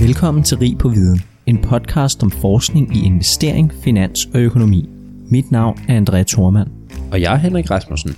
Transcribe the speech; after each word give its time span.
Velkommen 0.00 0.44
til 0.44 0.58
Rig 0.58 0.78
på 0.78 0.88
Viden, 0.88 1.22
en 1.46 1.62
podcast 1.62 2.22
om 2.22 2.30
forskning 2.30 2.96
i 2.96 3.04
investering, 3.04 3.72
finans 3.84 4.28
og 4.34 4.40
økonomi. 4.40 4.88
Mit 5.30 5.50
navn 5.50 5.80
er 5.88 5.96
Andrea 5.96 6.22
Thormand. 6.22 6.68
Og 7.12 7.20
jeg 7.20 7.32
er 7.32 7.36
Henrik 7.36 7.70
Rasmussen. 7.70 8.16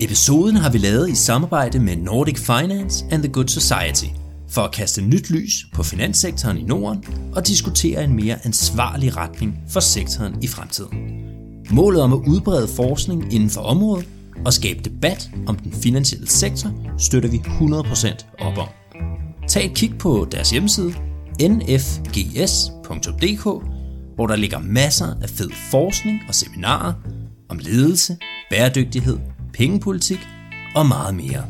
Episoden 0.00 0.56
har 0.56 0.70
vi 0.70 0.78
lavet 0.78 1.10
i 1.10 1.14
samarbejde 1.14 1.78
med 1.78 1.96
Nordic 1.96 2.38
Finance 2.38 3.04
and 3.10 3.22
the 3.22 3.32
Good 3.32 3.48
Society 3.48 4.12
for 4.48 4.62
at 4.62 4.72
kaste 4.72 5.02
nyt 5.02 5.30
lys 5.30 5.52
på 5.74 5.82
finanssektoren 5.82 6.58
i 6.58 6.62
Norden 6.62 7.04
og 7.36 7.46
diskutere 7.46 8.04
en 8.04 8.16
mere 8.16 8.36
ansvarlig 8.44 9.16
retning 9.16 9.58
for 9.68 9.80
sektoren 9.80 10.42
i 10.42 10.46
fremtiden. 10.46 10.98
Målet 11.70 12.02
om 12.02 12.12
at 12.12 12.20
udbrede 12.26 12.68
forskning 12.76 13.34
inden 13.34 13.50
for 13.50 13.60
området 13.60 14.08
og 14.44 14.52
skabe 14.52 14.80
debat 14.84 15.30
om 15.46 15.56
den 15.56 15.72
finansielle 15.72 16.28
sektor 16.28 16.70
støtter 16.98 17.30
vi 17.30 17.36
100% 17.36 18.46
op 18.46 18.58
om. 18.58 18.79
Tag 19.50 19.64
et 19.64 19.74
kig 19.74 19.98
på 19.98 20.28
deres 20.32 20.50
hjemmeside 20.50 20.94
nfgs.dk, 21.40 23.42
hvor 24.14 24.26
der 24.26 24.36
ligger 24.36 24.58
masser 24.58 25.14
af 25.22 25.30
fed 25.30 25.50
forskning 25.70 26.20
og 26.28 26.34
seminarer 26.34 26.92
om 27.48 27.58
ledelse, 27.58 28.16
bæredygtighed, 28.50 29.18
pengepolitik 29.54 30.18
og 30.74 30.86
meget 30.86 31.14
mere. 31.14 31.46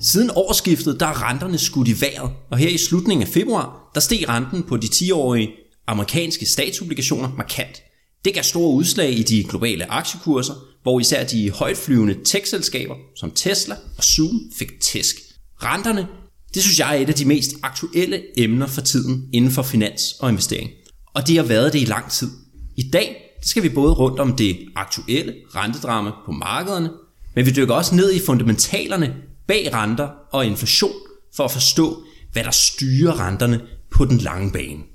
Siden 0.00 0.30
årsskiftet, 0.36 1.00
der 1.00 1.06
er 1.06 1.28
renterne 1.28 1.58
skudt 1.58 1.88
i 1.88 2.00
vejret, 2.00 2.30
og 2.50 2.58
her 2.58 2.68
i 2.68 2.78
slutningen 2.78 3.26
af 3.26 3.28
februar, 3.28 3.90
der 3.94 4.00
steg 4.00 4.28
renten 4.28 4.62
på 4.62 4.76
de 4.76 4.86
10-årige 4.86 5.50
amerikanske 5.86 6.46
statsobligationer 6.46 7.28
markant. 7.36 7.82
Det 8.24 8.34
gav 8.34 8.42
store 8.42 8.74
udslag 8.74 9.18
i 9.18 9.22
de 9.22 9.44
globale 9.44 9.92
aktiekurser, 9.92 10.54
hvor 10.82 11.00
især 11.00 11.24
de 11.24 11.50
højtflyvende 11.50 12.16
tech-selskaber 12.24 12.94
som 13.16 13.30
Tesla 13.30 13.76
og 13.96 14.04
Zoom 14.04 14.40
fik 14.58 14.80
tæsk. 14.80 15.16
Renterne, 15.62 16.08
det 16.54 16.62
synes 16.62 16.78
jeg 16.78 16.96
er 16.96 17.00
et 17.00 17.08
af 17.08 17.14
de 17.14 17.24
mest 17.24 17.50
aktuelle 17.62 18.22
emner 18.36 18.66
for 18.66 18.80
tiden 18.80 19.28
inden 19.32 19.50
for 19.50 19.62
finans 19.62 20.02
og 20.20 20.28
investering. 20.28 20.70
Og 21.14 21.28
det 21.28 21.36
har 21.36 21.44
været 21.44 21.72
det 21.72 21.80
i 21.80 21.84
lang 21.84 22.10
tid. 22.10 22.30
I 22.76 22.90
dag 22.90 23.16
skal 23.42 23.62
vi 23.62 23.68
både 23.68 23.92
rundt 23.92 24.20
om 24.20 24.36
det 24.36 24.58
aktuelle 24.76 25.34
rentedrama 25.54 26.10
på 26.26 26.32
markederne, 26.32 26.90
men 27.34 27.46
vi 27.46 27.50
dykker 27.50 27.74
også 27.74 27.94
ned 27.94 28.12
i 28.12 28.20
fundamentalerne 28.20 29.14
bag 29.48 29.74
renter 29.74 30.08
og 30.32 30.46
inflation 30.46 30.92
for 31.36 31.44
at 31.44 31.50
forstå, 31.50 32.02
hvad 32.32 32.44
der 32.44 32.50
styrer 32.50 33.26
renterne 33.26 33.60
på 33.90 34.04
den 34.04 34.18
lange 34.18 34.52
bane. 34.52 34.91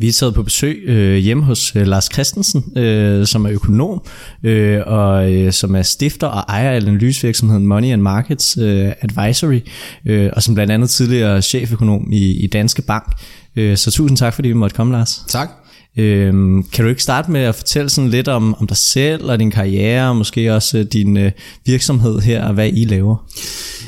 Vi 0.00 0.08
er 0.08 0.12
taget 0.12 0.34
på 0.34 0.42
besøg 0.42 0.82
øh, 0.86 1.16
hjemme 1.16 1.44
hos 1.44 1.76
øh, 1.76 1.86
Lars 1.86 2.08
Christensen, 2.12 2.78
øh, 2.78 3.26
som 3.26 3.44
er 3.44 3.50
økonom, 3.50 4.02
øh, 4.44 4.80
og 4.86 5.32
øh, 5.32 5.52
som 5.52 5.74
er 5.74 5.82
stifter 5.82 6.26
og 6.26 6.44
ejer 6.48 6.70
af 6.70 6.76
analysevirksomheden 6.76 7.66
Money 7.66 7.92
and 7.92 8.02
Markets 8.02 8.58
øh, 8.58 8.92
Advisory, 9.00 9.60
øh, 10.06 10.30
og 10.32 10.42
som 10.42 10.54
blandt 10.54 10.72
andet 10.72 10.90
tidligere 10.90 11.42
cheføkonom 11.42 12.12
i, 12.12 12.32
i 12.32 12.46
Danske 12.46 12.82
Bank. 12.82 13.12
Øh, 13.56 13.76
så 13.76 13.90
tusind 13.90 14.18
tak, 14.18 14.34
fordi 14.34 14.48
vi 14.48 14.54
måtte 14.54 14.76
komme, 14.76 14.92
Lars. 14.92 15.24
Tak. 15.28 15.48
Øh, 15.96 16.32
kan 16.72 16.84
du 16.84 16.88
ikke 16.88 17.02
starte 17.02 17.30
med 17.30 17.40
at 17.40 17.54
fortælle 17.54 17.90
sådan 17.90 18.10
lidt 18.10 18.28
om, 18.28 18.54
om 18.54 18.66
dig 18.66 18.76
selv 18.76 19.24
og 19.24 19.38
din 19.38 19.50
karriere, 19.50 20.08
og 20.08 20.16
måske 20.16 20.54
også 20.54 20.78
øh, 20.78 20.84
din 20.84 21.16
øh, 21.16 21.32
virksomhed 21.66 22.20
her, 22.20 22.44
og 22.44 22.54
hvad 22.54 22.70
I 22.72 22.84
laver? 22.84 23.26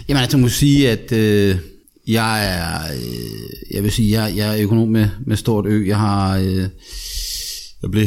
Jamen, 0.09 0.21
altså, 0.21 0.37
jeg 0.37 0.43
må 0.43 0.49
sige, 0.49 0.91
at... 0.91 1.13
Øh 1.13 1.57
jeg 2.13 2.59
er, 2.59 2.95
øh, 2.95 3.75
jeg 3.75 3.83
vil 3.83 3.93
sige, 3.93 4.23
jeg, 4.23 4.37
jeg 4.37 4.59
er 4.59 4.63
økonom 4.63 4.89
med, 4.89 5.09
med 5.27 5.37
stort 5.37 5.67
ø. 5.67 5.87
Jeg 5.87 5.99
har, 5.99 6.39
øh, 6.39 6.69
jeg 7.83 7.91
blev 7.91 8.07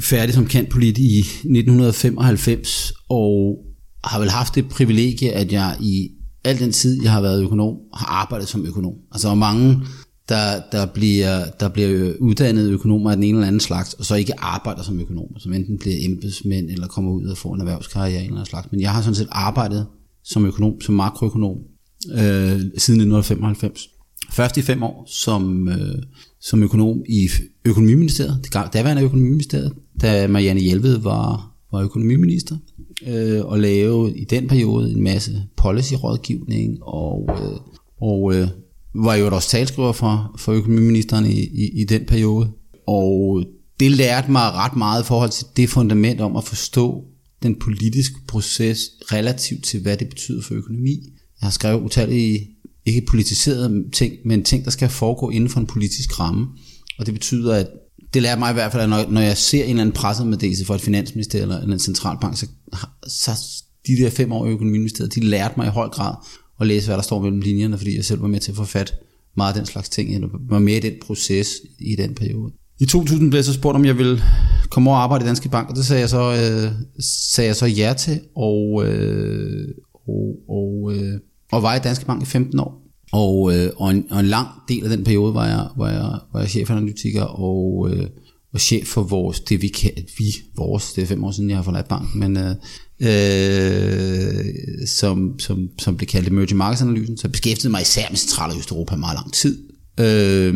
færdig 0.00 0.34
som 0.34 0.46
kendt 0.46 0.70
polit 0.70 0.98
i 0.98 1.18
1995, 1.18 2.92
og 3.08 3.58
har 4.04 4.18
vel 4.18 4.30
haft 4.30 4.54
det 4.54 4.68
privilegie, 4.68 5.32
at 5.32 5.52
jeg 5.52 5.76
i 5.80 6.10
al 6.44 6.58
den 6.58 6.72
tid, 6.72 7.02
jeg 7.02 7.12
har 7.12 7.20
været 7.20 7.42
økonom, 7.42 7.76
har 7.94 8.06
arbejdet 8.06 8.48
som 8.48 8.66
økonom. 8.66 8.94
Altså, 9.12 9.28
der 9.28 9.34
er 9.34 9.38
mange, 9.38 9.80
der, 10.28 10.62
der, 10.72 10.86
bliver, 10.86 11.44
der 11.60 11.68
bliver 11.68 12.14
uddannet 12.20 12.70
økonomer 12.70 13.10
af 13.10 13.16
den 13.16 13.24
ene 13.24 13.38
eller 13.38 13.46
anden 13.46 13.60
slags, 13.60 13.94
og 13.94 14.04
så 14.04 14.14
ikke 14.14 14.40
arbejder 14.40 14.82
som 14.82 15.00
økonomer, 15.00 15.38
som 15.38 15.52
enten 15.52 15.78
bliver 15.78 15.96
embedsmænd, 16.00 16.70
eller 16.70 16.86
kommer 16.86 17.10
ud 17.10 17.26
og 17.26 17.38
får 17.38 17.54
en 17.54 17.60
erhvervskarriere 17.60 18.18
af 18.18 18.20
en 18.20 18.26
eller 18.26 18.36
anden 18.36 18.50
slags. 18.50 18.68
Men 18.70 18.80
jeg 18.80 18.92
har 18.92 19.02
sådan 19.02 19.14
set 19.14 19.28
arbejdet 19.30 19.86
som 20.24 20.46
økonom, 20.46 20.80
som 20.80 20.94
makroøkonom, 20.94 21.56
øh, 22.08 22.60
siden 22.76 23.00
1995. 23.00 23.88
Først 24.30 24.56
i 24.56 24.62
fem 24.62 24.82
år 24.82 25.06
som, 25.08 25.68
øh, 25.68 26.02
som 26.40 26.62
økonom 26.62 27.02
i 27.08 27.28
Økonomiministeriet, 27.64 28.40
det 28.44 28.72
daværende 28.72 29.02
Økonomiministeriet, 29.02 29.72
da 30.00 30.28
Marianne 30.28 30.60
Hjelved 30.60 30.98
var, 30.98 31.54
var 31.72 31.80
økonomiminister, 31.80 32.56
øh, 33.06 33.44
og 33.44 33.58
lave 33.58 34.18
i 34.18 34.24
den 34.24 34.48
periode 34.48 34.92
en 34.92 35.02
masse 35.02 35.42
policy-rådgivning, 35.56 36.78
og, 36.82 37.28
øh, 37.28 37.60
og 38.00 38.34
øh, 38.34 38.48
var 38.94 39.14
jo 39.14 39.34
også 39.34 39.48
talskriver 39.48 39.92
for, 39.92 40.34
for 40.38 40.52
økonomiministeren 40.52 41.26
i, 41.26 41.40
i, 41.40 41.80
i 41.80 41.84
den 41.84 42.04
periode. 42.04 42.50
Og 42.86 43.44
det 43.80 43.90
lærte 43.90 44.30
mig 44.30 44.42
ret 44.42 44.76
meget 44.76 45.02
i 45.02 45.06
forhold 45.06 45.30
til 45.30 45.46
det 45.56 45.68
fundament 45.68 46.20
om 46.20 46.36
at 46.36 46.44
forstå 46.44 47.04
den 47.42 47.54
politiske 47.58 48.16
proces 48.28 48.80
relativt 49.12 49.64
til, 49.64 49.82
hvad 49.82 49.96
det 49.96 50.08
betyder 50.08 50.42
for 50.42 50.54
økonomi. 50.54 51.12
Jeg 51.40 51.46
har 51.46 51.50
skrevet 51.50 51.80
utallige, 51.80 52.48
ikke 52.86 53.06
politiserede 53.08 53.84
ting, 53.92 54.14
men 54.24 54.44
ting, 54.44 54.64
der 54.64 54.70
skal 54.70 54.88
foregå 54.88 55.30
inden 55.30 55.50
for 55.50 55.60
en 55.60 55.66
politisk 55.66 56.20
ramme. 56.20 56.46
Og 56.98 57.06
det 57.06 57.14
betyder, 57.14 57.54
at 57.54 57.66
det 58.14 58.22
lærer 58.22 58.38
mig 58.38 58.50
i 58.50 58.54
hvert 58.54 58.72
fald, 58.72 58.82
at 58.82 58.88
når, 58.88 59.10
når 59.10 59.20
jeg 59.20 59.36
ser 59.36 59.64
en 59.64 59.70
eller 59.70 59.80
anden 59.80 59.94
pressemeddelelse 59.94 60.64
fra 60.64 60.74
et 60.74 60.80
finansminister 60.80 61.42
eller 61.42 61.60
en 61.60 61.78
centralbank, 61.78 62.36
så, 62.36 62.46
så 63.06 63.30
de 63.86 63.96
der 63.96 64.10
fem 64.10 64.32
år 64.32 64.46
i 64.46 64.50
økonomiministeriet, 64.50 65.14
de 65.14 65.20
lærte 65.20 65.54
mig 65.56 65.66
i 65.66 65.70
høj 65.70 65.88
grad 65.88 66.14
at 66.60 66.66
læse, 66.66 66.86
hvad 66.86 66.96
der 66.96 67.02
står 67.02 67.22
mellem 67.22 67.40
linjerne, 67.40 67.78
fordi 67.78 67.96
jeg 67.96 68.04
selv 68.04 68.22
var 68.22 68.28
med 68.28 68.40
til 68.40 68.50
at 68.50 68.56
få 68.56 68.64
fat 68.64 68.94
meget 69.36 69.52
af 69.52 69.58
den 69.58 69.66
slags 69.66 69.88
ting, 69.88 70.14
eller 70.14 70.28
var 70.50 70.58
med 70.58 70.76
i 70.76 70.80
den 70.80 70.92
proces 71.02 71.48
i 71.78 71.96
den 71.96 72.14
periode. 72.14 72.52
I 72.80 72.86
2000 72.86 73.30
blev 73.30 73.38
jeg 73.38 73.44
så 73.44 73.52
spurgt, 73.52 73.76
om 73.76 73.84
jeg 73.84 73.98
ville 73.98 74.22
komme 74.70 74.90
over 74.90 74.98
og 74.98 75.02
arbejde 75.02 75.24
i 75.24 75.26
Danske 75.26 75.48
Bank, 75.48 75.70
og 75.70 75.76
det 75.76 75.86
sagde 75.86 76.00
jeg 76.00 76.08
så, 76.08 76.22
øh, 76.22 76.72
sagde 77.34 77.48
jeg 77.48 77.56
så 77.56 77.66
ja 77.66 77.94
til, 77.98 78.20
og, 78.36 78.86
øh, 78.86 79.68
og, 80.08 80.36
og 80.48 80.92
øh, 80.94 81.20
og 81.50 81.62
var 81.62 81.76
i 81.76 81.78
Danske 81.78 82.06
Bank 82.06 82.22
i 82.22 82.26
15 82.26 82.60
år. 82.60 82.82
Og, 83.12 83.56
øh, 83.56 83.70
og, 83.76 83.90
en, 83.90 84.04
og 84.10 84.20
en 84.20 84.26
lang 84.26 84.48
del 84.68 84.84
af 84.84 84.90
den 84.90 85.04
periode 85.04 85.34
var 85.34 85.46
jeg, 85.46 85.68
var 85.76 85.90
jeg, 85.90 86.18
var 86.32 86.40
jeg 86.40 86.48
chefanalytiker 86.48 87.22
og, 87.22 87.90
øh, 87.90 88.06
og 88.52 88.60
chef 88.60 88.86
for 88.86 89.02
vores, 89.02 89.40
det 89.40 89.62
vi 89.62 89.68
kan, 89.68 89.90
vi, 90.18 90.24
vores, 90.56 90.92
det 90.92 91.02
er 91.02 91.06
fem 91.06 91.24
år 91.24 91.30
siden, 91.30 91.50
jeg 91.50 91.58
har 91.58 91.62
forladt 91.62 91.88
banken, 91.88 92.20
men 92.20 92.36
øh, 92.36 92.54
øh, 93.00 94.44
som, 94.86 95.38
som, 95.38 95.68
som 95.78 95.96
blev 95.96 96.06
kaldt 96.06 96.28
emerging 96.28 96.58
markets 96.58 96.82
analysen, 96.82 97.16
så 97.16 97.20
jeg 97.24 97.32
beskæftigede 97.32 97.70
mig 97.70 97.82
især 97.82 98.06
med 98.10 98.16
Central- 98.16 98.50
og 98.50 98.58
Østeuropa 98.58 98.96
meget 98.96 99.16
lang 99.16 99.32
tid. 99.32 99.68
Øh, 100.00 100.54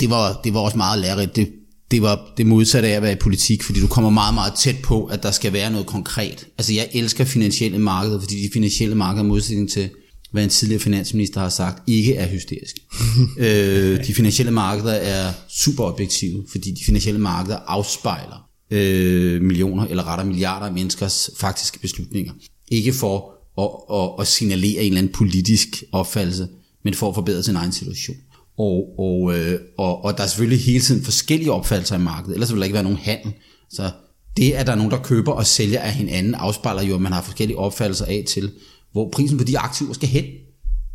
det, 0.00 0.10
var, 0.10 0.40
det 0.44 0.54
var 0.54 0.60
også 0.60 0.76
meget 0.76 1.00
lærerigt. 1.00 1.36
Det, 1.36 1.48
det 1.90 2.02
var 2.02 2.32
det 2.36 2.46
modsatte 2.46 2.88
af 2.88 2.92
at 2.92 3.02
være 3.02 3.12
i 3.12 3.20
politik, 3.20 3.62
fordi 3.62 3.80
du 3.80 3.86
kommer 3.86 4.10
meget, 4.10 4.34
meget 4.34 4.54
tæt 4.54 4.76
på, 4.82 5.04
at 5.04 5.22
der 5.22 5.30
skal 5.30 5.52
være 5.52 5.70
noget 5.70 5.86
konkret. 5.86 6.46
Altså 6.58 6.72
jeg 6.72 6.88
elsker 6.92 7.24
finansielle 7.24 7.78
markeder, 7.78 8.20
fordi 8.20 8.42
de 8.42 8.50
finansielle 8.52 8.94
markeder 8.94 9.24
i 9.24 9.28
modsætning 9.28 9.70
til, 9.70 9.90
hvad 10.32 10.44
en 10.44 10.50
tidligere 10.50 10.82
finansminister 10.82 11.40
har 11.40 11.48
sagt, 11.48 11.82
ikke 11.86 12.14
er 12.14 12.28
hysterisk. 12.28 12.76
øh, 13.38 14.06
de 14.06 14.14
finansielle 14.14 14.52
markeder 14.52 14.92
er 14.92 15.32
super 15.48 15.84
objektive, 15.84 16.44
fordi 16.52 16.70
de 16.70 16.84
finansielle 16.84 17.20
markeder 17.20 17.56
afspejler 17.56 18.48
øh, 18.70 19.42
millioner 19.42 19.86
eller 19.86 20.08
retter 20.08 20.24
milliarder 20.24 20.66
af 20.66 20.72
menneskers 20.72 21.30
faktiske 21.36 21.78
beslutninger. 21.78 22.32
Ikke 22.68 22.92
for 22.92 23.32
at, 23.58 24.00
at, 24.00 24.20
at 24.20 24.26
signalere 24.26 24.82
en 24.82 24.86
eller 24.86 24.98
anden 24.98 25.12
politisk 25.12 25.84
opfattelse, 25.92 26.48
men 26.84 26.94
for 26.94 27.08
at 27.08 27.14
forbedre 27.14 27.42
sin 27.42 27.56
egen 27.56 27.72
situation. 27.72 28.16
Og, 28.58 28.98
og, 28.98 29.38
øh, 29.38 29.60
og, 29.78 30.04
og 30.04 30.16
der 30.16 30.22
er 30.22 30.28
selvfølgelig 30.28 30.60
hele 30.64 30.80
tiden 30.80 31.04
forskellige 31.04 31.52
opfattelser 31.52 31.96
i 31.96 32.00
markedet, 32.00 32.34
ellers 32.34 32.52
vil 32.52 32.58
der 32.58 32.64
ikke 32.64 32.74
være 32.74 32.82
nogen 32.82 32.98
handel. 32.98 33.32
Så 33.70 33.90
det, 34.36 34.52
at 34.52 34.66
der 34.66 34.72
er 34.72 34.76
nogen, 34.76 34.90
der 34.90 35.02
køber 35.02 35.32
og 35.32 35.46
sælger 35.46 35.80
af 35.80 35.92
hinanden, 35.92 36.34
afspejler 36.34 36.82
jo, 36.82 36.94
at 36.94 37.00
man 37.00 37.12
har 37.12 37.22
forskellige 37.22 37.58
opfattelser 37.58 38.04
af 38.04 38.24
til, 38.28 38.52
hvor 38.92 39.10
prisen 39.10 39.38
på 39.38 39.44
de 39.44 39.58
aktiver 39.58 39.92
skal 39.92 40.08
hen. 40.08 40.24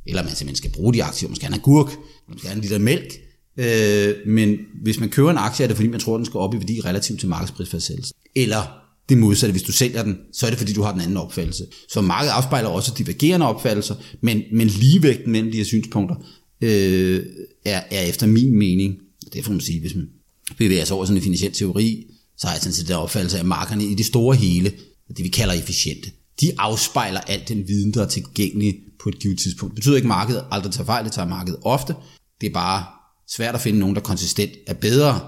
Eller 0.07 0.23
man 0.23 0.35
simpelthen 0.35 0.55
skal 0.55 0.71
bruge 0.71 0.93
de 0.93 1.03
aktiver, 1.03 1.29
man 1.29 1.35
skal 1.35 1.47
have 1.47 1.55
en 1.55 1.61
agurk, 1.61 1.87
man 2.29 2.37
skal 2.37 2.49
have 2.49 2.55
en 2.55 2.61
liter 2.61 2.79
mælk. 2.79 3.13
Øh, 3.57 4.15
men 4.27 4.57
hvis 4.83 4.99
man 4.99 5.09
køber 5.09 5.31
en 5.31 5.37
aktie, 5.37 5.63
er 5.63 5.67
det 5.67 5.77
fordi, 5.77 5.89
man 5.89 5.99
tror, 5.99 6.17
den 6.17 6.25
skal 6.25 6.37
op 6.37 6.53
i 6.53 6.57
værdi 6.57 6.81
relativt 6.85 7.19
til 7.19 7.29
markedsprisfastsættelsen. 7.29 8.15
Eller 8.35 8.81
det 9.09 9.17
modsatte, 9.17 9.51
hvis 9.51 9.63
du 9.63 9.71
sælger 9.71 10.03
den, 10.03 10.17
så 10.33 10.45
er 10.45 10.49
det 10.49 10.59
fordi, 10.59 10.73
du 10.73 10.81
har 10.81 10.91
den 10.91 11.01
anden 11.01 11.17
opfattelse. 11.17 11.65
Så 11.89 12.01
markedet 12.01 12.33
afspejler 12.33 12.69
også 12.69 12.93
divergerende 12.97 13.45
opfattelser, 13.45 13.95
men, 14.21 14.41
men 14.53 14.67
ligevægten 14.67 15.31
mellem 15.31 15.51
de 15.51 15.57
her 15.57 15.65
synspunkter 15.65 16.15
øh, 16.61 17.25
er, 17.65 17.83
er 17.91 18.01
efter 18.01 18.27
min 18.27 18.55
mening, 18.55 18.97
det 19.33 19.45
får 19.45 19.51
man 19.51 19.61
sige, 19.61 19.79
hvis 19.79 19.95
man 19.95 20.09
bevæger 20.57 20.85
sig 20.85 20.95
over 20.95 21.05
sådan 21.05 21.17
en 21.17 21.23
finansiel 21.23 21.51
teori, 21.51 22.05
så 22.37 22.47
har 22.47 22.53
jeg 22.53 22.61
sådan 22.61 22.73
set 22.73 22.87
den 22.87 22.95
opfattelse 22.95 23.37
af, 23.37 23.41
at 23.41 23.47
markerne 23.47 23.85
i 23.85 23.95
det 23.95 24.05
store 24.05 24.35
hele, 24.35 24.73
det 25.17 25.23
vi 25.23 25.29
kalder 25.29 25.53
efficiente, 25.53 26.11
de 26.41 26.51
afspejler 26.57 27.19
al 27.19 27.43
den 27.47 27.67
viden, 27.67 27.93
der 27.93 28.03
er 28.03 28.07
tilgængelig 28.07 28.75
på 29.03 29.09
et 29.09 29.19
givet 29.19 29.39
tidspunkt. 29.39 29.71
Det 29.71 29.75
betyder 29.75 29.95
ikke, 29.95 30.05
at 30.05 30.09
markedet 30.09 30.45
aldrig 30.51 30.73
tager 30.73 30.85
fejl, 30.85 31.05
det 31.05 31.13
tager 31.13 31.27
markedet 31.27 31.59
ofte. 31.63 31.95
Det 32.41 32.47
er 32.47 32.53
bare 32.53 32.85
svært 33.29 33.55
at 33.55 33.61
finde 33.61 33.79
nogen, 33.79 33.95
der 33.95 34.01
konsistent 34.01 34.51
er 34.67 34.73
bedre 34.73 35.19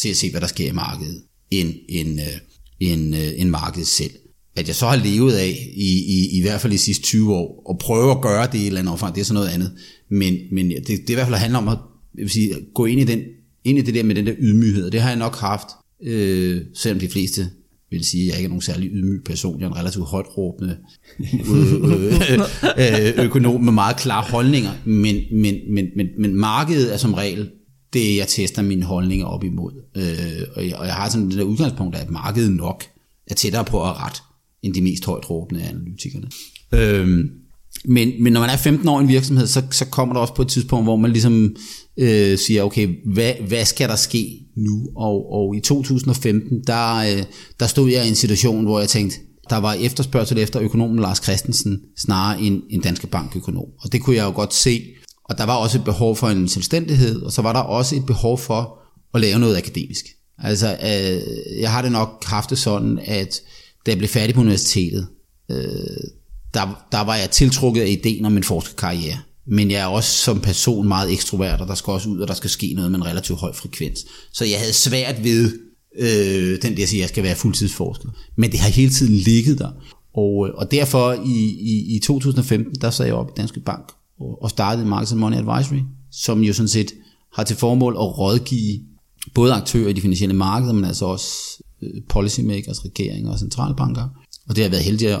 til 0.00 0.08
at 0.08 0.16
se, 0.16 0.30
hvad 0.30 0.40
der 0.40 0.46
sker 0.46 0.68
i 0.68 0.72
markedet, 0.72 1.22
end, 1.50 1.74
end, 1.88 2.20
øh, 2.20 2.26
end, 2.80 3.16
øh, 3.16 3.40
end 3.40 3.48
markedet 3.48 3.88
selv 3.88 4.10
at 4.56 4.66
jeg 4.66 4.76
så 4.76 4.86
har 4.86 4.96
levet 4.96 5.32
af, 5.32 5.68
i, 5.76 6.04
i, 6.08 6.38
i 6.38 6.40
hvert 6.42 6.60
fald 6.60 6.72
de 6.72 6.78
sidste 6.78 7.02
20 7.02 7.34
år, 7.34 7.62
og 7.66 7.78
prøve 7.78 8.10
at 8.10 8.20
gøre 8.20 8.46
det 8.46 8.54
i 8.54 8.60
et 8.60 8.66
eller 8.66 8.80
andet 8.80 8.92
omfang, 8.92 9.14
det 9.14 9.20
er 9.20 9.24
så 9.24 9.34
noget 9.34 9.48
andet. 9.48 9.72
Men, 10.10 10.36
men 10.52 10.70
det, 10.70 10.86
det 10.86 11.06
er 11.06 11.10
i 11.10 11.14
hvert 11.14 11.26
fald 11.26 11.36
handler 11.36 11.58
om 11.58 11.68
at 11.68 11.78
jeg 12.14 12.22
vil 12.22 12.30
sige, 12.30 12.54
gå 12.74 12.84
ind 12.84 13.00
i, 13.00 13.04
den, 13.04 13.20
ind 13.64 13.78
i 13.78 13.82
det 13.82 13.94
der 13.94 14.02
med 14.02 14.14
den 14.14 14.26
der 14.26 14.34
ydmyghed, 14.38 14.90
det 14.90 15.00
har 15.00 15.08
jeg 15.08 15.18
nok 15.18 15.36
haft, 15.36 15.66
øh, 16.02 16.60
selvom 16.74 17.00
de 17.00 17.08
fleste 17.08 17.50
vil 17.90 18.04
sige, 18.04 18.22
at 18.22 18.28
jeg 18.28 18.36
ikke 18.36 18.46
er 18.46 18.48
nogen 18.48 18.62
særlig 18.62 18.90
ydmyg 18.92 19.24
person. 19.24 19.60
Jeg 19.60 19.66
er 19.66 19.70
en 19.70 19.76
relativt 19.76 20.04
højt 20.04 20.26
råbende 20.36 20.76
øh, 21.20 22.38
øh, 22.78 23.18
øh, 23.18 23.24
økonom 23.24 23.60
med 23.60 23.72
meget 23.72 23.96
klare 23.96 24.24
holdninger, 24.30 24.70
men, 24.84 25.16
men, 25.32 25.54
men, 25.70 25.86
men, 25.96 26.06
men 26.18 26.34
markedet 26.34 26.92
er 26.92 26.96
som 26.96 27.14
regel 27.14 27.50
det, 27.92 28.16
jeg 28.16 28.28
tester 28.28 28.62
mine 28.62 28.84
holdninger 28.84 29.26
op 29.26 29.44
imod. 29.44 29.72
Øh, 29.96 30.46
og, 30.56 30.68
jeg, 30.68 30.76
og 30.76 30.86
jeg 30.86 30.94
har 30.94 31.08
sådan 31.08 31.28
det 31.30 31.38
der 31.38 31.44
udgangspunkt, 31.44 31.96
at 31.96 32.10
markedet 32.10 32.52
nok 32.52 32.84
er 33.26 33.34
tættere 33.34 33.64
på 33.64 33.82
at 33.82 33.96
ret 34.06 34.22
end 34.62 34.74
de 34.74 34.82
mest 34.82 35.04
højt 35.04 35.30
råbende 35.30 35.62
analytikerne. 35.62 36.28
Øhm, 36.72 37.30
men, 37.84 38.22
men 38.22 38.32
når 38.32 38.40
man 38.40 38.50
er 38.50 38.56
15 38.56 38.88
år 38.88 39.00
i 39.00 39.02
en 39.02 39.08
virksomhed, 39.08 39.46
så, 39.46 39.62
så 39.70 39.84
kommer 39.84 40.14
der 40.14 40.20
også 40.20 40.34
på 40.34 40.42
et 40.42 40.48
tidspunkt, 40.48 40.86
hvor 40.86 40.96
man 40.96 41.10
ligesom 41.10 41.56
øh, 41.96 42.38
siger, 42.38 42.62
okay, 42.62 42.88
hvad, 43.12 43.32
hvad 43.48 43.64
skal 43.64 43.88
der 43.88 43.96
ske 43.96 44.38
nu? 44.56 44.88
Og, 44.96 45.32
og 45.32 45.56
i 45.56 45.60
2015, 45.60 46.62
der, 46.66 46.96
øh, 46.96 47.24
der 47.60 47.66
stod 47.66 47.90
jeg 47.90 48.06
i 48.06 48.08
en 48.08 48.14
situation, 48.14 48.64
hvor 48.64 48.80
jeg 48.80 48.88
tænkte, 48.88 49.16
der 49.50 49.56
var 49.56 49.74
efterspørgsel 49.74 50.38
efter 50.38 50.60
økonomen 50.60 50.98
Lars 50.98 51.22
Christensen, 51.22 51.80
snarere 51.98 52.40
end 52.40 52.62
en 52.70 52.80
danske 52.80 53.06
bankøkonom. 53.06 53.66
Og 53.80 53.92
det 53.92 54.02
kunne 54.02 54.16
jeg 54.16 54.24
jo 54.24 54.32
godt 54.34 54.54
se. 54.54 54.82
Og 55.24 55.38
der 55.38 55.44
var 55.44 55.56
også 55.56 55.78
et 55.78 55.84
behov 55.84 56.16
for 56.16 56.28
en 56.28 56.48
selvstændighed, 56.48 57.22
og 57.22 57.32
så 57.32 57.42
var 57.42 57.52
der 57.52 57.60
også 57.60 57.96
et 57.96 58.06
behov 58.06 58.38
for 58.38 58.78
at 59.14 59.20
lave 59.20 59.38
noget 59.38 59.56
akademisk. 59.56 60.04
Altså, 60.38 60.72
øh, 60.72 61.60
jeg 61.60 61.70
har 61.70 61.82
det 61.82 61.92
nok 61.92 62.24
haft 62.24 62.50
det 62.50 62.58
sådan, 62.58 62.98
at 63.04 63.40
da 63.86 63.90
jeg 63.90 63.98
blev 63.98 64.08
færdig 64.08 64.34
på 64.34 64.40
universitetet, 64.40 65.06
øh, 65.50 65.56
der, 66.54 66.86
der 66.92 67.00
var 67.00 67.16
jeg 67.16 67.30
tiltrukket 67.30 67.82
af 67.82 67.88
ideen 67.88 68.24
om 68.24 68.36
en 68.36 68.44
forskerkarriere. 68.44 69.18
Men 69.46 69.70
jeg 69.70 69.80
er 69.80 69.86
også 69.86 70.10
som 70.10 70.40
person 70.40 70.88
meget 70.88 71.12
ekstrovert, 71.12 71.60
og 71.60 71.68
der 71.68 71.74
skal 71.74 71.90
også 71.90 72.08
ud, 72.08 72.20
og 72.20 72.28
der 72.28 72.34
skal 72.34 72.50
ske 72.50 72.72
noget 72.76 72.90
med 72.90 72.98
en 72.98 73.06
relativt 73.06 73.38
høj 73.38 73.52
frekvens. 73.52 74.06
Så 74.32 74.44
jeg 74.44 74.58
havde 74.58 74.72
svært 74.72 75.24
ved 75.24 75.58
øh, 75.98 76.62
den 76.62 76.76
der 76.76 76.86
siger, 76.86 77.00
at 77.00 77.02
jeg 77.02 77.08
skal 77.08 77.24
være 77.24 77.34
fuldtidsforsker. 77.34 78.08
Men 78.36 78.52
det 78.52 78.60
har 78.60 78.68
hele 78.68 78.90
tiden 78.90 79.14
ligget 79.14 79.58
der. 79.58 79.70
Og, 80.14 80.48
øh, 80.48 80.54
og 80.54 80.70
derfor 80.70 81.12
i, 81.12 81.56
i, 81.60 81.96
i 81.96 81.98
2015, 81.98 82.74
der 82.80 82.90
sad 82.90 83.06
jeg 83.06 83.14
op 83.14 83.28
i 83.28 83.32
Danske 83.36 83.60
Bank 83.60 83.92
og, 84.20 84.42
og 84.42 84.50
startede 84.50 84.86
Markets 84.86 85.14
Money 85.14 85.36
Advisory, 85.36 85.80
som 86.12 86.42
jo 86.42 86.52
sådan 86.52 86.68
set 86.68 86.92
har 87.34 87.44
til 87.44 87.56
formål 87.56 87.92
at 87.92 88.18
rådgive 88.18 88.80
både 89.34 89.52
aktører 89.52 89.88
i 89.88 89.92
de 89.92 90.00
finansielle 90.00 90.36
markeder, 90.36 90.72
men 90.72 90.84
altså 90.84 91.04
også 91.04 91.62
Øh, 91.82 92.02
policymakers, 92.08 92.84
regeringer 92.84 93.30
og 93.30 93.38
centralbanker 93.38 94.08
og 94.50 94.56
det 94.56 94.64
har 94.64 94.68
jeg 94.68 94.72
været 94.72 94.84
heldig 94.84 95.08
at, 95.08 95.14
at, 95.14 95.20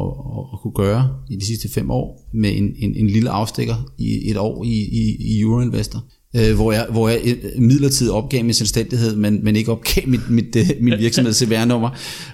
at, 0.00 0.10
at, 0.38 0.44
at 0.52 0.58
kunne 0.62 0.74
gøre 0.74 1.08
i 1.30 1.36
de 1.36 1.46
sidste 1.46 1.68
fem 1.68 1.90
år 1.90 2.28
med 2.34 2.56
en, 2.56 2.74
en, 2.78 2.96
en 2.96 3.06
lille 3.10 3.30
afstikker 3.30 3.74
i 3.98 4.30
et 4.30 4.36
år 4.36 4.64
i, 4.64 4.68
i, 4.68 5.16
i 5.20 5.40
Euroinvestor. 5.40 6.04
Øh, 6.36 6.54
hvor, 6.54 6.72
jeg, 6.72 6.86
hvor 6.90 7.08
jeg 7.08 7.20
øh, 7.24 7.62
midlertidigt 7.62 8.12
opgav 8.12 8.44
min 8.44 8.54
selvstændighed, 8.54 9.16
men, 9.16 9.44
men 9.44 9.56
ikke 9.56 9.72
opgav 9.72 10.08
mit, 10.08 10.30
mit, 10.30 10.56
øh, 10.56 10.66
mit, 10.68 10.82
mit 10.82 10.98
virksomheds 10.98 11.36
CVR-nummer. 11.36 11.90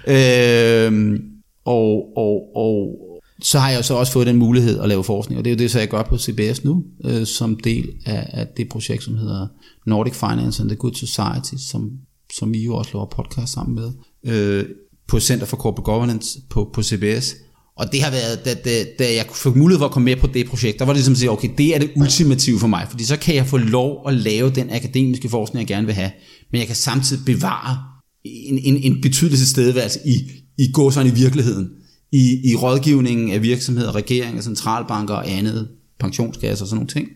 Øh, 0.07 1.19
og, 1.65 2.17
og, 2.17 2.55
og 2.55 2.97
så 3.41 3.59
har 3.59 3.69
jeg 3.69 3.85
så 3.85 3.93
også 3.93 4.13
fået 4.13 4.27
den 4.27 4.37
mulighed 4.37 4.79
at 4.79 4.89
lave 4.89 5.03
forskning, 5.03 5.39
og 5.39 5.45
det 5.45 5.51
er 5.51 5.55
jo 5.55 5.59
det, 5.59 5.71
så 5.71 5.79
jeg 5.79 5.87
gør 5.87 6.03
på 6.03 6.17
CBS 6.17 6.63
nu, 6.63 6.83
øh, 7.05 7.25
som 7.25 7.55
del 7.63 7.89
af, 8.05 8.29
af 8.33 8.47
det 8.57 8.69
projekt, 8.69 9.03
som 9.03 9.17
hedder 9.17 9.47
Nordic 9.85 10.13
Finance 10.13 10.61
and 10.61 10.69
the 10.69 10.77
Good 10.77 10.93
Society, 10.93 11.63
som, 11.69 11.91
som 12.33 12.53
I 12.53 12.63
jo 12.63 12.75
også 12.75 12.91
laver 12.93 13.05
podcast 13.05 13.53
sammen 13.53 13.75
med. 13.75 13.91
Øh, 14.25 14.65
på 15.07 15.19
Center 15.19 15.45
for 15.45 15.57
Corporate 15.57 15.85
Governance 15.85 16.39
på, 16.49 16.69
på 16.73 16.83
CBS. 16.83 17.35
Og 17.77 17.91
det 17.91 18.01
har 18.01 18.11
været, 18.11 18.45
da, 18.45 18.53
da, 18.53 18.85
da 18.99 19.13
jeg 19.13 19.25
fik 19.33 19.55
mulighed 19.55 19.79
for 19.79 19.85
at 19.85 19.91
komme 19.91 20.05
med 20.05 20.15
på 20.15 20.27
det 20.27 20.47
projekt, 20.47 20.79
der 20.79 20.85
var 20.85 20.93
det 20.93 20.97
ligesom 20.97 21.11
at 21.11 21.17
sige, 21.17 21.31
okay, 21.31 21.49
det 21.57 21.75
er 21.75 21.79
det 21.79 21.91
ultimative 21.95 22.59
for 22.59 22.67
mig, 22.67 22.87
fordi 22.89 23.03
så 23.03 23.17
kan 23.17 23.35
jeg 23.35 23.47
få 23.47 23.57
lov 23.57 24.07
at 24.07 24.13
lave 24.13 24.49
den 24.49 24.69
akademiske 24.69 25.29
forskning, 25.29 25.59
jeg 25.59 25.75
gerne 25.75 25.85
vil 25.85 25.95
have, 25.95 26.11
men 26.51 26.59
jeg 26.59 26.67
kan 26.67 26.75
samtidig 26.75 27.25
bevare 27.25 27.77
en, 28.23 28.59
en, 28.59 28.77
en 28.77 29.01
betydelig 29.01 29.37
tilstedeværelse 29.37 29.99
i, 30.05 30.31
i 30.57 30.71
gåsøjne 30.71 31.09
i 31.09 31.13
virkeligheden, 31.13 31.69
i, 32.11 32.51
i 32.51 32.55
rådgivningen 32.55 33.31
af 33.31 33.41
virksomheder, 33.41 33.95
regeringer, 33.95 34.41
centralbanker 34.41 35.13
og 35.13 35.31
andet, 35.31 35.67
pensionskasser 35.99 36.65
og 36.65 36.69
sådan 36.69 36.77
nogle 36.77 36.89
ting, 36.89 37.07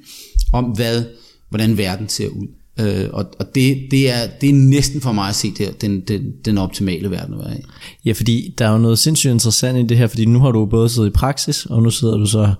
om 0.53 0.65
hvad, 0.65 1.05
hvordan 1.49 1.77
verden 1.77 2.09
ser 2.09 2.27
ud. 2.27 2.47
Øh, 2.79 3.09
og 3.13 3.25
og 3.39 3.45
det, 3.55 3.77
det, 3.91 4.11
er, 4.11 4.27
det 4.41 4.49
er 4.49 4.53
næsten 4.53 5.01
for 5.01 5.11
mig 5.11 5.29
at 5.29 5.35
se 5.35 5.51
det, 5.57 5.81
den, 5.81 6.01
den, 6.01 6.21
den 6.45 6.57
optimale 6.57 7.11
verden 7.11 7.33
at 7.33 7.39
være 7.39 7.57
i. 7.57 7.61
Ja, 8.05 8.11
fordi 8.11 8.53
der 8.57 8.67
er 8.67 8.71
jo 8.71 8.77
noget 8.77 8.99
sindssygt 8.99 9.31
interessant 9.31 9.77
i 9.77 9.83
det 9.83 9.97
her, 9.97 10.07
fordi 10.07 10.25
nu 10.25 10.39
har 10.39 10.51
du 10.51 10.65
både 10.65 10.89
siddet 10.89 11.09
i 11.09 11.11
praksis, 11.11 11.65
og 11.65 11.83
nu 11.83 11.89
sidder 11.89 12.17
du 12.17 12.25
så 12.25 12.53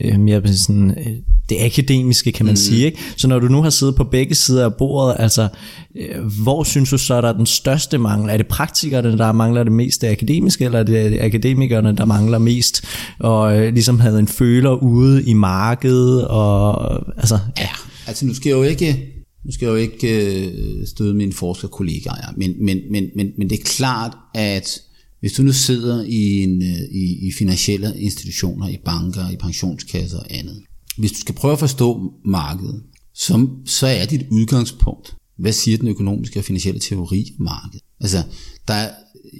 øh, 0.00 0.20
mere 0.20 0.40
på 0.40 0.48
sådan, 0.52 0.90
øh, 0.90 1.12
det 1.48 1.56
akademiske, 1.60 2.32
kan 2.32 2.46
man 2.46 2.52
mm. 2.52 2.56
sige. 2.56 2.86
Ikke? 2.86 2.98
Så 3.16 3.28
når 3.28 3.38
du 3.38 3.48
nu 3.48 3.62
har 3.62 3.70
siddet 3.70 3.94
på 3.94 4.04
begge 4.04 4.34
sider 4.34 4.64
af 4.64 4.74
bordet, 4.74 5.16
altså, 5.18 5.48
øh, 5.96 6.24
hvor 6.42 6.64
synes 6.64 6.90
du 6.90 6.98
så, 6.98 7.20
der 7.20 7.28
er 7.28 7.32
den 7.32 7.46
største 7.46 7.98
mangel? 7.98 8.30
Er 8.30 8.36
det 8.36 8.46
praktikerne, 8.46 9.18
der 9.18 9.32
mangler 9.32 9.62
det 9.62 9.72
mest 9.72 10.02
det 10.02 10.08
akademiske, 10.08 10.64
eller 10.64 10.78
er 10.78 10.84
det 10.84 11.18
akademikerne, 11.20 11.96
der 11.96 12.04
mangler 12.04 12.38
mest, 12.38 12.84
og 13.18 13.58
øh, 13.58 13.72
ligesom 13.72 14.00
havde 14.00 14.18
en 14.18 14.28
føler 14.28 14.82
ude 14.82 15.24
i 15.24 15.32
markedet? 15.32 16.28
Og, 16.28 16.92
altså, 17.16 17.38
ja. 17.58 17.68
Altså 18.06 18.26
nu 18.26 18.34
skal 18.34 18.48
jeg 18.48 18.56
jo 18.56 18.62
ikke 18.62 19.19
nu 19.44 19.52
skal 19.52 19.66
jeg 19.66 19.72
jo 19.72 19.76
ikke 19.76 20.46
øh, 20.46 20.86
støde 20.86 21.14
mine 21.14 21.32
forskerkollegaer, 21.32 22.32
men, 22.36 22.64
men, 22.64 22.78
men, 22.90 23.04
men, 23.16 23.30
men 23.38 23.50
det 23.50 23.58
er 23.60 23.64
klart, 23.64 24.16
at 24.34 24.82
hvis 25.20 25.32
du 25.32 25.42
nu 25.42 25.52
sidder 25.52 26.04
i, 26.04 26.42
en, 26.42 26.62
øh, 26.62 26.78
i, 26.90 27.28
i 27.28 27.32
finansielle 27.32 28.00
institutioner, 28.00 28.68
i 28.68 28.76
banker, 28.84 29.30
i 29.30 29.36
pensionskasser 29.36 30.18
og 30.18 30.26
andet, 30.30 30.62
hvis 30.98 31.12
du 31.12 31.18
skal 31.18 31.34
prøve 31.34 31.52
at 31.52 31.58
forstå 31.58 32.12
markedet, 32.24 32.82
så, 33.14 33.48
så 33.66 33.86
er 33.86 34.06
dit 34.06 34.26
udgangspunkt, 34.30 35.16
hvad 35.38 35.52
siger 35.52 35.78
den 35.78 35.88
økonomiske 35.88 36.38
og 36.38 36.44
finansielle 36.44 36.80
teori 36.80 37.26
om 37.38 37.44
markedet? 37.44 37.82
Altså, 38.00 38.22
der 38.68 38.74
er, 38.74 38.90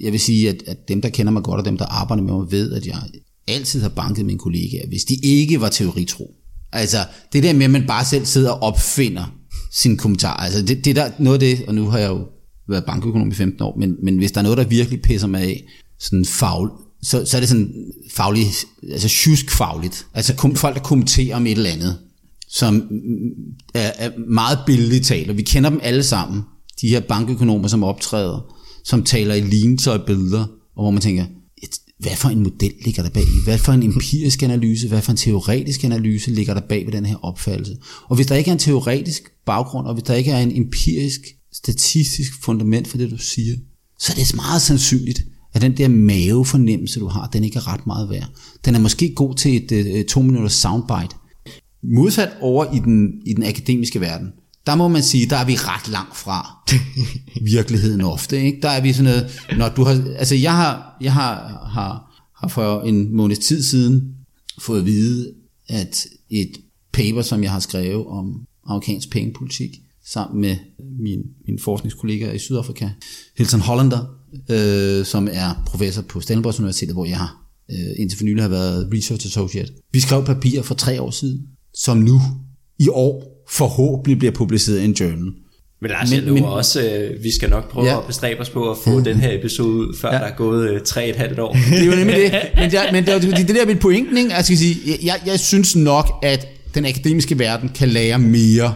jeg 0.01 0.11
vil 0.11 0.19
sige, 0.19 0.49
at, 0.49 0.63
at 0.67 0.87
dem, 0.87 1.01
der 1.01 1.09
kender 1.09 1.31
mig 1.31 1.43
godt, 1.43 1.59
og 1.59 1.65
dem, 1.65 1.77
der 1.77 1.85
arbejder 1.85 2.23
med 2.23 2.33
mig, 2.33 2.51
ved, 2.51 2.71
at 2.73 2.87
jeg 2.87 2.97
altid 3.47 3.81
har 3.81 3.89
banket 3.89 4.25
mine 4.25 4.39
kollegaer, 4.39 4.87
hvis 4.87 5.03
de 5.03 5.15
ikke 5.23 5.61
var 5.61 5.69
teoritro. 5.69 6.31
Altså, 6.71 6.97
det 7.33 7.43
der 7.43 7.53
med, 7.53 7.65
at 7.65 7.71
man 7.71 7.87
bare 7.87 8.05
selv 8.05 8.25
sidder 8.25 8.51
og 8.51 8.61
opfinder 8.61 9.40
sin 9.71 9.97
kommentar. 9.97 10.33
Altså 10.33 10.61
det, 10.61 10.85
det 10.85 10.95
der 10.95 11.11
noget 11.19 11.43
af 11.43 11.57
det, 11.57 11.67
og 11.67 11.75
nu 11.75 11.89
har 11.89 11.97
jeg 11.97 12.09
jo 12.09 12.25
været 12.69 12.85
bankøkonom 12.85 13.31
i 13.31 13.33
15 13.33 13.61
år, 13.61 13.77
men, 13.79 13.95
men 14.03 14.17
hvis 14.17 14.31
der 14.31 14.39
er 14.39 14.43
noget, 14.43 14.57
der 14.57 14.63
virkelig 14.63 15.01
pisser 15.01 15.27
mig 15.27 15.41
af, 15.41 15.63
sådan 15.99 16.25
fagl, 16.25 16.69
så, 17.03 17.25
så 17.25 17.37
er 17.37 17.41
det 17.41 17.49
sådan 17.49 17.73
fagligt, 18.11 18.65
altså 18.91 19.09
tjusk 19.09 19.51
fagligt. 19.51 20.05
Altså 20.13 20.35
kom, 20.35 20.55
folk, 20.55 20.75
der 20.75 20.81
kommenterer 20.81 21.35
om 21.35 21.45
et 21.45 21.51
eller 21.51 21.69
andet, 21.69 21.97
som 22.47 22.89
er, 23.73 23.91
er 23.97 24.11
meget 24.27 24.59
billigt 24.65 25.05
taler. 25.05 25.33
vi 25.33 25.41
kender 25.41 25.69
dem 25.69 25.79
alle 25.83 26.03
sammen, 26.03 26.41
de 26.81 26.89
her 26.89 26.99
bankøkonomer, 26.99 27.67
som 27.67 27.83
optræder, 27.83 28.55
som 28.83 29.03
taler 29.03 29.35
i 29.35 29.41
lignelser 29.41 30.05
billeder, 30.05 30.45
og 30.75 30.83
hvor 30.83 30.91
man 30.91 31.01
tænker, 31.01 31.25
hvad 32.01 32.15
for 32.15 32.29
en 32.29 32.43
model 32.43 32.73
ligger 32.85 33.03
der 33.03 33.09
bag? 33.09 33.23
Hvad 33.43 33.57
for 33.57 33.71
en 33.71 33.83
empirisk 33.83 34.43
analyse, 34.43 34.87
hvad 34.87 35.01
for 35.01 35.11
en 35.11 35.17
teoretisk 35.17 35.83
analyse 35.83 36.31
ligger 36.31 36.53
der 36.53 36.61
bag 36.61 36.85
ved 36.85 36.93
den 36.93 37.05
her 37.05 37.25
opfattelse? 37.25 37.77
Og 38.09 38.15
hvis 38.15 38.27
der 38.27 38.35
ikke 38.35 38.49
er 38.49 38.53
en 38.53 38.59
teoretisk 38.59 39.23
baggrund, 39.45 39.87
og 39.87 39.93
hvis 39.93 40.03
der 40.03 40.13
ikke 40.13 40.31
er 40.31 40.39
en 40.39 40.57
empirisk, 40.57 41.21
statistisk 41.53 42.43
fundament 42.43 42.87
for 42.87 42.97
det, 42.97 43.11
du 43.11 43.17
siger, 43.17 43.55
så 43.99 44.13
er 44.13 44.15
det 44.15 44.35
meget 44.35 44.61
sandsynligt, 44.61 45.23
at 45.53 45.61
den 45.61 45.77
der 45.77 45.87
mavefornemmelse, 45.87 46.99
du 46.99 47.07
har, 47.07 47.27
den 47.27 47.43
ikke 47.43 47.57
er 47.57 47.73
ret 47.73 47.87
meget 47.87 48.09
værd. 48.09 48.29
Den 48.65 48.75
er 48.75 48.79
måske 48.79 49.13
god 49.15 49.35
til 49.35 49.55
et, 49.55 49.71
et, 49.71 49.99
et 49.99 50.07
to 50.07 50.21
minutters 50.21 50.53
soundbite. 50.53 51.15
Modsat 51.83 52.29
over 52.41 52.75
i 52.75 52.79
den, 52.79 53.11
i 53.25 53.33
den 53.33 53.43
akademiske 53.43 54.01
verden, 54.01 54.27
der 54.65 54.75
må 54.75 54.87
man 54.87 55.03
sige, 55.03 55.29
der 55.29 55.37
er 55.37 55.45
vi 55.45 55.55
ret 55.55 55.87
langt 55.87 56.17
fra 56.17 56.57
virkeligheden 57.55 58.01
ofte. 58.01 58.43
Ikke? 58.43 58.59
Der 58.61 58.69
er 58.69 58.81
vi 58.81 58.93
sådan 58.93 59.11
noget, 59.11 59.41
når 59.57 59.69
du 59.69 59.83
har, 59.83 60.13
altså 60.17 60.35
jeg 60.35 60.55
har, 60.55 60.97
jeg 61.01 61.13
har, 61.13 61.33
har, 61.73 62.23
har 62.35 62.47
for 62.47 62.81
en 62.81 63.15
måneds 63.15 63.39
tid 63.39 63.63
siden 63.63 64.15
fået 64.59 64.79
at 64.79 64.85
vide, 64.85 65.33
at 65.67 66.05
et 66.29 66.51
paper, 66.93 67.21
som 67.21 67.43
jeg 67.43 67.51
har 67.51 67.59
skrevet 67.59 68.05
om 68.05 68.41
amerikansk 68.67 69.09
pengepolitik, 69.09 69.71
sammen 70.05 70.41
med 70.41 70.55
min, 70.99 71.19
min 71.47 71.59
forskningskollega 71.59 72.31
i 72.31 72.39
Sydafrika, 72.39 72.89
Hilton 73.37 73.61
Hollander, 73.61 74.05
øh, 74.49 75.05
som 75.05 75.27
er 75.31 75.63
professor 75.65 76.01
på 76.01 76.21
Stellenbosch 76.21 76.59
Universitet, 76.59 76.89
hvor 76.89 77.05
jeg 77.05 77.17
har 77.17 77.41
øh, 77.71 77.95
indtil 77.97 78.17
for 78.17 78.25
nylig 78.25 78.43
har 78.43 78.49
været 78.49 78.89
research 78.93 79.27
associate. 79.27 79.73
Vi 79.91 79.99
skrev 79.99 80.25
papir 80.25 80.61
for 80.61 80.75
tre 80.75 81.01
år 81.01 81.11
siden, 81.11 81.47
som 81.73 81.97
nu 81.97 82.21
i 82.79 82.87
år 82.89 83.30
forhåbentlig 83.51 84.19
bliver 84.19 84.31
publiceret 84.31 84.79
i 84.79 84.85
en 84.85 84.91
journal. 84.91 85.33
Men 85.81 85.91
Lars, 85.91 86.11
jeg 86.11 86.23
men, 86.23 86.43
også, 86.43 86.81
øh, 86.81 87.23
vi 87.23 87.31
skal 87.31 87.49
nok 87.49 87.71
prøve 87.71 87.87
ja. 87.87 87.97
at 87.97 88.05
bestræbe 88.07 88.39
os 88.39 88.49
på 88.49 88.71
at 88.71 88.77
få 88.83 88.99
den 88.99 89.17
her 89.17 89.39
episode 89.39 89.75
ud, 89.75 89.97
før 89.97 90.13
ja. 90.13 90.19
der 90.19 90.25
er 90.25 90.35
gået 90.35 90.69
øh, 90.69 90.81
tre 90.81 91.09
et 91.09 91.15
halvt 91.15 91.39
år. 91.39 91.53
Det 91.53 91.79
er 91.79 91.85
jo 91.85 91.95
nemlig 91.95 92.15
det. 92.15 92.31
Men, 92.55 92.71
det, 92.71 92.79
men 92.91 93.05
det, 93.05 93.13
er, 93.13 93.19
det, 93.19 93.47
det 93.47 93.55
der 93.55 93.65
mit 93.65 93.79
pointen, 93.79 94.17
ikke? 94.17 94.33
Altså, 94.33 94.53
jeg, 94.53 94.57
skal 94.57 94.75
sige, 94.75 94.99
jeg, 95.03 95.21
jeg 95.25 95.39
synes 95.39 95.75
nok, 95.75 96.09
at 96.23 96.47
den 96.75 96.85
akademiske 96.85 97.39
verden 97.39 97.69
kan 97.69 97.89
lære 97.89 98.19
mere 98.19 98.73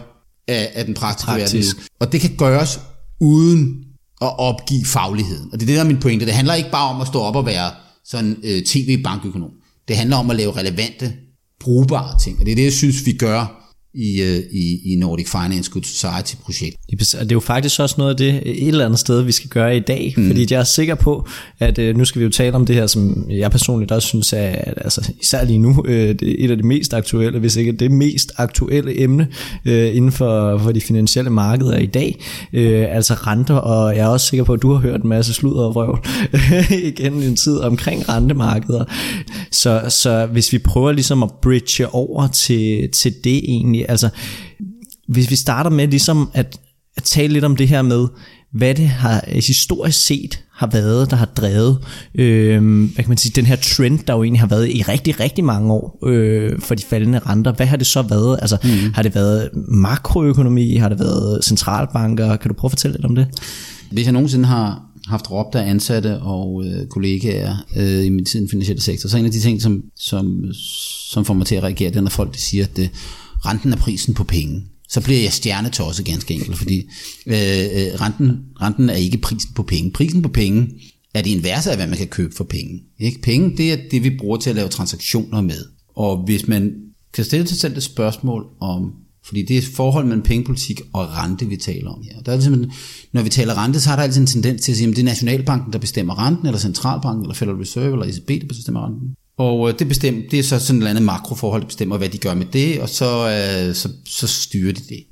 af, 0.48 0.70
af 0.74 0.84
den 0.84 0.94
praktiske 0.94 1.26
Praktisk. 1.26 1.76
verden. 1.76 1.88
Og 2.00 2.12
det 2.12 2.20
kan 2.20 2.30
gøres 2.38 2.80
uden 3.20 3.84
at 4.22 4.38
opgive 4.38 4.84
fagligheden. 4.84 5.48
Og 5.52 5.60
det 5.60 5.62
er 5.62 5.66
det, 5.66 5.76
der 5.76 5.82
er 5.82 5.86
min 5.86 6.00
pointe. 6.00 6.26
Det 6.26 6.34
handler 6.34 6.54
ikke 6.54 6.70
bare 6.70 6.94
om 6.94 7.00
at 7.00 7.06
stå 7.06 7.20
op 7.20 7.36
og 7.36 7.46
være 7.46 7.70
sådan 8.04 8.36
øh, 8.44 8.62
tv-bankøkonom. 8.62 9.50
Det 9.88 9.96
handler 9.96 10.16
om 10.16 10.30
at 10.30 10.36
lave 10.36 10.52
relevante, 10.52 11.12
brugbare 11.60 12.18
ting. 12.24 12.38
Og 12.40 12.46
det 12.46 12.52
er 12.52 12.56
det, 12.56 12.64
jeg 12.64 12.72
synes, 12.72 13.06
vi 13.06 13.12
gør 13.12 13.65
i, 13.96 14.22
øh, 14.22 14.42
i, 14.52 14.92
i 14.92 14.96
Nordic 14.96 15.28
Finance 15.28 15.70
Good 15.70 15.82
Society 15.82 16.34
projekt. 16.44 16.76
Det 16.90 17.14
er 17.14 17.26
jo 17.32 17.40
faktisk 17.40 17.80
også 17.80 17.94
noget 17.98 18.10
af 18.10 18.16
det 18.16 18.42
et 18.44 18.68
eller 18.68 18.84
andet 18.84 18.98
sted, 18.98 19.22
vi 19.22 19.32
skal 19.32 19.50
gøre 19.50 19.76
i 19.76 19.80
dag, 19.80 20.14
mm. 20.16 20.26
fordi 20.26 20.46
jeg 20.50 20.60
er 20.60 20.64
sikker 20.64 20.94
på, 20.94 21.28
at 21.58 21.78
øh, 21.78 21.96
nu 21.96 22.04
skal 22.04 22.18
vi 22.20 22.24
jo 22.24 22.30
tale 22.30 22.54
om 22.54 22.66
det 22.66 22.76
her, 22.76 22.86
som 22.86 23.26
jeg 23.30 23.50
personligt 23.50 23.92
også 23.92 24.08
synes 24.08 24.32
er, 24.32 24.38
at, 24.38 24.74
altså 24.76 25.12
især 25.22 25.44
lige 25.44 25.58
nu, 25.58 25.84
øh, 25.86 26.14
det 26.20 26.30
er 26.30 26.44
et 26.44 26.50
af 26.50 26.56
de 26.56 26.62
mest 26.62 26.94
aktuelle, 26.94 27.38
hvis 27.38 27.56
ikke 27.56 27.72
det 27.72 27.90
mest 27.90 28.32
aktuelle 28.36 29.00
emne 29.00 29.28
øh, 29.64 29.96
inden 29.96 30.12
for, 30.12 30.58
for 30.58 30.72
de 30.72 30.80
finansielle 30.80 31.30
markeder 31.30 31.78
i 31.78 31.86
dag, 31.86 32.24
øh, 32.52 32.86
altså 32.90 33.14
renter, 33.14 33.54
og 33.54 33.96
jeg 33.96 34.02
er 34.02 34.08
også 34.08 34.26
sikker 34.26 34.44
på, 34.44 34.52
at 34.52 34.62
du 34.62 34.72
har 34.72 34.80
hørt 34.80 35.02
en 35.02 35.08
masse 35.08 35.34
sludder 35.34 35.62
og 35.62 35.74
vrøvl 35.74 35.98
igen 36.92 37.22
en 37.22 37.36
tid 37.36 37.58
omkring 37.58 38.08
rentemarkeder. 38.08 38.84
Så, 39.50 39.82
så 39.88 40.26
hvis 40.26 40.52
vi 40.52 40.58
prøver 40.58 40.92
ligesom 40.92 41.22
at 41.22 41.30
bridge 41.42 41.88
over 41.88 42.26
til, 42.26 42.88
til 42.90 43.14
det 43.24 43.36
egentlig, 43.44 43.85
altså 43.88 44.08
hvis 45.08 45.30
vi 45.30 45.36
starter 45.36 45.70
med 45.70 45.88
ligesom 45.88 46.30
at, 46.34 46.60
at 46.96 47.02
tale 47.02 47.32
lidt 47.32 47.44
om 47.44 47.56
det 47.56 47.68
her 47.68 47.82
med, 47.82 48.06
hvad 48.52 48.74
det 48.74 48.88
har 48.88 49.24
historisk 49.28 50.06
set 50.06 50.44
har 50.52 50.66
været, 50.66 51.10
der 51.10 51.16
har 51.16 51.26
drevet 51.26 51.78
øh, 52.14 52.84
hvad 52.94 53.04
kan 53.04 53.08
man 53.08 53.18
sige, 53.18 53.32
den 53.36 53.46
her 53.46 53.56
trend, 53.56 53.98
der 53.98 54.14
jo 54.14 54.22
egentlig 54.22 54.40
har 54.40 54.46
været 54.46 54.68
i 54.68 54.82
rigtig, 54.82 55.20
rigtig 55.20 55.44
mange 55.44 55.72
år 55.72 55.98
øh, 56.06 56.60
for 56.60 56.74
de 56.74 56.82
faldende 56.82 57.18
renter. 57.18 57.52
Hvad 57.52 57.66
har 57.66 57.76
det 57.76 57.86
så 57.86 58.02
været? 58.02 58.38
Altså, 58.40 58.56
mm. 58.64 58.92
Har 58.94 59.02
det 59.02 59.14
været 59.14 59.50
makroøkonomi? 59.68 60.76
Har 60.76 60.88
det 60.88 60.98
været 60.98 61.44
centralbanker? 61.44 62.36
Kan 62.36 62.48
du 62.48 62.54
prøve 62.54 62.68
at 62.68 62.72
fortælle 62.72 62.96
lidt 62.96 63.06
om 63.06 63.14
det? 63.14 63.26
Hvis 63.92 64.04
jeg 64.04 64.12
nogensinde 64.12 64.44
har 64.44 64.82
haft 65.06 65.30
råbt 65.30 65.54
af 65.54 65.70
ansatte 65.70 66.18
og 66.18 66.64
øh, 66.66 66.86
kollegaer 66.86 67.56
øh, 67.76 68.04
i 68.04 68.08
min 68.08 68.24
tid 68.24 68.40
i 68.40 68.42
den 68.42 68.50
finansielle 68.50 68.82
sektor, 68.82 69.08
så 69.08 69.18
en 69.18 69.24
af 69.24 69.30
de 69.30 69.40
ting, 69.40 69.62
som, 69.62 69.82
som, 69.96 70.44
som 71.10 71.24
får 71.24 71.34
mig 71.34 71.46
til 71.46 71.54
at 71.54 71.62
reagere, 71.62 71.90
det 71.90 71.96
er, 71.96 72.00
når 72.00 72.10
folk 72.10 72.34
de 72.34 72.40
siger, 72.40 72.64
at 72.64 72.76
det, 72.76 72.90
renten 73.44 73.72
er 73.72 73.76
prisen 73.76 74.14
på 74.14 74.24
penge. 74.24 74.64
Så 74.88 75.00
bliver 75.00 75.20
jeg 75.20 75.32
stjernetosset 75.32 76.06
ganske 76.06 76.34
enkelt, 76.34 76.58
fordi 76.58 76.78
øh, 77.26 77.34
øh, 77.36 78.00
renten, 78.00 78.40
renten 78.60 78.90
er 78.90 78.94
ikke 78.94 79.18
prisen 79.18 79.50
på 79.54 79.62
penge. 79.62 79.90
Prisen 79.90 80.22
på 80.22 80.28
penge 80.28 80.68
er 81.14 81.22
det 81.22 81.30
inverse 81.30 81.70
af, 81.70 81.76
hvad 81.76 81.86
man 81.86 81.98
kan 81.98 82.06
købe 82.06 82.34
for 82.34 82.44
penge. 82.44 82.82
Ikke? 82.98 83.20
Penge, 83.20 83.56
det 83.56 83.72
er 83.72 83.76
det, 83.90 84.04
vi 84.04 84.10
bruger 84.18 84.36
til 84.36 84.50
at 84.50 84.56
lave 84.56 84.68
transaktioner 84.68 85.40
med. 85.40 85.64
Og 85.96 86.24
hvis 86.24 86.48
man 86.48 86.72
kan 87.12 87.24
stille 87.24 87.46
sig 87.46 87.58
selv 87.58 87.76
et 87.76 87.82
spørgsmål 87.82 88.46
om, 88.60 88.92
fordi 89.24 89.42
det 89.42 89.58
er 89.58 89.62
forhold 89.74 90.06
mellem 90.06 90.22
pengepolitik 90.22 90.80
og 90.92 91.08
rente, 91.16 91.46
vi 91.46 91.56
taler 91.56 91.90
om 91.90 92.02
her. 92.02 92.22
Der 92.22 92.32
er 92.32 92.40
simpelthen, 92.40 92.72
når 93.12 93.22
vi 93.22 93.28
taler 93.28 93.64
rente, 93.64 93.80
så 93.80 93.88
har 93.88 93.96
der 93.96 94.02
altid 94.02 94.20
en 94.20 94.26
tendens 94.26 94.62
til 94.62 94.72
at 94.72 94.78
sige, 94.78 94.88
at 94.88 94.96
det 94.96 95.02
er 95.02 95.06
Nationalbanken, 95.06 95.72
der 95.72 95.78
bestemmer 95.78 96.26
renten, 96.26 96.46
eller 96.46 96.58
Centralbanken, 96.58 97.24
eller 97.24 97.34
Federal 97.34 97.56
Reserve, 97.56 97.92
eller 97.92 98.06
ECB, 98.06 98.28
der 98.28 98.46
bestemmer 98.48 98.86
renten. 98.86 99.14
Og 99.38 99.68
øh, 99.68 99.78
det, 99.78 99.88
bestemmer, 99.88 100.22
det 100.30 100.38
er 100.38 100.42
så 100.42 100.58
sådan 100.58 100.76
et 100.76 100.80
eller 100.80 100.90
andet 100.90 101.04
makroforhold, 101.04 101.62
der 101.62 101.66
bestemmer, 101.66 101.98
hvad 101.98 102.08
de 102.08 102.18
gør 102.18 102.34
med 102.34 102.46
det, 102.46 102.80
og 102.80 102.88
så, 102.88 103.28
øh, 103.28 103.74
så, 103.74 103.88
så 104.06 104.26
styrer 104.26 104.72
de 104.72 104.82
det. 104.88 105.04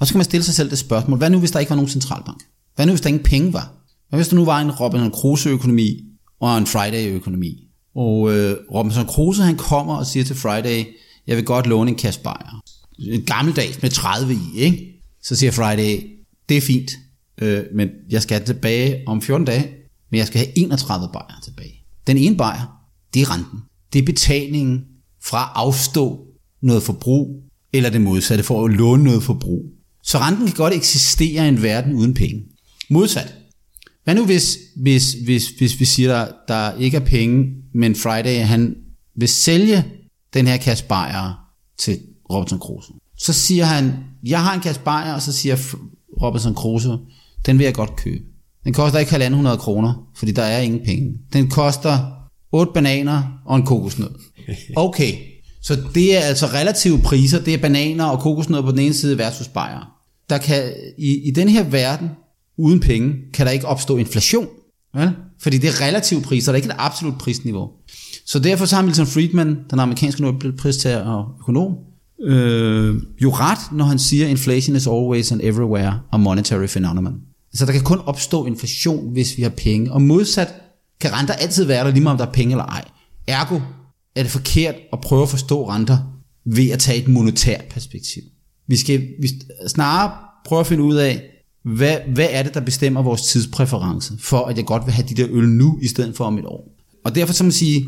Og 0.00 0.06
så 0.06 0.12
kan 0.12 0.18
man 0.18 0.24
stille 0.24 0.44
sig 0.44 0.54
selv 0.54 0.70
det 0.70 0.78
spørgsmål, 0.78 1.18
hvad 1.18 1.30
nu 1.30 1.38
hvis 1.38 1.50
der 1.50 1.58
ikke 1.58 1.70
var 1.70 1.76
nogen 1.76 1.90
centralbank? 1.90 2.42
Hvad 2.76 2.86
nu 2.86 2.92
hvis 2.92 3.00
der 3.00 3.08
ingen 3.08 3.22
penge 3.22 3.52
var? 3.52 3.72
Hvad 4.08 4.18
hvis 4.18 4.28
der 4.28 4.36
nu 4.36 4.44
var 4.44 4.60
en 4.60 4.70
Robinson 4.70 5.10
Crusoe-økonomi 5.10 6.04
og 6.40 6.58
en 6.58 6.66
Friday-økonomi? 6.66 7.66
Og 7.96 8.32
øh, 8.32 8.56
Robinson 8.74 9.06
Crusoe 9.06 9.44
han 9.44 9.56
kommer 9.56 9.96
og 9.96 10.06
siger 10.06 10.24
til 10.24 10.36
Friday, 10.36 10.84
jeg 11.26 11.36
vil 11.36 11.44
godt 11.44 11.66
låne 11.66 11.90
en 11.90 11.96
kasse 11.96 12.20
bajer. 12.20 12.62
En 12.98 13.22
gammeldags 13.22 13.82
med 13.82 13.90
30 13.90 14.34
i, 14.34 14.58
ikke? 14.58 15.02
Så 15.22 15.36
siger 15.36 15.52
Friday, 15.52 16.02
det 16.48 16.56
er 16.56 16.60
fint, 16.60 16.90
øh, 17.40 17.62
men 17.74 17.88
jeg 18.10 18.22
skal 18.22 18.38
have 18.38 18.46
tilbage 18.46 19.02
om 19.06 19.22
14 19.22 19.46
dage, 19.46 19.68
men 20.10 20.18
jeg 20.18 20.26
skal 20.26 20.38
have 20.38 20.58
31 20.58 21.08
bajer 21.12 21.40
tilbage. 21.44 21.74
Den 22.06 22.16
ene 22.16 22.36
bajer, 22.36 22.79
det 23.14 23.22
er 23.22 23.34
renten. 23.34 23.58
Det 23.92 23.98
er 23.98 24.06
betalingen 24.06 24.84
fra 25.22 25.42
at 25.42 25.50
afstå 25.54 26.26
noget 26.62 26.82
forbrug, 26.82 27.42
eller 27.72 27.90
det 27.90 28.00
modsatte, 28.00 28.44
for 28.44 28.64
at 28.64 28.72
låne 28.72 29.04
noget 29.04 29.22
forbrug. 29.22 29.62
Så 30.02 30.18
renten 30.18 30.46
kan 30.46 30.56
godt 30.56 30.74
eksistere 30.74 31.44
i 31.44 31.48
en 31.48 31.62
verden 31.62 31.94
uden 31.94 32.14
penge. 32.14 32.42
Modsat. 32.90 33.34
Hvad 34.04 34.14
nu 34.14 34.24
hvis, 34.24 34.58
hvis, 34.76 35.12
hvis, 35.12 35.48
hvis 35.48 35.80
vi 35.80 35.84
siger, 35.84 36.08
der, 36.08 36.26
der 36.48 36.74
ikke 36.74 36.96
er 36.96 37.04
penge, 37.04 37.46
men 37.74 37.94
Friday 37.94 38.44
han 38.44 38.76
vil 39.16 39.28
sælge 39.28 39.84
den 40.34 40.46
her 40.46 40.56
kasse 40.56 40.84
til 41.78 41.98
Robinson 42.32 42.58
Crusoe. 42.58 42.96
Så 43.18 43.32
siger 43.32 43.64
han, 43.64 43.92
jeg 44.22 44.42
har 44.42 44.54
en 44.54 44.60
kasse 44.60 44.80
og 44.86 45.22
så 45.22 45.32
siger 45.32 45.56
Robinson 46.22 46.54
Crusoe, 46.54 46.98
den 47.46 47.58
vil 47.58 47.64
jeg 47.64 47.74
godt 47.74 47.96
købe. 47.96 48.24
Den 48.64 48.72
koster 48.72 48.98
ikke 48.98 49.26
1.500 49.26 49.56
kroner, 49.56 50.08
fordi 50.16 50.32
der 50.32 50.42
er 50.42 50.60
ingen 50.60 50.80
penge. 50.84 51.12
Den 51.32 51.50
koster 51.50 52.19
8 52.52 52.72
bananer 52.74 53.22
og 53.46 53.56
en 53.56 53.66
kokosnød. 53.66 54.10
Okay, 54.76 55.14
så 55.62 55.78
det 55.94 56.16
er 56.16 56.20
altså 56.20 56.46
relative 56.46 56.98
priser, 56.98 57.40
det 57.40 57.54
er 57.54 57.58
bananer 57.58 58.04
og 58.04 58.20
kokosnød 58.20 58.62
på 58.62 58.70
den 58.70 58.78
ene 58.78 58.94
side 58.94 59.18
versus 59.18 59.48
bajer. 59.48 59.92
Der 60.30 60.38
kan, 60.38 60.72
i, 60.98 61.28
i 61.28 61.30
den 61.30 61.48
her 61.48 61.64
verden, 61.64 62.08
uden 62.58 62.80
penge, 62.80 63.14
kan 63.34 63.46
der 63.46 63.52
ikke 63.52 63.66
opstå 63.66 63.96
inflation. 63.96 64.46
Ja? 64.94 65.10
Fordi 65.42 65.58
det 65.58 65.68
er 65.68 65.86
relative 65.86 66.22
priser, 66.22 66.52
der 66.52 66.54
er 66.54 66.62
ikke 66.62 66.72
et 66.72 66.76
absolut 66.78 67.18
prisniveau. 67.18 67.68
Så 68.26 68.38
derfor 68.38 68.64
så 68.64 68.76
har 68.76 68.82
Milton 68.82 69.06
Friedman, 69.06 69.58
den 69.70 69.80
amerikanske 69.80 70.22
Nobelpristager 70.22 70.98
og 70.98 71.24
økonom, 71.40 71.72
øh, 72.22 72.96
jo 73.22 73.30
ret, 73.30 73.72
når 73.72 73.84
han 73.84 73.98
siger, 73.98 74.26
inflation 74.26 74.76
is 74.76 74.86
always 74.86 75.32
and 75.32 75.40
everywhere 75.44 76.00
a 76.12 76.16
monetary 76.16 76.66
phenomenon. 76.66 77.14
Så 77.54 77.66
der 77.66 77.72
kan 77.72 77.82
kun 77.82 77.98
opstå 78.06 78.46
inflation, 78.46 79.12
hvis 79.12 79.36
vi 79.36 79.42
har 79.42 79.50
penge. 79.50 79.92
Og 79.92 80.02
modsat 80.02 80.48
kan 81.00 81.12
renter 81.12 81.34
altid 81.34 81.64
være 81.64 81.84
der, 81.84 81.90
lige 81.90 82.02
meget 82.02 82.14
om 82.14 82.18
der 82.18 82.26
er 82.26 82.32
penge 82.32 82.52
eller 82.52 82.64
ej. 82.64 82.84
Ergo 83.26 83.60
er 84.16 84.22
det 84.22 84.32
forkert 84.32 84.74
at 84.92 85.00
prøve 85.00 85.22
at 85.22 85.28
forstå 85.28 85.68
renter 85.70 85.98
ved 86.44 86.70
at 86.70 86.78
tage 86.78 87.02
et 87.02 87.08
monetært 87.08 87.64
perspektiv. 87.70 88.22
Vi 88.68 88.76
skal 88.76 89.08
vi 89.20 89.28
snarere 89.68 90.12
prøve 90.44 90.60
at 90.60 90.66
finde 90.66 90.82
ud 90.82 90.94
af, 90.94 91.22
hvad, 91.64 91.96
hvad 92.14 92.28
er 92.30 92.42
det, 92.42 92.54
der 92.54 92.60
bestemmer 92.60 93.02
vores 93.02 93.22
tidspræference, 93.22 94.14
for 94.18 94.44
at 94.44 94.56
jeg 94.56 94.66
godt 94.66 94.86
vil 94.86 94.94
have 94.94 95.08
de 95.08 95.14
der 95.14 95.26
øl 95.30 95.48
nu, 95.48 95.78
i 95.82 95.88
stedet 95.88 96.16
for 96.16 96.24
om 96.24 96.38
et 96.38 96.44
år. 96.44 96.68
Og 97.04 97.14
derfor 97.14 97.32
så 97.32 97.44
man 97.44 97.52
sige, 97.52 97.86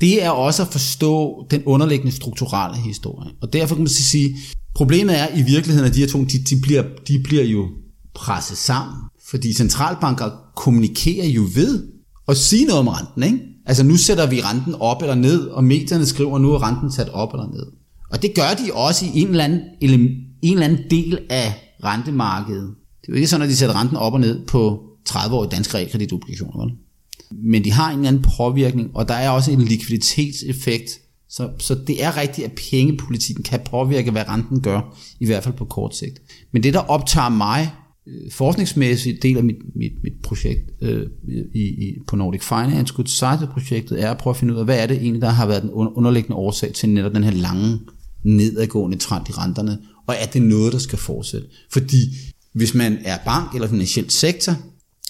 det 0.00 0.24
er 0.24 0.30
også 0.30 0.62
at 0.62 0.68
forstå 0.68 1.46
den 1.50 1.62
underliggende 1.64 2.12
strukturelle 2.12 2.76
historie. 2.82 3.30
Og 3.40 3.52
derfor 3.52 3.74
kan 3.74 3.82
man 3.82 3.88
sige, 3.88 4.36
problemet 4.74 5.18
er 5.18 5.28
i 5.36 5.42
virkeligheden, 5.42 5.88
at 5.88 5.94
de 5.94 6.00
her 6.00 6.06
to, 6.06 6.24
de, 6.24 6.38
de, 6.38 6.60
bliver, 6.62 6.84
de 7.08 7.18
bliver 7.24 7.44
jo 7.44 7.68
presset 8.14 8.58
sammen. 8.58 8.96
Fordi 9.30 9.52
centralbanker 9.52 10.30
kommunikerer 10.56 11.26
jo 11.26 11.48
ved, 11.54 11.97
at 12.28 12.36
sige 12.36 12.64
noget 12.64 12.80
om 12.80 12.88
renten. 12.88 13.22
Ikke? 13.22 13.38
Altså 13.66 13.84
nu 13.84 13.96
sætter 13.96 14.26
vi 14.26 14.40
renten 14.40 14.74
op 14.74 15.02
eller 15.02 15.14
ned, 15.14 15.40
og 15.40 15.64
medierne 15.64 16.06
skriver, 16.06 16.38
nu 16.38 16.52
er 16.52 16.62
renten 16.68 16.92
sat 16.92 17.08
op 17.08 17.32
eller 17.32 17.46
ned. 17.46 17.66
Og 18.10 18.22
det 18.22 18.34
gør 18.34 18.54
de 18.64 18.72
også 18.72 19.06
i 19.14 19.20
en 19.20 19.28
eller 19.28 19.44
anden, 19.44 19.60
en 19.80 20.52
eller 20.52 20.64
anden 20.64 20.90
del 20.90 21.18
af 21.30 21.54
rentemarkedet. 21.84 22.74
Det 23.00 23.08
er 23.08 23.12
jo 23.12 23.14
ikke 23.14 23.28
sådan, 23.28 23.42
at 23.42 23.48
de 23.48 23.56
sætter 23.56 23.80
renten 23.80 23.96
op 23.96 24.12
og 24.12 24.20
ned 24.20 24.46
på 24.46 24.82
30-årige 25.08 25.50
danske 25.50 25.76
realkreditobligationer. 25.76 26.64
Vel? 26.64 26.74
Men 27.30 27.64
de 27.64 27.72
har 27.72 27.90
en 27.90 27.98
eller 27.98 28.08
anden 28.08 28.24
påvirkning, 28.36 28.90
og 28.94 29.08
der 29.08 29.14
er 29.14 29.30
også 29.30 29.52
en 29.52 29.62
likviditetseffekt. 29.62 30.90
Så, 31.30 31.50
så 31.58 31.74
det 31.74 32.04
er 32.04 32.16
rigtigt, 32.16 32.46
at 32.46 32.52
pengepolitikken 32.70 33.44
kan 33.44 33.60
påvirke, 33.70 34.10
hvad 34.10 34.28
renten 34.28 34.60
gør, 34.60 34.96
i 35.20 35.26
hvert 35.26 35.44
fald 35.44 35.54
på 35.54 35.64
kort 35.64 35.96
sigt. 35.96 36.22
Men 36.52 36.62
det, 36.62 36.74
der 36.74 36.80
optager 36.80 37.28
mig 37.28 37.72
Øh, 38.08 38.30
forskningsmæssig 38.30 39.22
del 39.22 39.36
af 39.36 39.44
mit, 39.44 39.56
mit, 39.74 39.92
mit 40.02 40.12
projekt 40.22 40.70
øh, 40.82 41.06
i, 41.54 41.60
i, 41.60 41.98
på 42.08 42.16
Nordic 42.16 42.42
Finance 42.42 42.94
Good 42.94 43.06
Society-projektet 43.06 44.02
er 44.02 44.10
at 44.10 44.18
prøve 44.18 44.32
at 44.32 44.36
finde 44.36 44.54
ud 44.54 44.58
af, 44.58 44.64
hvad 44.64 44.78
er 44.78 44.86
det 44.86 44.96
egentlig, 44.96 45.22
der 45.22 45.28
har 45.28 45.46
været 45.46 45.62
den 45.62 45.70
underliggende 45.70 46.36
årsag 46.36 46.72
til 46.72 46.88
netop 46.88 47.14
den 47.14 47.24
her 47.24 47.30
lange 47.30 47.78
nedadgående 48.24 48.98
trend 48.98 49.28
i 49.28 49.32
renterne, 49.32 49.78
og 50.06 50.14
er 50.20 50.26
det 50.26 50.42
noget, 50.42 50.72
der 50.72 50.78
skal 50.78 50.98
fortsætte? 50.98 51.46
Fordi 51.72 52.16
hvis 52.52 52.74
man 52.74 52.98
er 53.04 53.18
bank 53.24 53.54
eller 53.54 53.68
finansiel 53.68 54.10
sektor, 54.10 54.52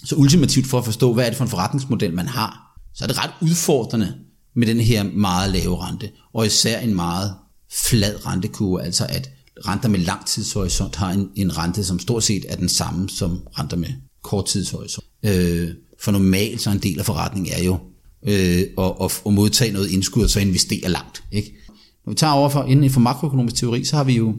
så 0.03 0.15
ultimativt 0.15 0.67
for 0.67 0.77
at 0.77 0.85
forstå, 0.85 1.13
hvad 1.13 1.25
er 1.25 1.29
det 1.29 1.37
for 1.37 1.43
en 1.43 1.49
forretningsmodel, 1.49 2.13
man 2.13 2.27
har, 2.27 2.79
så 2.95 3.05
er 3.05 3.07
det 3.07 3.23
ret 3.23 3.31
udfordrende 3.41 4.13
med 4.55 4.67
den 4.67 4.79
her 4.79 5.03
meget 5.03 5.51
lave 5.51 5.77
rente, 5.77 6.09
og 6.33 6.45
især 6.45 6.79
en 6.79 6.95
meget 6.95 7.33
flad 7.71 8.25
rentekurve, 8.25 8.83
altså 8.83 9.05
at 9.09 9.29
renter 9.67 9.89
med 9.89 9.99
lang 9.99 10.25
tidshorisont 10.25 10.95
har 10.95 11.11
en, 11.11 11.29
en 11.35 11.57
rente, 11.57 11.83
som 11.83 11.99
stort 11.99 12.23
set 12.23 12.45
er 12.49 12.55
den 12.55 12.69
samme 12.69 13.09
som 13.09 13.39
renter 13.59 13.77
med 13.77 13.89
kort 14.23 14.45
tidshorisont. 14.45 15.05
Øh, 15.25 15.69
for 16.01 16.11
normalt 16.11 16.61
så 16.61 16.71
en 16.71 16.79
del 16.79 16.99
af 16.99 17.05
forretningen 17.05 17.53
er 17.53 17.63
jo 17.63 17.79
øh, 18.27 18.61
at, 18.77 18.93
at, 19.01 19.21
at 19.25 19.33
modtage 19.33 19.71
noget 19.71 19.91
indskud 19.91 20.23
og 20.23 20.29
så 20.29 20.39
investere 20.39 20.89
langt. 20.89 21.23
Ikke? 21.31 21.55
Når 22.05 22.11
vi 22.11 22.15
tager 22.15 22.33
over 22.33 22.49
for, 22.49 22.63
inden 22.63 22.89
for 22.89 22.99
makroøkonomisk 22.99 23.55
teori, 23.55 23.83
så 23.85 23.95
har 23.95 24.03
vi 24.03 24.15
jo 24.17 24.35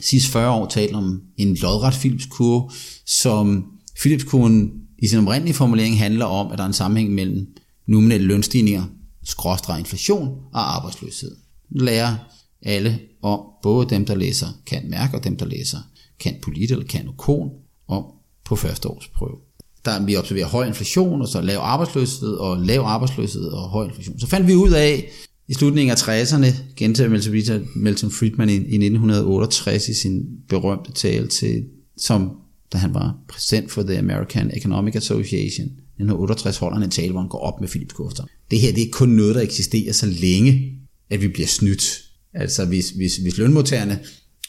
sidste 0.00 0.30
40 0.30 0.50
år 0.50 0.66
talt 0.66 0.94
om 0.94 1.20
en 1.36 1.54
lodret 1.54 1.94
Philips-kurve, 1.94 2.70
som 3.06 3.64
Philips-kurven 4.00 4.72
i 4.98 5.06
sin 5.06 5.18
oprindelige 5.18 5.54
formulering 5.54 5.98
handler 5.98 6.24
om, 6.24 6.52
at 6.52 6.58
der 6.58 6.64
er 6.64 6.68
en 6.68 6.74
sammenhæng 6.74 7.14
mellem 7.14 7.46
nominelle 7.86 8.26
lønstigninger, 8.26 8.84
skråstreg 9.24 9.78
inflation 9.78 10.28
og 10.52 10.76
arbejdsløshed. 10.76 11.36
Lærer 11.70 12.16
alle 12.62 13.00
om, 13.22 13.40
både 13.62 13.88
dem, 13.88 14.04
der 14.04 14.14
læser 14.14 14.46
kan 14.66 14.90
mærke, 14.90 15.16
og 15.16 15.24
dem, 15.24 15.36
der 15.36 15.46
læser 15.46 15.78
kan 16.20 16.34
polit 16.42 16.70
eller 16.70 16.84
kan 16.84 17.08
okon, 17.08 17.50
om 17.88 18.04
på 18.44 18.56
første 18.56 18.88
års 18.88 19.08
prøve. 19.08 19.36
der 19.84 20.04
vi 20.04 20.16
observerer 20.16 20.46
høj 20.46 20.66
inflation, 20.66 21.22
og 21.22 21.28
så 21.28 21.40
lav 21.40 21.58
arbejdsløshed, 21.58 22.32
og 22.32 22.58
lav 22.58 22.80
arbejdsløshed 22.80 23.44
og 23.44 23.68
høj 23.68 23.84
inflation. 23.84 24.20
Så 24.20 24.26
fandt 24.26 24.46
vi 24.46 24.54
ud 24.54 24.70
af, 24.70 25.10
i 25.48 25.54
slutningen 25.54 25.90
af 25.90 26.08
60'erne, 26.08 26.46
gentager 26.76 27.60
Milton 27.76 28.10
Friedman 28.10 28.48
i, 28.48 28.52
i 28.52 28.56
1968 28.56 29.88
i 29.88 29.94
sin 29.94 30.22
berømte 30.48 30.92
tale 30.92 31.26
til, 31.26 31.64
som 31.96 32.30
da 32.72 32.78
han 32.78 32.94
var 32.94 33.16
præsident 33.28 33.70
for 33.70 33.82
the 33.82 33.98
American 33.98 34.50
Economic 34.56 34.96
Association, 34.96 35.66
1968 35.66 36.58
holder 36.58 36.76
han 36.76 36.84
en 36.84 36.90
tale, 36.90 37.10
hvor 37.10 37.20
han 37.20 37.28
går 37.28 37.38
op 37.38 37.60
med 37.60 37.68
Philip 37.68 37.92
Kofter. 37.92 38.24
Det 38.50 38.60
her 38.60 38.72
det 38.72 38.82
er 38.82 38.90
kun 38.92 39.08
noget, 39.08 39.34
der 39.34 39.40
eksisterer 39.40 39.92
så 39.92 40.06
længe, 40.06 40.72
at 41.10 41.22
vi 41.22 41.28
bliver 41.28 41.46
snydt. 41.46 42.11
Altså 42.34 42.64
hvis, 42.64 42.90
hvis, 42.90 43.16
hvis 43.16 43.38
lønmodtagerne 43.38 44.00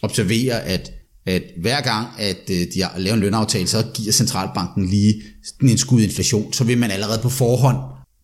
observerer, 0.01 0.57
at, 0.57 0.91
at 1.25 1.43
hver 1.61 1.81
gang, 1.81 2.07
at 2.17 2.49
øh, 2.51 2.57
de 2.57 2.87
laver 2.97 3.13
en 3.13 3.19
lønaftale, 3.19 3.67
så 3.67 3.85
giver 3.93 4.11
centralbanken 4.11 4.89
lige 4.89 5.21
en 5.61 5.77
skud 5.77 6.01
inflation, 6.01 6.53
så 6.53 6.63
vil 6.63 6.77
man 6.77 6.91
allerede 6.91 7.19
på 7.21 7.29
forhånd 7.29 7.77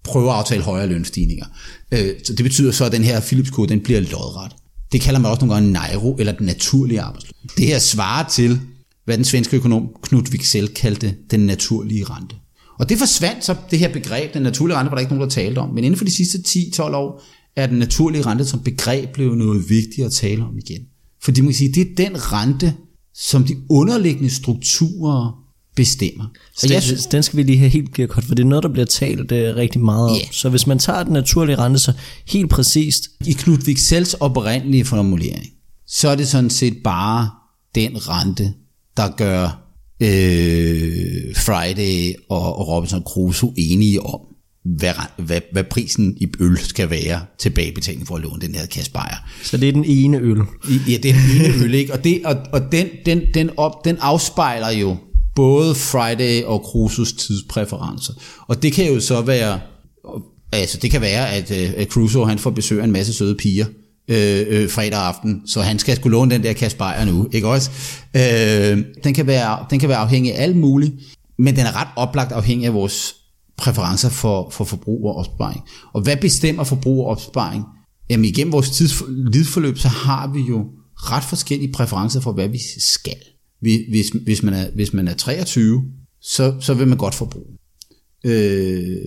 prøve 0.03 0.29
at 0.29 0.35
aftale 0.35 0.63
højere 0.63 0.87
lønstigninger. 0.87 1.45
Øh, 1.91 2.15
så 2.23 2.33
det 2.33 2.43
betyder 2.43 2.71
så, 2.71 2.85
at 2.85 2.91
den 2.91 3.03
her 3.03 3.21
Philips 3.21 3.49
kode, 3.49 3.69
den 3.69 3.81
bliver 3.81 3.99
lodret. 3.99 4.51
Det 4.91 5.01
kalder 5.01 5.19
man 5.19 5.31
også 5.31 5.45
nogle 5.45 5.55
gange 5.55 5.71
Nairo, 5.71 6.15
eller 6.19 6.33
den 6.33 6.45
naturlige 6.45 7.01
arbejdsløshed. 7.01 7.49
Det 7.57 7.65
her 7.65 7.79
svarer 7.79 8.29
til, 8.29 8.59
hvad 9.05 9.17
den 9.17 9.25
svenske 9.25 9.57
økonom 9.57 9.89
Knud 10.03 10.29
Wicksell 10.31 10.67
kaldte 10.67 11.15
den 11.31 11.39
naturlige 11.39 12.03
rente. 12.03 12.35
Og 12.79 12.89
det 12.89 12.97
forsvandt 12.97 13.45
så, 13.45 13.55
det 13.71 13.79
her 13.79 13.93
begreb, 13.93 14.33
den 14.33 14.41
naturlige 14.41 14.77
rente, 14.77 14.91
var 14.91 14.95
der 14.95 14.99
ikke 14.99 15.13
nogen, 15.13 15.29
der 15.29 15.33
talte 15.33 15.59
om. 15.59 15.69
Men 15.69 15.83
inden 15.83 15.97
for 15.97 16.05
de 16.05 16.11
sidste 16.11 16.37
10-12 16.37 16.81
år, 16.81 17.23
er 17.59 17.67
den 17.67 17.79
naturlige 17.79 18.25
rente 18.25 18.45
som 18.45 18.59
begreb 18.59 19.09
blevet 19.13 19.37
noget 19.37 19.69
vigtigt 19.69 20.05
at 20.05 20.11
tale 20.11 20.43
om 20.43 20.57
igen. 20.57 20.81
Fordi 21.23 21.41
man 21.41 21.47
kan 21.47 21.55
sige, 21.55 21.73
det 21.73 21.81
er 21.81 22.09
den 22.09 22.33
rente, 22.33 22.73
som 23.13 23.43
de 23.43 23.55
underliggende 23.69 24.29
strukturer 24.29 25.49
bestemmer. 25.75 26.25
Så 26.55 26.67
den, 26.67 26.73
jeg 26.73 26.83
synes, 26.83 27.05
den 27.05 27.23
skal 27.23 27.37
vi 27.37 27.43
lige 27.43 27.57
have 27.57 27.69
helt 27.69 27.93
godt, 27.95 28.25
for 28.25 28.35
det 28.35 28.43
er 28.43 28.47
noget, 28.47 28.63
der 28.63 28.69
bliver 28.69 28.85
talt 28.85 29.31
er 29.31 29.55
rigtig 29.55 29.81
meget 29.81 30.09
om. 30.09 30.15
Yeah. 30.15 30.31
Så 30.31 30.49
hvis 30.49 30.67
man 30.67 30.79
tager 30.79 31.03
den 31.03 31.13
naturlige 31.13 31.55
rente, 31.55 31.79
så 31.79 31.93
helt 32.27 32.49
præcist. 32.49 33.09
I 33.25 33.31
Knud 33.31 33.57
Wicksels 33.67 34.13
oprindelige 34.13 34.85
formulering, 34.85 35.49
så 35.87 36.09
er 36.09 36.15
det 36.15 36.27
sådan 36.27 36.49
set 36.49 36.77
bare 36.83 37.29
den 37.75 37.91
rente, 38.09 38.53
der 38.97 39.09
gør 39.17 39.43
øh, 39.99 41.35
Friday 41.35 42.13
og, 42.29 42.59
og 42.59 42.67
Robinson 42.67 43.03
Crusoe 43.03 43.53
enige 43.57 44.01
om, 44.01 44.19
hvad, 44.65 44.93
hvad, 45.17 45.41
hvad 45.51 45.63
prisen 45.63 46.17
i 46.17 46.27
øl 46.39 46.57
skal 46.57 46.89
være 46.89 47.21
tilbagebetaling 47.37 48.07
for 48.07 48.15
at 48.15 48.21
låne 48.21 48.41
den 48.41 48.55
her 48.55 48.65
kasse 48.65 48.91
bajer. 48.91 49.15
Så 49.43 49.57
det 49.57 49.69
er 49.69 49.73
den 49.73 49.85
ene 49.85 50.17
øl? 50.17 50.37
Ja, 50.87 50.97
det 50.97 51.05
er 51.05 51.13
den 51.13 51.45
ene 51.45 51.63
øl, 51.63 51.73
ikke? 51.73 51.93
Og, 51.93 52.03
det, 52.03 52.21
og, 52.25 52.35
og 52.51 52.71
den, 52.71 52.87
den, 53.05 53.21
den, 53.33 53.49
op, 53.57 53.85
den 53.85 53.97
afspejler 54.01 54.69
jo 54.69 54.97
både 55.35 55.75
Friday 55.75 56.43
og 56.43 56.59
Crusoes 56.65 57.13
tidspræferencer. 57.13 58.13
Og 58.47 58.63
det 58.63 58.73
kan 58.73 58.93
jo 58.93 58.99
så 58.99 59.21
være, 59.21 59.59
altså 60.51 60.77
det 60.77 60.91
kan 60.91 61.01
være, 61.01 61.29
at, 61.29 61.51
øh, 61.51 61.73
at 61.77 61.87
Crusoe 61.87 62.27
han 62.27 62.39
får 62.39 62.49
besøg 62.49 62.79
af 62.79 62.83
en 62.83 62.91
masse 62.91 63.13
søde 63.13 63.35
piger, 63.35 63.65
øh, 64.09 64.45
øh, 64.49 64.69
fredag 64.69 64.99
aften, 64.99 65.41
så 65.45 65.61
han 65.61 65.79
skal 65.79 65.95
skulle 65.95 66.11
låne 66.17 66.31
den 66.31 66.43
der 66.43 66.53
kasse 66.53 66.77
bajer 66.77 67.05
nu, 67.05 67.27
ikke 67.31 67.47
også? 67.47 67.71
Øh, 68.15 68.83
den, 69.03 69.13
kan 69.13 69.27
være, 69.27 69.65
den 69.69 69.79
kan 69.79 69.89
være 69.89 69.97
afhængig 69.97 70.35
af 70.35 70.43
alt 70.43 70.55
muligt, 70.55 70.93
men 71.39 71.55
den 71.55 71.65
er 71.65 71.81
ret 71.81 71.87
oplagt 71.95 72.31
afhængig 72.31 72.67
af 72.67 72.73
vores 72.73 73.15
præferencer 73.59 74.09
for, 74.09 74.49
for 74.49 74.63
forbrug 74.63 75.05
og 75.05 75.15
opsparing. 75.15 75.61
Og 75.93 76.01
hvad 76.01 76.17
bestemmer 76.17 76.63
forbrug 76.63 77.05
og 77.05 77.11
opsparing? 77.11 77.63
Jamen 78.09 78.25
igennem 78.25 78.51
vores 78.51 78.69
tidsforløb, 78.69 79.77
så 79.77 79.87
har 79.87 80.27
vi 80.33 80.39
jo 80.39 80.65
ret 80.95 81.23
forskellige 81.23 81.71
præferencer 81.71 82.19
for, 82.19 82.31
hvad 82.31 82.47
vi 82.47 82.59
skal. 82.79 83.17
Hvis, 83.61 84.09
hvis, 84.23 84.43
man, 84.43 84.53
er, 84.53 84.71
hvis 84.75 84.93
man 84.93 85.07
er 85.07 85.13
23, 85.13 85.83
så, 86.21 86.55
så 86.59 86.73
vil 86.73 86.87
man 86.87 86.97
godt 86.97 87.15
forbruge. 87.15 87.57
Øh, 88.25 88.97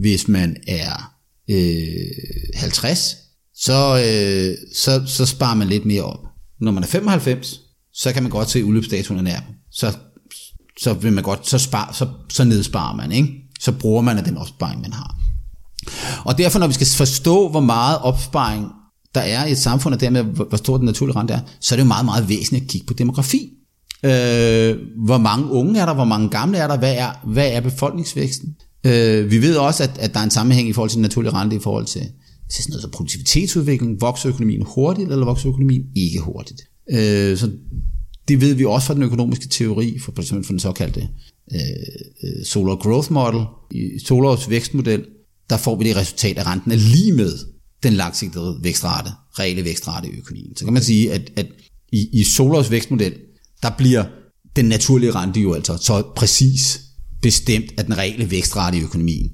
hvis 0.00 0.28
man 0.28 0.56
er 0.66 1.14
øh, 1.50 2.54
50, 2.54 3.16
så, 3.54 3.96
øh, 3.96 4.56
så, 4.74 5.02
så 5.06 5.26
sparer 5.26 5.54
man 5.54 5.68
lidt 5.68 5.84
mere 5.84 6.02
op. 6.02 6.24
Når 6.60 6.72
man 6.72 6.82
er 6.82 6.86
95, 6.86 7.60
så 7.92 8.12
kan 8.12 8.22
man 8.22 8.32
godt 8.32 8.50
se 8.50 8.64
udløbsdatoen 8.64 9.18
er 9.18 9.22
nær. 9.22 9.40
Så, 9.70 9.96
så 10.80 10.92
vil 10.94 11.12
man 11.12 11.24
godt, 11.24 11.48
så, 11.48 11.58
spar, 11.58 11.92
så, 11.92 12.08
så 12.30 12.44
nedsparer 12.44 12.96
man, 12.96 13.12
ikke? 13.12 13.47
Så 13.60 13.72
bruger 13.72 14.02
man 14.02 14.18
af 14.18 14.24
den 14.24 14.36
opsparing, 14.36 14.80
man 14.80 14.92
har. 14.92 15.16
Og 16.24 16.38
derfor, 16.38 16.58
når 16.58 16.66
vi 16.66 16.72
skal 16.72 16.86
forstå, 16.86 17.48
hvor 17.48 17.60
meget 17.60 17.98
opsparing 17.98 18.66
der 19.14 19.20
er 19.20 19.46
i 19.46 19.52
et 19.52 19.58
samfund, 19.58 19.94
og 19.94 20.00
dermed 20.00 20.22
hvor 20.22 20.56
stor 20.56 20.76
den 20.76 20.86
naturlige 20.86 21.16
rente 21.16 21.34
er, 21.34 21.40
så 21.60 21.74
er 21.74 21.76
det 21.76 21.84
jo 21.84 21.88
meget, 21.88 22.04
meget 22.04 22.28
væsentligt 22.28 22.64
at 22.64 22.70
kigge 22.70 22.86
på 22.86 22.94
demografi. 22.94 23.50
Øh, 24.04 24.76
hvor 25.04 25.18
mange 25.18 25.50
unge 25.50 25.80
er 25.80 25.86
der, 25.86 25.94
hvor 25.94 26.04
mange 26.04 26.28
gamle 26.28 26.58
er 26.58 26.66
der, 26.66 26.78
hvad 26.78 26.94
er, 26.96 27.12
hvad 27.24 27.52
er 27.52 27.60
befolkningsvæksten? 27.60 28.56
Øh, 28.86 29.30
vi 29.30 29.42
ved 29.42 29.56
også, 29.56 29.82
at, 29.82 29.98
at 29.98 30.14
der 30.14 30.20
er 30.20 30.24
en 30.24 30.30
sammenhæng 30.30 30.68
i 30.68 30.72
forhold 30.72 30.90
til 30.90 30.96
den 30.96 31.02
naturlige 31.02 31.32
rente, 31.32 31.56
i 31.56 31.58
forhold 31.58 31.86
til, 31.86 32.02
til 32.52 32.64
sådan 32.64 32.70
noget 32.70 32.82
som 32.82 32.90
produktivitetsudvikling. 32.90 34.00
Vokser 34.00 34.28
økonomien 34.28 34.62
hurtigt, 34.66 35.10
eller 35.10 35.24
vokser 35.24 35.48
økonomien 35.48 35.82
ikke 35.96 36.20
hurtigt? 36.20 36.60
Øh, 36.92 37.36
så 37.36 37.50
det 38.28 38.40
ved 38.40 38.54
vi 38.54 38.64
også 38.64 38.86
fra 38.86 38.94
den 38.94 39.02
økonomiske 39.02 39.48
teori, 39.48 39.98
for 39.98 40.20
eksempel 40.20 40.46
fra 40.46 40.52
den 40.52 40.60
såkaldte 40.60 41.08
øh, 41.54 41.60
øh 42.24 42.44
Solar 42.44 42.76
Growth 42.76 43.12
Model. 43.12 43.44
I 43.70 43.98
Solars 44.06 44.50
vækstmodel, 44.50 45.04
der 45.50 45.56
får 45.56 45.76
vi 45.76 45.84
det 45.84 45.96
resultat, 45.96 46.38
at 46.38 46.46
renten 46.46 46.72
er 46.72 46.76
lige 46.76 47.12
med 47.12 47.32
den 47.82 47.92
langsigtede 47.92 48.58
vækstrate, 48.62 49.10
reelle 49.38 49.64
vækstrate 49.64 50.08
i 50.08 50.18
økonomien. 50.18 50.56
Så 50.56 50.64
kan 50.64 50.74
man 50.74 50.82
sige, 50.82 51.12
at, 51.12 51.32
at 51.36 51.46
i, 51.92 52.20
i 52.20 52.24
Solars 52.24 52.70
vækstmodel, 52.70 53.14
der 53.62 53.70
bliver 53.78 54.04
den 54.56 54.64
naturlige 54.64 55.10
rente 55.10 55.40
jo 55.40 55.54
altså 55.54 55.76
så 55.76 56.02
præcis 56.16 56.80
bestemt 57.22 57.72
af 57.78 57.84
den 57.84 57.98
reelle 57.98 58.30
vækstrate 58.30 58.78
i 58.78 58.80
økonomien. 58.80 59.30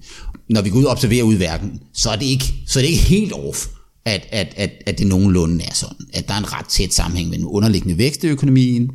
Når 0.50 0.62
vi 0.62 0.70
går 0.70 0.78
ud 0.78 0.84
og 0.84 0.90
observerer 0.90 1.22
ud 1.22 1.34
i 1.34 1.38
verden, 1.38 1.80
så 1.94 2.10
er 2.10 2.16
det 2.16 2.26
ikke, 2.26 2.54
så 2.66 2.78
er 2.78 2.82
det 2.82 2.90
ikke 2.90 3.02
helt 3.02 3.32
off, 3.32 3.66
at, 4.04 4.26
at, 4.30 4.54
at, 4.56 4.70
at 4.86 4.98
det 4.98 5.06
nogenlunde 5.06 5.64
er 5.64 5.74
sådan. 5.74 6.06
At 6.12 6.28
der 6.28 6.34
er 6.34 6.38
en 6.38 6.52
ret 6.52 6.66
tæt 6.66 6.94
sammenhæng 6.94 7.30
mellem 7.30 7.48
underliggende 7.48 7.98
vækst 7.98 8.24
i 8.24 8.26
økonomien 8.26 8.90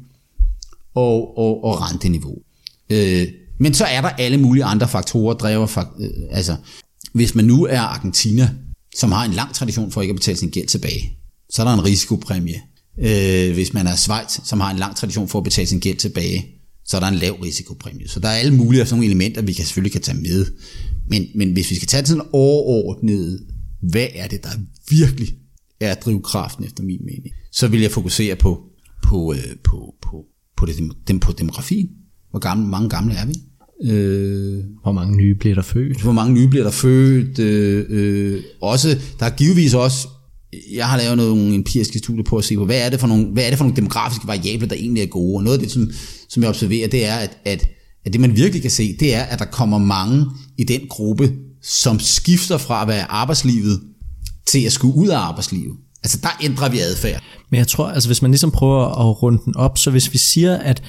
og, 0.95 1.37
og, 1.37 1.63
og 1.63 1.81
renteniveau. 1.81 2.35
Øh, 2.89 3.27
men 3.59 3.73
så 3.73 3.85
er 3.85 4.01
der 4.01 4.09
alle 4.09 4.37
mulige 4.37 4.63
andre 4.63 4.87
faktorer, 4.87 5.33
drever, 5.33 5.93
øh, 5.99 6.09
altså 6.31 6.55
hvis 7.13 7.35
man 7.35 7.45
nu 7.45 7.65
er 7.65 7.79
Argentina, 7.79 8.49
som 8.97 9.11
har 9.11 9.25
en 9.25 9.33
lang 9.33 9.53
tradition 9.53 9.91
for 9.91 10.01
ikke 10.01 10.11
at 10.11 10.15
betale 10.15 10.37
sin 10.37 10.49
gæld 10.49 10.67
tilbage, 10.67 11.17
så 11.49 11.61
er 11.61 11.67
der 11.67 11.73
en 11.73 11.85
risikopræmie 11.85 12.61
Øh, 13.01 13.53
hvis 13.53 13.73
man 13.73 13.87
er 13.87 13.95
Schweiz, 13.95 14.39
som 14.43 14.59
har 14.59 14.71
en 14.71 14.77
lang 14.77 14.95
tradition 14.95 15.27
for 15.27 15.39
at 15.39 15.43
betale 15.43 15.67
sin 15.67 15.79
gæld 15.79 15.97
tilbage, 15.97 16.45
så 16.85 16.97
er 16.97 17.01
der 17.01 17.07
en 17.07 17.15
lav 17.15 17.33
risikopræmie. 17.33 18.07
Så 18.07 18.19
der 18.19 18.27
er 18.27 18.33
alle 18.33 18.55
mulige 18.55 18.85
sådan 18.85 18.95
nogle 18.95 19.05
elementer, 19.05 19.41
vi 19.41 19.53
kan 19.53 19.65
selvfølgelig 19.65 19.91
kan 19.91 20.01
tage 20.01 20.17
med. 20.17 20.45
Men, 21.09 21.25
men 21.35 21.53
hvis 21.53 21.69
vi 21.69 21.75
skal 21.75 21.87
tage 21.87 22.05
sådan 22.05 22.25
overordnet, 22.33 23.47
hvad 23.91 24.07
er 24.13 24.27
det, 24.27 24.43
der 24.43 24.49
virkelig 24.89 25.27
er 25.79 25.95
drivkraften 25.95 26.65
efter 26.65 26.83
min 26.83 26.99
mening, 27.05 27.33
så 27.51 27.67
vil 27.67 27.81
jeg 27.81 27.91
fokusere 27.91 28.35
på, 28.35 28.63
på, 29.03 29.33
øh, 29.33 29.55
på, 29.63 29.93
på, 30.01 30.25
på, 30.57 30.65
det, 30.65 31.21
på 31.21 31.31
demografien. 31.31 31.89
Hvor 32.31 32.39
gamle, 32.39 32.67
mange 32.67 32.89
gamle 32.89 33.13
er 33.13 33.25
vi? 33.25 33.35
Øh, 33.91 34.63
hvor 34.83 34.91
mange 34.91 35.17
nye 35.17 35.35
bliver 35.35 35.55
der 35.55 35.61
født? 35.61 36.01
Hvor 36.01 36.11
mange 36.11 36.33
nye 36.33 36.47
bliver 36.47 36.63
der 36.63 36.71
født? 36.71 37.39
Øh, 37.39 37.85
øh, 37.89 38.43
også, 38.61 38.97
der 39.19 39.25
er 39.25 39.29
givetvis 39.29 39.73
også 39.73 40.07
jeg 40.71 40.87
har 40.87 40.97
lavet 40.97 41.17
nogle 41.17 41.55
empiriske 41.55 41.99
studier 41.99 42.23
på 42.23 42.37
at 42.37 42.43
se 42.43 42.55
på, 42.55 42.65
hvad 42.65 42.85
er 42.85 42.89
det 42.89 42.99
for 42.99 43.07
nogle, 43.07 43.25
hvad 43.25 43.43
er 43.43 43.49
det 43.49 43.57
for 43.57 43.65
nogle 43.65 43.75
demografiske 43.75 44.27
variabler, 44.27 44.67
der 44.67 44.75
egentlig 44.75 45.03
er 45.03 45.07
gode. 45.07 45.37
Og 45.37 45.43
noget 45.43 45.57
af 45.57 45.63
det, 45.63 45.71
som, 45.71 45.91
som 46.29 46.43
jeg 46.43 46.49
observerer, 46.49 46.87
det 46.87 47.05
er, 47.05 47.15
at, 47.15 47.37
at, 47.45 47.69
at 48.05 48.13
det 48.13 48.21
man 48.21 48.35
virkelig 48.35 48.61
kan 48.61 48.71
se, 48.71 48.97
det 48.99 49.15
er, 49.15 49.21
at 49.21 49.39
der 49.39 49.45
kommer 49.45 49.77
mange 49.77 50.25
i 50.57 50.63
den 50.63 50.81
gruppe, 50.89 51.33
som 51.63 51.99
skifter 51.99 52.57
fra 52.57 52.81
at 52.81 52.87
være 52.87 53.11
arbejdslivet 53.11 53.81
til 54.45 54.65
at 54.65 54.71
skulle 54.71 54.95
ud 54.95 55.07
af 55.07 55.17
arbejdslivet. 55.17 55.77
Altså 56.03 56.19
der 56.21 56.29
ændrer 56.41 56.69
vi 56.69 56.79
adfærd. 56.79 57.23
Men 57.51 57.57
jeg 57.57 57.67
tror, 57.67 57.87
altså 57.87 58.09
hvis 58.09 58.21
man 58.21 58.31
ligesom 58.31 58.51
prøver 58.51 58.85
at 58.85 59.23
runde 59.23 59.41
den 59.45 59.55
op, 59.55 59.77
så 59.77 59.91
hvis 59.91 60.13
vi 60.13 60.17
siger, 60.17 60.57
at 60.57 60.83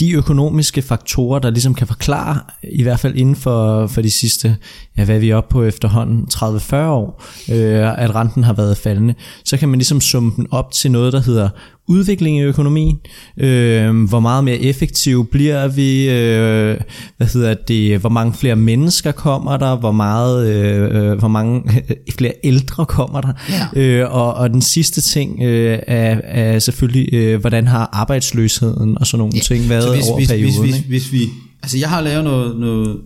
de 0.00 0.12
økonomiske 0.12 0.82
faktorer, 0.82 1.38
der 1.38 1.50
ligesom 1.50 1.74
kan 1.74 1.86
forklare, 1.86 2.40
i 2.62 2.82
hvert 2.82 3.00
fald 3.00 3.14
inden 3.16 3.36
for, 3.36 3.86
for 3.86 4.02
de 4.02 4.10
sidste, 4.10 4.56
ja, 4.98 5.04
hvad 5.04 5.16
er 5.16 5.20
vi 5.20 5.32
oppe 5.32 5.52
på 5.52 5.64
efterhånden, 5.64 6.26
30-40 6.34 6.76
år, 6.76 7.22
øh, 7.52 8.02
at 8.02 8.14
renten 8.14 8.44
har 8.44 8.52
været 8.52 8.76
faldende, 8.76 9.14
så 9.44 9.56
kan 9.56 9.68
man 9.68 9.78
ligesom 9.78 10.00
summe 10.00 10.32
den 10.36 10.46
op 10.50 10.70
til 10.70 10.90
noget, 10.90 11.12
der 11.12 11.20
hedder 11.20 11.48
udvikling 11.92 12.38
i 12.38 12.42
økonomien, 12.42 12.96
øh, 13.36 14.04
hvor 14.08 14.20
meget 14.20 14.44
mere 14.44 14.58
effektiv 14.58 15.26
bliver 15.30 15.68
vi, 15.68 16.08
øh, 16.08 16.80
hvad 17.16 17.26
hedder 17.26 17.54
det, 17.68 17.98
hvor 17.98 18.08
mange 18.08 18.32
flere 18.32 18.56
mennesker 18.56 19.12
kommer 19.12 19.56
der, 19.56 19.76
hvor 19.76 19.92
meget, 19.92 20.54
øh, 20.54 21.18
hvor 21.18 21.28
mange 21.28 21.62
flere 22.18 22.32
ældre 22.44 22.86
kommer 22.86 23.20
der, 23.20 23.32
ja. 23.74 23.80
øh, 23.80 24.14
og, 24.14 24.34
og 24.34 24.50
den 24.50 24.62
sidste 24.62 25.00
ting 25.00 25.42
øh, 25.42 25.78
er, 25.86 26.20
er 26.24 26.58
selvfølgelig, 26.58 27.14
øh, 27.14 27.40
hvordan 27.40 27.66
har 27.66 27.88
arbejdsløsheden 27.92 28.98
og 28.98 29.06
sådan 29.06 29.18
nogle 29.18 29.32
ja. 29.34 29.40
ting 29.40 29.68
været 29.68 29.94
hvis, 29.94 30.08
over 30.08 30.18
hvis, 30.18 30.28
perioden. 30.28 30.60
Hvis, 30.60 30.74
hvis, 30.74 30.86
hvis 30.86 31.12
vi, 31.12 31.28
altså 31.62 31.78
jeg 31.78 31.88
har 31.88 32.00
lavet 32.00 32.24
noget, 32.24 32.60
noget, 32.60 33.00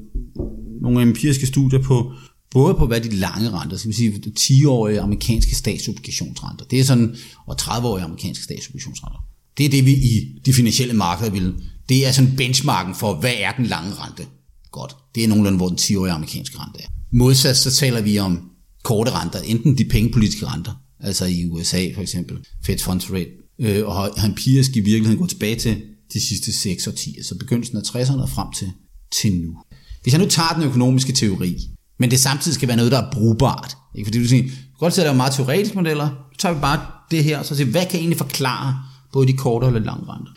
nogle 0.82 1.02
empiriske 1.02 1.46
studier 1.46 1.82
på, 1.82 2.12
både 2.58 2.74
på 2.74 2.86
hvad 2.86 3.00
de 3.00 3.10
lange 3.10 3.50
renter, 3.50 3.76
skal 3.76 3.88
vi 3.88 3.94
sige 3.94 4.22
10-årige 4.38 5.00
amerikanske 5.00 5.54
statsobligationsrenter, 5.54 6.64
det 6.64 6.80
er 6.80 6.84
sådan, 6.84 7.16
og 7.46 7.56
30-årige 7.60 8.04
amerikanske 8.04 8.44
statsobligationsrenter. 8.44 9.18
Det 9.58 9.66
er 9.66 9.70
det, 9.70 9.86
vi 9.86 9.92
i 9.92 10.40
de 10.46 10.52
finansielle 10.52 10.94
markeder 10.94 11.30
vil 11.30 11.54
Det 11.88 12.06
er 12.06 12.12
sådan 12.12 12.36
benchmarken 12.36 12.94
for, 12.94 13.14
hvad 13.14 13.34
er 13.38 13.52
den 13.52 13.66
lange 13.66 13.90
rente? 13.94 14.26
Godt. 14.70 14.96
Det 15.14 15.24
er 15.24 15.28
nogenlunde, 15.28 15.56
hvor 15.56 15.68
den 15.68 15.78
10-årige 15.78 16.12
amerikanske 16.12 16.58
rente 16.58 16.80
er. 16.82 16.86
Modsat 17.12 17.56
så 17.56 17.70
taler 17.70 18.00
vi 18.00 18.18
om 18.18 18.50
korte 18.84 19.10
renter, 19.10 19.38
enten 19.38 19.78
de 19.78 19.84
pengepolitiske 19.84 20.46
renter, 20.46 20.72
altså 21.00 21.24
i 21.24 21.46
USA 21.46 21.94
for 21.94 22.02
eksempel, 22.02 22.38
Fed 22.66 22.78
Funds 22.78 23.12
Rate, 23.12 23.30
øh, 23.60 23.86
og 23.86 23.94
har 23.94 24.26
empirisk 24.28 24.76
i 24.76 24.80
virkeligheden 24.80 25.18
gået 25.18 25.30
tilbage 25.30 25.56
til 25.56 25.82
de 26.12 26.26
sidste 26.28 26.52
6 26.52 26.86
årtier, 26.86 27.22
så 27.24 27.38
begyndelsen 27.38 27.76
af 27.76 27.82
60'erne 27.82 28.22
og 28.22 28.30
frem 28.30 28.52
til, 28.52 28.68
til 29.12 29.34
nu. 29.34 29.56
Hvis 30.02 30.12
jeg 30.12 30.22
nu 30.22 30.28
tager 30.28 30.54
den 30.54 30.62
økonomiske 30.62 31.12
teori, 31.12 31.56
men 31.98 32.10
det 32.10 32.20
samtidig 32.20 32.54
skal 32.54 32.68
være 32.68 32.76
noget, 32.76 32.92
der 32.92 33.02
er 33.02 33.10
brugbart, 33.12 33.76
ikke? 33.94 34.06
fordi 34.06 34.22
du 34.22 34.28
siger, 34.28 34.42
du 34.42 34.48
kan 34.48 34.78
godt 34.78 34.94
se, 34.94 35.00
at 35.00 35.06
der 35.06 35.12
er 35.12 35.16
meget 35.16 35.32
teoretiske 35.32 35.76
modeller, 35.76 36.08
så 36.32 36.38
tager 36.38 36.54
vi 36.54 36.60
bare 36.60 36.80
det 37.10 37.24
her, 37.24 37.38
og 37.38 37.44
så 37.44 37.56
siger, 37.56 37.70
hvad 37.70 37.86
kan 37.86 37.98
egentlig 38.00 38.18
forklare 38.18 38.76
både 39.12 39.26
de 39.26 39.32
korte 39.32 39.64
og 39.64 39.72
lidt 39.72 39.84
lange 39.84 40.04
renter? 40.08 40.32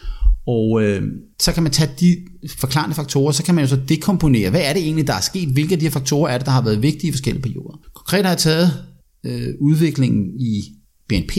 Og 0.48 0.84
øh, 0.84 1.04
så 1.39 1.52
kan 1.52 1.63
man 1.63 1.72
tage 1.72 1.91
de 2.00 2.17
forklarende 2.58 2.95
faktorer, 2.95 3.32
så 3.32 3.43
kan 3.43 3.56
man 3.56 3.63
jo 3.63 3.69
så 3.69 3.76
dekomponere, 3.89 4.50
hvad 4.50 4.62
er 4.63 4.74
det 4.74 4.84
egentlig, 4.84 5.08
der 5.08 5.13
er 5.13 5.22
sket, 5.22 5.50
hvilke 5.50 5.74
af 5.74 5.80
de 5.80 5.86
her 5.86 5.91
faktorer 5.91 6.34
er 6.34 6.38
det, 6.38 6.45
der 6.45 6.52
har 6.52 6.62
været 6.62 6.82
vigtige 6.82 7.10
i 7.10 7.12
forskellige 7.12 7.41
perioder. 7.41 7.78
Konkret 7.95 8.26
har 8.26 8.32
jeg 8.32 8.38
taget 8.38 8.84
øh, 9.26 9.48
udviklingen 9.62 10.39
i 10.39 10.63
BNP 11.10 11.38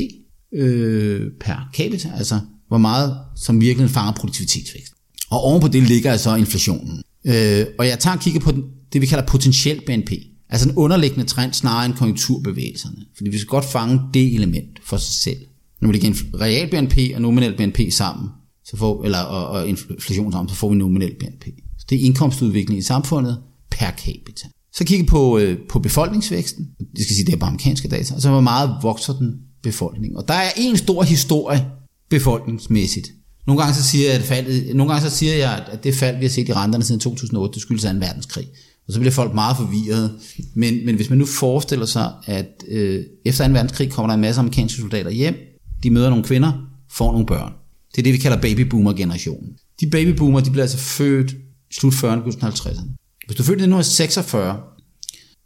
øh, 0.54 1.26
per 1.40 1.68
capita, 1.74 2.10
altså 2.16 2.40
hvor 2.68 2.78
meget 2.78 3.16
som 3.36 3.60
virkelig 3.60 3.90
fanger 3.90 4.12
produktivitetsvækst. 4.12 4.92
Og 5.30 5.40
ovenpå 5.40 5.68
det 5.68 5.82
ligger 5.82 6.12
altså 6.12 6.36
inflationen. 6.36 7.02
Øh, 7.26 7.66
og 7.78 7.86
jeg 7.86 7.98
tager 7.98 8.16
og 8.16 8.22
kigger 8.22 8.40
på 8.40 8.52
den, 8.52 8.62
det, 8.92 9.00
vi 9.00 9.06
kalder 9.06 9.26
potentiel 9.26 9.80
BNP. 9.86 10.10
Altså 10.48 10.68
en 10.68 10.74
underliggende 10.76 11.24
trend 11.24 11.52
snarere 11.52 11.86
end 11.86 11.94
konjunkturbevægelserne. 11.94 12.96
Fordi 13.16 13.30
vi 13.30 13.38
skal 13.38 13.48
godt 13.48 13.64
fange 13.64 14.00
det 14.14 14.34
element 14.34 14.80
for 14.84 14.96
sig 14.96 15.14
selv. 15.14 15.46
Når 15.80 15.88
vi 15.88 15.92
lægger 15.92 16.14
real 16.40 16.70
BNP 16.70 16.98
og 17.14 17.22
nominel 17.22 17.56
BNP 17.56 17.80
sammen, 17.90 18.28
så 18.64 18.76
får, 18.76 19.04
eller, 19.04 19.18
og, 19.18 19.46
og 19.46 19.68
inflation 19.68 20.32
sammen, 20.32 20.48
så 20.48 20.54
får 20.54 20.68
vi 20.70 20.76
nominel 20.76 21.14
BNP. 21.20 21.44
Så 21.78 21.86
det 21.90 22.00
er 22.00 22.04
indkomstudviklingen 22.04 22.78
i 22.78 22.82
samfundet 22.82 23.38
per 23.70 23.90
capita. 23.90 24.48
Så 24.72 24.84
kigger 24.84 25.06
på, 25.06 25.38
øh, 25.38 25.58
på 25.68 25.78
befolkningsvæksten. 25.78 26.68
Det 26.96 27.04
skal 27.04 27.16
sige, 27.16 27.26
det 27.26 27.32
er 27.32 27.38
bare 27.38 27.48
amerikanske 27.48 27.88
data. 27.88 28.14
Og 28.14 28.22
så 28.22 28.30
hvor 28.30 28.40
meget 28.40 28.76
vokser 28.82 29.12
den 29.12 29.34
befolkning. 29.62 30.16
Og 30.16 30.28
der 30.28 30.34
er 30.34 30.50
en 30.56 30.76
stor 30.76 31.02
historie 31.02 31.66
befolkningsmæssigt. 32.10 33.08
Nogle 33.46 33.62
gange 33.62 33.74
så 33.74 33.82
siger 33.82 34.08
jeg, 34.08 34.18
at, 34.18 34.22
faldet, 34.22 34.76
nogle 34.76 34.92
gange 34.92 35.10
så 35.10 35.16
siger 35.16 35.34
jeg, 35.34 35.66
at 35.72 35.84
det 35.84 35.94
fald, 35.94 36.16
vi 36.16 36.24
har 36.24 36.30
set 36.30 36.48
i 36.48 36.52
renterne 36.52 36.84
siden 36.84 37.00
2008, 37.00 37.54
det 37.54 37.62
skyldes 37.62 37.84
af 37.84 37.90
en 37.90 38.00
verdenskrig. 38.00 38.46
Og 38.90 38.94
så 38.94 39.00
bliver 39.00 39.12
folk 39.12 39.34
meget 39.34 39.56
forvirret. 39.56 40.12
Men, 40.54 40.86
men 40.86 40.94
hvis 40.94 41.10
man 41.10 41.18
nu 41.18 41.26
forestiller 41.26 41.86
sig, 41.86 42.12
at 42.26 42.64
øh, 42.68 43.04
efter 43.24 43.46
2. 43.46 43.52
verdenskrig 43.52 43.90
kommer 43.90 44.08
der 44.08 44.14
en 44.14 44.20
masse 44.20 44.38
amerikanske 44.38 44.80
soldater 44.80 45.10
hjem, 45.10 45.34
de 45.82 45.90
møder 45.90 46.10
nogle 46.10 46.24
kvinder, 46.24 46.52
får 46.90 47.12
nogle 47.12 47.26
børn. 47.26 47.52
Det 47.92 47.98
er 47.98 48.02
det, 48.02 48.12
vi 48.12 48.18
kalder 48.18 48.40
babyboomer-generationen. 48.40 49.48
De 49.80 49.90
babyboomer, 49.90 50.40
de 50.40 50.50
bliver 50.50 50.62
altså 50.62 50.78
født 50.78 51.34
slut 51.72 51.92
40'erne, 51.92 52.44
50'erne. 52.44 52.80
Hvis 53.26 53.36
du 53.36 53.42
fødte 53.42 53.66
nu 53.66 53.76
i 53.76 53.80
1946, 53.80 54.56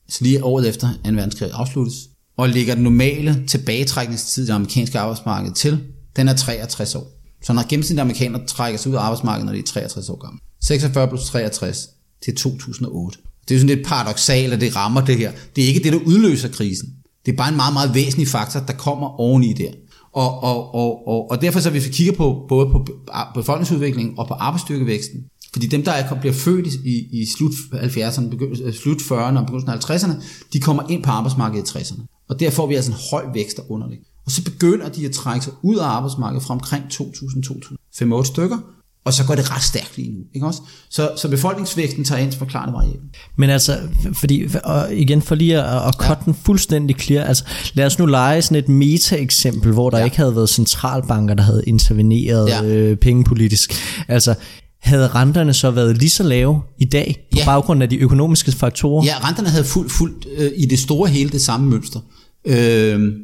så 0.09 0.25
lige 0.25 0.45
året 0.45 0.69
efter 0.69 0.89
2. 1.05 1.11
verdenskrig 1.11 1.51
afsluttes, 1.53 1.95
og 2.37 2.49
lægger 2.49 2.75
den 2.75 2.85
normale 2.85 3.45
tilbagetrækningstid 3.47 4.45
i 4.45 4.47
det 4.47 4.53
amerikanske 4.53 4.99
arbejdsmarked 4.99 5.53
til, 5.53 5.81
den 6.17 6.29
er 6.29 6.37
63 6.37 6.95
år. 6.95 7.07
Så 7.43 7.53
når 7.53 7.69
gennemsnitlige 7.69 8.03
amerikanere 8.03 8.47
trækker 8.47 8.79
sig 8.79 8.91
ud 8.91 8.97
af 8.97 9.01
arbejdsmarkedet, 9.01 9.47
når 9.47 9.53
de 9.53 9.59
er 9.59 9.63
63 9.63 10.09
år 10.09 10.19
gamle. 10.27 10.39
46 10.63 11.09
plus 11.09 11.25
63 11.25 11.89
til 12.25 12.37
2008. 12.37 13.19
Det 13.49 13.55
er 13.55 13.59
sådan 13.59 13.77
lidt 13.77 13.87
paradoxalt, 13.87 14.53
at 14.53 14.61
det 14.61 14.77
rammer 14.77 15.01
det 15.01 15.17
her. 15.17 15.33
Det 15.57 15.65
er 15.65 15.69
ikke 15.69 15.83
det, 15.83 15.93
der 15.93 15.99
udløser 16.07 16.49
krisen. 16.49 16.89
Det 17.27 17.33
er 17.33 17.37
bare 17.37 17.49
en 17.49 17.57
meget, 17.57 17.73
meget 17.73 17.95
væsentlig 17.95 18.29
faktor, 18.29 18.61
der 18.61 18.73
kommer 18.73 19.21
oveni 19.21 19.53
der. 19.53 19.71
Og, 20.13 20.43
og, 20.43 20.75
og, 20.75 21.09
og, 21.09 21.31
og 21.31 21.43
derfor 21.43 21.61
så 21.61 21.71
hvis 21.71 21.87
vi 21.87 21.91
kigger 21.91 22.13
på 22.13 22.47
både 22.49 22.67
på 22.67 22.87
befolkningsudviklingen 23.35 24.15
og 24.19 24.29
på 24.29 24.35
arbejdsstyrkevæksten, 24.35 25.25
fordi 25.53 25.67
dem, 25.67 25.83
der 25.83 25.93
er, 25.93 26.21
bliver 26.21 26.33
født 26.33 26.67
i, 26.67 27.23
i 27.23 27.27
slut 27.37 27.53
70'erne, 27.73 28.29
begynd, 28.29 28.63
øh, 28.65 28.75
slut 28.75 28.97
40'erne 28.97 29.39
og 29.39 29.47
begyndelsen 29.47 29.71
af 29.71 29.91
50'erne, 29.91 30.25
de 30.53 30.61
kommer 30.61 30.83
ind 30.91 31.03
på 31.03 31.11
arbejdsmarkedet 31.11 31.75
i 31.75 31.79
60'erne. 31.79 32.25
Og 32.29 32.41
der 32.41 32.51
får 32.51 32.67
vi 32.67 32.75
altså 32.75 32.91
en 32.91 32.99
høj 33.11 33.25
vækst 33.35 33.57
der 33.57 33.63
underligt. 33.71 34.01
Og 34.27 34.31
så 34.31 34.45
begynder 34.45 34.89
de 34.89 35.07
at 35.07 35.13
trække 35.13 35.45
sig 35.45 35.53
ud 35.63 35.77
af 35.77 35.85
arbejdsmarkedet 35.85 36.43
fra 36.43 36.55
omkring 36.55 36.85
2000-2005-8 36.85 38.25
stykker, 38.25 38.59
og 39.05 39.13
så 39.13 39.25
går 39.25 39.35
det 39.35 39.51
ret 39.51 39.63
stærkt 39.63 39.97
lige 39.97 40.13
nu. 40.13 40.19
Ikke 40.35 40.47
også? 40.47 40.61
Så, 40.91 41.11
så 41.17 41.29
befolkningsvæksten 41.29 42.05
tager 42.05 42.21
ind 42.21 42.31
til 42.31 42.39
forklarende 42.39 42.73
variabel. 42.75 43.01
Men 43.37 43.51
altså, 43.51 43.79
fordi, 44.13 44.47
og 44.65 44.95
igen 44.95 45.23
for 45.23 45.35
lige 45.35 45.63
at, 45.63 45.89
at 45.89 45.95
ja. 46.09 46.15
den 46.25 46.35
fuldstændig 46.35 46.97
clear, 47.01 47.25
altså 47.25 47.45
lad 47.75 47.87
os 47.87 47.99
nu 47.99 48.07
lege 48.07 48.43
sådan 48.43 48.57
et 48.57 48.69
meta-eksempel, 48.69 49.73
hvor 49.73 49.91
der 49.91 49.99
ja. 49.99 50.05
ikke 50.05 50.17
havde 50.17 50.37
været 50.37 50.49
centralbanker, 50.49 51.35
der 51.35 51.43
havde 51.43 51.63
interveneret 51.67 52.49
ja. 52.49 52.65
øh, 52.65 52.97
pengepolitisk. 52.97 53.75
Altså, 54.09 54.35
havde 54.83 55.09
renterne 55.09 55.55
så 55.55 55.71
været 55.71 55.99
lige 55.99 56.11
så 56.11 56.23
lave 56.23 56.63
i 56.79 56.85
dag, 56.85 57.29
på 57.33 57.39
ja. 57.39 57.45
baggrund 57.45 57.83
af 57.83 57.91
de 57.91 57.97
økonomiske 57.97 58.53
faktorer? 58.53 59.05
Ja, 59.05 59.29
renterne 59.29 59.49
havde 59.49 59.65
fuldt, 59.65 59.93
fuldt 59.93 60.27
øh, 60.37 60.51
i 60.57 60.67
det 60.67 60.79
store 60.79 61.09
hele 61.09 61.31
det 61.31 61.41
samme 61.41 61.71
mønster. 61.71 62.01
Øh, 62.47 62.55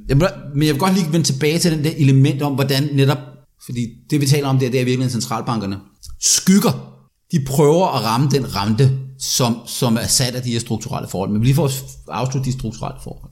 jeg 0.08 0.16
men 0.54 0.66
jeg 0.66 0.74
vil 0.74 0.78
godt 0.78 0.94
lige 0.94 1.12
vende 1.12 1.26
tilbage 1.26 1.58
til 1.58 1.72
den 1.72 1.84
der 1.84 1.90
element 1.96 2.42
om, 2.42 2.52
hvordan 2.52 2.88
netop, 2.92 3.18
fordi 3.66 3.87
det 4.11 4.20
vi 4.20 4.27
taler 4.27 4.49
om, 4.49 4.59
der, 4.59 4.66
er, 4.66 4.70
det 4.70 4.81
er 4.81 4.85
virkelig 4.85 5.11
centralbankerne, 5.11 5.77
skygger, 6.20 6.90
de 7.33 7.44
prøver 7.46 7.87
at 7.87 8.05
ramme 8.05 8.31
den 8.31 8.57
rente, 8.57 8.99
som, 9.18 9.57
som 9.66 9.96
er 9.96 10.07
sat 10.07 10.35
af 10.35 10.42
de 10.42 10.53
her 10.53 10.61
strukturelle 10.61 11.09
forhold. 11.09 11.31
Men 11.31 11.40
vi 11.40 11.46
lige 11.46 11.55
får 11.55 11.70
afslutte 12.09 12.51
de 12.51 12.59
strukturelle 12.59 13.01
forhold. 13.03 13.31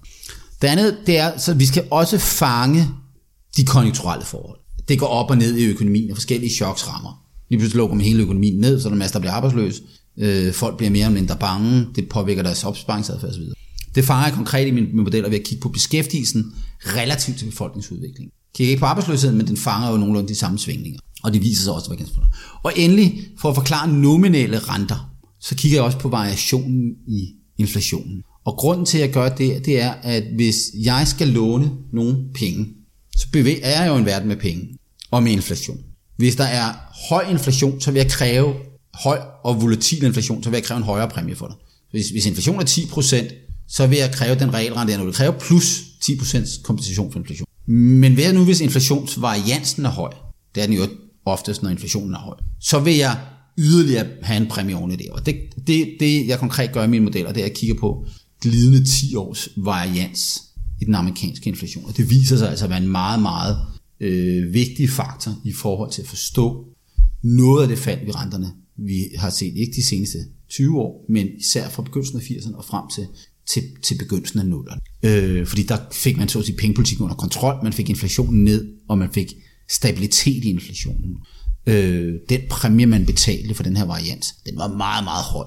Det 0.62 0.68
andet, 0.68 0.96
det 1.06 1.18
er, 1.18 1.38
så 1.38 1.54
vi 1.54 1.66
skal 1.66 1.84
også 1.90 2.18
fange 2.18 2.88
de 3.56 3.64
konjunkturelle 3.64 4.24
forhold. 4.24 4.58
Det 4.88 4.98
går 4.98 5.06
op 5.06 5.30
og 5.30 5.38
ned 5.38 5.56
i 5.56 5.64
økonomien, 5.64 6.10
og 6.10 6.16
forskellige 6.16 6.54
choks 6.54 6.88
rammer. 6.88 7.24
Lige 7.50 7.58
pludselig 7.58 7.78
lukker 7.78 7.96
man 7.96 8.04
hele 8.04 8.22
økonomien 8.22 8.60
ned, 8.60 8.80
så 8.80 8.88
der 8.88 8.94
er 8.94 8.98
masser, 8.98 9.18
der 9.18 9.20
bliver 9.20 9.32
arbejdsløs. 9.32 9.82
Øh, 10.18 10.52
folk 10.52 10.76
bliver 10.76 10.90
mere 10.90 11.04
eller 11.04 11.20
mindre 11.20 11.36
bange. 11.36 11.86
Det 11.96 12.08
påvirker 12.08 12.42
deres 12.42 12.64
opsparingsadfærd 12.64 13.30
osv. 13.30 13.42
Det 13.94 14.04
fanger 14.04 14.26
jeg 14.26 14.34
konkret 14.34 14.66
i 14.66 14.70
mine 14.70 14.88
modeller 14.92 15.28
ved 15.28 15.38
at 15.38 15.44
kigge 15.44 15.62
på 15.62 15.68
beskæftigelsen 15.68 16.54
relativt 16.80 17.38
til 17.38 17.44
befolkningsudviklingen. 17.44 18.32
Kigger 18.54 18.70
ikke 18.70 18.80
på 18.80 18.86
arbejdsløsheden, 18.86 19.36
men 19.36 19.46
den 19.46 19.56
fanger 19.56 19.90
jo 19.90 19.96
nogenlunde 19.96 20.28
de 20.28 20.34
samme 20.34 20.58
svingninger. 20.58 21.00
Og 21.22 21.32
det 21.32 21.42
viser 21.42 21.62
sig 21.62 21.72
også, 21.72 21.88
hvad 21.88 22.06
Og 22.62 22.72
endelig, 22.76 23.20
for 23.38 23.48
at 23.48 23.54
forklare 23.54 23.92
nominelle 23.92 24.58
renter, 24.58 25.10
så 25.40 25.54
kigger 25.54 25.78
jeg 25.78 25.84
også 25.84 25.98
på 25.98 26.08
variationen 26.08 26.92
i 27.08 27.28
inflationen. 27.58 28.22
Og 28.44 28.56
grunden 28.56 28.86
til, 28.86 28.98
at 28.98 29.02
jeg 29.02 29.12
gør 29.12 29.28
det, 29.28 29.66
det 29.66 29.82
er, 29.82 29.90
at 29.90 30.22
hvis 30.34 30.56
jeg 30.74 31.08
skal 31.08 31.28
låne 31.28 31.70
nogle 31.92 32.16
penge, 32.34 32.66
så 33.16 33.26
er 33.62 33.82
jeg 33.82 33.88
jo 33.88 33.96
en 33.96 34.06
verden 34.06 34.28
med 34.28 34.36
penge 34.36 34.68
og 35.10 35.22
med 35.22 35.32
inflation. 35.32 35.78
Hvis 36.16 36.36
der 36.36 36.44
er 36.44 36.72
høj 37.08 37.30
inflation, 37.30 37.80
så 37.80 37.90
vil 37.90 37.98
jeg 37.98 38.10
kræve 38.10 38.54
høj 38.94 39.18
og 39.44 39.62
volatil 39.62 40.04
inflation, 40.04 40.42
så 40.42 40.50
vil 40.50 40.56
jeg 40.56 40.64
kræve 40.64 40.78
en 40.78 40.84
højere 40.84 41.08
præmie 41.08 41.36
for 41.36 41.46
det. 41.46 41.56
Hvis, 41.90 42.10
hvis 42.10 42.26
inflation 42.26 42.60
er 42.60 42.64
10%, 42.64 43.34
så 43.68 43.86
vil 43.86 43.98
jeg 43.98 44.10
kræve 44.12 44.38
den 44.38 44.54
realrente, 44.54 44.90
jeg 44.90 44.98
nu 44.98 45.04
vil 45.04 45.14
kræve, 45.14 45.32
plus 45.32 45.80
10% 46.04 46.62
kompensation 46.62 47.12
for 47.12 47.18
inflation. 47.18 47.46
Men 47.68 48.14
hvad 48.14 48.32
nu, 48.32 48.44
hvis 48.44 48.60
inflationsvariansen 48.60 49.84
er 49.84 49.90
høj? 49.90 50.12
Det 50.54 50.62
er 50.62 50.66
den 50.66 50.76
jo 50.76 50.82
oftest, 51.24 51.62
når 51.62 51.70
inflationen 51.70 52.14
er 52.14 52.18
høj. 52.18 52.36
Så 52.60 52.80
vil 52.80 52.96
jeg 52.96 53.20
yderligere 53.58 54.06
have 54.22 54.42
en 54.42 54.48
præmie 54.48 54.76
oven 54.76 54.90
i 54.90 54.96
det. 54.96 55.10
Og 55.10 55.26
det, 55.26 55.36
det, 55.66 55.96
det, 56.00 56.26
jeg 56.26 56.38
konkret 56.38 56.72
gør 56.72 56.84
i 56.84 56.88
mine 56.88 57.04
modeller, 57.04 57.32
det 57.32 57.42
er 57.42 57.46
at 57.46 57.54
kigge 57.54 57.74
på 57.74 58.06
glidende 58.42 58.84
10 58.84 59.14
års 59.14 59.48
varians 59.56 60.42
i 60.80 60.84
den 60.84 60.94
amerikanske 60.94 61.48
inflation. 61.48 61.84
Og 61.84 61.96
det 61.96 62.10
viser 62.10 62.36
sig 62.36 62.50
altså 62.50 62.64
at 62.64 62.70
være 62.70 62.82
en 62.82 62.88
meget, 62.88 63.22
meget 63.22 63.56
øh, 64.00 64.54
vigtig 64.54 64.90
faktor 64.90 65.34
i 65.44 65.52
forhold 65.52 65.90
til 65.90 66.02
at 66.02 66.08
forstå 66.08 66.64
noget 67.22 67.62
af 67.62 67.68
det 67.68 67.78
fald 67.78 68.08
i 68.08 68.10
renterne, 68.10 68.52
vi 68.76 69.04
har 69.16 69.30
set, 69.30 69.56
ikke 69.56 69.72
de 69.76 69.86
seneste 69.86 70.18
20 70.48 70.80
år, 70.80 71.04
men 71.08 71.28
især 71.38 71.68
fra 71.68 71.82
begyndelsen 71.82 72.18
af 72.18 72.22
80'erne 72.22 72.56
og 72.56 72.64
frem 72.64 72.84
til 72.94 73.06
til, 73.50 73.62
til 73.82 73.98
begyndelsen 73.98 74.38
af 74.38 74.46
nullerne. 74.46 74.80
Øh, 75.02 75.46
fordi 75.46 75.62
der 75.62 75.78
fik 75.92 76.16
man 76.16 76.28
så 76.28 76.38
at 76.38 76.44
sige 76.44 76.56
pengepolitikken 76.56 77.04
under 77.04 77.16
kontrol, 77.16 77.54
man 77.62 77.72
fik 77.72 77.90
inflationen 77.90 78.44
ned, 78.44 78.74
og 78.88 78.98
man 78.98 79.12
fik 79.12 79.34
stabilitet 79.70 80.44
i 80.44 80.48
inflationen. 80.48 81.16
Øh, 81.66 82.14
den 82.28 82.40
præmie, 82.50 82.86
man 82.86 83.06
betalte 83.06 83.54
for 83.54 83.62
den 83.62 83.76
her 83.76 83.84
variant, 83.84 84.34
den 84.46 84.56
var 84.56 84.68
meget, 84.68 85.04
meget 85.04 85.24
høj. 85.24 85.46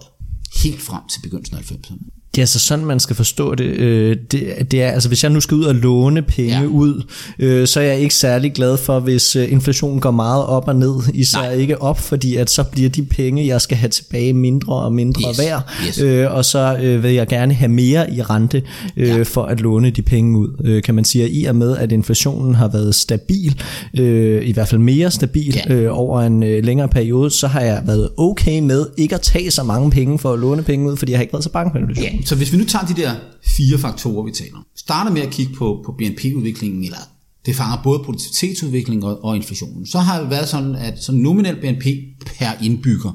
Helt 0.63 0.81
frem 0.81 1.01
til 1.11 1.21
begyndelsen 1.21 1.57
af 1.57 1.61
90'erne. 1.61 2.20
Det 2.36 2.41
er 2.41 2.44
altså 2.44 2.60
sådan, 2.60 2.86
man 2.86 3.00
skal 3.00 3.15
forstå 3.15 3.56
det. 3.56 3.65
Øh, 3.65 4.17
det, 4.32 4.72
det 4.72 4.84
er, 4.84 4.91
altså, 4.91 5.10
hvis 5.10 5.24
jeg 5.24 5.32
nu 5.32 5.39
skal 5.39 5.56
ud 5.56 5.63
og 5.63 5.76
låne 5.76 6.22
penge 6.22 6.60
ja. 6.60 6.65
ud, 6.65 7.04
øh, 7.39 7.67
så 7.67 7.80
er 7.80 7.84
jeg 7.84 8.00
ikke 8.00 8.15
særlig 8.15 8.54
glad 8.54 8.78
for, 8.78 9.00
hvis 9.00 9.36
øh, 9.36 9.52
inflationen 9.52 10.00
går 10.00 10.12
meget 10.12 10.46
op 10.46 10.67
og 10.67 10.76
ned, 10.76 10.96
især 11.13 11.39
Nej. 11.39 11.54
ikke 11.54 11.82
op, 11.82 12.00
fordi 12.00 12.36
at 12.36 12.50
så 12.50 12.63
bliver 12.63 12.89
de 12.89 13.04
penge, 13.04 13.48
jeg 13.48 13.62
skal 13.62 13.78
have 13.78 13.89
tilbage, 13.89 14.34
mindre 14.34 14.74
og 14.76 14.94
mindre 14.94 15.30
yes. 15.30 15.39
værd, 15.39 15.72
yes. 15.88 16.00
Øh, 16.00 16.34
og 16.34 16.46
så 16.46 16.78
øh, 16.82 17.04
vil 17.04 17.13
jeg 17.13 17.28
gerne 17.28 17.54
have 17.54 17.70
mere 17.70 18.13
i 18.13 18.22
rente 18.22 18.63
øh, 18.98 19.08
ja. 19.08 19.24
for 19.24 19.44
at 19.44 19.62
låne 19.62 19.89
de 19.89 20.02
penge 20.02 20.39
ud, 20.39 20.50
øh, 20.63 20.84
kan 20.84 20.96
man 20.96 21.06
sige. 21.06 21.30
I 21.30 21.46
og 21.46 21.56
med, 21.56 21.78
at 21.78 21.91
inflationen 21.91 22.56
har 22.56 22.67
været 22.67 22.96
stabil, 22.96 23.62
øh, 24.00 24.48
i 24.48 24.52
hvert 24.52 24.67
fald 24.67 24.82
mere 24.82 25.12
stabil 25.12 25.62
ja. 25.70 25.74
øh, 25.74 25.98
over 26.00 26.22
en 26.22 26.44
øh, 26.44 26.63
længere 26.65 26.88
periode, 26.88 27.30
så 27.30 27.48
har 27.48 27.62
jeg 27.62 27.82
været 27.86 28.10
okay 28.17 28.60
med 28.60 28.86
ikke 28.98 29.15
at 29.15 29.22
tage 29.22 29.52
så 29.52 29.63
mange 29.63 29.91
penge 29.91 30.20
for 30.20 30.34
at 30.34 30.39
låne 30.39 30.63
penge 30.63 30.91
ud, 30.91 30.98
fordi 30.98 31.12
jeg 31.12 31.20
har 31.20 31.22
ikke 31.22 31.34
været 31.34 31.44
så 31.44 31.52
bange 31.52 31.72
for 31.72 31.80
inflationen. 31.80 32.13
Ja 32.13 32.20
så 32.25 32.36
hvis 32.36 32.51
vi 32.51 32.57
nu 32.57 32.65
tager 32.65 32.86
de 32.86 32.93
der 32.93 33.15
fire 33.57 33.79
faktorer, 33.79 34.25
vi 34.25 34.31
taler 34.31 34.57
om, 34.57 34.65
starter 34.75 35.12
med 35.12 35.21
at 35.21 35.29
kigge 35.29 35.53
på, 35.53 35.81
på 35.86 35.91
BNP-udviklingen, 35.91 36.84
eller 36.84 36.97
Det 37.45 37.55
fanger 37.55 37.84
både 37.84 37.99
produktivitetsudviklingen 38.03 39.03
og, 39.03 39.23
og 39.23 39.36
inflationen. 39.36 39.86
Så 39.86 39.99
har 39.99 40.21
det 40.21 40.29
været 40.29 40.49
sådan, 40.49 40.75
at 40.75 41.03
så 41.03 41.12
nominel 41.12 41.55
BNP 41.55 41.86
per 42.25 42.63
indbygger 42.63 43.12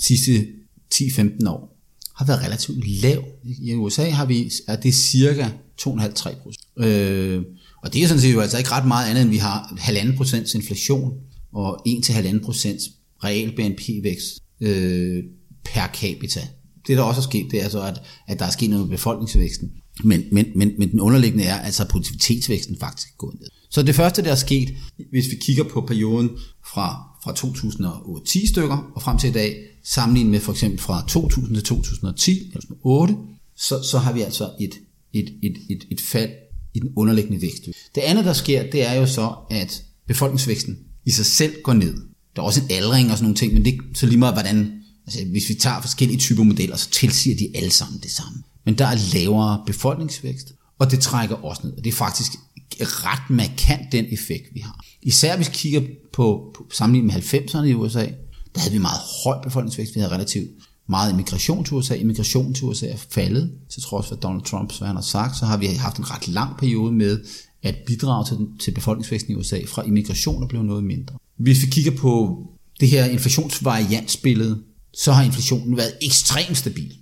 sidste 0.00 0.46
10-15 0.94 1.48
år 1.48 1.76
har 2.16 2.24
været 2.24 2.42
relativt 2.44 3.02
lav. 3.02 3.24
I 3.44 3.74
USA 3.74 4.10
har 4.10 4.26
vi, 4.26 4.50
er 4.68 4.76
det 4.76 4.94
cirka 4.94 5.48
2,5-3 5.82 6.42
procent. 6.42 6.66
Øh, 6.78 7.42
og 7.82 7.92
det 7.92 8.02
er 8.02 8.06
sådan 8.06 8.20
set 8.20 8.34
jo 8.34 8.40
altså 8.40 8.58
ikke 8.58 8.70
ret 8.70 8.86
meget 8.86 9.10
andet, 9.10 9.22
end 9.22 9.30
vi 9.30 9.36
har 9.36 9.74
1,5 9.76 10.16
procents 10.16 10.54
inflation 10.54 11.12
og 11.52 11.88
1-1,5 11.88 12.44
procents 12.44 12.84
real 13.24 13.52
BNP-vækst 13.56 14.42
øh, 14.60 15.24
per 15.64 15.86
capita. 15.94 16.40
Det 16.86 16.96
der 16.96 17.02
også 17.02 17.20
er 17.20 17.22
sket, 17.22 17.50
det 17.50 17.64
er 17.64 17.68
så, 17.68 17.82
at, 17.82 18.02
at 18.28 18.38
der 18.38 18.44
er 18.44 18.50
sket 18.50 18.70
noget 18.70 18.88
med 18.88 18.96
befolkningsvæksten. 18.96 19.70
Men, 20.04 20.22
men, 20.32 20.46
men, 20.54 20.72
men 20.78 20.90
den 20.90 21.00
underliggende 21.00 21.44
er, 21.44 21.58
altså 21.58 21.82
at 21.82 21.88
produktivitetsvæksten 21.88 22.76
faktisk 22.80 23.18
gået 23.18 23.40
ned. 23.40 23.48
Så 23.70 23.82
det 23.82 23.94
første, 23.94 24.22
der 24.22 24.30
er 24.30 24.34
sket, 24.34 24.74
hvis 25.10 25.30
vi 25.30 25.36
kigger 25.36 25.64
på 25.64 25.80
perioden 25.80 26.30
fra, 26.66 27.02
fra 27.24 27.32
2010 27.32 28.46
stykker 28.46 28.92
og 28.94 29.02
frem 29.02 29.18
til 29.18 29.30
i 29.30 29.32
dag, 29.32 29.56
sammenlignet 29.84 30.30
med 30.30 30.40
for 30.40 30.52
eksempel 30.52 30.80
fra 30.80 31.04
2000 31.08 31.54
til 31.54 31.64
2010, 31.64 32.52
altså 32.54 32.68
8, 32.84 33.14
så, 33.56 33.82
så 33.82 33.98
har 33.98 34.12
vi 34.12 34.20
altså 34.20 34.50
et, 34.60 34.74
et, 35.12 35.32
et, 35.42 35.56
et, 35.70 35.86
et 35.90 36.00
fald 36.00 36.30
i 36.74 36.80
den 36.80 36.92
underliggende 36.96 37.42
vækst. 37.42 37.64
Det 37.94 38.00
andet, 38.00 38.24
der 38.24 38.32
sker, 38.32 38.70
det 38.70 38.88
er 38.88 38.94
jo 38.94 39.06
så, 39.06 39.34
at 39.50 39.82
befolkningsvæksten 40.06 40.78
i 41.04 41.10
sig 41.10 41.26
selv 41.26 41.54
går 41.62 41.72
ned. 41.72 41.94
Der 42.36 42.42
er 42.42 42.46
også 42.46 42.60
en 42.60 42.70
aldring 42.70 43.10
og 43.10 43.16
sådan 43.16 43.24
nogle 43.24 43.36
ting, 43.36 43.54
men 43.54 43.64
det 43.64 43.74
er 43.74 43.78
så 43.94 44.06
lige 44.06 44.18
meget, 44.18 44.34
hvordan, 44.34 44.82
altså 45.06 45.24
hvis 45.24 45.48
vi 45.48 45.54
tager 45.54 45.80
forskellige 45.80 46.18
typer 46.18 46.42
modeller, 46.42 46.76
så 46.76 46.90
tilsiger 46.90 47.36
de 47.36 47.50
alle 47.54 47.70
sammen 47.70 48.00
det 48.00 48.10
samme. 48.10 48.42
Men 48.64 48.78
der 48.78 48.86
er 48.86 49.14
lavere 49.14 49.62
befolkningsvækst, 49.66 50.52
og 50.78 50.90
det 50.90 51.00
trækker 51.00 51.36
også 51.36 51.60
ned. 51.64 51.72
Og 51.72 51.84
det 51.84 51.90
er 51.90 51.96
faktisk 51.96 52.32
ret 52.80 53.30
markant 53.30 53.92
den 53.92 54.04
effekt, 54.10 54.44
vi 54.54 54.60
har. 54.60 54.84
Især 55.02 55.36
hvis 55.36 55.48
vi 55.48 55.52
kigger 55.54 55.80
på, 56.12 56.52
på 56.56 56.66
sammenlignet 56.72 57.14
med 57.14 57.40
90'erne 57.40 57.64
i 57.64 57.74
USA, 57.74 58.06
der 58.54 58.60
havde 58.60 58.72
vi 58.72 58.78
meget 58.78 59.00
høj 59.24 59.42
befolkningsvækst. 59.42 59.94
Vi 59.94 60.00
havde 60.00 60.14
relativt 60.14 60.50
meget 60.88 61.10
immigration 61.10 61.64
til 61.64 61.74
USA. 61.74 61.94
Immigration 61.94 62.54
til 62.54 62.64
USA 62.64 62.86
er 62.86 62.96
faldet, 63.10 63.52
til 63.70 63.82
trods 63.82 64.08
for 64.08 64.16
Donald 64.16 64.42
Trump, 64.42 64.78
hvad 64.78 64.86
han 64.86 64.96
har 64.96 65.02
sagt, 65.02 65.36
så 65.36 65.46
har 65.46 65.56
vi 65.56 65.66
haft 65.66 65.96
en 65.96 66.10
ret 66.10 66.28
lang 66.28 66.56
periode 66.56 66.92
med 66.92 67.24
at 67.62 67.74
bidrage 67.86 68.24
til, 68.26 68.38
til 68.60 68.70
befolkningsvæksten 68.70 69.32
i 69.32 69.36
USA 69.36 69.60
fra 69.66 69.82
immigration 69.82 70.42
er 70.42 70.46
blevet 70.46 70.66
noget 70.66 70.84
mindre. 70.84 71.14
Hvis 71.36 71.62
vi 71.62 71.66
kigger 71.70 71.90
på 71.90 72.42
det 72.80 72.88
her 72.88 73.04
inflationsvariansbillede, 73.04 74.62
så 74.96 75.12
har 75.12 75.22
inflationen 75.22 75.76
været 75.76 75.92
ekstremt 76.02 76.58
stabil. 76.58 76.92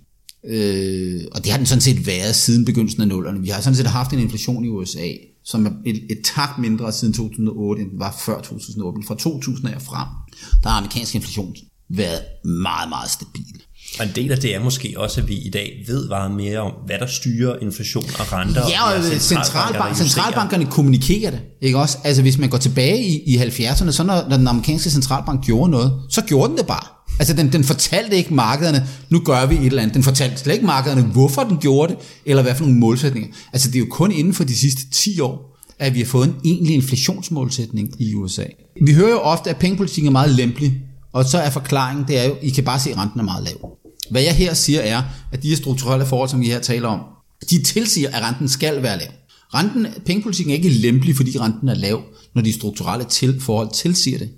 Øh, 0.47 1.21
og 1.31 1.43
det 1.43 1.51
har 1.51 1.57
den 1.57 1.65
sådan 1.65 1.81
set 1.81 2.07
været 2.07 2.35
siden 2.35 2.65
begyndelsen 2.65 3.01
af 3.01 3.07
nullerne. 3.07 3.41
Vi 3.41 3.49
har 3.49 3.61
sådan 3.61 3.75
set 3.75 3.87
haft 3.87 4.13
en 4.13 4.19
inflation 4.19 4.65
i 4.65 4.69
USA, 4.69 5.07
som 5.45 5.65
er 5.65 5.71
et, 5.85 5.95
et 5.95 6.17
tak 6.35 6.57
mindre 6.57 6.91
siden 6.91 7.13
2008, 7.13 7.81
end 7.81 7.91
den 7.91 7.99
var 7.99 8.15
før 8.25 8.41
2008. 8.41 8.97
Men 8.97 9.07
fra 9.07 9.15
2000 9.15 9.67
og 9.67 9.81
frem, 9.81 10.07
der 10.63 10.69
har 10.69 10.77
amerikansk 10.77 11.15
inflation 11.15 11.55
været 11.89 12.21
meget, 12.45 12.89
meget 12.89 13.09
stabil. 13.09 13.61
Og 13.99 14.05
en 14.05 14.11
del 14.15 14.31
af 14.31 14.37
det 14.37 14.55
er 14.55 14.63
måske 14.63 14.93
også, 14.97 15.21
at 15.21 15.27
vi 15.27 15.35
i 15.35 15.49
dag 15.49 15.83
ved 15.87 16.07
meget 16.07 16.31
mere 16.31 16.59
om, 16.59 16.71
hvad 16.85 16.99
der 16.99 17.07
styrer 17.07 17.59
inflation 17.61 18.03
og 18.19 18.33
renter. 18.33 18.61
Ja, 18.69 18.83
og, 18.83 18.97
og 18.97 19.21
centralbank, 19.21 19.95
centralbankerne 19.95 20.65
kommunikerer 20.65 21.31
det. 21.31 21.39
Ikke 21.61 21.77
også? 21.77 21.97
Altså 22.03 22.21
hvis 22.21 22.37
man 22.37 22.49
går 22.49 22.57
tilbage 22.57 23.03
i, 23.03 23.35
i 23.35 23.37
70'erne, 23.37 23.91
så 23.91 24.03
når, 24.03 24.29
når 24.29 24.37
den 24.37 24.47
amerikanske 24.47 24.89
centralbank 24.89 25.45
gjorde 25.45 25.71
noget, 25.71 26.01
så 26.09 26.21
gjorde 26.21 26.49
den 26.49 26.57
det 26.57 26.67
bare. 26.67 26.94
Altså 27.19 27.33
den, 27.33 27.53
den 27.53 27.63
fortalte 27.63 28.15
ikke 28.15 28.33
markederne, 28.33 28.87
nu 29.09 29.19
gør 29.19 29.45
vi 29.45 29.55
et 29.55 29.65
eller 29.65 29.81
andet. 29.81 29.93
Den 29.93 30.03
fortalte 30.03 30.37
slet 30.37 30.53
ikke 30.53 30.65
markederne, 30.65 31.01
hvorfor 31.01 31.43
den 31.43 31.57
gjorde 31.57 31.93
det, 31.93 32.01
eller 32.25 32.43
hvad 32.43 32.55
for 32.55 32.63
nogle 32.63 32.79
målsætninger. 32.79 33.29
Altså 33.53 33.67
det 33.67 33.75
er 33.75 33.79
jo 33.79 33.87
kun 33.89 34.11
inden 34.11 34.33
for 34.33 34.43
de 34.43 34.55
sidste 34.55 34.89
10 34.91 35.19
år, 35.19 35.57
at 35.79 35.93
vi 35.93 35.99
har 35.99 36.05
fået 36.05 36.27
en 36.27 36.35
egentlig 36.45 36.75
inflationsmålsætning 36.75 38.01
i 38.01 38.15
USA. 38.15 38.43
Vi 38.81 38.93
hører 38.93 39.09
jo 39.09 39.19
ofte, 39.19 39.49
at 39.49 39.57
pengepolitikken 39.57 40.07
er 40.07 40.11
meget 40.11 40.29
lempelig, 40.29 40.81
og 41.13 41.25
så 41.25 41.37
er 41.37 41.49
forklaringen, 41.49 42.05
det 42.07 42.19
er 42.19 42.23
jo, 42.23 42.35
I 42.41 42.49
kan 42.49 42.63
bare 42.63 42.79
se, 42.79 42.91
at 42.91 42.97
renten 42.97 43.19
er 43.19 43.23
meget 43.23 43.43
lav. 43.43 43.77
Hvad 44.11 44.21
jeg 44.21 44.35
her 44.35 44.53
siger 44.53 44.81
er, 44.81 45.03
at 45.31 45.43
de 45.43 45.49
her 45.49 45.55
strukturelle 45.55 46.05
forhold, 46.05 46.29
som 46.29 46.39
vi 46.41 46.45
her 46.45 46.59
taler 46.59 46.87
om, 46.87 46.99
de 47.49 47.63
tilsiger, 47.63 48.09
at 48.09 48.23
renten 48.23 48.47
skal 48.47 48.83
være 48.83 48.99
lav. 48.99 49.07
Renten, 49.53 49.87
pengepolitikken 50.05 50.51
er 50.51 50.55
ikke 50.55 50.69
lempelig, 50.69 51.15
fordi 51.15 51.39
renten 51.39 51.69
er 51.69 51.73
lav, 51.73 52.01
når 52.35 52.41
de 52.41 52.53
strukturelle 52.53 53.05
til, 53.05 53.41
forhold 53.41 53.69
tilsiger 53.73 54.17
det. 54.17 54.29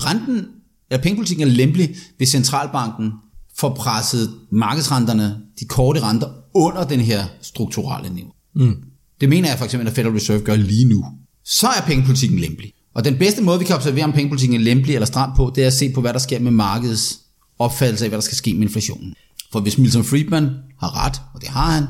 Renten, 0.00 0.46
eller 0.90 1.02
pengepolitikken 1.02 1.48
er 1.48 1.50
lempelig, 1.50 1.96
hvis 2.16 2.28
centralbanken 2.28 3.12
får 3.56 3.74
presset 3.74 4.30
markedsrenterne, 4.52 5.36
de 5.60 5.64
korte 5.64 6.02
renter, 6.02 6.28
under 6.54 6.84
den 6.84 7.00
her 7.00 7.24
strukturelle 7.42 8.14
niveau. 8.14 8.32
Mm. 8.54 8.76
Det 9.20 9.28
mener 9.28 9.48
jeg 9.48 9.58
for 9.58 9.64
eksempel, 9.64 9.88
at 9.88 9.94
Federal 9.94 10.14
Reserve 10.14 10.40
gør 10.40 10.56
lige 10.56 10.84
nu. 10.84 11.04
Så 11.44 11.66
er 11.66 11.80
pengepolitikken 11.86 12.38
lempelig. 12.38 12.72
Og 12.94 13.04
den 13.04 13.18
bedste 13.18 13.42
måde, 13.42 13.58
vi 13.58 13.64
kan 13.64 13.76
observere, 13.76 14.04
om 14.04 14.12
pengepolitikken 14.12 14.60
er 14.60 14.64
lempelig 14.64 14.94
eller 14.94 15.06
stram 15.06 15.30
på, 15.36 15.52
det 15.54 15.62
er 15.62 15.66
at 15.66 15.72
se 15.72 15.92
på, 15.92 16.00
hvad 16.00 16.12
der 16.12 16.18
sker 16.18 16.38
med 16.38 16.50
markedets 16.50 17.20
opfattelse 17.58 18.04
af, 18.04 18.10
hvad 18.10 18.18
der 18.18 18.24
skal 18.24 18.36
ske 18.36 18.54
med 18.54 18.62
inflationen. 18.62 19.14
For 19.52 19.60
hvis 19.60 19.78
Milton 19.78 20.04
Friedman 20.04 20.50
har 20.80 21.06
ret, 21.06 21.20
og 21.34 21.40
det 21.40 21.48
har 21.48 21.70
han, 21.70 21.84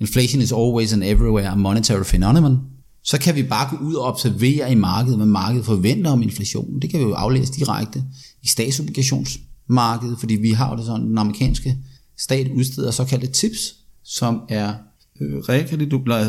inflation 0.00 0.42
is 0.42 0.52
always 0.52 0.92
and 0.92 1.02
everywhere 1.04 1.48
a 1.48 1.54
monetary 1.54 2.02
phenomenon, 2.02 2.58
så 3.06 3.18
kan 3.18 3.34
vi 3.34 3.42
bare 3.42 3.76
gå 3.76 3.84
ud 3.84 3.94
og 3.94 4.04
observere 4.04 4.72
i 4.72 4.74
markedet, 4.74 5.16
hvad 5.16 5.26
markedet 5.26 5.64
forventer 5.64 6.10
om 6.10 6.22
inflationen. 6.22 6.82
Det 6.82 6.90
kan 6.90 7.00
vi 7.00 7.04
jo 7.04 7.12
aflæse 7.12 7.52
direkte 7.52 8.04
i 8.42 8.48
statsobligationsmarkedet, 8.48 10.18
fordi 10.18 10.34
vi 10.34 10.50
har 10.50 10.70
jo 10.70 10.76
det 10.76 10.86
sådan, 10.86 11.06
den 11.06 11.18
amerikanske 11.18 11.76
stat 12.18 12.50
udsteder 12.54 12.90
såkaldte 12.90 13.26
tips, 13.26 13.74
som 14.04 14.40
er 14.48 14.74
øh, 15.20 15.42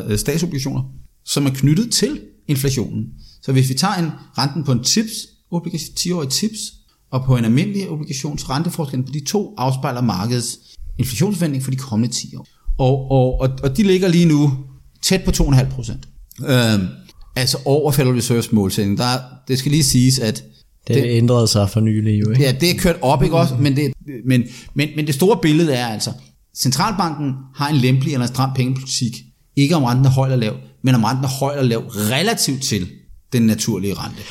øh 0.10 0.18
statsobligationer, 0.18 0.84
som 1.26 1.46
er 1.46 1.50
knyttet 1.50 1.92
til 1.92 2.22
inflationen. 2.48 3.06
Så 3.42 3.52
hvis 3.52 3.70
vi 3.70 3.74
tager 3.74 3.94
en 3.94 4.12
renten 4.38 4.64
på 4.64 4.72
en 4.72 4.84
tips, 4.84 5.12
10-årig 5.54 6.30
tips, 6.30 6.74
og 7.12 7.24
på 7.26 7.38
en 7.38 7.46
almindelig 7.46 7.90
obligations 7.90 8.50
renteforskel 8.50 9.04
på 9.04 9.12
de 9.12 9.26
to 9.26 9.54
afspejler 9.58 10.02
markedets 10.02 10.60
inflationsforventning 10.98 11.64
for 11.64 11.72
de 11.72 11.78
kommende 11.78 12.14
10 12.14 12.36
år. 12.36 12.48
Og, 12.78 13.12
og, 13.12 13.40
og, 13.40 13.50
og 13.64 13.78
de 13.78 13.84
ligger 13.84 14.08
lige 14.08 14.26
nu 14.26 14.54
tæt 15.02 15.24
på 15.24 15.32
2,5 15.32 15.70
procent. 15.70 16.08
Øhm, 16.46 16.88
altså 17.36 17.58
over 17.66 17.92
Federal 17.92 18.16
Reserves 18.16 18.52
målsætning. 18.52 18.98
Der, 18.98 19.06
det 19.48 19.60
skal 19.60 19.72
lige 19.72 19.84
siges, 19.84 20.20
at 20.20 20.44
det, 20.88 20.96
det 20.96 21.18
ændrede 21.18 21.48
sig 21.48 21.70
for 21.70 21.80
nylig 21.80 22.20
jo, 22.20 22.30
ikke? 22.30 22.44
Ja, 22.44 22.52
det 22.52 22.70
er 22.70 22.78
kørt 22.78 22.96
op, 23.02 23.24
ikke 23.24 23.38
også? 23.38 23.56
Men 23.56 23.76
det, 23.76 23.94
men, 24.26 24.44
men, 24.74 24.90
men 24.96 25.08
det 25.08 25.16
store 25.16 25.38
billede 25.42 25.74
er 25.74 25.88
altså, 25.88 26.12
centralbanken 26.58 27.34
har 27.56 27.70
en 27.70 27.76
lempelig 27.76 28.14
eller 28.14 28.28
en 28.28 28.34
stram 28.34 28.50
pengepolitik. 28.56 29.16
Ikke 29.56 29.76
om 29.76 29.84
renten 29.84 30.06
er 30.06 30.10
høj 30.10 30.26
eller 30.26 30.38
lav, 30.38 30.56
men 30.84 30.96
om 30.96 31.04
renten 31.04 31.26
er 31.26 31.30
høj 31.40 31.52
eller 31.52 31.68
lav 31.68 31.80
relativt 31.88 32.64
til 32.64 32.88
den 33.34 33.42
naturlige 33.42 33.94
rente. 33.94 34.22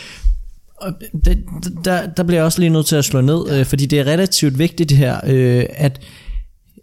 Og 0.76 0.92
det, 1.24 1.44
der, 1.84 2.06
der 2.06 2.22
bliver 2.22 2.38
jeg 2.38 2.44
også 2.44 2.60
lige 2.60 2.70
nødt 2.70 2.86
til 2.86 2.96
at 2.96 3.04
slå 3.04 3.20
ned, 3.20 3.44
ja. 3.46 3.60
øh, 3.60 3.66
fordi 3.66 3.86
det 3.86 3.98
er 3.98 4.04
relativt 4.04 4.58
vigtigt 4.58 4.92
her, 4.92 5.20
øh, 5.26 5.64
at 5.70 6.00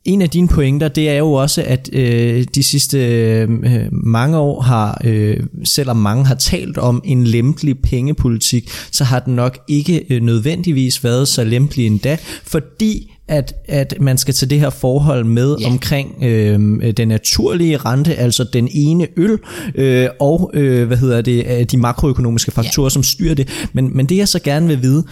en 0.06 0.22
af 0.22 0.30
dine 0.30 0.48
pointer, 0.48 0.88
det 0.88 1.10
er 1.10 1.18
jo 1.18 1.34
også, 1.34 1.64
at 1.66 1.90
øh, 1.94 2.46
de 2.56 2.64
sidste 2.64 2.98
øh, 3.08 3.50
mange 3.92 4.38
år 4.38 4.62
har, 4.62 5.02
øh, 5.04 5.38
selvom 5.64 5.98
mange 5.98 6.26
har 6.26 6.36
talt 6.36 6.78
om 6.78 7.02
en 7.06 7.24
lempelig 7.24 7.80
pengepolitik, 7.80 8.70
så 8.92 9.04
har 9.04 9.20
den 9.20 9.36
nok 9.36 9.60
ikke 9.68 10.06
øh, 10.10 10.22
nødvendigvis 10.22 11.04
været 11.04 11.28
så 11.28 11.44
lempelig 11.44 11.88
endda, 11.88 12.18
fordi 12.44 13.10
at, 13.28 13.54
at 13.68 13.96
man 14.02 14.18
skal 14.18 14.34
tage 14.34 14.50
det 14.50 14.60
her 14.60 14.70
forhold 14.70 15.26
med 15.26 15.58
yeah. 15.62 15.72
omkring 15.72 16.24
øh, 16.24 16.94
den 16.98 17.08
naturlige 17.08 17.78
rente, 17.78 18.16
altså 18.16 18.44
den 18.54 18.70
ene 18.72 19.08
øl, 19.18 19.40
øh, 19.76 20.08
og 20.20 20.52
øh, 20.54 20.88
hvad 20.88 20.98
hedder 20.98 21.22
det, 21.22 21.46
øh, 21.60 21.64
de 21.64 21.78
makroøkonomiske 21.78 22.52
faktorer, 22.52 22.86
yeah. 22.86 22.92
som 22.92 23.04
styrer 23.04 23.34
det. 23.34 23.70
Men, 23.74 23.98
men 23.98 24.06
det 24.06 24.18
jeg 24.18 24.28
så 24.28 24.40
gerne 24.40 24.68
vil 24.68 24.82
vide, 24.82 25.04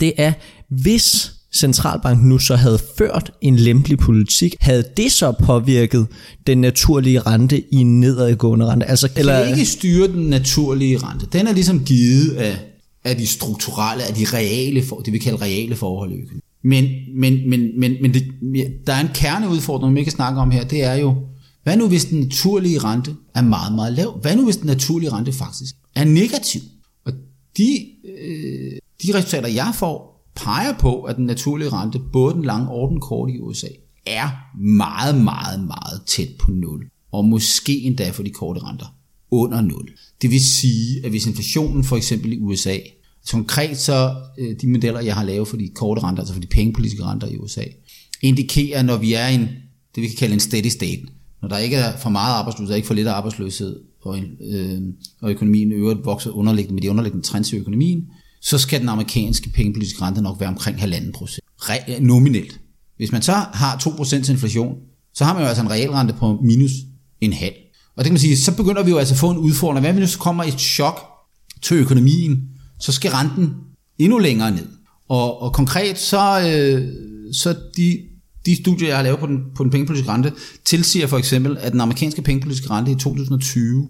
det 0.00 0.12
er, 0.16 0.32
hvis 0.70 1.35
centralbanken 1.56 2.28
nu 2.28 2.38
så 2.38 2.56
havde 2.56 2.78
ført 2.98 3.32
en 3.40 3.56
lempelig 3.56 3.98
politik, 3.98 4.54
havde 4.60 4.84
det 4.96 5.12
så 5.12 5.32
påvirket 5.32 6.06
den 6.46 6.58
naturlige 6.58 7.20
rente 7.20 7.74
i 7.74 7.76
en 7.76 8.00
nedadgående 8.00 8.66
rente? 8.66 8.86
Altså, 8.86 9.08
kan 9.08 9.18
eller... 9.18 9.44
ikke 9.44 9.64
styre 9.66 10.08
den 10.08 10.22
naturlige 10.22 10.98
rente. 10.98 11.26
Den 11.32 11.46
er 11.46 11.52
ligesom 11.52 11.84
givet 11.84 12.30
af, 12.30 12.58
af 13.04 13.16
de 13.16 13.26
strukturelle, 13.26 14.04
af 14.04 14.14
de 14.14 14.24
reale, 14.24 14.84
det 15.04 15.12
vi 15.12 15.18
kalder 15.18 15.42
reale 15.42 15.76
forhold 15.76 16.12
i 16.12 16.14
økonomien. 16.14 16.42
Men, 16.64 16.84
men, 17.14 17.50
men, 17.50 17.80
men, 17.80 17.96
men 18.02 18.14
det, 18.14 18.24
der 18.86 18.92
er 18.92 19.00
en 19.00 19.10
kerneudfordring, 19.14 19.94
vi 19.94 20.02
kan 20.02 20.12
snakke 20.12 20.40
om 20.40 20.50
her, 20.50 20.64
det 20.64 20.84
er 20.84 20.94
jo, 20.94 21.14
hvad 21.62 21.76
nu 21.76 21.88
hvis 21.88 22.04
den 22.04 22.20
naturlige 22.20 22.78
rente 22.78 23.14
er 23.34 23.42
meget, 23.42 23.74
meget 23.74 23.92
lav? 23.92 24.18
Hvad 24.20 24.36
nu 24.36 24.44
hvis 24.44 24.56
den 24.56 24.66
naturlige 24.66 25.12
rente 25.12 25.32
faktisk 25.32 25.74
er 25.94 26.04
negativ? 26.04 26.60
Og 27.06 27.12
de, 27.56 27.86
øh, 28.04 28.72
de 29.02 29.18
resultater, 29.18 29.48
jeg 29.48 29.72
får, 29.74 30.15
peger 30.36 30.78
på, 30.78 31.02
at 31.02 31.16
den 31.16 31.26
naturlige 31.26 31.68
rente, 31.68 32.00
både 32.12 32.34
den 32.34 32.44
lange 32.44 32.68
og 32.68 32.90
den 32.90 33.00
korte 33.00 33.32
i 33.32 33.40
USA, 33.40 33.68
er 34.06 34.28
meget, 34.58 35.22
meget, 35.22 35.60
meget 35.66 36.02
tæt 36.06 36.28
på 36.38 36.50
0. 36.50 36.86
Og 37.12 37.24
måske 37.24 37.80
endda 37.80 38.10
for 38.10 38.22
de 38.22 38.30
korte 38.30 38.60
renter 38.60 38.86
under 39.30 39.60
0. 39.60 39.90
Det 40.22 40.30
vil 40.30 40.44
sige, 40.44 41.04
at 41.04 41.10
hvis 41.10 41.26
inflationen 41.26 41.84
for 41.84 41.96
eksempel 41.96 42.32
i 42.32 42.40
USA 42.40 42.78
altså 43.26 43.36
Konkret 43.36 43.78
så 43.78 44.14
øh, 44.38 44.56
de 44.60 44.68
modeller, 44.68 45.00
jeg 45.00 45.14
har 45.14 45.24
lavet 45.24 45.48
for 45.48 45.56
de 45.56 45.68
korte 45.68 46.02
renter, 46.02 46.22
altså 46.22 46.34
for 46.34 46.40
de 46.40 46.46
pengepolitiske 46.46 47.04
renter 47.04 47.28
i 47.28 47.36
USA, 47.36 47.64
indikerer, 48.22 48.82
når 48.82 48.96
vi 48.96 49.12
er 49.12 49.28
i 49.28 49.34
en, 49.34 49.48
det 49.94 50.02
vi 50.02 50.06
kan 50.06 50.16
kalde 50.16 50.34
en 50.34 50.40
steady 50.40 50.66
state, 50.66 51.02
når 51.42 51.48
der 51.48 51.58
ikke 51.58 51.76
er 51.76 51.96
for 51.96 52.10
meget 52.10 52.34
arbejdsløshed, 52.34 52.76
ikke 52.76 52.86
for 52.86 52.94
lidt 52.94 53.08
arbejdsløshed, 53.08 53.80
og, 54.02 54.18
øh, 54.40 54.80
og 55.20 55.30
økonomien 55.30 55.72
øvrigt 55.72 56.04
vokser 56.04 56.30
underliggende 56.30 56.74
med 56.74 56.82
de 56.82 56.90
underliggende 56.90 57.26
trends 57.26 57.52
i 57.52 57.56
økonomien, 57.56 58.06
så 58.46 58.58
skal 58.58 58.80
den 58.80 58.88
amerikanske 58.88 59.50
pengepolitiske 59.50 60.02
rente 60.02 60.22
nok 60.22 60.40
være 60.40 60.48
omkring 60.48 60.78
1,5 60.78 61.12
procent. 61.12 61.44
Øh, 61.88 62.00
nominelt. 62.00 62.60
Hvis 62.96 63.12
man 63.12 63.22
så 63.22 63.32
har 63.32 63.78
2 63.78 63.90
procent 63.90 64.28
inflation, 64.28 64.74
så 65.14 65.24
har 65.24 65.34
man 65.34 65.42
jo 65.42 65.48
altså 65.48 65.62
en 65.62 65.70
realrente 65.70 66.14
på 66.14 66.38
minus 66.42 66.70
en 67.20 67.32
halv. 67.32 67.54
Og 67.96 68.04
det 68.04 68.04
kan 68.04 68.12
man 68.12 68.20
sige, 68.20 68.36
så 68.36 68.56
begynder 68.56 68.82
vi 68.82 68.90
jo 68.90 68.98
altså 68.98 69.14
at 69.14 69.18
få 69.18 69.30
en 69.30 69.38
udfordring. 69.38 69.86
Hvad 69.86 69.94
hvis 69.94 70.12
der 70.12 70.18
kommer 70.18 70.44
et 70.44 70.60
chok 70.60 71.00
til 71.62 71.76
økonomien, 71.76 72.48
så 72.80 72.92
skal 72.92 73.10
renten 73.10 73.54
endnu 73.98 74.18
længere 74.18 74.50
ned. 74.50 74.66
Og, 75.08 75.42
og 75.42 75.52
konkret 75.52 75.98
så, 75.98 76.40
øh, 76.40 76.92
så 77.32 77.56
de, 77.76 77.98
de 78.46 78.56
studier, 78.56 78.88
jeg 78.88 78.96
har 78.96 79.02
lavet 79.02 79.18
på 79.18 79.26
den, 79.26 79.38
på 79.56 79.62
den 79.62 79.70
pengepolitiske 79.70 80.12
rente, 80.12 80.32
tilsiger 80.64 81.06
for 81.06 81.18
eksempel, 81.18 81.58
at 81.60 81.72
den 81.72 81.80
amerikanske 81.80 82.22
pengepolitiske 82.22 82.70
rente 82.70 82.92
i 82.92 82.94
2020 82.94 83.88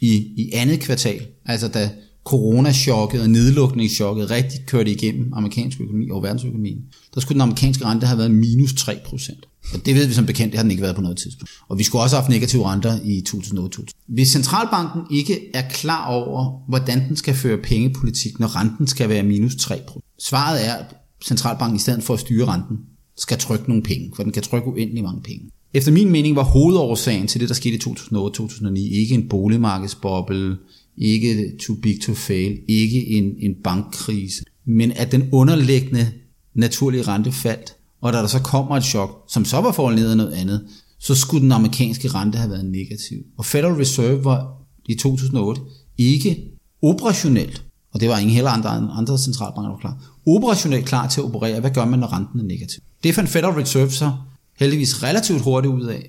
i, 0.00 0.14
i 0.16 0.50
andet 0.52 0.80
kvartal, 0.80 1.26
altså 1.46 1.68
da 1.68 1.90
coronachokket 2.28 3.20
og 3.20 3.30
nedlukningschokket 3.30 4.30
rigtig 4.30 4.60
kørte 4.66 4.90
igennem 4.90 5.32
amerikansk 5.34 5.80
økonomi 5.80 6.10
og 6.10 6.22
verdensøkonomien, 6.22 6.78
der 7.14 7.20
skulle 7.20 7.34
den 7.34 7.40
amerikanske 7.40 7.84
rente 7.84 8.06
have 8.06 8.18
været 8.18 8.30
minus 8.30 8.72
3%. 8.72 9.72
Og 9.74 9.86
det 9.86 9.94
ved 9.94 10.06
vi 10.06 10.12
som 10.14 10.26
bekendt, 10.26 10.52
det 10.52 10.58
har 10.58 10.62
den 10.62 10.70
ikke 10.70 10.82
været 10.82 10.94
på 10.96 11.02
noget 11.02 11.16
tidspunkt. 11.16 11.50
Og 11.68 11.78
vi 11.78 11.82
skulle 11.82 12.02
også 12.02 12.16
have 12.16 12.22
haft 12.22 12.30
negative 12.30 12.64
renter 12.66 12.98
i 13.04 13.20
2008. 13.20 13.92
Hvis 14.08 14.28
centralbanken 14.28 15.02
ikke 15.10 15.40
er 15.54 15.68
klar 15.70 16.06
over, 16.06 16.64
hvordan 16.68 17.08
den 17.08 17.16
skal 17.16 17.34
føre 17.34 17.58
pengepolitik, 17.58 18.40
når 18.40 18.56
renten 18.56 18.86
skal 18.86 19.08
være 19.08 19.22
minus 19.22 19.54
3%, 19.54 20.16
svaret 20.20 20.66
er, 20.66 20.74
at 20.74 20.86
centralbanken 21.24 21.76
i 21.76 21.80
stedet 21.80 22.02
for 22.02 22.14
at 22.14 22.20
styre 22.20 22.46
renten, 22.46 22.76
skal 23.16 23.38
trykke 23.38 23.68
nogle 23.68 23.82
penge, 23.82 24.12
for 24.16 24.22
den 24.22 24.32
kan 24.32 24.42
trykke 24.42 24.68
uendelig 24.68 25.02
mange 25.02 25.22
penge. 25.22 25.50
Efter 25.74 25.92
min 25.92 26.10
mening 26.10 26.36
var 26.36 26.42
hovedårsagen 26.42 27.26
til 27.26 27.40
det, 27.40 27.48
der 27.48 27.54
skete 27.54 27.74
i 27.74 27.78
2008-2009, 27.78 28.78
ikke 28.78 29.14
en 29.14 29.28
boligmarkedsboble, 29.28 30.56
ikke 31.00 31.56
too 31.60 31.76
big 31.82 32.00
to 32.00 32.14
fail, 32.14 32.58
ikke 32.68 33.06
en, 33.06 33.34
en 33.38 33.54
bankkrise, 33.64 34.44
men 34.64 34.92
at 34.92 35.12
den 35.12 35.28
underliggende 35.32 36.12
naturlige 36.54 37.02
rente 37.02 37.32
faldt, 37.32 37.76
og 38.00 38.12
da 38.12 38.18
der 38.18 38.26
så 38.26 38.38
kommer 38.38 38.76
et 38.76 38.84
chok, 38.84 39.24
som 39.28 39.44
så 39.44 39.60
var 39.60 39.72
foranledet 39.72 40.10
af 40.10 40.16
noget 40.16 40.32
andet, 40.32 40.66
så 40.98 41.14
skulle 41.14 41.42
den 41.42 41.52
amerikanske 41.52 42.08
rente 42.08 42.38
have 42.38 42.50
været 42.50 42.64
negativ. 42.64 43.18
Og 43.38 43.46
Federal 43.46 43.74
Reserve 43.74 44.24
var 44.24 44.52
i 44.88 44.94
2008 44.94 45.60
ikke 45.98 46.44
operationelt, 46.82 47.64
og 47.92 48.00
det 48.00 48.08
var 48.08 48.18
ingen 48.18 48.34
heller 48.34 48.50
andre, 48.50 48.70
andre 48.70 49.18
centralbanker, 49.18 49.62
der 49.62 49.70
var 49.70 49.80
klar, 49.80 50.18
operationelt 50.26 50.86
klar 50.86 51.08
til 51.08 51.20
at 51.20 51.24
operere. 51.24 51.60
Hvad 51.60 51.70
gør 51.70 51.84
man, 51.84 51.98
når 51.98 52.12
renten 52.12 52.40
er 52.40 52.44
negativ? 52.44 52.82
Det 53.04 53.14
fandt 53.14 53.30
Federal 53.30 53.54
Reserve 53.54 53.90
så 53.90 54.12
heldigvis 54.58 55.02
relativt 55.02 55.42
hurtigt 55.42 55.74
ud 55.74 55.86
af. 55.86 56.08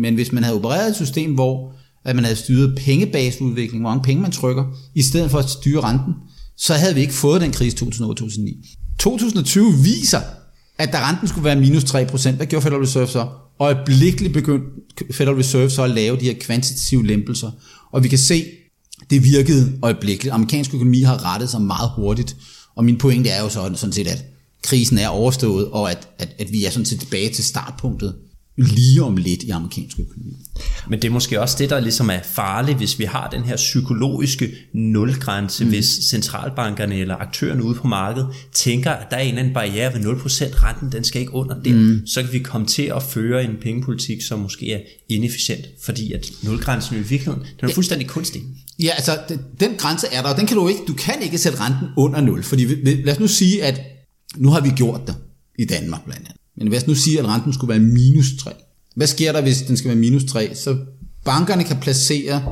Men 0.00 0.14
hvis 0.14 0.32
man 0.32 0.42
havde 0.42 0.56
opereret 0.56 0.88
et 0.88 0.96
system, 0.96 1.34
hvor 1.34 1.73
at 2.04 2.16
man 2.16 2.24
havde 2.24 2.36
styret 2.36 2.78
pengebaseudvikling, 2.84 3.82
hvor 3.82 3.90
mange 3.90 4.02
penge 4.02 4.22
man 4.22 4.32
trykker, 4.32 4.64
i 4.94 5.02
stedet 5.02 5.30
for 5.30 5.38
at 5.38 5.50
styre 5.50 5.80
renten, 5.80 6.14
så 6.56 6.74
havde 6.74 6.94
vi 6.94 7.00
ikke 7.00 7.12
fået 7.12 7.40
den 7.40 7.52
krise 7.52 7.76
2008-2009. 7.76 8.96
2020 8.98 9.72
viser, 9.82 10.20
at 10.78 10.92
da 10.92 11.08
renten 11.08 11.28
skulle 11.28 11.44
være 11.44 11.56
minus 11.56 11.84
3%, 11.84 12.30
hvad 12.30 12.46
gjorde 12.46 12.62
Federal 12.62 12.80
Reserve 12.80 13.06
så? 13.06 13.28
Øjeblikkeligt 13.60 14.32
begyndte 14.32 14.66
Federal 15.12 15.36
Reserve 15.36 15.70
så 15.70 15.82
at 15.82 15.90
lave 15.90 16.16
de 16.16 16.24
her 16.24 16.34
kvantitative 16.40 17.06
lempelser. 17.06 17.50
Og 17.92 18.02
vi 18.02 18.08
kan 18.08 18.18
se, 18.18 18.44
det 19.10 19.24
virkede 19.24 19.78
øjeblikkeligt. 19.82 20.34
Amerikansk 20.34 20.74
økonomi 20.74 21.02
har 21.02 21.32
rettet 21.32 21.50
sig 21.50 21.62
meget 21.62 21.90
hurtigt. 21.96 22.36
Og 22.74 22.84
min 22.84 22.98
pointe 22.98 23.30
er 23.30 23.42
jo 23.42 23.48
sådan, 23.48 23.76
sådan 23.76 23.92
set, 23.92 24.06
at 24.06 24.24
krisen 24.62 24.98
er 24.98 25.08
overstået, 25.08 25.68
og 25.68 25.90
at, 25.90 26.08
at, 26.18 26.34
at 26.38 26.52
vi 26.52 26.64
er 26.64 26.70
sådan 26.70 26.86
set 26.86 27.00
tilbage 27.00 27.30
til 27.30 27.44
startpunktet 27.44 28.14
lige 28.56 29.02
om 29.02 29.16
lidt 29.16 29.42
i 29.42 29.50
amerikansk 29.50 29.98
økonomi. 29.98 30.36
Men 30.88 31.02
det 31.02 31.08
er 31.08 31.12
måske 31.12 31.40
også 31.40 31.56
det, 31.58 31.70
der 31.70 31.80
ligesom 31.80 32.10
er 32.10 32.18
farligt, 32.24 32.78
hvis 32.78 32.98
vi 32.98 33.04
har 33.04 33.28
den 33.30 33.42
her 33.42 33.56
psykologiske 33.56 34.50
nulgrænse, 34.72 35.64
mm. 35.64 35.70
hvis 35.70 35.86
centralbankerne 35.86 36.96
eller 36.96 37.16
aktørerne 37.16 37.64
ude 37.64 37.74
på 37.74 37.86
markedet 37.86 38.28
tænker, 38.52 38.90
at 38.90 39.06
der 39.10 39.16
er 39.16 39.20
en 39.20 39.28
eller 39.28 39.40
anden 39.40 39.54
barriere 39.54 39.94
ved 39.94 40.00
0%, 40.00 40.04
renten 40.64 40.92
den 40.92 41.04
skal 41.04 41.20
ikke 41.20 41.34
under 41.34 41.62
det, 41.62 41.74
mm. 41.74 42.06
så 42.06 42.22
kan 42.22 42.32
vi 42.32 42.38
komme 42.38 42.66
til 42.66 42.82
at 42.82 43.02
føre 43.02 43.44
en 43.44 43.56
pengepolitik, 43.62 44.22
som 44.22 44.38
måske 44.38 44.72
er 44.72 44.80
inefficient, 45.08 45.66
fordi 45.84 46.12
at 46.12 46.30
nulgrænsen 46.42 46.96
i 46.96 46.98
virkeligheden, 46.98 47.40
den 47.40 47.48
er 47.62 47.68
ja. 47.68 47.74
fuldstændig 47.74 48.08
kunstig. 48.08 48.42
Ja, 48.78 48.90
altså 48.90 49.18
den 49.60 49.74
grænse 49.78 50.06
er 50.12 50.22
der, 50.22 50.28
og 50.28 50.36
den 50.36 50.46
kan 50.46 50.56
du 50.56 50.68
ikke, 50.68 50.80
du 50.88 50.94
kan 50.94 51.22
ikke 51.22 51.38
sætte 51.38 51.60
renten 51.60 51.88
under 51.96 52.20
0, 52.20 52.42
fordi 52.42 52.64
lad 52.84 53.12
os 53.12 53.20
nu 53.20 53.28
sige, 53.28 53.64
at 53.64 53.80
nu 54.36 54.50
har 54.50 54.60
vi 54.60 54.70
gjort 54.70 55.00
det 55.06 55.14
i 55.58 55.64
Danmark 55.64 56.04
blandt 56.04 56.20
andet. 56.20 56.43
Men 56.56 56.68
hvis 56.68 56.86
nu 56.86 56.94
siger, 56.94 57.22
at 57.22 57.28
renten 57.28 57.52
skulle 57.52 57.68
være 57.68 57.80
minus 57.80 58.26
3, 58.40 58.50
hvad 58.96 59.06
sker 59.06 59.32
der, 59.32 59.42
hvis 59.42 59.62
den 59.62 59.76
skal 59.76 59.88
være 59.88 59.98
minus 59.98 60.24
3? 60.24 60.54
Så 60.54 60.76
bankerne 61.24 61.64
kan 61.64 61.76
placere 61.80 62.42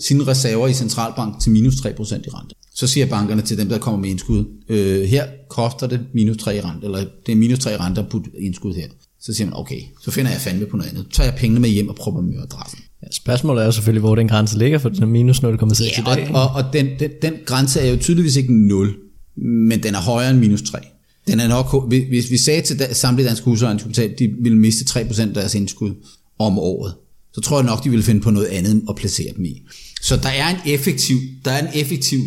sine 0.00 0.26
reserver 0.26 0.68
i 0.68 0.72
centralbank 0.72 1.40
til 1.40 1.52
minus 1.52 1.74
3% 1.74 1.86
i 1.86 1.92
rente. 1.94 2.54
Så 2.74 2.86
siger 2.86 3.06
bankerne 3.06 3.42
til 3.42 3.58
dem, 3.58 3.68
der 3.68 3.78
kommer 3.78 4.00
med 4.00 4.10
indskud, 4.10 4.44
øh, 4.68 5.02
her 5.04 5.26
koster 5.48 5.86
det 5.86 6.00
minus 6.14 6.36
3 6.36 6.56
i 6.56 6.60
rente, 6.60 6.84
eller 6.84 7.04
det 7.26 7.32
er 7.32 7.36
minus 7.36 7.58
3 7.58 7.76
rente 7.76 8.00
at 8.00 8.08
putte 8.08 8.30
indskud 8.38 8.74
her. 8.74 8.86
Så 9.20 9.34
siger 9.34 9.46
man, 9.46 9.56
okay, 9.56 9.80
så 10.02 10.10
finder 10.10 10.30
jeg 10.30 10.40
fandme 10.40 10.66
på 10.66 10.76
noget 10.76 10.90
andet. 10.90 11.06
Så 11.10 11.16
tager 11.16 11.30
jeg 11.30 11.38
pengene 11.38 11.60
med 11.60 11.68
hjem 11.68 11.88
og 11.88 11.94
propper 11.94 12.20
dem 12.20 12.32
i 12.32 12.36
adressen. 12.36 12.78
Ja, 13.02 13.06
spørgsmålet 13.12 13.60
er 13.60 13.66
jo 13.66 13.72
selvfølgelig, 13.72 14.00
hvor 14.00 14.14
den 14.14 14.28
grænse 14.28 14.58
ligger, 14.58 14.78
for 14.78 14.88
den 14.88 15.02
er 15.02 15.06
minus 15.06 15.38
0,6 15.38 15.44
ja, 15.44 16.00
i 16.00 16.04
dag. 16.04 16.30
Og, 16.34 16.42
og, 16.42 16.50
og 16.54 16.72
den, 16.72 16.86
den, 16.98 17.10
den 17.22 17.32
grænse 17.46 17.80
er 17.80 17.90
jo 17.90 17.96
tydeligvis 17.96 18.36
ikke 18.36 18.52
0, 18.68 18.94
men 19.36 19.82
den 19.82 19.94
er 19.94 20.00
højere 20.00 20.30
end 20.30 20.38
minus 20.38 20.62
3. 20.62 20.78
Den 21.28 21.40
er 21.40 21.48
nok, 21.48 21.88
hvis 21.88 22.30
vi 22.30 22.36
sagde 22.36 22.62
til 22.62 22.88
samtlige 22.92 23.28
danske 23.28 23.44
husejere, 23.44 23.78
at 23.98 24.18
de 24.18 24.28
ville 24.42 24.58
miste 24.58 25.00
3% 25.00 25.20
af 25.20 25.34
deres 25.34 25.54
indskud 25.54 25.94
om 26.38 26.58
året, 26.58 26.94
så 27.32 27.40
tror 27.40 27.58
jeg 27.58 27.66
nok, 27.66 27.84
de 27.84 27.90
ville 27.90 28.04
finde 28.04 28.20
på 28.20 28.30
noget 28.30 28.46
andet 28.46 28.82
at 28.88 28.96
placere 28.96 29.32
dem 29.36 29.44
i. 29.44 29.62
Så 30.02 30.16
der 30.16 30.28
er 30.28 30.48
en 30.48 30.56
effektiv, 30.66 31.16
der 31.44 31.50
er 31.50 31.66
en 31.66 31.80
effektiv 31.80 32.18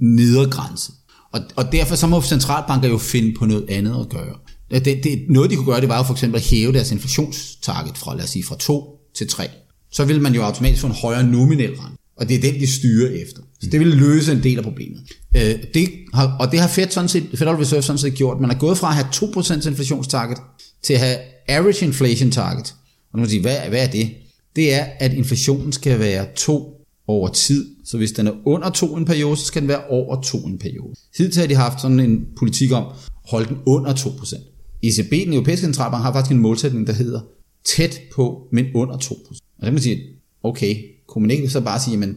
nedergrænse. 0.00 0.92
Og, 1.32 1.40
og 1.56 1.72
derfor 1.72 1.94
så 1.94 2.06
må 2.06 2.22
centralbanker 2.22 2.88
jo 2.88 2.98
finde 2.98 3.34
på 3.38 3.46
noget 3.46 3.70
andet 3.70 4.00
at 4.00 4.08
gøre. 4.08 4.34
Det, 4.70 5.04
det, 5.04 5.24
noget 5.28 5.50
de 5.50 5.56
kunne 5.56 5.66
gøre, 5.66 5.80
det 5.80 5.88
var 5.88 5.96
jo 5.96 6.02
for 6.02 6.14
eksempel 6.14 6.36
at 6.36 6.46
hæve 6.46 6.72
deres 6.72 6.92
inflationstarget 6.92 7.98
fra, 7.98 8.14
lad 8.14 8.24
os 8.24 8.30
sige, 8.30 8.44
fra 8.44 8.56
2 8.58 8.98
til 9.16 9.28
3. 9.28 9.48
Så 9.92 10.04
vil 10.04 10.20
man 10.20 10.34
jo 10.34 10.42
automatisk 10.42 10.80
få 10.80 10.86
en 10.86 10.92
højere 10.92 11.24
nominel 11.26 11.70
rente. 11.70 11.96
Og 12.16 12.28
det 12.28 12.36
er 12.36 12.40
den, 12.40 12.60
de 12.60 12.66
styrer 12.66 13.10
efter. 13.10 13.42
Så 13.60 13.70
det 13.70 13.80
vil 13.80 13.88
løse 13.88 14.32
en 14.32 14.42
del 14.42 14.58
af 14.58 14.64
problemet. 14.64 15.00
Øh, 15.36 15.54
det 15.74 15.88
har, 16.14 16.36
og 16.40 16.52
det 16.52 16.60
har 16.60 16.68
Fed 16.68 16.90
sådan 16.90 17.08
set, 17.08 17.26
Federal 17.34 17.56
Reserve 17.56 17.82
sådan 17.82 17.98
set 17.98 18.14
gjort. 18.14 18.40
Man 18.40 18.50
er 18.50 18.58
gået 18.58 18.78
fra 18.78 18.88
at 18.88 18.94
have 18.94 19.06
2% 19.06 19.68
inflationstarget 19.68 20.38
til 20.82 20.94
at 20.94 21.00
have 21.00 21.18
average 21.48 21.86
inflation 21.86 22.30
target. 22.30 22.74
Og 23.12 23.18
nu 23.18 23.22
må 23.22 23.28
sige, 23.28 23.40
hvad, 23.40 23.56
hvad 23.68 23.86
er 23.86 23.90
det? 23.90 24.10
Det 24.56 24.74
er, 24.74 24.84
at 24.98 25.12
inflationen 25.12 25.72
skal 25.72 25.98
være 25.98 26.26
2 26.36 26.72
over 27.06 27.28
tid. 27.28 27.66
Så 27.84 27.96
hvis 27.96 28.12
den 28.12 28.26
er 28.26 28.32
under 28.44 28.70
2 28.70 28.96
en 28.96 29.04
periode, 29.04 29.36
så 29.36 29.44
skal 29.44 29.62
den 29.62 29.68
være 29.68 29.84
over 29.86 30.22
2 30.22 30.38
en 30.38 30.58
periode. 30.58 30.94
Hidtil 31.18 31.40
har 31.40 31.46
de 31.46 31.54
haft 31.54 31.80
sådan 31.80 32.00
en 32.00 32.26
politik 32.38 32.72
om 32.72 32.86
at 32.86 32.92
holde 33.30 33.48
den 33.48 33.56
under 33.66 33.94
2%. 33.94 34.78
ECB, 34.82 35.10
den 35.10 35.32
europæiske 35.32 35.64
centralbank, 35.64 36.02
har 36.02 36.12
faktisk 36.12 36.32
en 36.32 36.38
målsætning, 36.38 36.86
der 36.86 36.92
hedder 36.92 37.20
tæt 37.64 38.00
på, 38.14 38.42
men 38.52 38.66
under 38.74 38.96
2%. 38.96 39.10
Og 39.10 39.26
det 39.30 39.64
kan 39.64 39.72
man 39.72 39.82
sige, 39.82 40.00
okay, 40.42 40.76
kunne 41.16 41.22
man 41.22 41.36
ikke 41.36 41.50
så 41.50 41.60
bare 41.60 41.80
sige, 41.80 42.02
at 42.02 42.08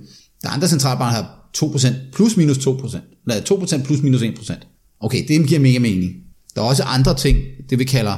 der 0.42 0.50
er 0.50 0.54
andre 0.54 0.68
centralbanker, 0.68 1.18
der 1.18 1.24
har 1.24 1.50
2% 1.58 1.88
plus 2.14 2.38
minus 2.38 2.58
2%, 2.58 3.24
eller 3.28 3.42
2% 3.42 3.84
plus 3.84 4.02
minus 4.02 4.22
1%. 4.22 4.54
Okay, 5.00 5.28
det 5.28 5.48
giver 5.48 5.60
mega 5.60 5.80
mening. 5.80 6.12
Der 6.56 6.62
er 6.62 6.66
også 6.66 6.84
andre 6.84 7.16
ting, 7.16 7.38
det 7.70 7.80
vi 7.80 7.84
kalder 7.84 8.18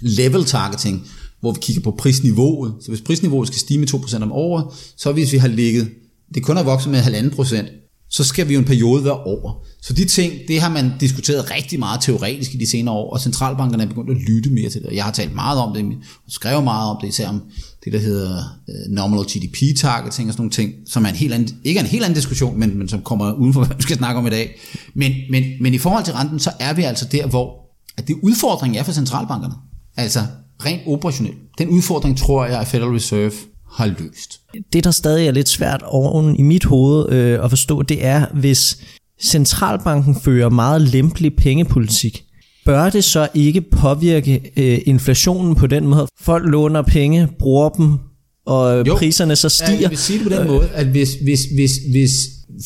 level 0.00 0.44
targeting, 0.44 1.06
hvor 1.40 1.52
vi 1.52 1.58
kigger 1.62 1.82
på 1.82 1.94
prisniveauet. 1.98 2.74
Så 2.80 2.88
hvis 2.88 3.00
prisniveauet 3.00 3.48
skal 3.48 3.60
stige 3.60 3.78
med 3.78 3.94
2% 3.94 4.22
om 4.22 4.32
året, 4.32 4.64
så 4.96 5.12
hvis 5.12 5.32
vi 5.32 5.38
har 5.38 5.48
ligget, 5.48 5.88
det 6.34 6.42
kun 6.42 6.56
har 6.56 6.62
vokset 6.62 6.90
med 6.90 7.00
1,5%, 7.00 7.86
så 8.10 8.24
skal 8.24 8.48
vi 8.48 8.54
jo 8.54 8.58
en 8.58 8.64
periode 8.66 9.04
være 9.04 9.22
over. 9.22 9.66
Så 9.82 9.92
de 9.92 10.04
ting, 10.04 10.32
det 10.48 10.60
har 10.60 10.70
man 10.70 10.92
diskuteret 11.00 11.50
rigtig 11.50 11.78
meget 11.78 12.00
teoretisk 12.00 12.54
i 12.54 12.56
de 12.56 12.66
senere 12.66 12.94
år, 12.94 13.12
og 13.12 13.20
centralbankerne 13.20 13.82
er 13.82 13.88
begyndt 13.88 14.10
at 14.10 14.16
lytte 14.16 14.50
mere 14.50 14.70
til 14.70 14.82
det. 14.82 14.92
Jeg 14.92 15.04
har 15.04 15.12
talt 15.12 15.34
meget 15.34 15.58
om 15.58 15.74
det, 15.74 15.84
og 16.26 16.32
skrevet 16.32 16.64
meget 16.64 16.90
om 16.90 16.96
det, 17.00 17.08
især 17.08 17.28
om 17.28 17.42
det, 17.86 17.92
der 17.92 17.98
hedder 17.98 18.58
øh, 18.68 19.12
uh, 19.12 19.24
GDP 19.24 19.78
targeting 19.78 20.28
og 20.28 20.32
sådan 20.32 20.40
nogle 20.40 20.50
ting, 20.50 20.72
som 20.86 21.04
er 21.04 21.08
en 21.08 21.14
helt 21.14 21.34
anden, 21.34 21.56
ikke 21.64 21.78
er 21.78 21.84
en 21.84 21.90
helt 21.90 22.04
anden 22.04 22.14
diskussion, 22.14 22.58
men, 22.58 22.78
men 22.78 22.88
som 22.88 23.02
kommer 23.02 23.32
uden 23.32 23.52
for, 23.52 23.60
hvad 23.64 23.76
vi 23.76 23.82
skal 23.82 23.96
snakke 23.96 24.18
om 24.18 24.26
i 24.26 24.30
dag. 24.30 24.60
Men, 24.94 25.12
men, 25.30 25.44
men 25.60 25.74
i 25.74 25.78
forhold 25.78 26.04
til 26.04 26.14
renten, 26.14 26.38
så 26.38 26.50
er 26.60 26.72
vi 26.72 26.82
altså 26.82 27.08
der, 27.12 27.26
hvor 27.26 27.66
at 27.96 28.08
det 28.08 28.16
udfordring 28.22 28.76
er 28.76 28.82
for 28.82 28.92
centralbankerne. 28.92 29.54
Altså 29.96 30.20
rent 30.64 30.82
operationelt. 30.86 31.36
Den 31.58 31.68
udfordring 31.68 32.18
tror 32.18 32.46
jeg, 32.46 32.60
at 32.60 32.66
Federal 32.66 32.90
Reserve 32.90 33.32
har 33.72 33.86
løst. 33.86 34.40
Det, 34.72 34.84
der 34.84 34.90
stadig 34.90 35.26
er 35.26 35.30
lidt 35.30 35.48
svært 35.48 35.82
oven 35.82 36.36
i 36.36 36.42
mit 36.42 36.64
hoved 36.64 37.12
øh, 37.12 37.44
at 37.44 37.50
forstå, 37.50 37.82
det 37.82 38.04
er, 38.04 38.26
hvis 38.34 38.78
centralbanken 39.22 40.20
fører 40.20 40.48
meget 40.48 40.80
lempelig 40.82 41.36
pengepolitik, 41.36 42.24
bør 42.66 42.90
det 42.90 43.04
så 43.04 43.28
ikke 43.34 43.60
påvirke 43.60 44.52
øh, 44.56 44.78
inflationen 44.86 45.54
på 45.54 45.66
den 45.66 45.86
måde? 45.86 46.06
Folk 46.20 46.44
låner 46.46 46.82
penge, 46.82 47.28
bruger 47.38 47.68
dem, 47.68 47.98
og 48.46 48.86
jo, 48.86 48.96
priserne 48.96 49.36
så 49.36 49.48
stiger. 49.48 49.80
Jeg 49.80 49.90
vil 49.90 49.98
sige 49.98 50.18
det 50.18 50.32
på 50.32 50.34
den 50.34 50.46
måde, 50.46 50.68
at 50.68 50.86
hvis, 50.86 51.14
hvis, 51.14 51.44
hvis, 51.54 51.72
hvis 51.90 52.12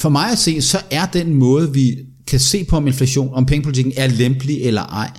for 0.00 0.08
mig 0.08 0.32
at 0.32 0.38
se, 0.38 0.62
så 0.62 0.78
er 0.90 1.06
den 1.06 1.34
måde, 1.34 1.72
vi 1.72 1.98
kan 2.26 2.40
se 2.40 2.64
på 2.64 2.76
om 2.76 2.86
inflation, 2.86 3.34
om 3.34 3.46
pengepolitikken 3.46 3.92
er 3.96 4.06
lempelig 4.06 4.62
eller 4.62 4.82
ej, 4.82 5.10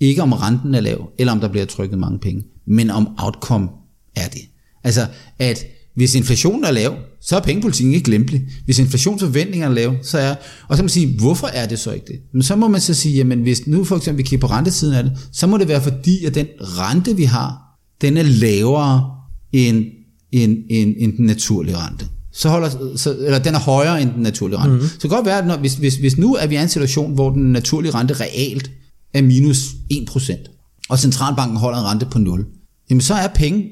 ikke 0.00 0.22
om 0.22 0.32
renten 0.32 0.74
er 0.74 0.80
lav, 0.80 1.10
eller 1.18 1.32
om 1.32 1.40
der 1.40 1.48
bliver 1.48 1.66
trykket 1.66 1.98
mange 1.98 2.18
penge, 2.18 2.42
men 2.66 2.90
om 2.90 3.08
outcome 3.18 3.68
er 4.16 4.28
det. 4.28 4.40
Altså, 4.84 5.06
at 5.38 5.64
hvis 6.00 6.14
inflationen 6.14 6.64
er 6.64 6.70
lav, 6.70 6.94
så 7.20 7.36
er 7.36 7.40
pengepolitikken 7.40 7.94
ikke 7.94 8.10
lempelig. 8.10 8.42
Hvis 8.64 8.78
inflationsforventningerne 8.78 9.72
er 9.72 9.74
lave, 9.74 9.96
så 10.02 10.18
er... 10.18 10.34
Og 10.68 10.76
så 10.76 10.82
må 10.82 10.84
man 10.84 10.88
sige, 10.88 11.18
hvorfor 11.18 11.46
er 11.46 11.66
det 11.66 11.78
så 11.78 11.90
ikke 11.90 12.06
det? 12.06 12.16
Men 12.32 12.42
så 12.42 12.56
må 12.56 12.68
man 12.68 12.80
så 12.80 12.94
sige, 12.94 13.14
jamen 13.14 13.42
hvis 13.42 13.66
nu 13.66 13.84
for 13.84 13.96
eksempel 13.96 14.18
vi 14.18 14.22
kigger 14.28 14.48
på 14.48 14.52
rentesiden 14.54 14.94
af 14.94 15.04
det, 15.04 15.12
så 15.32 15.46
må 15.46 15.58
det 15.58 15.68
være 15.68 15.82
fordi, 15.82 16.24
at 16.24 16.34
den 16.34 16.46
rente, 16.60 17.16
vi 17.16 17.24
har, 17.24 17.58
den 18.00 18.16
er 18.16 18.22
lavere 18.22 19.10
end, 19.52 19.84
end, 20.32 20.56
end, 20.70 20.94
end 20.98 21.16
den 21.16 21.26
naturlige 21.26 21.76
rente. 21.76 22.06
Så 22.32 22.48
holder, 22.48 22.96
så, 22.96 23.16
eller 23.16 23.38
den 23.38 23.54
er 23.54 23.58
højere 23.58 24.02
end 24.02 24.10
den 24.12 24.22
naturlige 24.22 24.58
rente. 24.58 24.70
Mm-hmm. 24.70 24.88
Så 24.88 24.94
det 24.94 25.00
kan 25.00 25.10
godt 25.10 25.26
være, 25.26 25.38
at 25.38 25.46
når, 25.46 25.56
hvis, 25.56 25.74
hvis, 25.74 25.94
hvis 25.94 26.18
nu 26.18 26.34
er 26.34 26.46
vi 26.46 26.54
i 26.54 26.58
en 26.58 26.68
situation, 26.68 27.14
hvor 27.14 27.30
den 27.30 27.52
naturlige 27.52 27.94
rente 27.94 28.14
realt 28.14 28.70
er 29.14 29.22
minus 29.22 29.58
1%, 29.92 30.86
og 30.88 30.98
centralbanken 30.98 31.56
holder 31.56 31.78
en 31.78 31.84
rente 31.84 32.06
på 32.06 32.18
0, 32.18 32.46
jamen 32.90 33.00
så 33.00 33.14
er 33.14 33.28
penge, 33.34 33.64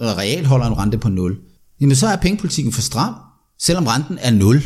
eller 0.00 0.18
realt 0.18 0.46
holder 0.46 0.66
en 0.66 0.78
rente 0.78 0.98
på 0.98 1.08
0, 1.08 1.36
jamen 1.80 1.96
så 1.96 2.06
er 2.06 2.16
pengepolitikken 2.16 2.72
for 2.72 2.82
stram, 2.82 3.14
selvom 3.60 3.86
renten 3.86 4.18
er 4.20 4.30
0. 4.30 4.62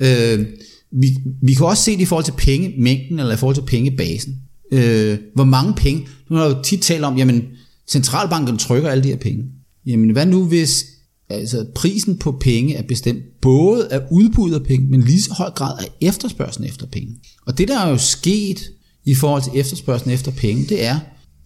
Øh, 0.00 0.46
vi, 0.92 1.16
vi 1.42 1.54
kan 1.54 1.66
også 1.66 1.82
se 1.82 1.92
det 1.92 2.00
i 2.00 2.04
forhold 2.04 2.24
til 2.24 2.34
pengemængden, 2.38 3.18
eller 3.18 3.34
i 3.34 3.36
forhold 3.36 3.56
til 3.56 3.66
pengebasen. 3.66 4.34
Øh, 4.72 5.18
hvor 5.34 5.44
mange 5.44 5.74
penge, 5.74 6.06
nu 6.30 6.36
har 6.36 6.44
jeg 6.44 6.56
jo 6.56 6.62
tit 6.62 6.82
talt 6.82 7.04
om, 7.04 7.18
jamen 7.18 7.42
centralbanken 7.90 8.58
trykker 8.58 8.90
alle 8.90 9.04
de 9.04 9.08
her 9.08 9.16
penge. 9.16 9.44
Jamen 9.86 10.10
hvad 10.10 10.26
nu 10.26 10.44
hvis 10.44 10.86
altså, 11.28 11.66
prisen 11.74 12.18
på 12.18 12.32
penge 12.32 12.74
er 12.74 12.82
bestemt 12.82 13.22
både 13.42 13.92
af 13.92 14.00
udbud 14.10 14.52
af 14.52 14.62
penge, 14.62 14.86
men 14.86 15.02
lige 15.02 15.22
så 15.22 15.34
høj 15.34 15.50
grad 15.50 15.78
af 15.78 15.88
efterspørgselen 16.00 16.68
efter 16.68 16.86
penge. 16.86 17.16
Og 17.46 17.58
det 17.58 17.68
der 17.68 17.80
er 17.80 17.90
jo 17.90 17.98
sket 17.98 18.60
i 19.04 19.14
forhold 19.14 19.42
til 19.42 19.52
efterspørgselen 19.60 20.14
efter 20.14 20.30
penge, 20.30 20.66
det 20.66 20.84
er, 20.84 20.98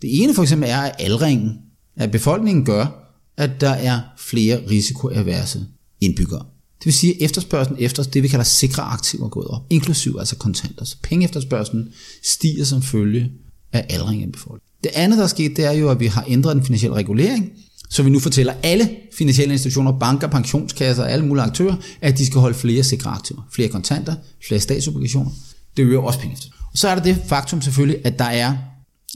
det 0.03 0.23
ene 0.23 0.35
for 0.35 0.43
eksempel 0.43 0.69
er, 0.69 0.79
at 0.79 0.95
aldringen 0.99 1.53
af 1.97 2.11
befolkningen 2.11 2.65
gør, 2.65 3.04
at 3.37 3.61
der 3.61 3.71
er 3.71 4.01
flere 4.19 4.61
risikoaverse 4.71 5.67
indbyggere. 6.01 6.45
Det 6.79 6.87
vil 6.87 6.95
sige, 6.95 7.15
at 7.15 7.25
efterspørgselen 7.25 7.83
efter 7.83 8.03
det, 8.03 8.23
vi 8.23 8.29
kalder 8.29 8.45
sikre 8.45 8.83
aktiver, 8.83 9.25
er 9.25 9.29
gået 9.29 9.47
op, 9.47 9.63
inklusiv 9.71 10.17
altså 10.19 10.37
kontanter. 10.37 10.85
Så 10.85 10.97
pengeefterspørgselen 11.03 11.89
stiger 12.23 12.65
som 12.65 12.83
følge 12.83 13.31
af 13.73 13.87
aldring 13.91 14.23
af 14.23 14.33
befolkningen. 14.33 14.71
Det 14.85 14.91
andet, 14.95 15.19
der 15.19 15.25
er 15.25 15.29
sket, 15.29 15.57
det 15.57 15.65
er 15.65 15.73
jo, 15.73 15.91
at 15.91 16.01
vi 16.01 16.07
har 16.07 16.25
ændret 16.29 16.57
den 16.57 16.65
finansielle 16.65 16.97
regulering, 16.97 17.51
så 17.91 18.03
vi 18.03 18.11
nu 18.11 18.19
fortæller 18.19 18.55
alle 18.63 18.91
finansielle 19.19 19.55
institutioner, 19.55 19.99
banker, 19.99 20.29
pensionskasser 20.29 21.03
og 21.03 21.11
alle 21.11 21.27
mulige 21.27 21.45
aktører, 21.45 21.77
at 22.01 22.19
de 22.19 22.27
skal 22.27 22.41
holde 22.41 22.59
flere 22.59 22.83
sikre 22.83 23.11
aktiver. 23.11 23.43
Flere 23.53 23.69
kontanter, 23.69 24.15
flere 24.47 24.61
statsobligationer. 24.61 25.31
Det 25.77 25.83
øger 25.83 26.01
også 26.01 26.21
penge. 26.21 26.37
Og 26.73 26.79
så 26.79 26.89
er 26.89 26.95
der 26.95 27.03
det 27.03 27.23
faktum 27.27 27.63
selvfølgelig, 27.63 28.07
at 28.07 28.19
der 28.19 28.25
er 28.25 28.57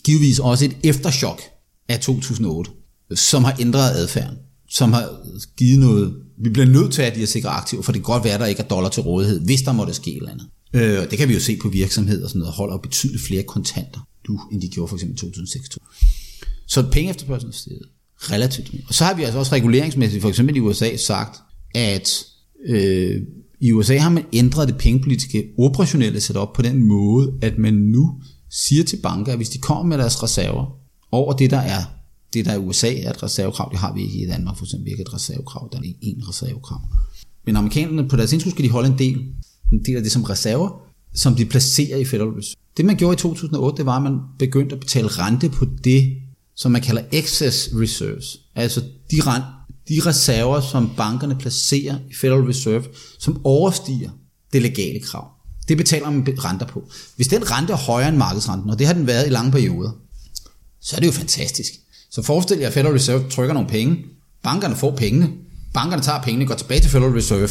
givetvis 0.04 0.38
også 0.38 0.64
et 0.64 0.76
eftershock 0.84 1.42
af 1.88 2.00
2008 2.00 2.70
som 3.14 3.44
har 3.44 3.56
ændret 3.61 3.90
adfærden, 3.90 4.36
som 4.70 4.92
har 4.92 5.11
givet 5.56 5.78
noget, 5.78 6.14
vi 6.42 6.50
bliver 6.50 6.66
nødt 6.66 6.92
til 6.92 7.02
at 7.02 7.06
have 7.06 7.14
de 7.14 7.20
her 7.20 7.26
sikre 7.26 7.48
aktiver, 7.48 7.82
for 7.82 7.92
det 7.92 8.02
kan 8.02 8.12
godt 8.12 8.24
være, 8.24 8.34
at 8.34 8.40
der 8.40 8.46
ikke 8.46 8.62
er 8.62 8.66
dollar 8.68 8.88
til 8.88 9.02
rådighed, 9.02 9.40
hvis 9.40 9.62
der 9.62 9.72
måtte 9.72 9.94
ske 9.94 10.11
et 10.11 10.16
eller 10.16 10.30
andet. 10.30 10.46
Øh, 10.74 11.11
det 11.11 11.18
kan 11.18 11.28
vi 11.28 11.34
jo 11.34 11.40
se 11.40 11.56
på 11.56 11.68
virksomheder 11.68 12.24
og 12.24 12.28
sådan 12.30 12.38
noget, 12.40 12.54
holder 12.54 12.78
betydeligt 12.78 13.22
flere 13.22 13.42
kontanter, 13.42 14.00
du, 14.26 14.40
end 14.52 14.61
de 14.61 14.68
gjorde 14.68 14.88
for 14.88 14.96
eksempel 14.96 15.16
i 15.16 15.18
2006. 15.18 15.78
Så 16.66 16.82
penge 16.92 17.11
efterspørgselen 17.11 17.52
stedet 17.52 17.82
relativt 18.20 18.72
mere. 18.72 18.82
Og 18.88 18.94
så 18.94 19.04
har 19.04 19.14
vi 19.14 19.22
altså 19.22 19.38
også 19.38 19.52
reguleringsmæssigt, 19.52 20.22
for 20.22 20.28
eksempel 20.28 20.56
i 20.56 20.61
USA, 20.61 20.96
sagt, 20.96 21.40
at 21.74 22.24
øh, 22.66 23.20
i 23.61 23.72
USA 23.72 23.98
har 23.98 24.11
man 24.11 24.24
ændret 24.32 24.68
det 24.68 24.76
pengepolitiske 24.76 25.44
operationelle 25.59 26.20
setup 26.20 26.48
på 26.54 26.62
den 26.62 26.86
måde, 26.86 27.32
at 27.42 27.59
man 27.59 27.74
nu 27.74 28.20
siger 28.50 28.84
til 28.84 28.96
banker, 29.02 29.32
at 29.32 29.38
hvis 29.38 29.48
de 29.48 29.59
kommer 29.59 29.84
med 29.84 29.98
deres 29.98 30.22
reserver 30.22 30.66
over 31.12 31.32
det, 31.32 31.50
der 31.50 31.59
er 31.59 31.84
det, 32.35 32.45
der 32.45 32.55
i 32.55 32.59
USA 32.59 32.95
er 32.95 33.11
et 33.11 33.22
reservekrav, 33.22 33.68
det 33.70 33.79
har 33.79 33.95
vi 33.95 34.03
ikke 34.03 34.18
i 34.18 34.26
Danmark, 34.26 34.57
for 34.57 34.64
eksempel 34.64 34.91
ikke 34.91 35.03
et 35.03 35.14
reservekrav, 35.14 35.68
der 35.72 35.79
er 35.79 35.83
ikke 35.83 35.99
én 36.03 36.29
reservekrav. 36.29 36.81
Men 37.47 37.57
amerikanerne 37.57 38.09
på 38.09 38.16
deres 38.16 38.33
indskud 38.33 38.53
skal 38.53 38.64
de 38.64 38.70
holde 38.70 38.89
en 38.89 38.99
del, 38.99 39.18
en 39.72 39.85
del 39.85 39.97
af 39.97 40.03
det 40.03 40.12
som 40.12 40.22
reserver, 40.22 40.89
som 41.14 41.35
de 41.35 41.45
placerer 41.45 41.99
i 41.99 42.05
Federal 42.05 42.29
Reserve. 42.29 42.57
Det 42.76 42.85
man 42.85 42.97
gjorde 42.97 43.14
i 43.14 43.16
2008, 43.16 43.76
det 43.76 43.87
var, 43.87 43.97
at 43.97 44.03
man 44.03 44.18
begyndte 44.39 44.74
at 44.74 44.81
betale 44.81 45.09
rente 45.09 45.49
på 45.49 45.64
det, 45.85 46.16
som 46.57 46.72
man 46.72 46.83
kalder 46.83 47.03
excess 47.12 47.70
reserves. 47.72 48.41
Altså 48.55 48.81
de, 49.11 49.16
rent, 49.20 49.45
de 49.89 50.01
reserver, 50.07 50.61
som 50.61 50.91
bankerne 50.97 51.37
placerer 51.37 51.99
i 52.11 52.14
Federal 52.14 52.43
Reserve, 52.43 52.85
som 53.18 53.41
overstiger 53.45 54.11
det 54.53 54.62
legale 54.62 55.01
krav. 55.01 55.29
Det 55.68 55.76
betaler 55.76 56.11
man 56.11 56.26
renter 56.45 56.66
på. 56.66 56.91
Hvis 57.16 57.29
den 57.29 57.51
rente 57.51 57.72
er 57.72 57.76
højere 57.76 58.09
end 58.09 58.16
markedsrenten, 58.16 58.70
og 58.70 58.79
det 58.79 58.87
har 58.87 58.95
den 58.95 59.07
været 59.07 59.26
i 59.26 59.31
lange 59.31 59.53
perioder, 59.53 59.91
så 60.81 60.97
er 60.97 61.01
det 61.01 61.07
jo 61.07 61.12
fantastisk. 61.12 61.72
Så 62.11 62.22
forestil 62.22 62.59
jer, 62.59 62.66
at 62.66 62.72
Federal 62.72 62.92
Reserve 62.92 63.24
trykker 63.30 63.54
nogle 63.54 63.68
penge. 63.68 63.96
Bankerne 64.42 64.76
får 64.76 64.96
pengene. 64.96 65.30
Bankerne 65.74 66.02
tager 66.02 66.22
pengene, 66.22 66.46
går 66.46 66.54
tilbage 66.54 66.80
til 66.80 66.90
Federal 66.90 67.12
Reserve 67.12 67.48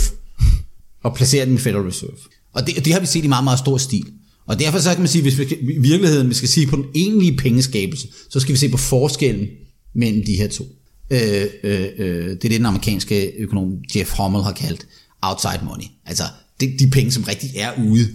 og 1.06 1.16
placerer 1.16 1.46
dem 1.46 1.56
i 1.56 1.58
Federal 1.58 1.86
Reserve. 1.86 2.18
Og 2.54 2.68
det, 2.68 2.86
det 2.86 2.94
har 2.94 3.00
vi 3.00 3.06
set 3.06 3.24
i 3.24 3.28
meget, 3.28 3.44
meget 3.44 3.60
stor 3.60 3.78
stil. 3.78 4.06
Og 4.46 4.60
derfor 4.60 4.80
så 4.80 4.90
kan 4.90 5.00
man 5.00 5.08
sige, 5.08 5.22
hvis 5.22 5.38
vi 5.38 5.44
i 5.62 5.80
virkeligheden 5.80 6.30
vi 6.30 6.34
skal 6.34 6.50
sige 6.50 6.68
på 6.68 6.76
den 6.76 6.86
egentlige 6.96 7.38
pengeskabelse, 7.38 8.08
så 8.30 8.40
skal 8.40 8.54
vi 8.54 8.58
se 8.58 8.70
på 8.70 8.78
forskellen 8.78 9.48
mellem 9.96 10.26
de 10.26 10.36
her 10.36 10.48
to. 10.48 10.66
Øh, 11.10 11.46
øh, 11.64 11.88
øh, 11.98 12.30
det 12.30 12.32
er 12.32 12.36
det, 12.36 12.52
den 12.52 12.66
amerikanske 12.66 13.32
økonom 13.38 13.74
Jeff 13.96 14.12
Hommel 14.12 14.44
har 14.44 14.52
kaldt 14.52 14.88
outside 15.22 15.66
money. 15.66 15.86
Altså 16.06 16.24
de, 16.62 16.78
de 16.80 16.90
penge, 16.90 17.12
som 17.12 17.24
rigtig 17.24 17.50
er 17.56 17.72
ude 17.88 18.08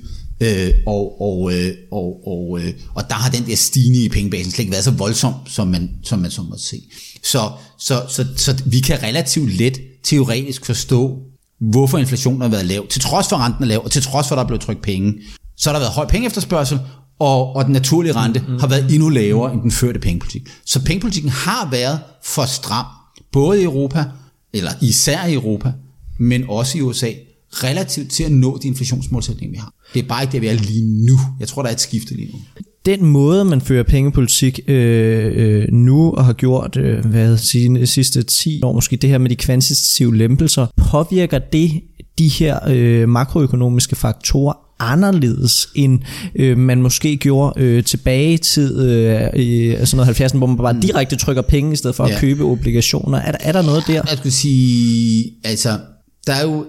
Øh, 0.43 0.73
og, 0.87 1.21
og, 1.21 1.53
øh, 1.55 1.75
og, 1.93 2.27
og, 2.27 2.61
øh, 2.61 2.73
og 2.95 3.03
der 3.09 3.15
har 3.15 3.31
den 3.31 3.47
der 3.47 3.57
stigning 3.57 4.05
i 4.05 4.09
pengebasen 4.09 4.53
slet 4.53 4.59
ikke 4.59 4.73
været 4.73 4.85
så 4.85 4.91
voldsom, 4.91 5.35
som 5.47 5.69
man, 5.69 5.91
som 6.03 6.19
man 6.19 6.31
så 6.31 6.43
måtte 6.43 6.65
se. 6.65 6.77
Så, 7.25 7.51
så, 7.79 8.03
så, 8.09 8.27
så 8.37 8.63
vi 8.67 8.81
kan 8.81 9.03
relativt 9.03 9.53
let 9.53 9.81
teoretisk 10.03 10.67
forstå, 10.67 11.19
hvorfor 11.61 11.99
inflationen 11.99 12.41
har 12.41 12.49
været 12.49 12.67
lav, 12.67 12.87
til 12.89 13.01
trods 13.01 13.29
for 13.29 13.37
renten 13.37 13.65
er 13.65 13.69
lav, 13.69 13.85
og 13.85 13.91
til 13.91 14.03
trods 14.03 14.29
for, 14.29 14.35
at 14.35 14.37
der 14.37 14.43
er 14.43 14.47
blevet 14.47 14.61
trykt 14.61 14.83
penge. 14.83 15.15
Så 15.57 15.71
har 15.71 15.73
der 15.73 15.81
været 15.81 15.93
høj 15.93 16.07
pengeefterspørgsel, 16.07 16.81
og, 17.19 17.57
og 17.57 17.65
den 17.65 17.73
naturlige 17.73 18.13
rente 18.13 18.45
mm. 18.49 18.59
har 18.59 18.67
været 18.67 18.95
endnu 18.95 19.09
lavere 19.09 19.53
end 19.53 19.63
den 19.63 19.71
førte 19.71 19.99
pengepolitik. 19.99 20.43
Så 20.65 20.85
pengepolitikken 20.85 21.31
har 21.31 21.71
været 21.71 22.01
for 22.25 22.45
stram, 22.45 22.87
både 23.33 23.61
i 23.61 23.65
Europa, 23.65 24.05
eller 24.53 24.71
især 24.81 25.27
i 25.27 25.35
Europa, 25.35 25.73
men 26.19 26.45
også 26.49 26.79
i 26.79 26.81
USA, 26.81 27.11
relativt 27.53 28.11
til 28.11 28.25
at 28.25 28.33
nå 28.33 28.59
de 28.63 28.69
inflationsmålsætninger, 28.69 29.51
vi 29.51 29.59
har. 29.59 29.73
Det 29.95 30.03
er 30.03 30.09
bare 30.09 30.23
ikke 30.23 30.33
det, 30.33 30.41
vi 30.41 30.47
er 30.47 30.55
lige 30.55 31.07
nu. 31.07 31.19
Jeg 31.41 31.49
tror, 31.49 31.63
der 31.63 31.69
er 31.69 31.73
et 31.73 31.81
skifte 31.81 32.15
lige 32.15 32.29
nu. 32.33 32.39
Den 32.87 33.07
måde, 33.07 33.45
man 33.45 33.61
fører 33.61 33.83
pengepolitik 33.83 34.61
øh, 34.67 35.33
øh, 35.35 35.73
nu 35.73 36.11
og 36.11 36.25
har 36.25 36.33
gjort 36.33 36.77
øh, 36.77 37.05
hvad 37.05 37.37
sine 37.37 37.87
sidste 37.87 38.23
10 38.23 38.61
år, 38.63 38.73
måske 38.73 38.97
det 38.97 39.11
her 39.11 39.19
med 39.19 39.31
de 39.31 39.37
kvantitative 39.37 40.17
lempelser, 40.17 40.67
påvirker 40.77 41.39
det 41.39 41.71
de 42.19 42.29
her 42.29 42.59
øh, 42.69 43.09
makroøkonomiske 43.09 43.97
faktorer 43.97 44.55
anderledes, 44.79 45.69
end 45.75 46.01
øh, 46.35 46.59
man 46.59 46.83
måske 46.83 47.17
gjorde 47.17 47.61
øh, 47.61 47.85
tilbage 47.85 48.33
i 48.33 48.39
tid, 48.39 48.83
øh, 48.83 49.21
i 49.37 49.77
sådan 49.85 50.07
noget 50.07 50.21
70'erne, 50.21 50.37
hvor 50.37 50.47
man 50.47 50.57
bare 50.57 50.81
direkte 50.83 51.17
trykker 51.17 51.43
penge 51.43 51.73
i 51.73 51.77
stedet 51.77 51.97
for 51.97 52.07
ja. 52.07 52.15
at 52.15 52.21
købe 52.21 52.43
obligationer. 52.45 53.19
Er, 53.19 53.33
er 53.41 53.53
der 53.53 53.63
noget 53.63 53.85
der? 53.87 54.03
Jeg 54.09 54.19
skulle 54.19 54.33
sige, 54.33 55.33
altså, 55.45 55.79
der 56.27 56.33
er 56.33 56.43
jo 56.43 56.67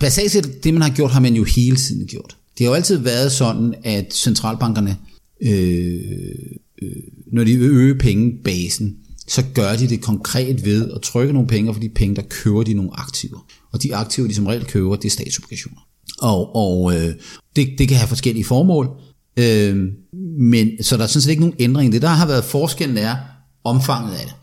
basalt 0.00 0.30
set, 0.30 0.64
det 0.64 0.74
man 0.74 0.82
har 0.82 0.90
gjort, 0.90 1.10
har 1.10 1.20
man 1.20 1.34
jo 1.34 1.44
hele 1.44 1.76
tiden 1.76 2.06
gjort. 2.06 2.36
Det 2.58 2.66
har 2.66 2.70
jo 2.70 2.74
altid 2.74 2.98
været 2.98 3.32
sådan, 3.32 3.74
at 3.84 4.14
centralbankerne, 4.14 4.96
øh, 5.42 6.00
øh, 6.82 6.90
når 7.32 7.44
de 7.44 7.54
øger 7.54 7.98
pengebasen, 7.98 8.96
så 9.28 9.44
gør 9.54 9.76
de 9.76 9.88
det 9.88 10.00
konkret 10.00 10.64
ved 10.64 10.90
at 10.90 11.02
trykke 11.02 11.32
nogle 11.32 11.48
penge, 11.48 11.74
for 11.74 11.80
de 11.80 11.88
penge, 11.88 12.16
der 12.16 12.22
køber 12.22 12.62
de 12.62 12.74
nogle 12.74 12.90
aktiver. 12.94 13.46
Og 13.72 13.82
de 13.82 13.94
aktiver, 13.94 14.28
de 14.28 14.34
som 14.34 14.46
regel 14.46 14.64
køber, 14.64 14.96
det 14.96 15.04
er 15.04 15.10
statsobligationer. 15.10 15.80
Og, 16.18 16.56
og 16.56 16.94
øh, 16.94 17.14
det, 17.56 17.68
det 17.78 17.88
kan 17.88 17.96
have 17.96 18.08
forskellige 18.08 18.44
formål, 18.44 18.88
øh, 19.36 19.86
men 20.38 20.82
så 20.82 20.96
der 20.96 21.02
er 21.02 21.06
sådan 21.06 21.22
set 21.22 21.30
ikke 21.30 21.42
nogen 21.42 21.56
ændring. 21.58 21.92
Det 21.92 22.02
der 22.02 22.08
har 22.08 22.26
været 22.26 22.44
forskellen 22.44 22.98
er 22.98 23.16
omfanget 23.64 24.12
af 24.12 24.24
det. 24.26 24.34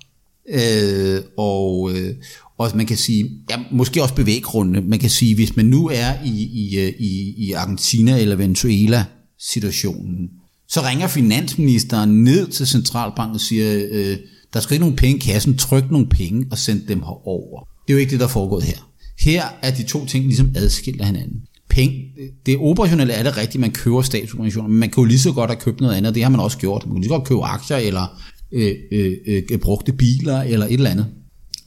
Øh, 0.49 1.21
og, 1.37 1.91
øh, 1.95 2.15
og 2.57 2.71
man 2.75 2.85
kan 2.85 2.97
sige, 2.97 3.29
ja, 3.49 3.57
måske 3.71 4.03
også 4.03 4.15
bevæggrundene, 4.15 4.81
man 4.81 4.99
kan 4.99 5.09
sige, 5.09 5.35
hvis 5.35 5.55
man 5.55 5.65
nu 5.65 5.87
er 5.93 6.13
i, 6.25 6.43
i, 6.43 6.79
øh, 6.79 6.93
i, 6.99 7.33
i 7.37 7.51
Argentina 7.51 8.19
eller 8.19 8.35
Venezuela 8.35 9.05
situationen, 9.39 10.29
så 10.67 10.81
ringer 10.81 11.07
finansministeren 11.07 12.23
ned 12.23 12.47
til 12.47 12.67
centralbanken 12.67 13.35
og 13.35 13.41
siger, 13.41 13.87
øh, 13.91 14.17
der 14.53 14.59
skal 14.59 14.73
ikke 14.73 14.83
nogen 14.85 14.95
penge 14.95 15.17
i 15.17 15.19
kassen, 15.19 15.57
tryk 15.57 15.91
nogle 15.91 16.07
penge 16.07 16.45
og 16.51 16.57
send 16.57 16.81
dem 16.87 16.99
herover. 16.99 17.67
Det 17.87 17.93
er 17.93 17.93
jo 17.93 17.99
ikke 17.99 18.11
det, 18.11 18.19
der 18.19 18.25
er 18.25 18.29
foregået 18.29 18.63
her. 18.63 18.91
Her 19.19 19.43
er 19.61 19.71
de 19.71 19.83
to 19.83 20.05
ting 20.05 20.25
ligesom 20.25 20.51
adskilt 20.55 21.01
af 21.01 21.07
hinanden. 21.07 21.41
Penge, 21.69 22.05
det 22.45 22.57
operationelle 22.57 23.13
er 23.13 23.23
det 23.23 23.37
rigtigt, 23.37 23.61
man 23.61 23.71
køber 23.71 24.01
statsobligationer, 24.01 24.69
men 24.69 24.79
man 24.79 24.89
kan 24.89 25.01
jo 25.01 25.05
lige 25.05 25.19
så 25.19 25.31
godt 25.31 25.49
have 25.49 25.59
købt 25.59 25.81
noget 25.81 25.95
andet, 25.95 26.15
det 26.15 26.23
har 26.23 26.29
man 26.29 26.39
også 26.39 26.57
gjort. 26.57 26.85
Man 26.85 26.95
kan 26.95 27.01
lige 27.01 27.09
så 27.09 27.17
godt 27.17 27.27
købe 27.27 27.43
aktier 27.43 27.77
eller 27.77 28.21
Øh, 28.51 28.75
øh, 28.91 29.43
øh, 29.51 29.59
brugte 29.59 29.93
biler 29.93 30.41
eller 30.41 30.65
et 30.65 30.73
eller 30.73 30.89
andet. 30.89 31.05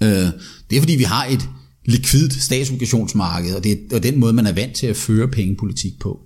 Øh, 0.03 0.33
det 0.71 0.77
er 0.77 0.81
fordi, 0.81 0.97
vi 0.97 1.03
har 1.03 1.27
et 1.27 1.49
likvidt 1.85 2.43
statsobligationsmarked, 2.43 3.55
og 3.55 3.65
det 3.65 3.73
er 3.73 3.97
og 3.97 4.03
den 4.03 4.19
måde, 4.19 4.33
man 4.33 4.47
er 4.47 4.53
vant 4.53 4.75
til 4.75 4.87
at 4.87 4.97
føre 4.97 5.29
pengepolitik 5.29 5.99
på. 6.01 6.21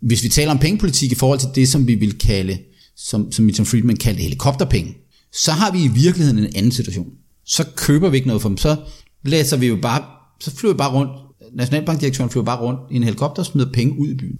Hvis 0.00 0.22
vi 0.22 0.28
taler 0.28 0.50
om 0.50 0.58
pengepolitik 0.58 1.12
i 1.12 1.14
forhold 1.14 1.38
til 1.38 1.48
det, 1.54 1.68
som 1.68 1.86
vi 1.86 1.94
vil 1.94 2.18
kalde, 2.18 2.58
som, 2.96 3.32
som 3.32 3.44
Milton 3.44 3.66
Friedman 3.66 3.96
kaldte 3.96 4.22
helikopterpenge, 4.22 4.96
så 5.32 5.52
har 5.52 5.72
vi 5.72 5.84
i 5.84 5.88
virkeligheden 5.88 6.38
en 6.38 6.56
anden 6.56 6.72
situation. 6.72 7.12
så 7.46 7.64
køber 7.76 8.08
vi 8.08 8.16
ikke 8.16 8.26
noget 8.26 8.42
for 8.42 8.48
dem. 8.48 8.58
Så 8.58 8.76
læser 9.24 9.56
vi 9.56 9.66
jo 9.66 9.76
bare, 9.82 10.04
så 10.40 10.56
flyver 10.56 10.74
vi 10.74 10.78
bare 10.78 10.92
rundt, 10.92 11.10
Nationalbankdirektøren 11.52 12.30
flyver 12.30 12.44
bare 12.44 12.60
rundt 12.60 12.80
i 12.90 12.96
en 12.96 13.02
helikopter 13.02 13.42
og 13.42 13.46
smider 13.46 13.72
penge 13.72 13.98
ud 13.98 14.08
i 14.08 14.14
byen. 14.14 14.38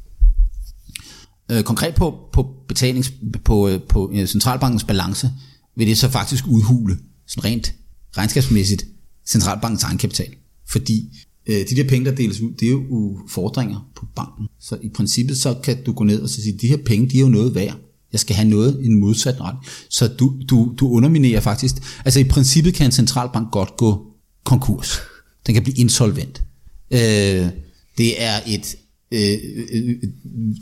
Øh, 1.51 1.63
konkret 1.63 1.95
på, 1.95 2.15
på, 2.33 2.47
betalings, 2.69 3.13
på, 3.45 3.69
øh, 3.69 3.81
på 3.89 4.13
centralbankens 4.27 4.85
balance 4.85 5.31
vil 5.77 5.87
det 5.87 5.99
så 5.99 6.09
faktisk 6.09 6.47
udhule, 6.47 6.99
sådan 7.27 7.45
rent 7.45 7.75
regnskabsmæssigt, 8.17 8.85
centralbankens 9.27 9.83
egenkapital. 9.83 10.35
Fordi 10.69 11.19
øh, 11.47 11.69
de 11.71 11.77
der 11.77 11.89
penge, 11.89 12.11
der 12.11 12.17
deles 12.17 12.41
ud, 12.41 12.53
det 12.61 12.67
er 12.67 12.71
jo 12.71 13.19
fordringer 13.29 13.91
på 13.97 14.07
banken. 14.17 14.47
Så 14.61 14.79
i 14.83 14.89
princippet 14.89 15.39
så 15.39 15.55
kan 15.63 15.85
du 15.85 15.93
gå 15.93 16.05
ned 16.05 16.21
og 16.21 16.29
så 16.29 16.43
sige, 16.43 16.59
de 16.59 16.69
her 16.69 16.77
penge, 16.77 17.09
de 17.09 17.17
er 17.17 17.21
jo 17.21 17.29
noget 17.29 17.55
værd. 17.55 17.77
Jeg 18.13 18.21
skal 18.21 18.37
have 18.37 18.49
noget 18.49 18.81
i 18.83 18.87
en 18.87 19.01
modsat 19.01 19.41
ret. 19.41 19.57
Så 19.91 20.09
du, 20.09 20.37
du, 20.49 20.75
du 20.81 20.89
underminerer 20.89 21.41
faktisk. 21.41 21.75
Altså 22.05 22.21
i 22.21 22.25
princippet 22.25 22.75
kan 22.75 22.87
en 22.87 22.93
centralbank 22.93 23.53
godt 23.53 23.77
gå 23.77 24.07
konkurs. 24.45 24.99
Den 25.47 25.55
kan 25.55 25.63
blive 25.63 25.77
insolvent. 25.77 26.43
Øh, 26.91 27.49
det 27.99 28.23
er 28.23 28.41
et 28.47 28.77
Øh, 29.13 29.39
øh, 29.57 29.67
øh, 29.73 29.97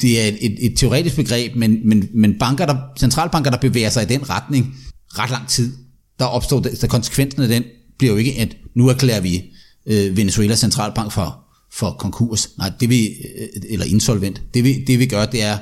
det 0.01 0.21
er 0.21 0.29
et, 0.29 0.39
et, 0.41 0.67
et 0.67 0.77
teoretisk 0.77 1.17
begreb, 1.17 1.57
men, 1.57 1.89
men, 1.89 2.09
men 2.15 2.39
banker, 2.39 2.67
der, 2.67 2.77
centralbanker, 2.99 3.51
der 3.51 3.59
bevæger 3.59 3.91
sig 3.91 4.03
i 4.03 4.07
den 4.07 4.31
retning 4.31 4.77
ret 5.09 5.31
lang 5.31 5.49
tid, 5.49 5.73
der 6.19 6.25
opstår, 6.25 6.61
der 6.61 6.87
konsekvensen 6.87 7.43
af 7.43 7.49
den 7.49 7.65
bliver 7.99 8.13
jo 8.13 8.19
ikke, 8.19 8.41
at 8.41 8.57
nu 8.77 8.89
erklærer 8.89 9.21
vi 9.21 9.45
øh, 9.87 10.17
Venezuela 10.17 10.57
centralbank 10.57 11.13
for, 11.13 11.45
for 11.73 11.97
konkurs. 11.99 12.49
Nej, 12.59 12.73
det 12.81 12.89
vi, 12.89 13.07
øh, 13.07 13.49
eller 13.69 13.87
insolvent. 13.87 14.43
Det 14.55 14.65
vi, 14.65 14.85
det 14.85 14.99
vi 14.99 15.07
gør, 15.07 15.27
det 15.27 15.43
er, 15.43 15.59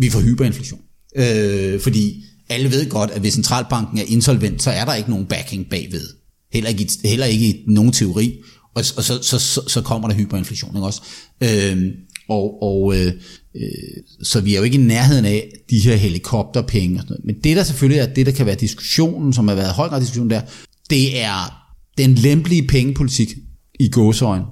vi 0.00 0.10
får 0.10 0.20
hyperinflation. 0.20 0.80
Øh, 1.16 1.80
fordi 1.80 2.24
alle 2.48 2.70
ved 2.70 2.90
godt, 2.90 3.10
at 3.10 3.20
hvis 3.20 3.34
centralbanken 3.34 3.98
er 3.98 4.04
insolvent, 4.06 4.62
så 4.62 4.70
er 4.70 4.84
der 4.84 4.94
ikke 4.94 5.10
nogen 5.10 5.26
backing 5.26 5.66
bagved. 5.70 6.08
Heller 6.52 6.70
ikke, 6.70 6.88
heller 7.04 7.26
ikke 7.26 7.46
i 7.46 7.64
nogen 7.66 7.92
teori. 7.92 8.34
Og, 8.74 8.84
og 8.96 9.04
så, 9.04 9.22
så, 9.22 9.38
så, 9.38 9.60
så 9.68 9.80
kommer 9.80 10.08
der 10.08 10.14
hyperinflation 10.14 10.76
ikke 10.76 10.86
også. 10.86 11.02
Øh, 11.40 11.82
og, 12.28 12.62
og 12.62 12.96
øh, 12.96 13.12
øh, 13.56 13.62
så 14.22 14.40
vi 14.40 14.54
er 14.54 14.58
jo 14.58 14.64
ikke 14.64 14.78
i 14.78 14.80
nærheden 14.80 15.24
af 15.24 15.52
de 15.70 15.80
her 15.80 15.96
helikopterpenge. 15.96 16.96
Og 16.96 17.02
sådan 17.02 17.12
noget. 17.12 17.24
Men 17.24 17.34
det 17.44 17.56
der 17.56 17.62
selvfølgelig 17.62 18.00
er, 18.00 18.14
det 18.14 18.26
der 18.26 18.32
kan 18.32 18.46
være 18.46 18.54
diskussionen, 18.54 19.32
som 19.32 19.48
har 19.48 19.54
været 19.54 19.74
høj 19.74 19.88
grad 19.88 20.00
diskussion 20.00 20.30
der, 20.30 20.40
det 20.90 21.20
er 21.22 21.64
den 21.98 22.14
lempelige 22.14 22.66
pengepolitik 22.66 23.34
i 23.80 23.88
gåsøjen, 23.88 24.42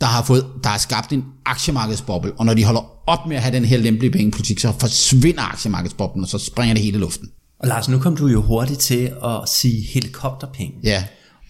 der 0.00 0.06
har, 0.06 0.24
fået, 0.24 0.46
der 0.62 0.68
har 0.68 0.78
skabt 0.78 1.12
en 1.12 1.24
aktiemarkedsboble, 1.46 2.32
og 2.32 2.46
når 2.46 2.54
de 2.54 2.64
holder 2.64 3.08
op 3.08 3.26
med 3.28 3.36
at 3.36 3.42
have 3.42 3.54
den 3.56 3.64
her 3.64 3.78
lempelige 3.78 4.12
pengepolitik, 4.12 4.58
så 4.58 4.72
forsvinder 4.78 5.42
aktiemarkedsboblen, 5.52 6.24
og 6.24 6.28
så 6.28 6.38
springer 6.38 6.74
det 6.74 6.82
hele 6.82 6.96
i 6.96 7.00
luften. 7.00 7.28
Og 7.60 7.68
Lars, 7.68 7.88
nu 7.88 7.98
kom 7.98 8.16
du 8.16 8.26
jo 8.26 8.42
hurtigt 8.42 8.80
til 8.80 9.12
at 9.24 9.48
sige 9.48 9.82
helikopterpenge. 9.82 10.74
Ja. 10.82 11.04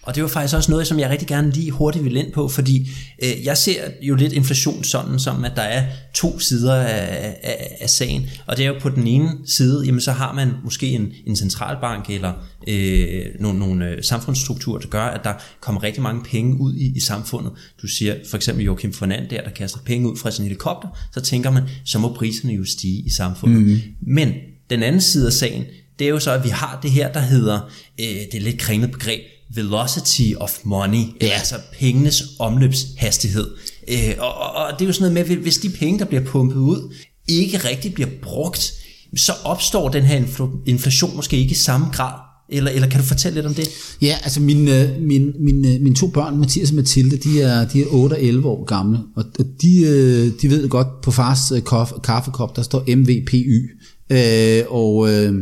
Og 0.07 0.15
det 0.15 0.23
var 0.23 0.29
faktisk 0.29 0.55
også 0.55 0.71
noget, 0.71 0.87
som 0.87 0.99
jeg 0.99 1.09
rigtig 1.09 1.27
gerne 1.27 1.51
lige 1.51 1.71
hurtigt 1.71 2.05
vil 2.05 2.15
ind 2.15 2.31
på, 2.31 2.47
fordi 2.47 2.89
øh, 3.23 3.45
jeg 3.45 3.57
ser 3.57 3.81
jo 4.01 4.15
lidt 4.15 4.33
inflation 4.33 4.83
sådan, 4.83 5.19
som 5.19 5.45
at 5.45 5.51
der 5.55 5.61
er 5.61 5.85
to 6.13 6.39
sider 6.39 6.75
af, 6.75 7.35
af, 7.43 7.77
af 7.81 7.89
sagen. 7.89 8.29
Og 8.45 8.57
det 8.57 8.65
er 8.65 8.69
jo 8.69 8.79
på 8.81 8.89
den 8.89 9.07
ene 9.07 9.29
side, 9.45 9.83
jamen 9.85 10.01
så 10.01 10.11
har 10.11 10.33
man 10.33 10.51
måske 10.63 10.87
en, 10.87 11.13
en 11.25 11.35
centralbank 11.35 12.09
eller 12.09 12.33
øh, 12.67 13.25
nogle, 13.39 13.59
nogle 13.59 13.89
øh, 13.89 14.03
samfundsstrukturer, 14.03 14.79
der 14.79 14.87
gør, 14.87 15.03
at 15.03 15.23
der 15.23 15.33
kommer 15.61 15.83
rigtig 15.83 16.03
mange 16.03 16.23
penge 16.23 16.61
ud 16.61 16.75
i, 16.75 16.93
i 16.95 16.99
samfundet. 16.99 17.51
Du 17.81 17.87
siger 17.87 18.15
for 18.29 18.37
eksempel 18.37 18.65
Joachim 18.65 18.93
Fernand 18.93 19.29
der, 19.29 19.41
der 19.41 19.49
kaster 19.49 19.79
penge 19.85 20.11
ud 20.11 20.17
fra 20.17 20.31
sin 20.31 20.43
helikopter, 20.43 20.87
så 21.13 21.21
tænker 21.21 21.51
man, 21.51 21.63
så 21.85 21.99
må 21.99 22.13
priserne 22.13 22.53
jo 22.53 22.65
stige 22.65 23.01
i 23.05 23.09
samfundet. 23.09 23.61
Mm. 23.61 23.79
Men 24.01 24.33
den 24.69 24.83
anden 24.83 25.01
side 25.01 25.27
af 25.27 25.33
sagen, 25.33 25.63
det 25.99 26.05
er 26.05 26.09
jo 26.09 26.19
så, 26.19 26.31
at 26.31 26.43
vi 26.43 26.49
har 26.49 26.79
det 26.81 26.91
her, 26.91 27.11
der 27.13 27.19
hedder, 27.19 27.59
øh, 27.99 28.05
det 28.05 28.35
er 28.35 28.41
lidt 28.41 28.59
kringlet 28.59 28.91
begreb, 28.91 29.21
velocity 29.55 30.33
of 30.39 30.57
money, 30.63 31.03
ja. 31.21 31.27
altså 31.27 31.55
pengenes 31.79 32.23
omløbshastighed. 32.39 33.47
Øh, 33.87 34.15
og, 34.19 34.33
og, 34.33 34.73
det 34.73 34.81
er 34.81 34.87
jo 34.87 34.93
sådan 34.93 35.13
noget 35.13 35.29
med, 35.29 35.37
hvis 35.37 35.57
de 35.57 35.69
penge, 35.69 35.99
der 35.99 36.05
bliver 36.05 36.23
pumpet 36.23 36.55
ud, 36.55 36.93
ikke 37.27 37.57
rigtig 37.57 37.93
bliver 37.93 38.09
brugt, 38.21 38.73
så 39.15 39.31
opstår 39.43 39.89
den 39.89 40.03
her 40.03 40.23
inflation 40.65 41.15
måske 41.15 41.37
ikke 41.37 41.51
i 41.51 41.55
samme 41.55 41.87
grad. 41.93 42.13
Eller, 42.49 42.71
eller 42.71 42.87
kan 42.87 42.99
du 42.99 43.05
fortælle 43.05 43.35
lidt 43.35 43.45
om 43.45 43.53
det? 43.53 43.69
Ja, 44.01 44.17
altså 44.23 44.41
mine, 44.41 44.95
mine, 44.99 45.33
mine, 45.39 45.79
mine 45.79 45.95
to 45.95 46.07
børn, 46.07 46.37
Mathias 46.37 46.69
og 46.69 46.75
Mathilde, 46.75 47.17
de 47.17 47.41
er, 47.41 47.67
de 47.67 47.81
er 47.81 47.85
8 47.89 48.13
og 48.13 48.23
11 48.23 48.47
år 48.47 48.65
gamle, 48.65 48.99
og 49.15 49.25
de, 49.61 49.81
øh, 49.85 50.31
de 50.41 50.49
ved 50.49 50.69
godt, 50.69 51.01
på 51.01 51.11
fars 51.11 51.51
øh, 51.51 51.61
kaffekop, 52.03 52.55
der 52.55 52.61
står 52.61 52.95
MVPY. 52.95 53.71
Øh, 54.09 54.63
og 54.69 55.13
øh, 55.13 55.33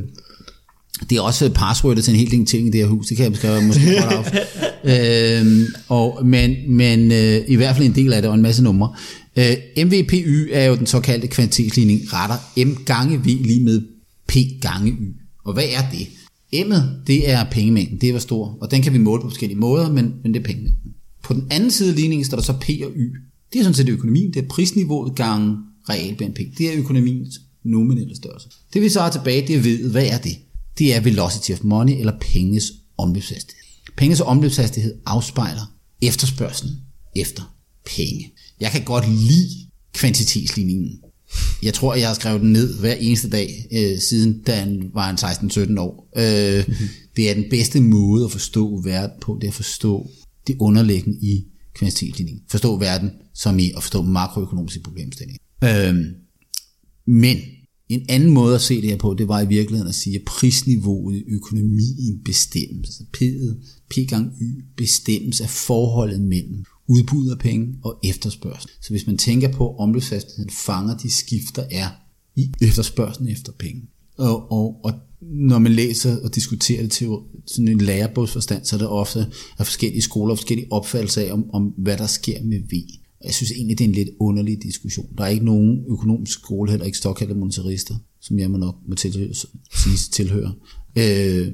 det 1.09 1.17
er 1.17 1.21
også 1.21 1.49
passwordet 1.49 2.03
til 2.03 2.13
en 2.13 2.19
hel 2.19 2.31
del 2.31 2.45
ting 2.45 2.67
i 2.67 2.71
det 2.71 2.79
her 2.81 2.87
hus, 2.87 3.07
det 3.07 3.17
kan 3.17 3.23
jeg 3.23 3.31
beskrive 3.31 3.61
måske 3.61 3.81
godt 4.01 4.27
af. 4.83 5.41
øhm, 5.41 5.65
og, 5.87 6.25
men 6.25 6.55
men 6.67 7.11
øh, 7.11 7.41
i 7.47 7.55
hvert 7.55 7.75
fald 7.75 7.87
en 7.87 7.95
del 7.95 8.13
af 8.13 8.21
det, 8.21 8.29
og 8.29 8.35
en 8.35 8.41
masse 8.41 8.63
numre. 8.63 8.93
Øh, 9.35 9.85
MVPY 9.85 10.49
er 10.51 10.65
jo 10.65 10.75
den 10.75 10.85
såkaldte 10.85 11.27
kvantitetsligning, 11.27 12.01
retter 12.13 12.65
M 12.65 12.77
gange 12.85 13.19
V 13.19 13.25
lige 13.25 13.63
med 13.63 13.81
P 14.27 14.33
gange 14.61 14.91
Y. 14.91 15.15
Og 15.45 15.53
hvad 15.53 15.63
er 15.63 15.89
det? 15.91 16.07
M'et, 16.55 16.83
det 17.07 17.29
er 17.29 17.45
pengemængden, 17.51 18.01
det 18.01 18.07
er 18.07 18.13
hvor 18.13 18.19
stor, 18.19 18.57
og 18.61 18.71
den 18.71 18.81
kan 18.81 18.93
vi 18.93 18.97
måle 18.97 19.21
på 19.21 19.29
forskellige 19.29 19.59
måder, 19.59 19.91
men, 19.91 20.13
men 20.23 20.33
det 20.33 20.39
er 20.39 20.43
pengemængden. 20.43 20.91
På 21.23 21.33
den 21.33 21.47
anden 21.51 21.71
side 21.71 21.89
af 21.89 21.95
ligningen 21.95 22.25
står 22.25 22.37
der 22.37 22.43
så 22.43 22.53
P 22.53 22.69
og 22.83 22.91
Y. 22.95 23.15
Det 23.53 23.59
er 23.59 23.63
sådan 23.63 23.73
set 23.73 23.89
økonomien, 23.89 24.33
det 24.33 24.43
er 24.43 24.47
prisniveauet 24.47 25.15
gange 25.15 25.57
real 25.89 26.15
BNP. 26.15 26.39
Det 26.57 26.73
er 26.73 26.79
økonomiens 26.79 27.39
nominelle 27.63 28.15
størrelse. 28.15 28.49
Det 28.73 28.81
vi 28.81 28.89
så 28.89 29.01
har 29.01 29.09
tilbage, 29.09 29.47
det 29.47 29.55
er 29.55 29.59
ved, 29.59 29.91
hvad 29.91 30.05
er 30.05 30.17
det? 30.17 30.35
Det 30.77 30.95
er 30.95 30.99
velocity 30.99 31.51
of 31.51 31.63
money, 31.63 31.93
eller 31.93 32.13
penges 32.21 32.71
omløbshastighed. 32.97 33.63
Penges 33.97 34.21
omløbshastighed 34.21 34.95
afspejler 35.05 35.75
efterspørgselen 36.01 36.75
efter 37.15 37.55
penge. 37.85 38.33
Jeg 38.59 38.71
kan 38.71 38.83
godt 38.83 39.09
lide 39.09 39.49
kvantitetsligningen. 39.93 40.99
Jeg 41.63 41.73
tror, 41.73 41.95
jeg 41.95 42.07
har 42.07 42.15
skrevet 42.15 42.41
den 42.41 42.53
ned 42.53 42.79
hver 42.79 42.93
eneste 42.93 43.29
dag, 43.29 43.67
øh, 43.71 43.99
siden 43.99 44.41
da 44.41 44.55
han 44.55 44.91
var 44.93 45.09
en 45.09 45.15
16-17 45.15 45.79
år. 45.79 46.09
Øh, 46.17 46.63
mm-hmm. 46.67 46.87
Det 47.15 47.29
er 47.29 47.33
den 47.33 47.45
bedste 47.49 47.81
måde 47.81 48.25
at 48.25 48.31
forstå 48.31 48.81
verden 48.81 49.17
på, 49.21 49.37
det 49.41 49.47
er 49.47 49.51
at 49.51 49.55
forstå 49.55 50.09
det 50.47 50.55
underliggende 50.59 51.19
i 51.21 51.45
kvantitetsligningen. 51.73 52.43
Forstå 52.49 52.77
verden 52.77 53.11
som 53.33 53.59
i 53.59 53.71
at 53.77 53.83
forstå 53.83 54.01
makroøkonomiske 54.01 54.79
problemstillinger. 54.79 55.39
Øh, 55.63 55.95
men 57.07 57.37
en 57.89 58.05
anden 58.09 58.29
måde 58.29 58.55
at 58.55 58.61
se 58.61 58.81
det 58.81 58.89
her 58.89 58.97
på, 58.97 59.13
det 59.13 59.27
var 59.27 59.41
i 59.41 59.47
virkeligheden 59.47 59.89
at 59.89 59.95
sige, 59.95 60.15
at 60.15 60.25
prisniveauet 60.25 61.15
i 61.15 61.23
økonomien 61.27 62.19
bestemmes. 62.25 62.87
Altså 62.87 63.03
P'et, 63.17 63.55
P 63.89 64.09
gang 64.09 64.33
Y 64.41 64.63
bestemmes 64.77 65.41
af 65.41 65.49
forholdet 65.49 66.21
mellem 66.21 66.65
udbud 66.87 67.29
af 67.29 67.39
penge 67.39 67.77
og 67.83 67.99
efterspørgsel. 68.03 68.69
Så 68.81 68.89
hvis 68.89 69.07
man 69.07 69.17
tænker 69.17 69.51
på, 69.51 69.69
at 69.69 69.79
omløbshastigheden 69.79 70.51
fanger 70.65 70.97
de 70.97 71.09
skifter 71.09 71.63
er 71.71 71.89
i 72.35 72.51
efterspørgselen 72.61 73.31
efter 73.31 73.51
penge. 73.51 73.81
Og, 74.17 74.51
og, 74.51 74.79
og 74.83 74.93
når 75.21 75.59
man 75.59 75.71
læser 75.71 76.21
og 76.21 76.35
diskuterer 76.35 76.81
det 76.81 76.91
til 76.91 77.09
sådan 77.45 77.67
en 77.67 77.81
lærerbogsforstand, 77.81 78.65
så 78.65 78.75
er 78.75 78.77
det 78.77 78.87
ofte 78.87 79.27
af 79.57 79.65
forskellige 79.65 80.01
skoler 80.01 80.31
og 80.31 80.37
forskellige 80.37 80.71
opfattelser 80.71 81.21
af, 81.21 81.33
om, 81.33 81.45
om 81.53 81.73
hvad 81.77 81.97
der 81.97 82.07
sker 82.07 82.43
med 82.43 82.59
V. 82.59 83.04
Jeg 83.25 83.33
synes 83.33 83.51
egentlig, 83.51 83.77
det 83.77 83.83
er 83.83 83.89
en 83.89 83.95
lidt 83.95 84.09
underlig 84.19 84.63
diskussion. 84.63 85.09
Der 85.17 85.23
er 85.23 85.27
ikke 85.27 85.45
nogen 85.45 85.83
økonomisk 85.89 86.39
skole, 86.39 86.71
heller 86.71 86.85
ikke 86.85 86.97
stokkaldte 86.97 87.35
monetarister, 87.35 87.95
som 88.21 88.39
jeg 88.39 88.51
må 88.51 88.57
nok 88.57 88.75
må 88.87 88.95
tilhøre, 88.95 89.33
sige 89.83 89.97
tilhører, 90.11 90.51
øh, 90.95 91.47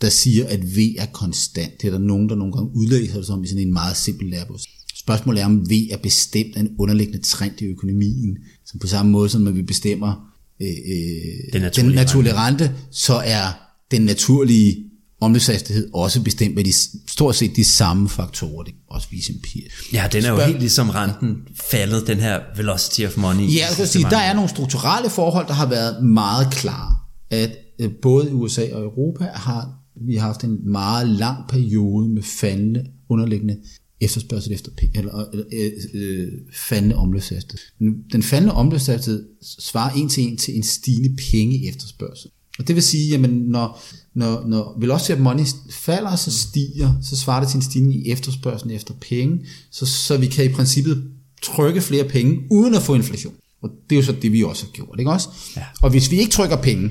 der 0.00 0.08
siger, 0.08 0.46
at 0.46 0.76
V 0.76 0.78
er 0.98 1.06
konstant. 1.06 1.82
Det 1.82 1.86
er 1.86 1.92
der 1.92 1.98
nogen, 1.98 2.28
der 2.28 2.34
nogle 2.34 2.52
gange 2.52 2.70
udlægger 2.74 3.14
det 3.14 3.26
som 3.26 3.44
i 3.44 3.46
sådan 3.46 3.66
en 3.66 3.72
meget 3.72 3.96
simpel 3.96 4.30
lærebog. 4.30 4.60
Spørgsmålet 4.94 5.40
er, 5.40 5.46
om 5.46 5.70
V 5.70 5.72
er 5.90 5.96
bestemt 5.96 6.56
af 6.56 6.60
en 6.60 6.76
underliggende 6.78 7.22
trend 7.22 7.62
i 7.62 7.64
økonomien, 7.64 8.38
som 8.66 8.80
på 8.80 8.86
samme 8.86 9.12
måde 9.12 9.28
som 9.28 9.42
når 9.42 9.50
vi 9.50 9.62
bestemmer 9.62 10.32
øh, 10.60 10.68
øh 10.68 11.52
den, 11.52 11.62
naturlige 11.62 11.88
den 11.88 11.94
naturlige 11.94 12.34
rente, 12.34 12.64
rente, 12.64 12.80
så 12.90 13.14
er 13.14 13.44
den 13.90 14.02
naturlige 14.02 14.87
omløbshastighed 15.20 15.90
også 15.94 16.22
bestemt 16.22 16.58
af 16.58 16.64
de, 16.64 16.72
stort 17.08 17.36
set 17.36 17.56
de 17.56 17.64
samme 17.64 18.08
faktorer, 18.08 18.62
det 18.62 18.74
også 18.90 19.08
viser 19.10 19.34
empirisk. 19.34 19.92
Ja, 19.92 20.08
den 20.12 20.24
er 20.24 20.28
jo 20.28 20.36
Spørg... 20.36 20.46
helt 20.46 20.60
ligesom 20.60 20.90
renten 20.90 21.36
faldet, 21.54 22.06
den 22.06 22.18
her 22.18 22.40
velocity 22.56 23.00
of 23.06 23.16
money. 23.16 23.54
Ja, 23.54 23.64
jeg 23.66 23.68
skal 23.72 23.88
sige, 23.88 24.06
der 24.10 24.18
er 24.18 24.34
nogle 24.34 24.50
strukturelle 24.50 25.10
forhold, 25.10 25.46
der 25.46 25.54
har 25.54 25.66
været 25.66 26.04
meget 26.04 26.50
klare, 26.50 26.96
at 27.30 27.50
øh, 27.78 27.90
både 28.02 28.28
i 28.30 28.32
USA 28.32 28.74
og 28.74 28.82
Europa 28.82 29.24
har 29.34 29.78
vi 30.06 30.16
har 30.16 30.26
haft 30.26 30.44
en 30.44 30.70
meget 30.70 31.08
lang 31.08 31.48
periode 31.48 32.08
med 32.08 32.22
faldende 32.22 32.86
underliggende 33.08 33.56
efterspørgsel 34.00 34.52
efter 34.52 34.70
eller, 34.94 35.24
eller 35.32 35.46
øh, 35.52 35.70
øh, 35.94 36.28
faldende 36.52 36.96
omløbshastighed. 36.96 37.66
Den 38.12 38.22
faldende 38.22 38.54
omløbshastighed 38.54 39.26
svarer 39.58 39.90
en 39.90 40.08
til 40.08 40.22
en 40.22 40.36
til 40.36 40.56
en 40.56 40.62
stigende 40.62 41.16
penge 41.30 41.68
efterspørgsel. 41.68 42.30
Og 42.58 42.68
det 42.68 42.74
vil 42.74 42.82
sige, 42.82 43.14
at 43.14 43.30
når, 43.30 43.82
når, 44.18 44.46
når 44.46 44.76
velocity 44.80 45.12
of 45.12 45.18
money 45.18 45.44
falder, 45.70 46.16
så 46.16 46.30
stiger, 46.30 46.94
så 47.02 47.16
svarer 47.16 47.40
det 47.40 47.48
til 47.48 47.56
en 47.56 47.62
stigning 47.62 48.06
i 48.06 48.10
efterspørgselen 48.10 48.74
efter 48.74 48.94
penge, 49.00 49.40
så, 49.70 49.86
så 49.86 50.16
vi 50.16 50.26
kan 50.26 50.44
i 50.44 50.48
princippet 50.48 51.04
trykke 51.42 51.80
flere 51.80 52.04
penge, 52.04 52.38
uden 52.50 52.74
at 52.74 52.82
få 52.82 52.94
inflation. 52.94 53.34
Og 53.62 53.70
det 53.90 53.96
er 53.96 54.00
jo 54.00 54.06
så 54.06 54.12
det, 54.12 54.32
vi 54.32 54.42
også 54.42 54.64
har 54.64 54.70
gjort, 54.72 54.98
ikke 54.98 55.10
også? 55.10 55.28
Ja. 55.56 55.64
Og 55.82 55.90
hvis 55.90 56.10
vi 56.10 56.18
ikke 56.18 56.30
trykker 56.30 56.56
penge, 56.56 56.90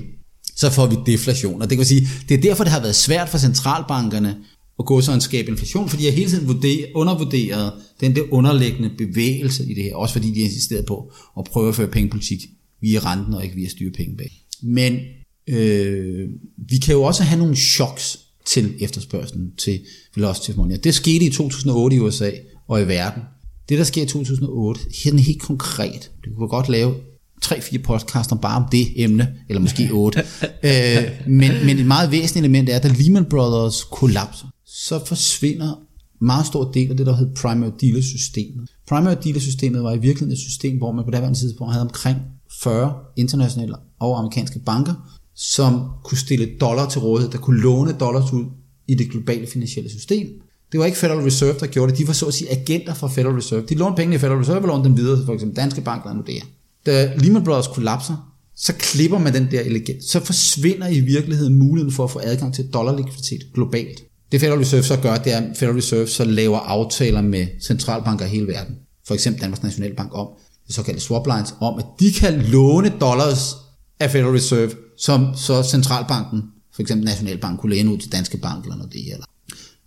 så 0.55 0.69
får 0.69 0.87
vi 0.87 0.95
deflation. 1.05 1.61
Og 1.61 1.69
det 1.69 1.77
kan 1.77 1.85
sige, 1.85 2.07
det 2.29 2.37
er 2.37 2.41
derfor, 2.41 2.63
det 2.63 2.73
har 2.73 2.81
været 2.81 2.95
svært 2.95 3.29
for 3.29 3.37
centralbankerne 3.37 4.37
at 4.79 4.85
gå 4.85 5.01
så 5.01 5.13
en 5.13 5.21
skabe 5.21 5.51
inflation, 5.51 5.89
fordi 5.89 6.05
jeg 6.05 6.13
hele 6.13 6.29
tiden 6.29 6.47
vurder, 6.47 6.85
undervurderet 6.95 7.73
den 8.01 8.15
der 8.15 8.21
underliggende 8.31 8.89
bevægelse 8.97 9.71
i 9.71 9.73
det 9.73 9.83
her, 9.83 9.95
også 9.95 10.13
fordi 10.13 10.31
de 10.31 10.39
insisterede 10.39 10.85
på 10.85 11.11
at 11.37 11.43
prøve 11.43 11.69
at 11.69 11.75
føre 11.75 11.87
pengepolitik 11.87 12.39
via 12.81 12.99
renten 12.99 13.33
og 13.33 13.43
ikke 13.43 13.55
via 13.55 13.69
styre 13.69 13.91
penge 13.91 14.17
bag. 14.17 14.31
Men 14.63 14.99
øh, 15.47 16.29
vi 16.69 16.77
kan 16.77 16.93
jo 16.93 17.03
også 17.03 17.23
have 17.23 17.39
nogle 17.39 17.55
choks 17.55 18.19
til 18.45 18.73
efterspørgselen 18.79 19.51
til 19.57 19.79
velocity 20.15 20.49
of 20.49 20.55
money. 20.55 20.75
Det 20.83 20.93
skete 20.93 21.25
i 21.25 21.29
2008 21.29 21.95
i 21.95 21.99
USA 21.99 22.31
og 22.67 22.81
i 22.81 22.87
verden. 22.87 23.21
Det, 23.69 23.77
der 23.77 23.83
sker 23.83 24.03
i 24.03 24.05
2008, 24.05 24.81
her 25.03 25.13
er 25.13 25.17
helt 25.17 25.41
konkret. 25.41 26.11
Du 26.25 26.29
kunne 26.37 26.47
godt 26.47 26.69
lave 26.69 26.95
tre-fire 27.41 27.79
podcaster 27.79 28.35
bare 28.35 28.63
om 28.63 28.69
det 28.71 29.03
emne, 29.03 29.33
eller 29.49 29.61
måske 29.61 29.89
otte. 29.93 30.19
øh, 30.63 31.03
men, 31.27 31.51
men 31.65 31.79
et 31.79 31.85
meget 31.85 32.11
væsentligt 32.11 32.43
element 32.43 32.69
er, 32.69 32.75
at 32.75 32.83
da 32.83 32.87
Lehman 32.87 33.25
Brothers 33.25 33.83
kollapser, 33.83 34.47
så 34.65 35.05
forsvinder 35.05 35.79
meget 36.21 36.45
stor 36.45 36.71
del 36.71 36.91
af 36.91 36.97
det, 36.97 37.05
der 37.05 37.15
hed 37.15 37.35
primary 37.35 37.71
dealer 37.81 38.01
systemet. 38.01 38.69
Primary 38.87 39.15
dealer 39.23 39.39
systemet 39.39 39.83
var 39.83 39.93
i 39.93 39.97
virkeligheden 39.97 40.31
et 40.31 40.39
system, 40.39 40.77
hvor 40.77 40.91
man 40.91 41.05
på 41.05 41.11
daværende 41.11 41.39
tidspunkt 41.39 41.73
havde 41.73 41.85
omkring 41.85 42.17
40 42.61 42.93
internationale 43.17 43.75
og 43.99 44.19
amerikanske 44.19 44.59
banker, 44.59 45.16
som 45.37 45.81
kunne 46.03 46.17
stille 46.17 46.49
dollar 46.61 46.89
til 46.89 47.01
rådighed, 47.01 47.31
der 47.31 47.37
kunne 47.37 47.61
låne 47.61 47.95
dollars 47.99 48.33
ud 48.33 48.45
i 48.87 48.95
det 48.95 49.11
globale 49.11 49.47
finansielle 49.47 49.89
system. 49.89 50.27
Det 50.71 50.79
var 50.79 50.85
ikke 50.85 50.97
Federal 50.97 51.23
Reserve, 51.23 51.59
der 51.59 51.67
gjorde 51.67 51.91
det. 51.91 51.99
De 51.99 52.07
var 52.07 52.13
så 52.13 52.25
at 52.25 52.33
sige 52.33 52.51
agenter 52.51 52.93
for 52.93 53.07
Federal 53.07 53.35
Reserve. 53.35 53.63
De 53.69 53.75
lånte 53.75 53.95
pengene 53.95 54.15
i 54.15 54.19
Federal 54.19 54.37
Reserve 54.37 54.61
og 54.61 54.67
lånte 54.67 54.89
dem 54.89 54.97
videre 54.97 55.17
til 55.17 55.25
for 55.25 55.33
eksempel 55.33 55.57
Danske 55.57 55.81
Bank 55.81 56.03
eller 56.03 56.15
Nordea. 56.15 56.41
Da 56.85 57.13
Lehman 57.17 57.43
Brothers 57.43 57.67
kollapser, 57.67 58.33
så 58.55 58.73
klipper 58.73 59.17
man 59.17 59.33
den 59.33 59.47
der 59.51 59.61
elegant. 59.61 60.03
Så 60.03 60.19
forsvinder 60.19 60.87
i 60.87 60.99
virkeligheden 60.99 61.55
muligheden 61.55 61.93
for 61.93 62.03
at 62.03 62.11
få 62.11 62.19
adgang 62.23 62.53
til 62.53 62.67
dollarlikviditet 62.73 63.41
globalt. 63.53 64.03
Det 64.31 64.39
Federal 64.39 64.59
Reserve 64.59 64.83
så 64.83 64.97
gør, 64.97 65.15
det 65.15 65.33
er, 65.33 65.37
at 65.37 65.57
Federal 65.57 65.75
Reserve 65.75 66.07
så 66.07 66.23
laver 66.23 66.57
aftaler 66.57 67.21
med 67.21 67.47
centralbanker 67.61 68.25
i 68.25 68.29
hele 68.29 68.47
verden. 68.47 68.75
For 69.07 69.13
eksempel 69.13 69.41
Danmarks 69.41 69.63
Nationalbank 69.63 70.09
om, 70.13 70.27
det 70.67 70.75
såkaldte 70.75 71.01
swap 71.01 71.27
lines, 71.27 71.55
om 71.61 71.79
at 71.79 71.85
de 71.99 72.11
kan 72.11 72.41
låne 72.41 72.93
dollars 73.01 73.55
af 73.99 74.11
Federal 74.11 74.31
Reserve, 74.31 74.71
som 74.97 75.35
så 75.35 75.63
centralbanken, 75.63 76.43
for 76.75 76.81
eksempel 76.81 77.05
Nationalbanken, 77.05 77.57
kunne 77.57 77.75
læne 77.75 77.91
ud 77.93 77.97
til 77.97 78.11
Danske 78.11 78.37
Bank 78.37 78.63
eller 78.63 78.75
noget 78.75 78.93
det. 78.93 79.13
Eller. 79.13 79.25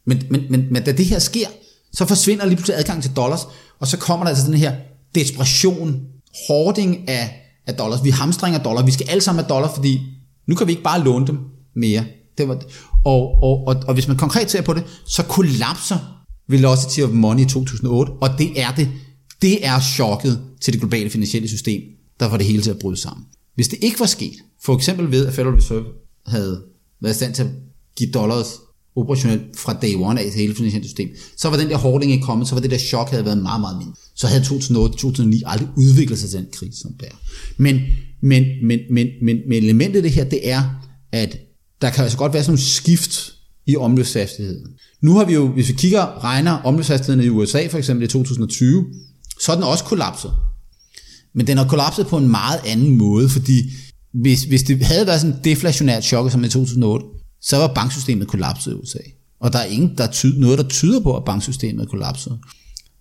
Men, 0.05 0.23
men, 0.31 0.41
men, 0.51 0.67
men 0.73 0.85
da 0.85 0.93
det 0.93 1.07
her 1.07 1.19
sker, 1.19 1.47
så 1.93 2.07
forsvinder 2.07 2.47
lige 2.47 2.57
pludselig 2.57 2.79
adgang 2.79 3.03
til 3.03 3.13
dollars, 3.17 3.41
og 3.81 3.87
så 3.87 3.99
kommer 3.99 4.25
der 4.25 4.31
altså 4.31 4.47
den 4.47 4.55
her 4.55 4.77
desperation, 5.15 6.01
hoarding 6.49 7.09
af, 7.09 7.55
af 7.67 7.75
dollars. 7.75 8.05
Vi 8.05 8.11
hamstringer 8.11 8.63
dollar, 8.63 8.85
vi 8.85 8.91
skal 8.91 9.07
alle 9.09 9.21
sammen 9.21 9.45
have 9.45 9.55
dollar, 9.55 9.75
fordi 9.75 10.01
nu 10.47 10.55
kan 10.55 10.67
vi 10.67 10.73
ikke 10.73 10.83
bare 10.83 11.05
låne 11.05 11.27
dem 11.27 11.39
mere. 11.77 12.05
Det 12.39 12.49
var, 12.49 12.63
og, 13.05 13.43
og, 13.43 13.67
og, 13.67 13.77
og 13.87 13.95
hvis 13.95 14.09
man 14.09 14.17
konkret 14.17 14.51
ser 14.51 14.63
på 14.63 14.75
det, 14.75 14.85
så 15.07 15.23
kollapser 15.23 16.21
velocity 16.49 17.01
of 17.01 17.11
money 17.11 17.43
i 17.43 17.49
2008, 17.49 18.13
og 18.13 18.39
det 18.39 18.61
er 18.61 18.75
det. 18.75 18.89
Det 19.43 19.67
er 19.67 19.81
chokket 19.81 20.41
til 20.61 20.73
det 20.73 20.81
globale 20.81 21.11
finansielle 21.11 21.49
system, 21.49 21.83
der 22.21 22.31
får 22.31 22.37
det 22.37 22.47
hele 22.47 22.63
til 22.63 22.71
at 22.71 22.79
bryde 22.79 22.97
sammen. 22.97 23.27
Hvis 23.61 23.69
det 23.69 23.79
ikke 23.83 24.01
var 24.01 24.07
sket, 24.07 24.37
for 24.65 24.77
eksempel 24.77 25.11
ved 25.11 25.27
at 25.27 25.35
Federal 25.35 25.55
Reserve 25.55 25.85
havde 26.27 26.63
været 27.03 27.15
i 27.15 27.17
stand 27.17 27.35
til 27.35 27.43
at 27.43 27.49
give 27.97 28.11
dollars 28.11 28.47
operationelt 28.97 29.43
fra 29.59 29.79
day 29.83 29.95
one 29.95 30.21
af 30.21 30.31
til 30.31 30.41
hele 30.41 30.55
finansielle 30.55 30.89
system, 30.89 31.09
så 31.37 31.51
var 31.51 31.57
den 31.57 31.69
der 31.69 31.77
hoarding 31.77 32.13
ikke 32.13 32.25
kommet, 32.25 32.49
så 32.49 32.55
var 32.55 32.61
det 32.61 32.71
der 32.71 32.79
chok 32.79 33.11
havde 33.11 33.25
været 33.25 33.39
meget, 33.39 33.61
meget 33.61 33.79
mindre. 33.79 33.95
Så 34.17 34.27
havde 34.27 34.43
2008-2009 34.43 35.43
aldrig 35.47 35.69
udviklet 35.77 36.19
sig 36.19 36.31
til 36.31 36.39
den 36.39 36.47
krise, 36.53 36.81
som 36.81 36.93
der. 37.01 37.07
Men, 37.57 37.81
men, 38.23 38.45
men, 38.63 38.79
men, 38.91 39.07
men, 39.23 39.37
men 39.49 39.65
elementet 39.65 39.97
af 39.97 40.03
det 40.03 40.13
her, 40.13 40.25
det 40.25 40.49
er, 40.49 40.63
at 41.13 41.39
der 41.83 41.91
kan 41.91 42.03
altså 42.05 42.19
godt 42.19 42.33
være 42.33 42.43
sådan 42.43 42.51
nogle 42.51 42.65
skift 42.65 43.33
i 43.67 43.77
omløbshastigheden. 43.77 44.67
Nu 45.03 45.15
har 45.15 45.25
vi 45.25 45.35
jo, 45.35 45.49
hvis 45.49 45.69
vi 45.69 45.73
kigger, 45.73 46.25
regner 46.25 46.53
omløbshastigheden 46.53 47.27
i 47.27 47.29
USA 47.29 47.67
for 47.67 47.79
eksempel 47.79 48.05
i 48.05 48.09
2020, 48.09 48.87
så 49.41 49.53
er 49.53 49.57
den 49.57 49.65
også 49.65 49.85
kollapset. 49.85 50.31
Men 51.35 51.47
den 51.47 51.59
har 51.59 51.65
kollapset 51.65 52.07
på 52.07 52.17
en 52.17 52.29
meget 52.29 52.61
anden 52.67 52.97
måde, 52.97 53.29
fordi 53.29 53.71
hvis, 54.13 54.43
hvis 54.43 54.63
det 54.63 54.85
havde 54.85 55.07
været 55.07 55.21
sådan 55.21 55.37
et 55.37 55.45
deflationært 55.45 56.05
chok 56.05 56.31
som 56.31 56.45
i 56.45 56.49
2008, 56.49 57.07
så 57.43 57.57
var 57.57 57.75
banksystemet 57.75 58.29
kollapset 58.29 58.73
i 58.73 58.75
USA. 58.75 58.99
Og 59.41 59.53
der 59.53 59.59
er 59.59 59.65
ingen, 59.65 59.99
der 59.99 60.07
tyder, 60.07 60.41
noget, 60.41 60.59
der 60.59 60.69
tyder 60.69 61.01
på, 61.01 61.17
at 61.17 61.25
banksystemet 61.25 61.83
er 61.83 61.87
kollapset. 61.87 62.39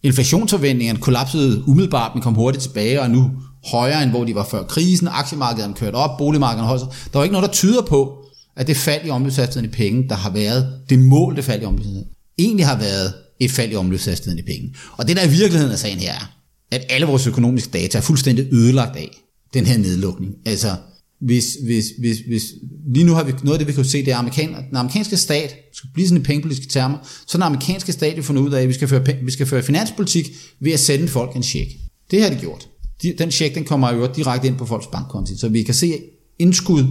Inflationsforventningerne 0.03 0.99
kollapsede 0.99 1.67
umiddelbart, 1.67 2.15
men 2.15 2.23
kom 2.23 2.33
hurtigt 2.33 2.63
tilbage, 2.63 2.99
og 2.99 3.05
er 3.05 3.09
nu 3.09 3.31
højere 3.71 4.03
end 4.03 4.11
hvor 4.11 4.25
de 4.25 4.35
var 4.35 4.47
før 4.51 4.63
krisen. 4.63 5.07
Aktiemarkedet 5.07 5.75
kørt 5.75 5.93
op, 5.93 6.17
boligmarkedet 6.17 6.67
højt. 6.67 6.79
Der 6.79 7.19
var 7.19 7.23
ikke 7.23 7.33
noget, 7.33 7.47
der 7.47 7.53
tyder 7.53 7.81
på, 7.81 8.25
at 8.55 8.67
det 8.67 8.77
fald 8.77 9.05
i 9.05 9.09
omløbshastigheden 9.09 9.73
i 9.73 9.75
penge, 9.75 10.09
der 10.09 10.15
har 10.15 10.29
været 10.29 10.73
det 10.89 10.99
mål, 10.99 11.35
det 11.35 11.43
fald 11.43 11.61
i 11.61 11.65
omløbshastigheden, 11.65 12.09
egentlig 12.37 12.65
har 12.65 12.77
været 12.77 13.13
et 13.39 13.51
fald 13.51 13.71
i 13.71 13.75
omløbshastigheden 13.75 14.45
i 14.45 14.47
penge. 14.51 14.75
Og 14.97 15.07
det 15.07 15.17
der 15.17 15.23
i 15.23 15.29
virkeligheden 15.29 15.71
er 15.71 15.77
sagen 15.77 15.99
her 15.99 16.13
er, 16.13 16.38
at 16.71 16.85
alle 16.89 17.07
vores 17.07 17.27
økonomiske 17.27 17.71
data 17.71 17.97
er 17.97 18.01
fuldstændig 18.01 18.53
ødelagt 18.53 18.95
af 18.95 19.09
den 19.53 19.65
her 19.65 19.77
nedlukning. 19.77 20.35
Altså, 20.45 20.75
hvis, 21.21 21.57
hvis, 21.63 21.85
hvis, 21.99 22.19
hvis, 22.19 22.43
lige 22.87 23.05
nu 23.05 23.13
har 23.13 23.23
vi 23.23 23.31
noget 23.43 23.53
af 23.53 23.59
det, 23.59 23.67
vi 23.67 23.73
kan 23.73 23.85
se, 23.85 24.05
det 24.05 24.13
er, 24.13 24.17
amerikan, 24.17 24.49
den 24.69 24.77
amerikanske 24.77 25.17
stat, 25.17 25.55
skal 25.73 25.89
blive 25.93 26.07
sådan 26.07 26.21
i 26.21 26.25
pengepolitiske 26.25 26.71
termer, 26.71 26.97
så 27.27 27.37
den 27.37 27.43
amerikanske 27.43 27.91
stat 27.91 28.15
har 28.15 28.21
fundet 28.21 28.41
ud 28.41 28.51
af, 28.51 28.61
at 28.61 28.67
vi 28.67 28.73
skal, 28.73 28.87
føre, 28.87 29.03
vi 29.23 29.31
skal 29.31 29.45
føre 29.45 29.63
finanspolitik 29.63 30.31
ved 30.59 30.71
at 30.71 30.79
sende 30.79 31.07
folk 31.07 31.35
en 31.35 31.43
check. 31.43 31.71
Det 32.11 32.21
har 32.21 32.29
de 32.29 32.35
gjort. 32.35 32.69
De, 33.01 33.13
den 33.17 33.31
check, 33.31 33.55
den 33.55 33.63
kommer 33.63 33.93
jo 33.93 34.09
direkte 34.15 34.47
ind 34.47 34.57
på 34.57 34.65
folks 34.65 34.87
bankkonti, 34.87 35.37
så 35.37 35.49
vi 35.49 35.63
kan 35.63 35.73
se 35.73 35.93
indskud 36.39 36.85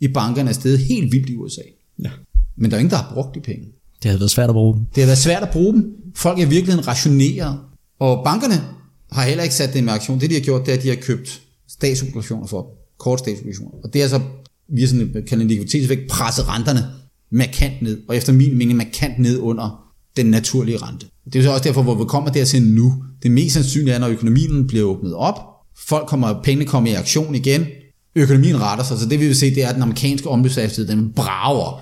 i 0.00 0.08
bankerne 0.08 0.50
er 0.50 0.54
stedet 0.54 0.78
helt 0.78 1.12
vildt 1.12 1.30
i 1.30 1.36
USA. 1.36 1.62
Ja. 2.04 2.10
Men 2.56 2.70
der 2.70 2.76
er 2.76 2.80
ingen, 2.80 2.90
der 2.90 2.96
har 2.96 3.10
brugt 3.14 3.34
de 3.34 3.40
penge. 3.40 3.66
Det 4.02 4.10
har 4.10 4.18
været 4.18 4.30
svært 4.30 4.48
at 4.48 4.54
bruge 4.54 4.76
dem. 4.76 4.86
Det 4.94 5.02
har 5.02 5.06
været 5.06 5.18
svært 5.18 5.42
at 5.42 5.50
bruge 5.50 5.72
dem. 5.72 5.94
Folk 6.14 6.38
er 6.40 6.46
virkelig 6.46 6.88
rationeret. 6.88 7.58
Og 7.98 8.24
bankerne 8.24 8.54
har 9.14 9.22
heller 9.22 9.42
ikke 9.42 9.54
sat 9.54 9.74
det 9.74 9.84
med 9.84 9.92
aktion. 9.92 10.20
Det 10.20 10.30
de 10.30 10.34
har 10.34 10.42
gjort, 10.42 10.66
det 10.66 10.72
er, 10.72 10.76
at 10.76 10.82
de 10.82 10.88
har 10.88 10.96
købt 10.96 11.40
statsobligationer 11.68 12.46
for 12.46 12.66
kort 12.98 13.18
statsobligationer. 13.18 13.72
Og 13.84 13.92
det 13.92 14.02
er 14.02 14.08
så 14.08 14.20
via 14.68 14.86
sådan 14.86 15.00
en, 15.00 15.26
kan 15.28 15.40
en 15.40 15.48
likviditetsvægt 15.48 16.08
presse 16.08 16.42
renterne 16.42 16.84
markant 17.30 17.82
ned, 17.82 17.98
og 18.08 18.16
efter 18.16 18.32
min 18.32 18.58
mening 18.58 18.76
markant 18.76 19.18
ned 19.18 19.38
under 19.38 19.92
den 20.16 20.26
naturlige 20.26 20.76
rente. 20.76 21.06
Det 21.32 21.38
er 21.38 21.42
så 21.42 21.50
også 21.50 21.64
derfor, 21.64 21.82
hvor 21.82 21.94
vi 21.94 22.04
kommer 22.04 22.30
dertil 22.30 22.62
nu. 22.62 22.94
Det 23.22 23.30
mest 23.30 23.54
sandsynlige 23.54 23.94
er, 23.94 23.98
når 23.98 24.08
økonomien 24.08 24.66
bliver 24.66 24.84
åbnet 24.84 25.14
op, 25.14 25.36
folk 25.78 26.06
kommer, 26.08 26.42
pengene 26.42 26.64
kommer 26.64 26.90
i 26.90 26.94
aktion 26.94 27.34
igen, 27.34 27.66
økonomien 28.16 28.60
retter 28.60 28.84
sig, 28.84 28.98
så 28.98 29.08
det 29.08 29.20
vi 29.20 29.26
vil 29.26 29.36
se, 29.36 29.54
det 29.54 29.64
er, 29.64 29.68
at 29.68 29.74
den 29.74 29.82
amerikanske 29.82 30.28
omløbshastighed, 30.28 30.96
den 30.96 31.12
brager 31.12 31.60
op. 31.60 31.80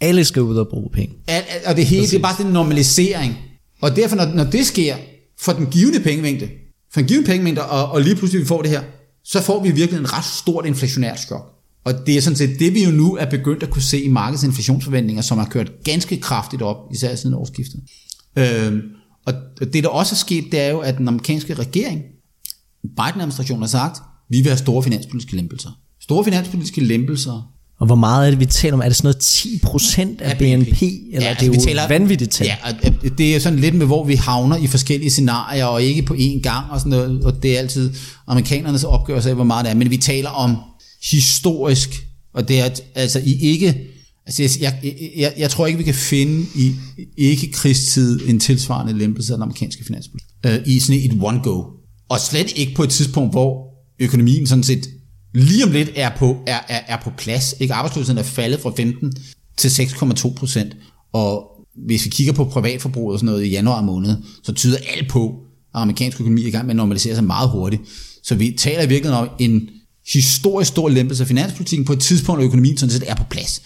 Alle 0.00 0.24
skal 0.24 0.42
ud 0.42 0.56
og 0.56 0.68
bruge 0.68 0.90
penge. 0.92 1.14
Al, 1.26 1.42
al, 1.48 1.60
og 1.66 1.76
det 1.76 1.86
hele, 1.86 2.00
Præcis. 2.00 2.10
det 2.10 2.18
er 2.18 2.22
bare 2.22 2.42
den 2.44 2.52
normalisering. 2.52 3.34
Og 3.80 3.96
derfor, 3.96 4.16
når, 4.16 4.26
når 4.34 4.44
det 4.44 4.66
sker, 4.66 4.96
for 5.40 5.52
den 5.52 5.66
givende 5.66 6.00
pengemængde, 6.00 6.48
for 6.96 7.00
en 7.00 7.06
given 7.06 7.24
pengemængde, 7.24 7.66
og, 7.66 7.88
og 7.88 8.00
lige 8.00 8.16
pludselig 8.16 8.40
vi 8.40 8.46
får 8.46 8.62
det 8.62 8.70
her, 8.70 8.82
så 9.24 9.42
får 9.42 9.62
vi 9.62 9.70
virkelig 9.70 10.00
en 10.00 10.12
ret 10.12 10.24
stort 10.24 10.66
inflationært 10.66 11.20
chok. 11.20 11.42
Og 11.84 12.06
det 12.06 12.16
er 12.16 12.20
sådan 12.20 12.36
set 12.36 12.58
det, 12.58 12.74
vi 12.74 12.84
jo 12.84 12.90
nu 12.90 13.16
er 13.16 13.24
begyndt 13.30 13.62
at 13.62 13.70
kunne 13.70 13.82
se 13.82 14.02
i 14.02 14.08
markedets 14.08 14.44
inflationsforventninger, 14.44 15.22
som 15.22 15.38
har 15.38 15.44
kørt 15.44 15.72
ganske 15.84 16.20
kraftigt 16.20 16.62
op, 16.62 16.76
især 16.92 17.14
siden 17.14 17.34
årsskiftet. 17.34 17.80
Øhm, 18.38 18.80
og 19.26 19.34
det, 19.72 19.84
der 19.84 19.88
også 19.88 20.14
er 20.14 20.16
sket, 20.16 20.44
det 20.52 20.60
er 20.60 20.70
jo, 20.70 20.78
at 20.78 20.98
den 20.98 21.08
amerikanske 21.08 21.54
regering, 21.54 22.02
Biden-administrationen 22.82 23.62
har 23.62 23.68
sagt, 23.68 24.02
vi 24.28 24.36
vil 24.36 24.46
have 24.46 24.58
store 24.58 24.82
finanspolitiske 24.82 25.36
lempelser. 25.36 25.70
Store 26.00 26.24
finanspolitiske 26.24 26.80
lempelser. 26.80 27.52
Og 27.78 27.86
hvor 27.86 27.94
meget 27.94 28.26
er 28.26 28.30
det, 28.30 28.40
vi 28.40 28.46
taler 28.46 28.74
om? 28.74 28.80
Er 28.80 28.84
det 28.84 28.96
sådan 28.96 29.06
noget 29.06 29.16
10 29.16 29.58
procent 29.62 30.20
af, 30.20 30.30
af 30.30 30.38
BNP? 30.38 30.66
BNP? 30.66 30.82
Eller 30.82 30.96
ja, 31.12 31.18
det 31.18 31.24
er 31.24 31.28
altså, 31.28 31.46
jo 31.46 31.52
taler, 31.52 31.88
vanvittigt 31.88 32.30
tal. 32.30 32.46
Ja, 32.46 32.56
og 32.64 33.18
det 33.18 33.36
er 33.36 33.38
sådan 33.40 33.58
lidt 33.58 33.74
med, 33.74 33.86
hvor 33.86 34.04
vi 34.04 34.14
havner 34.14 34.56
i 34.56 34.66
forskellige 34.66 35.10
scenarier, 35.10 35.64
og 35.64 35.82
ikke 35.82 36.02
på 36.02 36.14
én 36.14 36.40
gang 36.40 36.70
og 36.70 36.78
sådan 36.80 36.90
noget. 36.90 37.24
Og 37.24 37.42
det 37.42 37.54
er 37.54 37.58
altid 37.58 37.92
amerikanernes 38.26 38.84
opgørelse 38.84 39.28
af, 39.28 39.34
hvor 39.34 39.44
meget 39.44 39.64
det 39.64 39.70
er. 39.70 39.74
Men 39.74 39.90
vi 39.90 39.96
taler 39.96 40.30
om 40.30 40.56
historisk, 41.10 42.06
og 42.34 42.48
det 42.48 42.60
er 42.60 42.70
altså 42.94 43.20
i 43.24 43.34
ikke... 43.40 43.80
Altså 44.26 44.42
jeg, 44.42 44.78
jeg, 44.82 44.94
jeg, 45.16 45.32
jeg 45.38 45.50
tror 45.50 45.66
ikke, 45.66 45.78
vi 45.78 45.84
kan 45.84 45.94
finde 45.94 46.46
i 46.54 46.74
ikke-krigstid 47.16 48.20
en 48.28 48.40
tilsvarende 48.40 48.98
lempelse 48.98 49.32
af 49.32 49.36
den 49.36 49.42
amerikanske 49.42 49.84
finanspolitik. 49.84 50.28
Øh, 50.46 50.58
I 50.66 50.78
sådan 50.78 51.00
et 51.00 51.12
one-go. 51.22 51.62
Og 52.08 52.20
slet 52.20 52.52
ikke 52.56 52.74
på 52.74 52.82
et 52.82 52.90
tidspunkt, 52.90 53.32
hvor 53.32 53.66
økonomien 53.98 54.46
sådan 54.46 54.64
set 54.64 54.88
lige 55.36 55.64
om 55.64 55.70
lidt 55.70 55.90
er 55.94 56.10
på, 56.18 56.36
er, 56.46 56.60
er, 56.68 56.80
er 56.86 56.98
på 57.04 57.10
plads. 57.18 57.54
Ikke? 57.60 57.74
Arbejdsløsheden 57.74 58.18
er 58.18 58.22
faldet 58.22 58.60
fra 58.60 58.72
15 58.76 59.12
til 59.56 59.68
6,2 59.68 60.34
procent. 60.34 60.76
Og 61.12 61.50
hvis 61.86 62.04
vi 62.04 62.10
kigger 62.10 62.32
på 62.32 62.44
privatforbruget 62.44 63.12
og 63.12 63.18
sådan 63.18 63.26
noget 63.32 63.44
i 63.44 63.48
januar 63.48 63.80
måned, 63.80 64.16
så 64.42 64.52
tyder 64.52 64.78
alt 64.96 65.08
på, 65.08 65.34
at 65.74 65.80
amerikansk 65.80 66.20
økonomi 66.20 66.42
er 66.42 66.46
i 66.46 66.50
gang 66.50 66.66
med 66.66 66.72
at 66.72 66.76
normalisere 66.76 67.14
sig 67.14 67.24
meget 67.24 67.50
hurtigt. 67.50 67.82
Så 68.22 68.34
vi 68.34 68.54
taler 68.58 68.82
i 68.82 68.88
virkeligheden 68.88 69.28
om 69.28 69.34
en 69.38 69.68
historisk 70.12 70.68
stor 70.68 70.88
lempelse 70.88 71.22
af 71.22 71.28
finanspolitikken 71.28 71.84
på 71.84 71.92
et 71.92 72.00
tidspunkt, 72.00 72.40
hvor 72.40 72.46
økonomien 72.46 72.76
sådan 72.76 72.90
set 72.90 73.04
er 73.06 73.14
på 73.14 73.24
plads. 73.30 73.62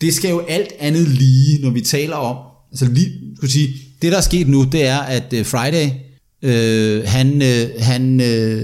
Det 0.00 0.14
skal 0.14 0.30
jo 0.30 0.40
alt 0.40 0.72
andet 0.78 1.08
lige, 1.08 1.62
når 1.62 1.70
vi 1.70 1.80
taler 1.80 2.16
om, 2.16 2.36
altså 2.72 2.86
lige, 2.92 3.12
skulle 3.36 3.52
sige, 3.52 3.74
det 4.02 4.12
der 4.12 4.18
er 4.18 4.22
sket 4.22 4.48
nu, 4.48 4.64
det 4.72 4.86
er, 4.86 4.98
at 4.98 5.32
øh, 5.32 5.46
Friday, 5.46 5.90
øh, 6.42 7.04
han, 7.06 7.42
øh, 7.42 7.68
han 7.78 8.20
øh, 8.20 8.62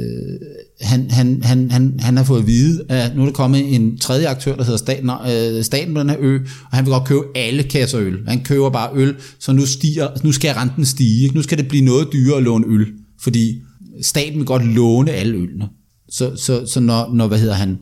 han, 0.81 1.11
han, 1.11 1.43
han, 1.43 1.71
han, 1.71 2.01
han 2.01 2.17
har 2.17 2.25
fået 2.25 2.41
at 2.41 2.47
vide, 2.47 2.85
at 2.89 3.17
nu 3.17 3.23
er 3.23 3.27
der 3.27 3.33
kommet 3.33 3.75
en 3.75 3.99
tredje 3.99 4.29
aktør, 4.29 4.57
der 4.57 4.65
hedder 4.65 4.79
staten, 4.79 5.11
øh, 5.11 5.65
staten 5.65 5.95
på 5.95 6.01
den 6.01 6.11
her 6.11 6.17
ø, 6.21 6.39
og 6.71 6.77
han 6.77 6.85
vil 6.85 6.93
godt 6.93 7.05
købe 7.05 7.23
alle 7.35 7.63
kasser 7.63 8.01
øl. 8.01 8.19
Han 8.29 8.45
køber 8.45 8.71
bare 8.71 8.91
øl, 8.95 9.17
så 9.39 9.53
nu, 9.53 9.67
stiger, 9.67 10.09
nu 10.25 10.33
skal 10.33 10.55
renten 10.55 10.85
stige. 10.85 11.31
Nu 11.35 11.43
skal 11.43 11.59
det 11.59 11.69
blive 11.69 11.85
noget 11.85 12.09
dyrere 12.13 12.37
at 12.37 12.43
låne 12.43 12.67
øl, 12.69 12.87
fordi 13.23 13.61
staten 14.03 14.39
vil 14.39 14.47
godt 14.47 14.67
låne 14.67 15.11
alle 15.11 15.37
ølene. 15.37 15.69
Så, 16.09 16.37
så, 16.37 16.67
så 16.67 16.81
når, 16.81 17.15
når, 17.15 17.29
hvad 17.29 17.39
hedder 17.39 17.55
han, 17.55 17.79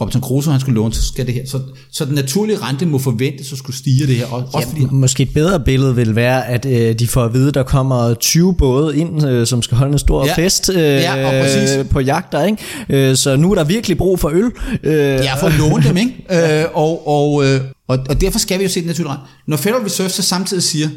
Robinson 0.00 0.22
Crusoe 0.22 0.52
han 0.52 0.60
skulle 0.60 0.74
låne, 0.74 0.94
så 0.94 1.02
skal 1.02 1.26
det 1.26 1.34
her. 1.34 1.42
Så, 1.46 1.60
så 1.92 2.04
den 2.04 2.14
naturlige 2.14 2.58
rente 2.58 2.86
må 2.86 2.98
forventes 2.98 3.52
at 3.52 3.58
skulle 3.58 3.76
stige 3.76 4.06
det 4.06 4.16
her. 4.16 4.26
Også 4.26 4.58
Ja, 4.58 4.64
fordi, 4.64 4.86
måske 4.90 5.22
et 5.22 5.34
bedre 5.34 5.60
billede 5.60 5.94
vil 5.94 6.16
være, 6.16 6.46
at 6.46 6.66
øh, 6.66 6.98
de 6.98 7.06
får 7.08 7.24
at 7.24 7.32
vide, 7.34 7.48
at 7.48 7.54
der 7.54 7.62
kommer 7.62 8.14
20 8.14 8.54
både 8.56 8.96
ind, 8.96 9.26
øh, 9.26 9.46
som 9.46 9.62
skal 9.62 9.76
holde 9.76 9.92
en 9.92 9.98
stor 9.98 10.26
Ja. 10.26 10.34
fest 10.34 10.70
øh, 10.70 10.78
Ja, 10.78 11.42
præcis. 11.42 11.86
på 11.90 12.00
jagter. 12.00 12.44
Ikke? 12.44 13.08
Øh, 13.10 13.16
så 13.16 13.36
nu 13.36 13.50
er 13.50 13.54
der 13.54 13.64
virkelig 13.64 13.98
brug 13.98 14.20
for 14.20 14.28
øl. 14.28 14.50
Øh, 14.82 14.94
Ja, 14.94 15.34
for 15.34 15.46
at 15.46 15.54
låne 15.58 15.84
dem, 15.88 15.96
ikke? 15.96 16.12
Øh, 16.60 16.64
og, 16.74 17.08
og, 17.08 17.44
øh, 17.46 17.60
og, 17.88 17.98
og 18.08 18.20
derfor 18.20 18.38
skal 18.38 18.58
vi 18.58 18.64
jo 18.64 18.70
se 18.70 18.80
den 18.80 18.86
naturlige 18.86 19.12
rente. 19.12 19.24
Når 19.48 19.56
Federal 19.56 19.82
Reserve 19.82 20.08
så 20.10 20.22
samtidig 20.22 20.62
siger, 20.62 20.88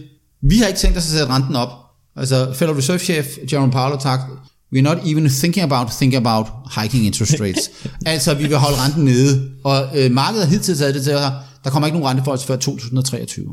vi 0.42 0.58
har 0.58 0.68
ikke 0.68 0.80
tænkt 0.80 0.98
os 0.98 1.04
at 1.04 1.10
sætte 1.20 1.34
renten 1.34 1.56
op. 1.56 1.70
Altså 2.18 2.48
Federal 2.54 2.76
Reserve 2.76 3.00
chef 3.00 3.26
Jerome 3.54 3.72
Powell 3.72 3.96
har 4.04 4.30
we're 4.74 4.82
not 4.82 4.98
even 5.06 5.30
thinking 5.30 5.64
about 5.64 5.92
thinking 5.92 6.28
about 6.28 6.48
hiking 6.78 7.06
interest 7.06 7.42
rates. 7.42 7.72
altså, 8.06 8.34
vi 8.34 8.48
vil 8.48 8.58
holde 8.58 8.78
renten 8.78 9.06
nede. 9.06 9.52
Og 9.64 9.88
øh, 9.96 10.12
markedet 10.12 10.46
har 10.46 10.52
hidtil 10.52 10.78
taget 10.78 10.96
det 10.96 11.04
til, 11.04 11.12
at 11.12 11.32
der 11.64 11.70
kommer 11.70 11.88
ikke 11.88 12.00
nogen 12.00 12.10
rente 12.10 12.24
for 12.24 12.32
os 12.32 12.46
før 12.46 12.56
2023. 12.56 13.46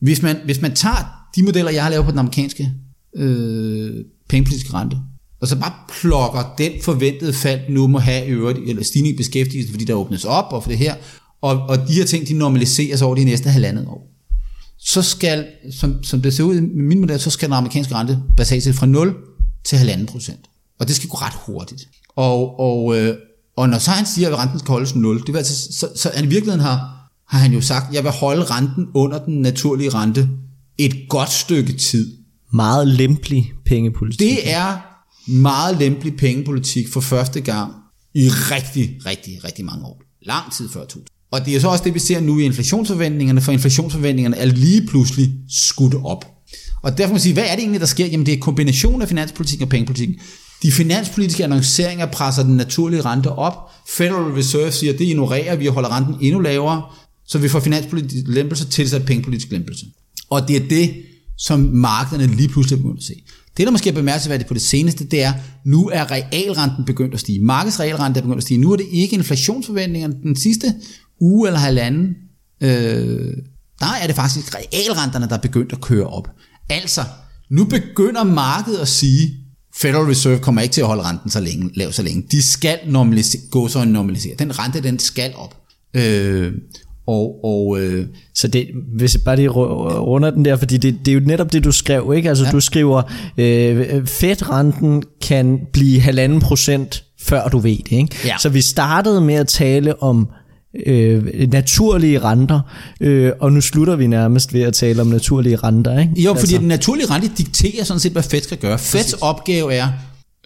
Hvis 0.00 0.22
man, 0.22 0.36
hvis 0.44 0.60
man 0.60 0.74
tager 0.74 1.28
de 1.36 1.42
modeller, 1.42 1.70
jeg 1.70 1.82
har 1.82 1.90
lavet 1.90 2.04
på 2.04 2.10
den 2.10 2.18
amerikanske 2.18 2.72
øh, 3.16 3.90
pengepolitiske 4.28 4.74
rente, 4.74 4.96
og 5.40 5.48
så 5.48 5.56
bare 5.56 5.72
plukker 6.00 6.54
den 6.58 6.72
forventede 6.82 7.32
fald, 7.32 7.60
nu 7.68 7.86
må 7.86 7.98
have 7.98 8.26
i 8.26 8.30
øvrigt, 8.30 8.58
eller 8.68 8.84
stigning 8.84 9.14
i 9.14 9.16
beskæftigelse, 9.16 9.72
fordi 9.72 9.84
der 9.84 9.94
åbnes 9.94 10.24
op 10.24 10.52
og 10.52 10.62
for 10.62 10.70
det 10.70 10.78
her, 10.78 10.94
og, 11.42 11.60
og 11.60 11.88
de 11.88 11.92
her 11.92 12.04
ting, 12.04 12.28
de 12.28 12.34
normaliseres 12.34 13.02
over 13.02 13.14
de 13.14 13.24
næste 13.24 13.50
halvandet 13.50 13.86
år. 13.86 14.14
Så 14.78 15.02
skal, 15.02 15.46
som, 15.72 16.02
som 16.02 16.22
det 16.22 16.34
ser 16.34 16.44
ud 16.44 16.56
i 16.56 16.60
min 16.60 17.00
model, 17.00 17.20
så 17.20 17.30
skal 17.30 17.48
den 17.48 17.54
amerikanske 17.54 17.94
rente 17.94 18.22
basalt 18.36 18.62
set 18.62 18.74
fra 18.74 18.86
0 18.86 19.14
til 19.68 19.76
1,5 19.76 20.06
procent. 20.06 20.40
Og 20.80 20.88
det 20.88 20.96
skal 20.96 21.08
gå 21.08 21.16
ret 21.16 21.32
hurtigt. 21.46 21.88
Og, 22.16 22.60
og, 22.60 22.98
øh, 22.98 23.16
og 23.56 23.68
når 23.68 23.78
så 23.78 23.90
han 23.90 24.06
siger, 24.06 24.28
at 24.28 24.38
renten 24.38 24.58
skal 24.58 24.72
holdes 24.72 24.94
0, 24.94 25.18
det 25.18 25.28
vil 25.28 25.36
altså, 25.36 25.72
så, 25.72 25.88
så 25.94 26.10
i 26.10 26.26
virkeligheden 26.26 26.60
har, 26.60 27.10
har 27.28 27.38
han 27.38 27.52
jo 27.52 27.60
sagt, 27.60 27.88
at 27.88 27.94
jeg 27.94 28.04
vil 28.04 28.12
holde 28.12 28.44
renten 28.44 28.86
under 28.94 29.24
den 29.24 29.42
naturlige 29.42 29.90
rente 29.90 30.28
et 30.78 30.96
godt 31.08 31.32
stykke 31.32 31.72
tid. 31.72 32.16
Meget 32.52 32.88
lempelig 32.88 33.52
pengepolitik. 33.66 34.20
Det 34.20 34.52
er 34.52 34.76
meget 35.30 35.78
lempelig 35.78 36.16
pengepolitik 36.16 36.92
for 36.92 37.00
første 37.00 37.40
gang 37.40 37.72
i 38.14 38.28
rigtig, 38.28 39.00
rigtig, 39.06 39.44
rigtig 39.44 39.64
mange 39.64 39.86
år. 39.86 40.02
Lang 40.22 40.52
tid 40.52 40.68
før 40.68 40.80
2000. 40.80 41.06
Og 41.30 41.46
det 41.46 41.56
er 41.56 41.60
så 41.60 41.68
også 41.68 41.84
det, 41.84 41.94
vi 41.94 41.98
ser 41.98 42.20
nu 42.20 42.38
i 42.38 42.44
inflationsforventningerne, 42.44 43.40
for 43.40 43.52
inflationsforventningerne 43.52 44.36
er 44.36 44.46
lige 44.46 44.86
pludselig 44.86 45.32
skudt 45.48 45.94
op. 46.04 46.37
Og 46.82 46.98
derfor 46.98 47.08
må 47.08 47.14
man 47.14 47.20
sige, 47.20 47.32
hvad 47.32 47.44
er 47.44 47.54
det 47.54 47.58
egentlig, 47.58 47.80
der 47.80 47.86
sker? 47.86 48.06
Jamen 48.06 48.26
det 48.26 48.34
er 48.34 48.38
kombination 48.38 49.02
af 49.02 49.08
finanspolitik 49.08 49.62
og 49.62 49.68
pengepolitik. 49.68 50.08
De 50.62 50.72
finanspolitiske 50.72 51.44
annonceringer 51.44 52.06
presser 52.06 52.42
den 52.42 52.56
naturlige 52.56 53.02
rente 53.02 53.32
op. 53.32 53.70
Federal 53.88 54.32
Reserve 54.32 54.72
siger, 54.72 54.92
at 54.92 54.98
det 54.98 55.04
ignorerer 55.04 55.56
vi 55.56 55.66
og 55.66 55.74
holder 55.74 55.96
renten 55.96 56.14
endnu 56.20 56.40
lavere, 56.40 56.82
så 57.26 57.38
vi 57.38 57.48
får 57.48 57.60
finanspolitisk 57.60 58.24
lempelse 58.26 58.68
tilsat 58.68 59.04
pengepolitisk 59.04 59.52
lempelse. 59.52 59.86
Og 60.30 60.48
det 60.48 60.56
er 60.56 60.68
det, 60.68 60.94
som 61.38 61.60
markederne 61.60 62.26
lige 62.26 62.48
pludselig 62.48 62.78
begynder 62.78 62.96
at 62.96 63.02
se. 63.04 63.14
Det, 63.56 63.66
der 63.66 63.72
måske 63.72 63.90
er 63.90 63.94
bemærkelsesværdigt 63.94 64.48
på 64.48 64.54
det 64.54 64.62
seneste, 64.62 65.04
det 65.04 65.22
er, 65.22 65.32
nu 65.64 65.88
er 65.88 66.10
realrenten 66.10 66.84
begyndt 66.84 67.14
at 67.14 67.20
stige. 67.20 67.40
Markedsrealrenten 67.40 68.18
er 68.18 68.22
begyndt 68.22 68.36
at 68.36 68.42
stige. 68.42 68.60
Nu 68.60 68.72
er 68.72 68.76
det 68.76 68.86
ikke 68.92 69.16
inflationsforventningerne. 69.16 70.14
Den 70.22 70.36
sidste 70.36 70.74
uge 71.20 71.48
eller 71.48 71.60
halvanden, 71.60 72.08
øh, 72.60 73.32
der 73.80 73.86
er 74.02 74.06
det 74.06 74.16
faktisk 74.16 74.54
realrenterne, 74.54 75.28
der 75.28 75.36
er 75.36 75.40
begyndt 75.40 75.72
at 75.72 75.80
køre 75.80 76.06
op. 76.06 76.28
Altså, 76.70 77.00
nu 77.50 77.64
begynder 77.64 78.24
markedet 78.24 78.78
at 78.78 78.88
sige, 78.88 79.30
Federal 79.76 80.04
Reserve 80.04 80.38
kommer 80.38 80.60
ikke 80.62 80.72
til 80.72 80.80
at 80.80 80.86
holde 80.86 81.02
renten 81.02 81.30
så 81.30 81.40
længe, 81.40 81.70
lav 81.74 81.92
så 81.92 82.02
længe. 82.02 82.22
De 82.30 82.42
skal 82.42 82.78
normalisere, 82.86 83.42
gå 83.50 83.68
så 83.68 83.82
en 83.82 83.88
normalisere. 83.88 84.34
Den 84.38 84.58
rente, 84.58 84.82
den 84.82 84.98
skal 84.98 85.32
op. 85.36 85.54
Øh, 85.96 86.52
og, 87.06 87.44
og 87.44 87.80
øh, 87.80 88.06
Så 88.34 88.48
det, 88.48 88.66
hvis 88.98 89.14
jeg 89.14 89.22
bare 89.24 89.36
lige 89.36 89.48
ru- 89.48 89.98
runder 89.98 90.30
den 90.30 90.44
der, 90.44 90.56
fordi 90.56 90.76
det, 90.76 90.98
det 91.04 91.08
er 91.08 91.14
jo 91.14 91.20
netop 91.26 91.52
det, 91.52 91.64
du 91.64 91.72
skrev, 91.72 92.12
ikke? 92.16 92.28
Altså 92.28 92.44
ja. 92.44 92.50
du 92.50 92.60
skriver, 92.60 93.02
øh, 93.38 94.06
Fed-renten 94.06 95.02
kan 95.22 95.58
blive 95.72 96.00
halvanden 96.00 96.40
procent, 96.40 97.04
før 97.20 97.48
du 97.48 97.58
ved 97.58 97.76
det, 97.78 97.92
ikke? 97.96 98.16
Ja. 98.24 98.36
Så 98.38 98.48
vi 98.48 98.60
startede 98.60 99.20
med 99.20 99.34
at 99.34 99.48
tale 99.48 100.02
om 100.02 100.28
øh, 100.86 101.50
naturlige 101.50 102.18
renter, 102.18 102.60
øh, 103.00 103.32
og 103.40 103.52
nu 103.52 103.60
slutter 103.60 103.96
vi 103.96 104.06
nærmest 104.06 104.54
ved 104.54 104.62
at 104.62 104.74
tale 104.74 105.00
om 105.00 105.06
naturlige 105.06 105.56
renter, 105.56 105.98
ikke? 105.98 106.12
Jo, 106.16 106.34
fordi 106.34 106.40
altså. 106.40 106.58
den 106.58 106.68
naturlige 106.68 107.06
rente 107.06 107.30
dikterer 107.38 107.84
sådan 107.84 108.00
set, 108.00 108.12
hvad 108.12 108.22
Fed 108.22 108.42
skal 108.42 108.58
gøre. 108.58 108.78
Feds 108.78 109.12
opgave 109.12 109.74
er 109.74 109.88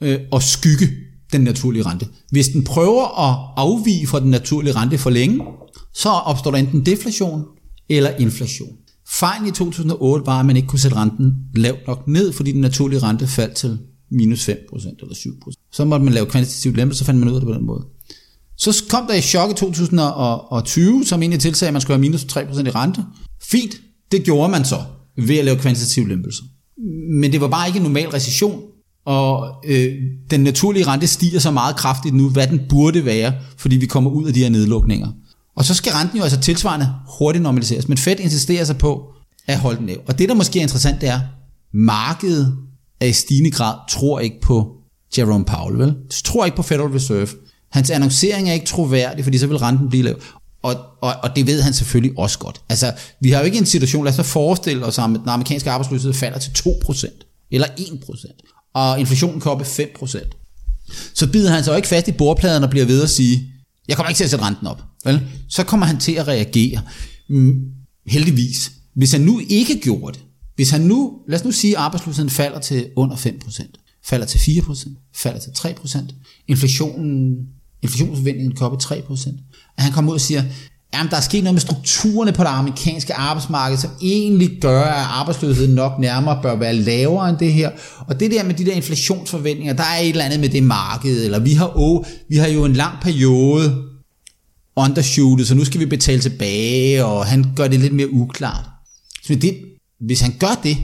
øh, 0.03 0.19
at 0.33 0.43
skygge 0.43 0.89
den 1.33 1.41
naturlige 1.41 1.83
rente. 1.83 2.07
Hvis 2.31 2.49
den 2.49 2.65
prøver 2.65 3.31
at 3.31 3.37
afvige 3.57 4.07
fra 4.07 4.21
den 4.21 4.31
naturlige 4.31 4.73
rente 4.77 4.99
for 4.99 5.11
længe, 5.11 5.41
så 5.95 6.09
opstår 6.09 6.51
der 6.51 6.59
enten 6.59 6.87
deflation 6.87 7.45
eller 7.89 8.11
inflation. 8.11 8.69
Fejlen 9.09 9.49
i 9.49 9.51
2008 9.51 10.27
var, 10.27 10.41
at 10.41 10.47
man 10.47 10.57
ikke 10.57 10.69
kunne 10.69 10.79
sætte 10.79 10.97
renten 10.97 11.35
lavt 11.55 11.87
nok 11.87 12.09
ned, 12.09 12.33
fordi 12.33 12.53
den 12.53 12.61
naturlige 12.61 13.01
rente 13.01 13.27
faldt 13.27 13.55
til 13.55 13.79
minus 14.11 14.49
5% 14.49 14.55
eller 15.03 15.15
7%. 15.15 15.71
Så 15.73 15.85
måtte 15.85 16.05
man 16.05 16.15
lave 16.15 16.27
kvantitativ 16.27 16.75
lempelse, 16.75 16.99
så 16.99 17.05
fandt 17.05 17.21
man 17.21 17.29
ud 17.29 17.35
af 17.35 17.41
det 17.41 17.47
på 17.47 17.55
den 17.55 17.67
måde. 17.67 17.85
Så 18.63 18.85
kom 18.89 19.07
der 19.07 19.15
et 19.15 19.25
chok 19.25 19.51
i 19.51 19.55
2020, 19.55 21.05
som 21.05 21.23
egentlig 21.23 21.41
tilsagde, 21.41 21.69
at 21.69 21.73
man 21.73 21.81
skulle 21.81 21.95
have 21.95 22.01
minus 22.01 22.25
3% 22.25 22.67
i 22.67 22.71
rente. 22.71 23.05
Fint, 23.43 23.75
det 24.13 24.25
gjorde 24.25 24.51
man 24.51 24.65
så 24.65 24.83
ved 25.17 25.37
at 25.37 25.45
lave 25.45 25.59
kvantitativ 25.59 26.07
lempelse. 26.07 26.43
Men 27.21 27.33
det 27.33 27.41
var 27.41 27.49
bare 27.49 27.67
ikke 27.67 27.77
en 27.77 27.83
normal 27.83 28.09
recession, 28.09 28.63
og 29.07 29.55
øh, 29.67 29.93
den 30.31 30.41
naturlige 30.41 30.87
rente 30.87 31.07
stiger 31.07 31.41
så 31.41 31.51
meget 31.51 31.77
kraftigt 31.77 32.15
nu, 32.15 32.29
hvad 32.29 32.47
den 32.47 32.61
burde 32.69 33.05
være, 33.05 33.35
fordi 33.57 33.77
vi 33.77 33.87
kommer 33.87 34.11
ud 34.11 34.27
af 34.27 34.35
de 34.35 34.41
her 34.41 34.51
nedlukninger. 34.51 35.09
Og 35.57 35.65
så 35.65 35.75
skal 35.75 35.93
renten 35.93 36.19
jo 36.19 36.23
altså 36.23 36.41
tilsvarende 36.41 36.95
hurtigt 37.19 37.43
normaliseres, 37.43 37.89
men 37.89 37.99
Fed 37.99 38.17
insisterer 38.21 38.65
sig 38.65 38.79
på 38.79 39.05
at 39.47 39.59
holde 39.59 39.79
den 39.79 39.87
lav. 39.87 39.97
Og 40.09 40.19
det, 40.19 40.29
der 40.29 40.35
måske 40.35 40.59
er 40.59 40.63
interessant, 40.63 41.01
det 41.01 41.09
er, 41.09 41.21
markedet 41.75 42.57
er 43.01 43.07
i 43.07 43.13
stigende 43.13 43.51
grad 43.51 43.75
tror 43.89 44.21
ikke 44.21 44.41
på 44.43 44.77
Jerome 45.19 45.45
Powell, 45.45 45.79
vel? 45.79 45.95
Tror 46.25 46.45
ikke 46.45 46.57
på 46.57 46.63
Federal 46.63 46.91
Reserve. 46.91 47.29
Hans 47.73 47.91
annoncering 47.91 48.49
er 48.49 48.53
ikke 48.53 48.67
troværdig, 48.67 49.25
fordi 49.25 49.39
så 49.39 49.47
vil 49.47 49.57
renten 49.59 49.89
blive 49.89 50.03
lav. 50.03 50.17
Og, 50.63 50.75
og, 51.01 51.15
og 51.23 51.37
det 51.37 51.47
ved 51.47 51.63
han 51.63 51.73
selvfølgelig 51.73 52.19
også 52.19 52.39
godt. 52.39 52.63
Altså, 52.69 52.93
vi 53.21 53.31
har 53.31 53.39
jo 53.39 53.45
ikke 53.45 53.59
en 53.59 53.67
situation, 53.67 54.05
lad 54.05 54.19
os 54.21 54.27
forestille 54.27 54.87
os, 54.87 54.99
at 54.99 55.05
den 55.05 55.29
amerikanske 55.29 55.71
arbejdsløshed 55.71 56.13
falder 56.13 56.39
til 56.39 56.51
2%, 56.51 57.47
eller 57.51 57.67
1%, 57.67 58.71
og 58.75 59.01
inflationen 59.01 59.41
kan 59.41 59.53
op 59.53 59.61
i 59.61 59.65
5%. 59.65 60.39
Så 61.15 61.27
bider 61.27 61.51
han 61.51 61.65
sig 61.65 61.71
jo 61.71 61.77
ikke 61.77 61.89
fast 61.89 62.09
i 62.09 62.13
bordpladen 62.13 62.65
og 62.65 62.71
bliver 62.71 62.87
ved 62.87 63.03
at 63.03 63.11
sige, 63.11 63.53
jeg 63.89 63.97
kommer 63.97 64.09
ikke 64.09 64.19
til 64.19 64.25
at 64.25 64.31
sætte 64.31 64.45
renten 64.45 64.67
op. 64.67 64.83
Vel? 65.05 65.21
Så 65.49 65.65
kommer 65.65 65.87
han 65.87 66.01
til 66.01 66.13
at 66.13 66.29
reagere. 66.29 66.81
Mm, 67.29 67.55
heldigvis. 68.07 68.73
Hvis 68.95 69.13
han 69.13 69.21
nu 69.21 69.41
ikke 69.49 69.81
gjorde 69.81 70.19
det, 70.19 70.25
hvis 70.57 70.71
han 70.71 70.81
nu, 70.81 71.13
lad 71.29 71.39
os 71.39 71.45
nu 71.45 71.51
sige, 71.51 71.77
at 71.77 71.83
arbejdsløsheden 71.83 72.31
falder 72.31 72.61
til 72.61 72.89
under 72.97 73.17
5%, 73.17 74.01
falder 74.05 74.27
til 74.27 74.39
4%, 74.39 75.13
falder 75.15 75.41
til 75.41 75.51
3%, 75.51 75.99
inflationen, 76.49 77.37
inflationsforventningen 77.83 78.57
kan 78.57 78.67
op 78.67 78.73
i 78.73 78.85
3%, 78.85 79.29
at 79.77 79.85
han 79.85 79.93
kommer 79.93 80.11
ud 80.11 80.15
og 80.15 80.21
siger, 80.21 80.43
jamen 80.95 81.11
der 81.11 81.17
er 81.17 81.21
sket 81.21 81.45
noget 81.45 81.55
med 81.55 81.61
strukturerne 81.61 82.33
på 82.33 82.43
det 82.43 82.49
amerikanske 82.49 83.15
arbejdsmarked, 83.15 83.79
som 83.79 83.91
egentlig 84.03 84.59
gør, 84.61 84.83
at 84.83 85.07
arbejdsløsheden 85.09 85.75
nok 85.75 85.99
nærmere 85.99 86.43
bør 86.43 86.57
være 86.57 86.75
lavere 86.75 87.31
end 87.31 87.39
det 87.39 87.53
her. 87.53 87.71
Og 88.07 88.21
det 88.21 88.31
der 88.31 88.45
med 88.45 88.55
de 88.55 88.65
der 88.65 88.73
inflationsforventninger, 88.73 89.73
der 89.73 89.83
er 89.83 89.99
et 89.99 90.09
eller 90.09 90.25
andet 90.25 90.41
med 90.41 90.49
det 90.49 90.63
marked, 90.63 91.25
eller 91.25 91.39
vi 91.39 91.53
har, 91.53 91.73
oh, 91.75 92.05
vi 92.29 92.37
har 92.37 92.49
jo 92.49 92.65
en 92.65 92.73
lang 92.73 92.95
periode 93.03 93.83
undershootet, 94.77 95.49
så 95.49 95.55
nu 95.55 95.65
skal 95.65 95.81
vi 95.81 95.87
betale 95.87 96.21
tilbage, 96.21 97.05
og 97.05 97.27
han 97.27 97.45
gør 97.57 97.69
det 97.69 97.81
lidt 97.81 97.95
mere 97.95 98.13
uklart. 98.13 98.65
Så 99.23 99.35
det, 99.35 99.57
hvis 100.01 100.21
han 100.21 100.35
gør 100.39 100.61
det, 100.63 100.77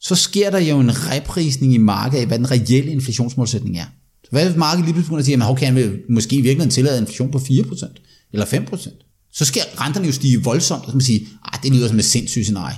så 0.00 0.14
sker 0.14 0.50
der 0.50 0.58
jo 0.58 0.80
en 0.80 0.90
reprisning 1.10 1.74
i 1.74 1.78
markedet 1.78 2.20
af, 2.20 2.26
hvad 2.26 2.38
den 2.38 2.50
reelle 2.50 2.92
inflationsmålsætning 2.92 3.78
er. 3.78 3.84
Hvad 4.32 4.44
hvis 4.44 4.56
markedet 4.56 4.84
lige 4.84 4.94
pludselig 4.94 5.24
begynder 5.24 5.46
at 5.46 5.50
okay, 5.50 5.66
han 5.66 5.74
vil 5.74 5.98
måske 6.08 6.36
i 6.36 6.40
virkeligheden 6.40 6.70
tillade 6.70 6.98
inflation 6.98 7.30
på 7.30 7.38
4% 7.38 8.28
eller 8.32 8.46
5%? 8.46 9.28
Så 9.32 9.44
skal 9.44 9.62
renterne 9.76 10.06
jo 10.06 10.12
stige 10.12 10.42
voldsomt, 10.42 10.84
og 10.84 10.90
så 10.90 10.96
man 10.96 11.00
sige, 11.00 11.28
at 11.54 11.60
det 11.62 11.72
lyder 11.72 11.88
som 11.88 11.98
et 11.98 12.04
sindssygt 12.04 12.44
scenarie. 12.44 12.76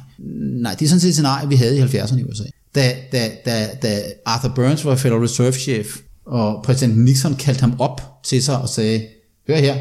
Nej, 0.62 0.74
det 0.74 0.84
er 0.84 0.88
sådan 0.88 1.00
set 1.00 1.08
et 1.08 1.14
scenarie, 1.14 1.48
vi 1.48 1.56
havde 1.56 1.78
i 1.78 1.80
70'erne 1.80 2.18
i 2.18 2.24
USA. 2.24 2.44
Da, 2.74 2.94
da, 3.12 3.30
da, 3.46 3.68
da 3.82 4.02
Arthur 4.26 4.52
Burns 4.54 4.84
var 4.84 4.96
Federal 4.96 5.20
Reserve-chef, 5.20 5.86
og 6.26 6.62
præsident 6.64 6.98
Nixon 6.98 7.34
kaldte 7.34 7.60
ham 7.60 7.74
op 7.78 8.02
til 8.24 8.42
sig 8.42 8.58
og 8.58 8.68
sagde, 8.68 9.02
hør 9.48 9.56
her, 9.56 9.76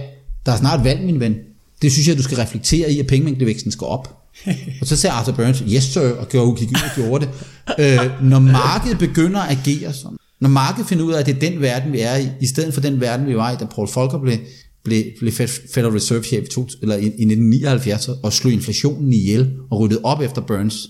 der 0.46 0.52
er 0.52 0.58
snart 0.58 0.84
valg, 0.84 1.06
min 1.06 1.20
ven. 1.20 1.36
Det 1.82 1.92
synes 1.92 2.08
jeg, 2.08 2.18
du 2.18 2.24
skal 2.24 2.38
reflektere 2.38 2.92
i, 2.92 3.00
at 3.00 3.08
pengemængdevæksten 3.08 3.72
skal 3.72 3.86
op. 3.86 4.18
og 4.82 4.88
så 4.88 4.96
sagde 4.96 5.14
Arthur 5.14 5.34
Burns, 5.34 5.64
yes 5.68 5.84
sir, 5.84 6.12
og 6.12 6.30
gjorde, 6.30 6.56
gik 6.56 6.70
ud 6.70 6.76
og 6.90 6.96
gjorde 6.96 7.26
det. 7.26 7.32
Øh, 7.80 8.24
når 8.24 8.40
markedet 8.40 8.98
begynder 8.98 9.42
at 9.42 9.58
agere 9.58 9.94
sådan, 9.94 10.18
når 10.44 10.50
markedet 10.50 10.90
finder 10.90 11.04
ud 11.04 11.12
af, 11.12 11.20
at 11.20 11.26
det 11.26 11.36
er 11.36 11.50
den 11.50 11.62
verden, 11.62 11.94
vi 11.94 12.00
er 12.00 12.16
i, 12.16 12.28
i 12.42 12.46
stedet 12.46 12.74
for 12.74 12.82
den 12.82 13.02
verden, 13.02 13.28
vi 13.28 13.36
var 13.36 13.52
i, 13.52 13.56
da 13.60 13.66
Paul 13.66 13.88
Volcker 13.96 14.20
blev, 14.20 14.38
blev, 14.84 15.04
blev 15.20 15.34
Federal 15.74 15.92
Reserve 15.94 16.24
chef 16.24 16.44
i, 16.44 16.50
to, 16.52 16.68
eller 16.82 16.96
i, 16.96 17.04
i 17.04 17.06
1979 17.06 18.10
og 18.24 18.34
slog 18.34 18.54
inflationen 18.54 19.14
ihjel 19.14 19.52
og 19.72 19.80
ryddede 19.80 20.02
op 20.04 20.22
efter 20.22 20.42
Burns. 20.42 20.90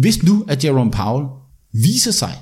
Hvis 0.00 0.22
nu, 0.22 0.44
at 0.48 0.64
Jerome 0.64 0.90
Powell 0.90 1.26
viser 1.72 2.10
sig 2.10 2.32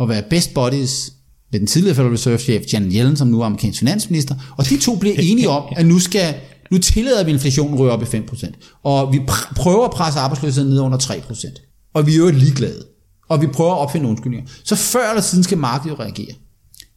at 0.00 0.08
være 0.08 0.22
best 0.30 0.54
buddies 0.54 1.12
med 1.52 1.60
den 1.60 1.66
tidligere 1.66 1.94
Federal 1.94 2.12
Reserve 2.12 2.38
chef 2.38 2.72
Janet 2.72 2.92
Yellen, 2.92 3.16
som 3.16 3.28
nu 3.28 3.40
er 3.40 3.44
amerikansk 3.46 3.78
finansminister, 3.78 4.34
og 4.58 4.68
de 4.68 4.78
to 4.78 4.96
bliver 4.96 5.16
enige 5.18 5.48
om, 5.48 5.72
at 5.76 5.86
nu 5.86 5.98
skal 5.98 6.34
nu 6.70 6.78
tillader 6.78 7.24
vi 7.24 7.30
inflationen 7.30 7.74
ryger 7.78 7.92
op 7.92 8.02
i 8.02 8.04
5%, 8.04 8.80
og 8.82 9.12
vi 9.12 9.18
pr- 9.18 9.54
prøver 9.54 9.84
at 9.84 9.90
presse 9.90 10.20
arbejdsløsheden 10.20 10.70
ned 10.70 10.80
under 10.80 10.98
3%, 10.98 11.90
og 11.94 12.06
vi 12.06 12.12
er 12.12 12.16
jo 12.18 12.30
ligeglade, 12.30 12.84
og 13.28 13.42
vi 13.42 13.46
prøver 13.46 13.72
at 13.72 13.78
opfinde 13.78 14.08
undskyldninger. 14.08 14.46
Så 14.64 14.76
før 14.76 15.10
eller 15.10 15.22
siden 15.22 15.44
skal 15.44 15.58
markedet 15.58 15.96
jo 15.96 16.02
reagere. 16.02 16.34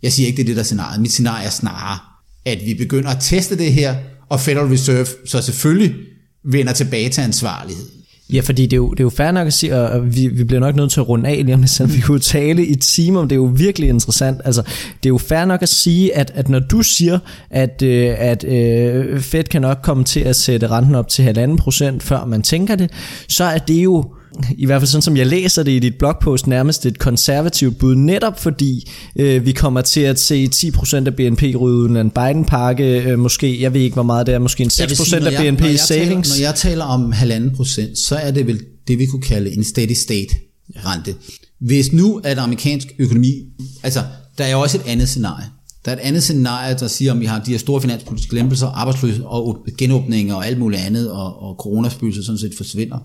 Jeg 0.03 0.13
siger 0.13 0.27
ikke, 0.27 0.37
det 0.37 0.43
er 0.43 0.47
det, 0.47 0.55
der 0.55 0.61
er 0.61 0.65
scenariet. 0.65 1.01
Mit 1.01 1.11
scenarie 1.11 1.45
er 1.45 1.49
snarere, 1.49 1.99
at 2.45 2.65
vi 2.65 2.73
begynder 2.73 3.09
at 3.09 3.17
teste 3.21 3.57
det 3.57 3.73
her, 3.73 3.95
og 4.29 4.39
Federal 4.39 4.67
Reserve 4.67 5.07
så 5.25 5.41
selvfølgelig 5.41 5.95
vender 6.43 6.73
tilbage 6.73 7.09
til 7.09 7.21
ansvarlighed. 7.21 7.85
Ja, 8.33 8.41
fordi 8.41 8.63
det 8.63 8.73
er 8.73 8.77
jo, 8.77 8.91
det 8.91 8.99
er 8.99 9.03
jo 9.03 9.09
fair 9.09 9.31
nok 9.31 9.47
at 9.47 9.53
sige, 9.53 9.75
og 9.75 10.15
vi, 10.15 10.27
vi 10.27 10.43
bliver 10.43 10.59
nok 10.59 10.75
nødt 10.75 10.91
til 10.91 10.99
at 10.99 11.09
runde 11.09 11.29
af 11.29 11.41
lige 11.45 11.53
om 11.53 11.59
lidt, 11.59 11.71
selvom 11.75 11.95
vi 11.95 12.01
kunne 12.01 12.19
tale 12.19 12.65
i 12.65 12.75
timer 12.75 13.19
om 13.19 13.27
det 13.27 13.35
er 13.35 13.39
jo 13.39 13.51
virkelig 13.55 13.89
interessant. 13.89 14.41
Altså, 14.45 14.61
det 15.03 15.05
er 15.05 15.09
jo 15.09 15.17
fair 15.17 15.45
nok 15.45 15.61
at 15.61 15.69
sige, 15.69 16.15
at, 16.15 16.31
at 16.35 16.49
når 16.49 16.59
du 16.59 16.81
siger, 16.81 17.19
at, 17.49 17.81
øh, 17.81 18.15
at 18.17 18.43
øh, 18.43 19.21
Fed 19.21 19.43
kan 19.43 19.61
nok 19.61 19.77
komme 19.83 20.03
til 20.03 20.19
at 20.19 20.35
sætte 20.35 20.67
renten 20.67 20.95
op 20.95 21.07
til 21.07 21.37
1,5 21.37 21.55
procent, 21.55 22.03
før 22.03 22.25
man 22.25 22.41
tænker 22.41 22.75
det, 22.75 22.91
så 23.27 23.43
er 23.43 23.57
det 23.57 23.83
jo 23.83 24.05
i 24.57 24.65
hvert 24.65 24.81
fald 24.81 24.87
sådan 24.87 25.01
som 25.01 25.17
jeg 25.17 25.27
læser 25.27 25.63
det 25.63 25.71
i 25.71 25.79
dit 25.79 25.95
blogpost, 25.95 26.47
nærmest 26.47 26.85
et 26.85 26.99
konservativt 26.99 27.77
bud, 27.77 27.95
netop 27.95 28.39
fordi 28.39 28.89
øh, 29.15 29.45
vi 29.45 29.51
kommer 29.51 29.81
til 29.81 30.01
at 30.01 30.19
se 30.19 30.49
10% 30.55 30.95
af 30.95 31.15
BNP 31.15 31.41
ryge 31.41 31.57
uden 31.59 31.97
en 31.97 32.09
Biden-pakke, 32.09 33.01
øh, 33.01 33.19
måske, 33.19 33.61
jeg 33.61 33.73
ved 33.73 33.81
ikke 33.81 33.93
hvor 33.93 34.03
meget 34.03 34.27
det 34.27 34.35
er, 34.35 34.39
måske 34.39 34.63
en 34.63 34.69
6% 34.69 35.05
sige, 35.05 35.37
af 35.37 35.53
BNP 35.53 35.61
jeg, 35.61 35.79
savings. 35.79 36.29
Taler, 36.29 36.41
når 36.41 36.47
jeg 36.47 36.55
taler 36.55 36.85
om 36.85 37.13
1,5%, 37.13 38.07
så 38.07 38.15
er 38.15 38.31
det 38.31 38.47
vel 38.47 38.59
det, 38.87 38.99
vi 38.99 39.05
kunne 39.05 39.21
kalde 39.21 39.57
en 39.57 39.63
steady 39.63 39.93
state 39.93 40.35
rente. 40.75 41.15
Hvis 41.59 41.93
nu 41.93 42.21
at 42.23 42.37
amerikansk 42.37 42.87
økonomi, 42.99 43.43
altså 43.83 44.03
der 44.37 44.43
er 44.43 44.51
jo 44.51 44.61
også 44.61 44.77
et 44.77 44.83
andet 44.87 45.09
scenarie. 45.09 45.45
Der 45.85 45.91
er 45.91 45.95
et 45.95 46.01
andet 46.01 46.23
scenarie, 46.23 46.75
der 46.79 46.87
siger, 46.87 47.11
om 47.11 47.19
vi 47.19 47.25
har 47.25 47.43
de 47.43 47.51
her 47.51 47.57
store 47.57 47.81
finanspolitiske 47.81 48.35
lempelser, 48.35 48.67
arbejdsløshed 48.67 49.23
og 49.23 49.65
genåbninger 49.77 50.35
og 50.35 50.47
alt 50.47 50.59
muligt 50.59 50.81
andet, 50.81 51.11
og, 51.11 51.41
og 51.41 51.55
coronaspøgelser 51.59 52.23
sådan 52.23 52.39
set 52.39 52.53
forsvinder. 52.57 52.97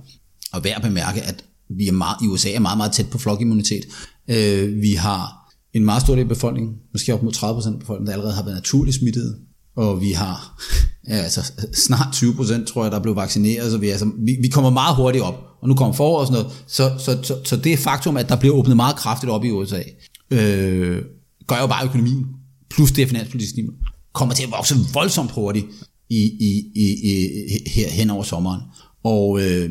Og 0.54 0.64
værd 0.64 0.76
at 0.76 0.82
bemærke, 0.82 1.22
at 1.22 1.44
vi 1.70 1.88
er 1.88 1.92
meget, 1.92 2.16
i 2.22 2.26
USA 2.26 2.52
er 2.52 2.60
meget, 2.60 2.76
meget 2.76 2.92
tæt 2.92 3.10
på 3.10 3.18
flokimmunitet. 3.18 3.84
Øh, 4.28 4.82
vi 4.82 4.92
har 4.92 5.50
en 5.72 5.84
meget 5.84 6.02
stor 6.02 6.14
del 6.14 6.22
af 6.22 6.28
befolkningen, 6.28 6.74
måske 6.92 7.14
op 7.14 7.22
mod 7.22 7.32
30% 7.32 7.72
af 7.72 7.78
befolkningen, 7.78 8.06
der 8.06 8.12
allerede 8.12 8.34
har 8.34 8.42
været 8.42 8.56
naturligt 8.56 8.96
smittet. 8.96 9.38
Og 9.76 10.00
vi 10.00 10.12
har 10.12 10.62
ja, 11.08 11.14
altså, 11.14 11.52
snart 11.72 12.14
20% 12.14 12.64
tror 12.64 12.84
jeg, 12.84 12.92
der 12.92 12.98
er 12.98 13.02
blevet 13.02 13.16
vaccineret. 13.16 13.70
Så 13.70 13.78
vi, 13.78 13.88
altså, 13.88 14.10
vi, 14.18 14.36
vi 14.40 14.48
kommer 14.48 14.70
meget 14.70 14.96
hurtigt 14.96 15.24
op. 15.24 15.34
Og 15.62 15.68
nu 15.68 15.74
kommer 15.74 15.94
forår 15.94 16.20
og 16.20 16.26
sådan 16.26 16.42
noget. 16.42 16.62
Så, 16.66 16.92
så, 16.98 17.18
så, 17.22 17.36
så 17.44 17.56
det 17.56 17.78
faktum, 17.78 18.16
at 18.16 18.28
der 18.28 18.36
bliver 18.36 18.54
åbnet 18.54 18.76
meget 18.76 18.96
kraftigt 18.96 19.30
op 19.30 19.44
i 19.44 19.50
USA, 19.50 19.82
øh, 20.30 21.02
gør 21.46 21.60
jo 21.60 21.66
bare 21.66 21.84
økonomien, 21.84 22.26
plus 22.70 22.92
det 22.92 23.08
finanspolitiske 23.08 23.56
niveau, 23.56 23.74
kommer 24.12 24.34
til 24.34 24.44
at 24.44 24.50
vokse 24.50 24.74
voldsomt 24.92 25.30
hurtigt 25.30 25.66
i, 26.10 26.22
i, 26.40 26.72
i, 26.74 27.10
i, 27.10 27.70
her 27.70 27.88
hen 27.88 28.10
over 28.10 28.22
sommeren. 28.22 28.60
Og, 29.04 29.40
øh, 29.42 29.70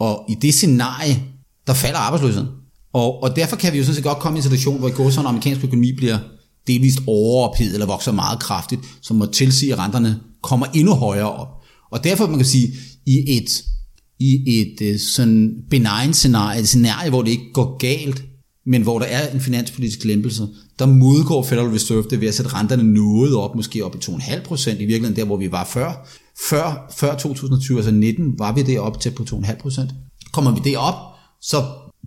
og 0.00 0.24
i 0.28 0.34
det 0.42 0.54
scenarie, 0.54 1.22
der 1.66 1.74
falder 1.74 1.98
arbejdsløsheden. 1.98 2.48
Og, 2.92 3.22
og 3.22 3.36
derfor 3.36 3.56
kan 3.56 3.72
vi 3.72 3.78
jo 3.78 3.84
sådan 3.84 3.94
set 3.94 4.04
godt 4.04 4.18
komme 4.18 4.36
i 4.36 4.38
en 4.38 4.42
situation, 4.42 4.78
hvor 4.78 4.88
i 4.88 4.92
går 4.92 5.10
sådan 5.10 5.26
amerikansk 5.26 5.64
økonomi 5.64 5.92
bliver 5.92 6.18
delvist 6.66 6.98
overophedet 7.06 7.74
eller 7.74 7.86
vokser 7.86 8.12
meget 8.12 8.40
kraftigt, 8.40 8.80
som 9.02 9.16
må 9.16 9.26
tilsige, 9.26 9.72
at 9.72 9.78
renterne 9.78 10.20
kommer 10.42 10.66
endnu 10.66 10.94
højere 10.94 11.32
op. 11.32 11.48
Og 11.90 12.04
derfor 12.04 12.26
man 12.26 12.38
kan 12.38 12.46
sige, 12.46 12.72
i 13.06 13.36
et, 13.36 13.64
i 14.18 14.60
et 14.60 14.80
øh, 14.80 14.98
sådan 14.98 15.54
benign 15.70 16.12
scenarie, 16.12 16.60
et 16.60 16.68
scenarie, 16.68 17.10
hvor 17.10 17.22
det 17.22 17.30
ikke 17.30 17.52
går 17.52 17.76
galt, 17.78 18.24
men 18.66 18.82
hvor 18.82 18.98
der 18.98 19.06
er 19.06 19.30
en 19.30 19.40
finanspolitisk 19.40 20.04
lempelse, 20.04 20.46
der 20.78 20.86
modgår 20.86 21.42
Federal 21.42 21.68
Reserve 21.68 22.04
det 22.10 22.20
ved 22.20 22.28
at 22.28 22.34
sætte 22.34 22.54
renterne 22.54 22.82
noget 22.82 23.36
op, 23.36 23.54
måske 23.54 23.84
op 23.84 23.94
i 23.94 23.98
2,5 23.98 24.42
procent, 24.42 24.80
i 24.80 24.84
virkeligheden 24.84 25.16
der, 25.16 25.24
hvor 25.24 25.36
vi 25.36 25.52
var 25.52 25.64
før. 25.64 26.08
Før, 26.48 26.92
før 26.96 27.16
2020, 27.16 27.78
altså 27.78 27.90
19, 27.90 28.38
var 28.38 28.52
vi 28.52 28.62
deroppe 28.62 28.98
til 28.98 29.10
på 29.10 29.22
2,5 29.22 29.60
procent. 29.60 29.90
Kommer 30.32 30.54
vi 30.54 30.70
derop, 30.70 30.94
så 31.42 31.64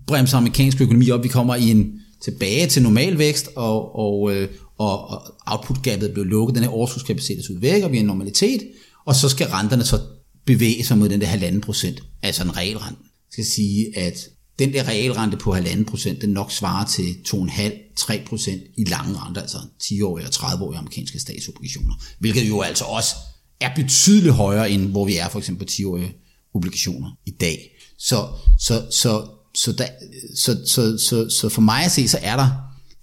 bremser 0.07 0.37
amerikansk 0.37 0.81
økonomi 0.81 1.09
op, 1.09 1.23
vi 1.23 1.27
kommer 1.27 1.55
i 1.55 1.71
en 1.71 1.91
tilbage 2.23 2.67
til 2.67 2.83
normal 2.83 3.17
vækst, 3.17 3.49
og, 3.55 3.95
og, 3.95 4.35
øh, 4.35 4.49
og, 4.77 5.09
og 5.09 5.21
output-gabet 5.45 6.11
blev 6.13 6.25
lukket, 6.25 6.55
den 6.55 6.63
her 6.63 6.71
overskudskapacitet 6.71 7.49
ud 7.49 7.59
væk, 7.59 7.83
og 7.83 7.91
vi 7.91 7.97
er 7.97 8.01
en 8.01 8.07
normalitet, 8.07 8.61
og 9.05 9.15
så 9.15 9.29
skal 9.29 9.47
renterne 9.47 9.83
så 9.83 9.99
bevæge 10.45 10.83
sig 10.83 10.97
mod 10.97 11.09
den 11.09 11.21
der 11.21 11.27
halvanden 11.27 11.61
procent, 11.61 12.03
altså 12.23 12.43
en 12.43 12.57
realrente. 12.57 12.99
Jeg 13.01 13.31
skal 13.31 13.45
sige, 13.45 13.97
at 13.97 14.29
den 14.59 14.73
der 14.73 14.87
realrente 14.87 15.37
på 15.37 15.55
1,5 15.55 15.83
procent, 15.83 16.21
den 16.21 16.29
nok 16.29 16.51
svarer 16.51 16.85
til 16.85 17.15
2,5-3 17.27 18.27
procent 18.27 18.61
i 18.77 18.83
lange 18.83 19.17
renter, 19.17 19.41
altså 19.41 19.57
10-årige 19.83 20.27
og 20.27 20.33
30-årige 20.33 20.77
amerikanske 20.77 21.19
statsobligationer, 21.19 21.93
hvilket 22.19 22.49
jo 22.49 22.61
altså 22.61 22.83
også 22.83 23.15
er 23.59 23.75
betydeligt 23.75 24.33
højere 24.33 24.71
end 24.71 24.87
hvor 24.87 25.05
vi 25.05 25.17
er 25.17 25.29
for 25.29 25.39
eksempel 25.39 25.65
på 25.65 25.71
10-årige 25.71 26.13
obligationer 26.53 27.11
i 27.25 27.31
dag. 27.31 27.71
Så, 27.99 28.27
så, 28.59 28.85
så, 28.91 29.27
så, 29.55 29.71
der, 29.71 29.87
så, 30.35 30.57
så, 30.67 30.97
så, 30.97 31.29
så 31.29 31.49
for 31.49 31.61
mig 31.61 31.85
at 31.85 31.91
se, 31.91 32.07
så 32.07 32.19
er 32.21 32.35
der 32.35 32.49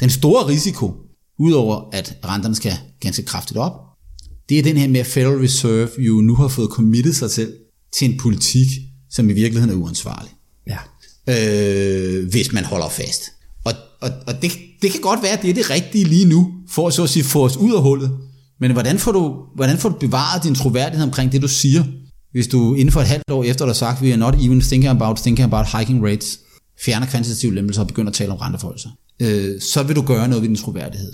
den 0.00 0.10
store 0.10 0.46
risiko, 0.46 0.94
udover 1.38 1.90
at 1.92 2.18
renterne 2.24 2.54
skal 2.54 2.72
ganske 3.00 3.22
kraftigt 3.22 3.58
op, 3.58 3.72
det 4.48 4.58
er 4.58 4.62
den 4.62 4.76
her 4.76 4.88
med, 4.88 5.00
at 5.00 5.06
Federal 5.06 5.38
Reserve 5.38 5.90
jo 5.98 6.20
nu 6.20 6.34
har 6.34 6.48
fået 6.48 6.70
committet 6.70 7.16
sig 7.16 7.30
selv 7.30 7.54
til 7.92 8.10
en 8.10 8.18
politik, 8.18 8.66
som 9.10 9.30
i 9.30 9.32
virkeligheden 9.32 9.78
er 9.78 9.82
uansvarlig. 9.82 10.30
Ja 10.66 10.78
øh, 11.26 12.28
hvis 12.30 12.52
man 12.52 12.64
holder 12.64 12.88
fast. 12.88 13.22
Og, 13.64 13.72
og, 14.00 14.10
og 14.26 14.42
det, 14.42 14.52
det 14.82 14.90
kan 14.90 15.00
godt 15.00 15.22
være, 15.22 15.32
at 15.32 15.42
det 15.42 15.50
er 15.50 15.54
det 15.54 15.70
rigtige 15.70 16.04
lige 16.04 16.24
nu, 16.24 16.52
for 16.68 16.86
at 16.88 16.94
så 16.94 17.02
at 17.02 17.10
sige, 17.10 17.24
få 17.24 17.44
os 17.44 17.56
ud 17.56 17.74
af 17.74 17.82
hullet. 17.82 18.10
Men 18.60 18.72
hvordan 18.72 18.98
får, 18.98 19.12
du, 19.12 19.36
hvordan 19.54 19.78
får 19.78 19.88
du 19.88 19.98
bevaret 19.98 20.44
din 20.44 20.54
troværdighed 20.54 21.06
omkring 21.06 21.32
det, 21.32 21.42
du 21.42 21.48
siger, 21.48 21.84
hvis 22.32 22.46
du 22.46 22.74
inden 22.74 22.92
for 22.92 23.00
et 23.00 23.06
halvt 23.06 23.30
år 23.30 23.44
efter, 23.44 23.64
du 23.64 23.68
har 23.68 23.74
sagt, 23.74 24.02
vi 24.02 24.10
are 24.10 24.16
not 24.16 24.34
even 24.34 24.60
thinking 24.60 24.90
about, 24.90 25.16
thinking 25.16 25.52
about 25.52 25.66
hiking 25.78 26.04
rates, 26.04 26.38
fjerner 26.84 27.06
kvantitative 27.06 27.54
lempelser 27.54 27.82
og 27.82 27.88
begynder 27.88 28.10
at 28.10 28.14
tale 28.14 28.32
om 28.32 28.38
renteforholdelser 28.38 28.90
øh, 29.22 29.60
så 29.60 29.82
vil 29.82 29.96
du 29.96 30.02
gøre 30.02 30.28
noget 30.28 30.42
ved 30.42 30.48
din 30.48 30.56
troværdighed. 30.56 31.12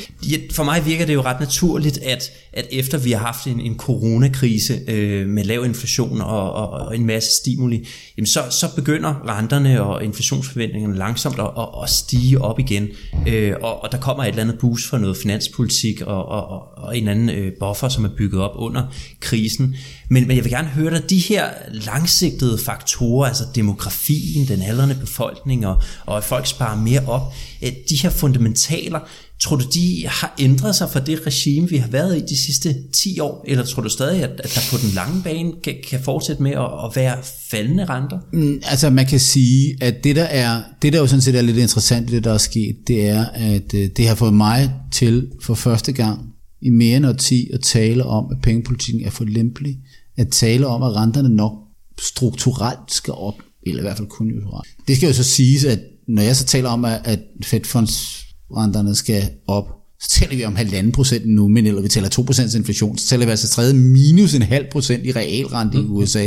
For 0.52 0.64
mig 0.64 0.86
virker 0.86 1.06
det 1.06 1.14
jo 1.14 1.22
ret 1.22 1.40
naturligt, 1.40 1.98
at, 1.98 2.30
at 2.52 2.66
efter 2.70 2.98
vi 2.98 3.12
har 3.12 3.18
haft 3.18 3.46
en, 3.46 3.60
en 3.60 3.76
coronakrise 3.76 4.80
øh, 4.88 5.28
med 5.28 5.44
lav 5.44 5.64
inflation 5.64 6.20
og, 6.20 6.52
og, 6.52 6.70
og 6.70 6.96
en 6.96 7.06
masse 7.06 7.30
stimuli, 7.30 7.88
jamen 8.16 8.26
så, 8.26 8.40
så 8.50 8.74
begynder 8.74 9.38
renterne 9.38 9.82
og 9.82 10.04
inflationsforventningerne 10.04 10.96
langsomt 10.96 11.38
at, 11.38 11.50
at, 11.58 11.68
at 11.82 11.90
stige 11.90 12.40
op 12.40 12.58
igen, 12.58 12.88
øh, 13.28 13.54
og, 13.62 13.82
og 13.82 13.92
der 13.92 13.98
kommer 13.98 14.24
et 14.24 14.28
eller 14.28 14.42
andet 14.42 14.58
boost 14.58 14.86
fra 14.86 14.98
noget 14.98 15.16
finanspolitik 15.16 16.00
og, 16.00 16.26
og, 16.26 16.78
og 16.78 16.98
en 16.98 17.08
anden 17.08 17.30
øh, 17.30 17.52
buffer, 17.60 17.88
som 17.88 18.04
er 18.04 18.10
bygget 18.16 18.42
op 18.42 18.52
under 18.54 18.82
krisen. 19.20 19.76
Men, 20.08 20.26
men 20.26 20.36
jeg 20.36 20.44
vil 20.44 20.52
gerne 20.52 20.68
høre 20.68 20.94
dig, 20.94 21.10
de 21.10 21.18
her 21.18 21.48
langsigtede 21.70 22.58
faktorer, 22.58 23.28
altså 23.28 23.44
demografien, 23.54 24.48
den 24.48 24.62
aldrende 24.62 24.94
befolkning 24.94 25.66
og, 25.66 25.82
og 26.06 26.16
at 26.16 26.24
folk 26.24 26.46
sparer 26.46 26.76
mere 26.76 27.02
op, 27.06 27.32
de 27.60 27.97
her 28.02 28.10
fundamentaler, 28.10 29.00
tror 29.40 29.56
du, 29.56 29.64
de 29.74 30.04
har 30.06 30.34
ændret 30.38 30.76
sig 30.76 30.90
fra 30.90 31.00
det 31.00 31.26
regime, 31.26 31.68
vi 31.68 31.76
har 31.76 31.88
været 31.88 32.16
i 32.16 32.20
de 32.20 32.36
sidste 32.36 32.76
10 32.92 33.20
år? 33.20 33.44
Eller 33.48 33.64
tror 33.64 33.82
du 33.82 33.88
stadig, 33.88 34.22
at, 34.22 34.30
at 34.30 34.52
der 34.54 34.60
på 34.70 34.76
den 34.82 34.90
lange 34.94 35.22
bane 35.22 35.52
kan, 35.64 35.74
kan 35.90 36.00
fortsætte 36.00 36.42
med 36.42 36.50
at, 36.50 36.58
at 36.84 36.96
være 36.96 37.16
faldende 37.50 37.84
renter? 37.84 38.18
Mm, 38.32 38.60
altså 38.64 38.90
man 38.90 39.06
kan 39.06 39.20
sige, 39.20 39.76
at 39.80 40.04
det 40.04 40.16
der, 40.16 40.24
er, 40.24 40.62
det 40.82 40.92
der 40.92 40.98
jo 40.98 41.06
sådan 41.06 41.22
set 41.22 41.34
er 41.34 41.42
lidt 41.42 41.56
interessant, 41.56 42.10
det 42.10 42.24
der 42.24 42.32
er 42.32 42.38
sket, 42.38 42.76
det 42.86 43.08
er, 43.08 43.24
at 43.24 43.74
øh, 43.74 43.88
det 43.96 44.08
har 44.08 44.14
fået 44.14 44.34
mig 44.34 44.72
til 44.92 45.28
for 45.42 45.54
første 45.54 45.92
gang 45.92 46.20
i 46.62 46.70
mere 46.70 46.96
end 46.96 47.18
10 47.18 47.50
at 47.54 47.60
tale 47.60 48.04
om, 48.04 48.26
at 48.30 48.36
pengepolitikken 48.42 49.04
er 49.06 49.10
for 49.10 49.24
lempelig. 49.24 49.76
At 50.16 50.28
tale 50.28 50.66
om, 50.66 50.82
at 50.82 50.96
renterne 50.96 51.28
nok 51.28 51.52
strukturelt 52.00 52.92
skal 52.92 53.14
op, 53.14 53.34
eller 53.66 53.80
i 53.80 53.82
hvert 53.82 53.96
fald 53.96 54.08
konjunkturelt. 54.08 54.68
Det 54.88 54.96
skal 54.96 55.06
jo 55.06 55.12
så 55.12 55.24
siges, 55.24 55.64
at 55.64 55.78
når 56.08 56.22
jeg 56.22 56.36
så 56.36 56.44
taler 56.44 56.68
om, 56.68 56.84
at 56.84 57.20
Fed-fondsrenterne 57.44 58.94
skal 58.94 59.30
op, 59.46 59.64
så 60.00 60.08
taler 60.08 60.36
vi 60.36 60.44
om 60.44 60.56
halvanden 60.56 60.92
procent 60.92 61.26
nu, 61.26 61.48
men 61.48 61.66
eller 61.66 61.82
vi 61.82 61.88
taler 61.88 62.08
2% 62.52 62.56
inflation, 62.56 62.98
så 62.98 63.08
taler 63.08 63.24
vi 63.24 63.30
altså 63.30 63.48
tredje 63.48 63.74
minus 63.74 64.34
en 64.34 64.42
halv 64.42 64.66
procent 64.72 65.06
i 65.06 65.12
realrente 65.12 65.78
i 65.78 65.80
USA. 65.80 66.26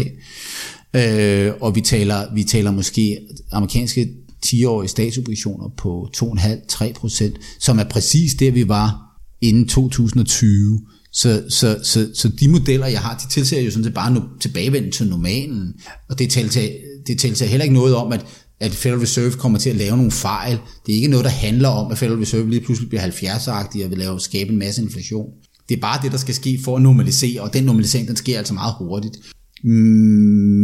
Øh, 0.94 1.52
og 1.62 1.76
vi 1.76 1.82
taler, 1.82 2.34
vi 2.34 2.44
taler 2.44 2.72
måske 2.72 3.20
amerikanske 3.52 4.10
10-årige 4.46 4.90
statsobligationer 4.90 5.70
på 5.78 6.10
2,5-3 6.18 6.94
procent, 6.94 7.36
som 7.60 7.80
er 7.80 7.84
præcis 7.84 8.34
det, 8.34 8.56
vi 8.56 8.68
var 8.68 9.02
inden 9.42 9.68
2020. 9.68 10.82
Så, 11.14 11.44
så, 11.50 11.80
så, 11.84 12.10
så 12.14 12.30
de 12.30 12.48
modeller, 12.48 12.88
jeg 12.88 13.00
har, 13.00 13.18
de 13.18 13.34
tilser 13.34 13.62
jo 13.62 13.72
sådan 13.72 13.84
set 13.84 13.94
bare 13.94 14.12
no, 14.12 14.22
tilbagevenden 14.42 14.92
til 14.92 15.08
normalen. 15.08 15.74
Og 16.10 16.20
det 16.20 16.30
taler, 16.30 16.70
det 17.08 17.20
taler 17.20 17.46
heller 17.46 17.64
ikke 17.64 17.76
noget 17.76 17.96
om, 17.96 18.12
at 18.12 18.26
at 18.62 18.72
Federal 18.72 19.00
Reserve 19.00 19.32
kommer 19.32 19.60
til 19.60 19.70
at 19.70 19.76
lave 19.76 19.98
nogle 19.98 20.12
fejl. 20.12 20.58
Det 20.86 20.92
er 20.92 20.96
ikke 20.96 21.08
noget, 21.08 21.26
der 21.26 21.32
handler 21.32 21.70
om, 21.70 21.92
at 21.92 21.98
Federal 21.98 22.20
Reserve 22.20 22.50
lige 22.50 22.62
pludselig 22.62 22.90
bliver 22.90 23.08
70-agtig 23.08 23.84
og 23.84 23.90
vil 23.90 23.98
lave, 23.98 24.20
skabe 24.20 24.52
en 24.52 24.60
masse 24.60 24.82
inflation. 24.82 25.26
Det 25.70 25.78
er 25.78 25.82
bare 25.82 26.00
det, 26.04 26.12
der 26.12 26.18
skal 26.18 26.36
ske 26.36 26.60
for 26.64 26.76
at 26.76 26.82
normalisere, 26.82 27.42
og 27.42 27.54
den 27.54 27.64
normalisering, 27.64 28.08
den 28.08 28.16
sker 28.16 28.38
altså 28.38 28.54
meget 28.54 28.74
hurtigt. 28.78 29.18
Mm, 29.64 29.70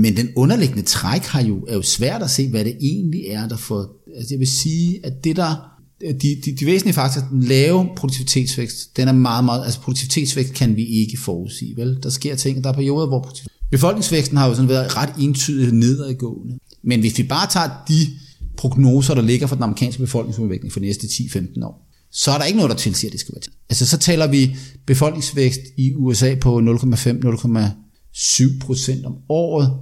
men 0.01 0.17
den 0.17 0.29
underliggende 0.35 0.83
træk 0.83 1.21
har 1.21 1.41
jo, 1.41 1.65
er 1.67 1.73
jo 1.73 1.81
svært 1.81 2.23
at 2.23 2.29
se, 2.29 2.49
hvad 2.49 2.65
det 2.65 2.77
egentlig 2.81 3.21
er, 3.27 3.47
der 3.47 3.57
får... 3.57 4.03
Altså 4.15 4.33
jeg 4.33 4.39
vil 4.39 4.47
sige, 4.47 4.99
at 5.03 5.13
det 5.23 5.35
der... 5.35 5.73
De, 6.01 6.41
de, 6.45 6.55
de 6.59 6.65
væsentlige 6.65 6.93
faktorer, 6.93 7.29
den 7.29 7.43
lave 7.43 7.87
produktivitetsvækst, 7.95 8.97
den 8.97 9.07
er 9.07 9.11
meget, 9.11 9.45
meget... 9.45 9.65
Altså 9.65 9.79
produktivitetsvækst 9.79 10.53
kan 10.53 10.75
vi 10.75 10.85
ikke 10.85 11.17
forudsige, 11.19 11.77
vel? 11.77 11.97
Der 12.03 12.09
sker 12.09 12.35
ting, 12.35 12.63
der 12.63 12.69
er 12.69 12.73
perioder, 12.73 13.07
hvor 13.07 13.29
befolkningsvæksten 13.71 14.37
har 14.37 14.47
jo 14.47 14.55
sådan 14.55 14.69
været 14.69 14.97
ret 14.97 15.09
entydigt 15.19 15.73
nedadgående. 15.73 16.57
Men 16.88 16.99
hvis 16.99 17.17
vi 17.17 17.23
bare 17.23 17.47
tager 17.47 17.69
de 17.88 18.07
prognoser, 18.57 19.13
der 19.13 19.21
ligger 19.21 19.47
for 19.47 19.55
den 19.55 19.63
amerikanske 19.63 20.01
befolkningsudvikling 20.01 20.73
for 20.73 20.79
de 20.79 20.85
næste 20.85 21.07
10-15 21.07 21.65
år, 21.65 21.88
så 22.11 22.31
er 22.31 22.38
der 22.38 22.45
ikke 22.45 22.57
noget, 22.57 22.69
der 22.69 22.77
tilsiger, 22.77 23.09
at 23.09 23.11
det 23.11 23.19
skal 23.19 23.35
være 23.35 23.41
til. 23.41 23.51
Altså 23.69 23.85
så 23.85 23.97
taler 23.97 24.27
vi 24.27 24.55
befolkningsvækst 24.88 25.59
i 25.77 25.95
USA 25.95 26.35
på 26.35 26.59
0,5-0,7 26.59 28.59
procent 28.59 29.05
om 29.05 29.13
året. 29.29 29.73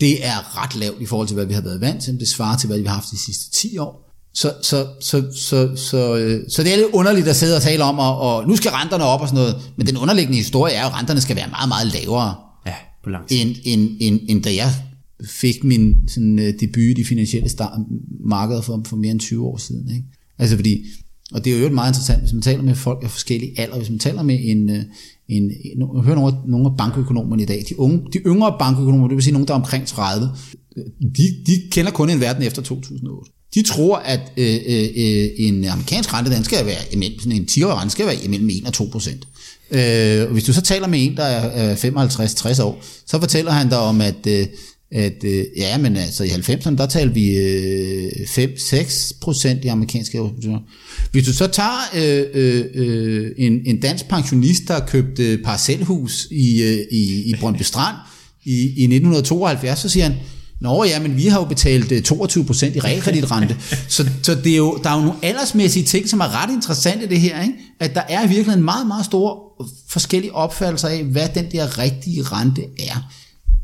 Det 0.00 0.26
er 0.26 0.62
ret 0.62 0.76
lavt 0.76 1.02
i 1.02 1.06
forhold 1.06 1.28
til, 1.28 1.34
hvad 1.34 1.46
vi 1.46 1.54
har 1.54 1.60
været 1.60 1.80
vant 1.80 2.02
til. 2.02 2.20
Det 2.20 2.28
svarer 2.28 2.56
til, 2.56 2.66
hvad 2.66 2.78
vi 2.78 2.86
har 2.86 2.94
haft 2.94 3.10
de 3.10 3.18
sidste 3.18 3.50
10 3.50 3.78
år. 3.78 4.10
Så, 4.34 4.52
så, 4.62 4.86
så, 5.00 5.24
så, 5.36 5.76
så, 5.76 6.16
øh, 6.16 6.40
så 6.48 6.62
det 6.62 6.72
er 6.72 6.76
lidt 6.76 6.88
underligt 6.92 7.28
at 7.28 7.36
sidde 7.36 7.56
og 7.56 7.62
tale 7.62 7.84
om, 7.84 7.98
og, 7.98 8.20
og 8.20 8.48
nu 8.48 8.56
skal 8.56 8.70
renterne 8.70 9.04
op 9.04 9.20
og 9.20 9.28
sådan 9.28 9.42
noget. 9.42 9.72
Men 9.76 9.86
den 9.86 9.96
underliggende 9.96 10.38
historie 10.38 10.74
er 10.74 10.82
jo, 10.82 10.88
at 10.88 10.94
renterne 10.94 11.20
skal 11.20 11.36
være 11.36 11.48
meget, 11.48 11.68
meget 11.68 11.86
lavere, 11.86 12.34
Ja, 12.66 12.74
på 13.04 13.10
lang 13.10 13.24
end, 13.30 13.56
end, 13.64 13.96
end, 14.00 14.20
end 14.28 14.42
da 14.42 14.54
jeg 14.54 14.74
fik 15.24 15.64
min 15.64 15.94
sådan, 16.08 16.38
øh, 16.38 16.54
debut 16.60 16.82
i 16.82 16.92
de 16.92 17.04
finansielle 17.04 17.48
start- 17.48 17.80
markeder 18.26 18.60
for, 18.60 18.82
for 18.86 18.96
mere 18.96 19.10
end 19.10 19.20
20 19.20 19.44
år 19.44 19.56
siden. 19.56 19.88
Ikke? 19.90 20.04
Altså 20.38 20.56
fordi, 20.56 20.84
og 21.32 21.44
det 21.44 21.52
er 21.54 21.58
jo 21.58 21.68
meget 21.68 21.90
interessant, 21.90 22.20
hvis 22.20 22.32
man 22.32 22.42
taler 22.42 22.62
med 22.62 22.74
folk 22.74 22.98
af 23.04 23.10
forskellige 23.10 23.60
alder, 23.60 23.76
hvis 23.76 23.90
man 23.90 23.98
taler 23.98 24.22
med 24.22 24.38
en, 24.42 24.70
øh, 24.70 24.82
en, 25.28 25.42
en 25.64 26.02
hører 26.04 26.14
nogle, 26.16 26.36
nogle 26.48 26.66
af 26.66 26.76
bankøkonomerne 26.78 27.42
i 27.42 27.46
dag, 27.46 27.64
de, 27.68 27.78
unge, 27.80 28.00
de 28.12 28.18
yngre 28.18 28.56
bankøkonomer, 28.58 29.08
det 29.08 29.14
vil 29.14 29.22
sige 29.24 29.32
nogen, 29.32 29.48
der 29.48 29.54
er 29.54 29.58
omkring 29.58 29.86
30, 29.86 30.30
øh, 30.76 30.84
de, 31.16 31.22
de 31.46 31.62
kender 31.70 31.90
kun 31.90 32.10
en 32.10 32.20
verden 32.20 32.42
efter 32.42 32.62
2008. 32.62 33.30
De 33.54 33.62
tror, 33.62 33.96
at 33.96 34.32
øh, 34.36 34.54
øh, 34.66 35.28
en 35.36 35.64
amerikansk 35.64 36.14
rente, 36.14 36.30
den 36.34 36.44
skal 36.44 36.66
være, 36.66 36.80
imellem- 36.92 37.18
sådan 37.20 37.32
en 37.32 37.46
10-årig 37.50 37.76
rente 37.76 37.90
skal 37.92 38.06
være 38.06 38.24
imellem 38.24 38.48
1 38.48 38.62
og 38.66 38.72
2 38.72 38.84
procent. 38.92 39.28
Øh, 39.70 40.22
og 40.26 40.32
hvis 40.32 40.44
du 40.44 40.52
så 40.52 40.60
taler 40.62 40.88
med 40.88 41.04
en, 41.06 41.16
der 41.16 41.22
er 41.24 41.74
55-60 41.76 42.62
år, 42.62 42.82
så 43.06 43.20
fortæller 43.20 43.50
han 43.52 43.68
dig 43.68 43.78
om, 43.78 44.00
at, 44.00 44.26
øh, 44.28 44.46
at 44.94 45.24
øh, 45.24 45.44
ja, 45.56 45.78
men 45.78 45.96
altså 45.96 46.24
i 46.24 46.28
90'erne, 46.28 46.76
der 46.76 46.86
talte 46.86 47.14
vi 47.14 47.36
øh, 47.36 48.10
5-6 48.10 49.18
procent 49.20 49.64
i 49.64 49.68
amerikanske 49.68 50.20
obligationer. 50.20 50.60
Hvis 51.10 51.26
du 51.26 51.32
så 51.32 51.46
tager 51.46 51.90
øh, 51.94 52.24
øh, 52.34 52.64
øh, 52.74 53.30
en, 53.38 53.60
en 53.66 53.80
dansk 53.80 54.08
pensionist, 54.08 54.62
der 54.68 54.86
købte 54.86 55.38
parcelhus 55.44 56.28
i, 56.30 56.62
øh, 56.62 56.78
i, 56.90 57.30
i 57.30 57.34
Brøndby 57.40 57.62
Strand 57.62 57.96
i, 58.44 58.52
i 58.52 58.84
1972, 58.84 59.78
så 59.78 59.88
siger 59.88 60.04
han, 60.04 60.14
Nå 60.60 60.84
ja, 60.84 61.00
men 61.00 61.16
vi 61.16 61.26
har 61.26 61.38
jo 61.38 61.44
betalt 61.44 61.92
øh, 61.92 61.98
22% 61.98 62.76
i 62.76 62.80
realkreditrente. 62.80 63.56
så 63.88 64.10
så 64.22 64.34
det 64.34 64.52
er 64.52 64.56
jo, 64.56 64.80
der 64.84 64.90
er 64.90 64.94
jo 64.94 65.00
nogle 65.00 65.18
aldersmæssige 65.22 65.84
ting, 65.84 66.08
som 66.08 66.20
er 66.20 66.42
ret 66.42 66.52
interessante 66.52 67.08
det 67.08 67.20
her. 67.20 67.42
Ikke? 67.42 67.54
At 67.80 67.94
der 67.94 68.02
er 68.08 68.26
virkelig 68.26 68.54
en 68.54 68.62
meget, 68.64 68.86
meget 68.86 69.04
stor 69.04 69.42
forskellige 69.88 70.34
opfattelser 70.34 70.88
af, 70.88 71.04
hvad 71.04 71.28
den 71.34 71.46
der 71.52 71.78
rigtige 71.78 72.22
rente 72.22 72.62
er. 72.78 73.12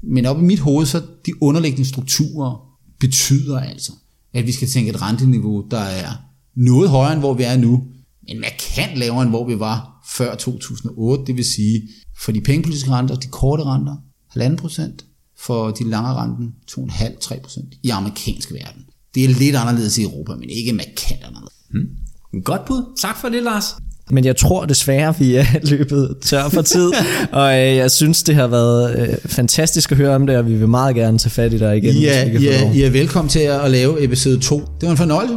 Men 0.02 0.26
op 0.26 0.38
i 0.38 0.42
mit 0.42 0.58
hoved, 0.58 0.86
så 0.86 1.02
de 1.26 1.42
underliggende 1.42 1.88
strukturer 1.88 2.70
betyder 3.00 3.60
altså, 3.60 3.92
at 4.34 4.46
vi 4.46 4.52
skal 4.52 4.68
tænke 4.68 4.90
et 4.90 5.02
renteniveau, 5.02 5.64
der 5.70 5.80
er 5.80 6.12
noget 6.56 6.90
højere 6.90 7.12
end 7.12 7.20
hvor 7.20 7.34
vi 7.34 7.42
er 7.42 7.56
nu, 7.56 7.82
men 8.28 8.40
markant 8.40 8.98
lavere 8.98 9.22
end 9.22 9.30
hvor 9.30 9.46
vi 9.46 9.58
var 9.58 10.02
før 10.16 10.34
2008. 10.34 11.24
Det 11.26 11.36
vil 11.36 11.44
sige, 11.44 11.88
for 12.24 12.32
de 12.32 12.40
pengepolitiske 12.40 12.90
renter, 12.90 13.16
de 13.16 13.26
korte 13.26 13.64
renter, 13.64 13.96
1,5 14.36 14.56
procent, 14.56 15.04
for 15.38 15.70
de 15.70 15.90
lange 15.90 16.10
renten 16.14 16.54
2,5-3 16.70 17.40
procent 17.40 17.74
i 17.82 17.88
amerikansk 17.88 18.52
verden. 18.52 18.82
Det 19.14 19.24
er 19.24 19.28
lidt 19.28 19.56
anderledes 19.56 19.98
i 19.98 20.02
Europa, 20.02 20.34
men 20.34 20.50
ikke 20.50 20.72
markant 20.72 21.22
anderledes. 21.24 21.54
Hmm. 21.70 22.42
Godt 22.44 22.64
bud. 22.64 22.98
Tak 23.00 23.16
for 23.20 23.28
det, 23.28 23.42
Lars. 23.42 23.64
Men 24.12 24.24
jeg 24.24 24.36
tror 24.36 24.64
desværre, 24.64 25.14
vi 25.18 25.34
er 25.34 25.44
løbet 25.70 26.16
tør 26.22 26.48
for 26.48 26.62
tid, 26.62 26.92
og 27.32 27.52
øh, 27.58 27.76
jeg 27.76 27.90
synes, 27.90 28.22
det 28.22 28.34
har 28.34 28.46
været 28.46 28.98
øh, 28.98 29.14
fantastisk 29.26 29.92
at 29.92 29.98
høre 29.98 30.14
om 30.14 30.26
det, 30.26 30.36
og 30.36 30.46
vi 30.46 30.54
vil 30.54 30.68
meget 30.68 30.94
gerne 30.94 31.18
tage 31.18 31.30
fat 31.30 31.52
i 31.52 31.58
dig 31.58 31.76
igen, 31.76 31.94
Ja, 31.94 32.24
hvis 32.24 32.40
vi 32.40 32.46
kan 32.46 32.58
få 32.60 32.74
ja, 32.74 32.86
er 32.86 32.90
velkommen 32.90 33.28
til 33.28 33.40
at 33.40 33.70
lave 33.70 34.04
episode 34.04 34.38
2. 34.38 34.58
Det 34.58 34.66
var 34.82 34.90
en 34.90 34.96
fornøjelse. 34.96 35.34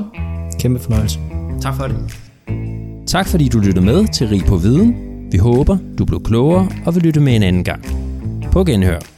Kæmpe 0.59 0.80
fornøjelse. 0.80 1.19
Tak 1.61 1.76
for 1.76 1.88
det. 1.88 1.95
Tak 3.07 3.28
fordi 3.28 3.47
du 3.47 3.59
lyttede 3.59 3.86
med 3.86 4.13
til 4.13 4.28
Rig 4.28 4.45
på 4.45 4.57
Viden. 4.57 4.95
Vi 5.32 5.38
håber, 5.38 5.78
du 5.97 6.05
blev 6.05 6.24
klogere 6.24 6.69
og 6.86 6.95
vil 6.95 7.03
lytte 7.03 7.19
med 7.19 7.36
en 7.36 7.43
anden 7.43 7.63
gang. 7.63 7.86
På 8.51 8.63
genhør. 8.63 9.12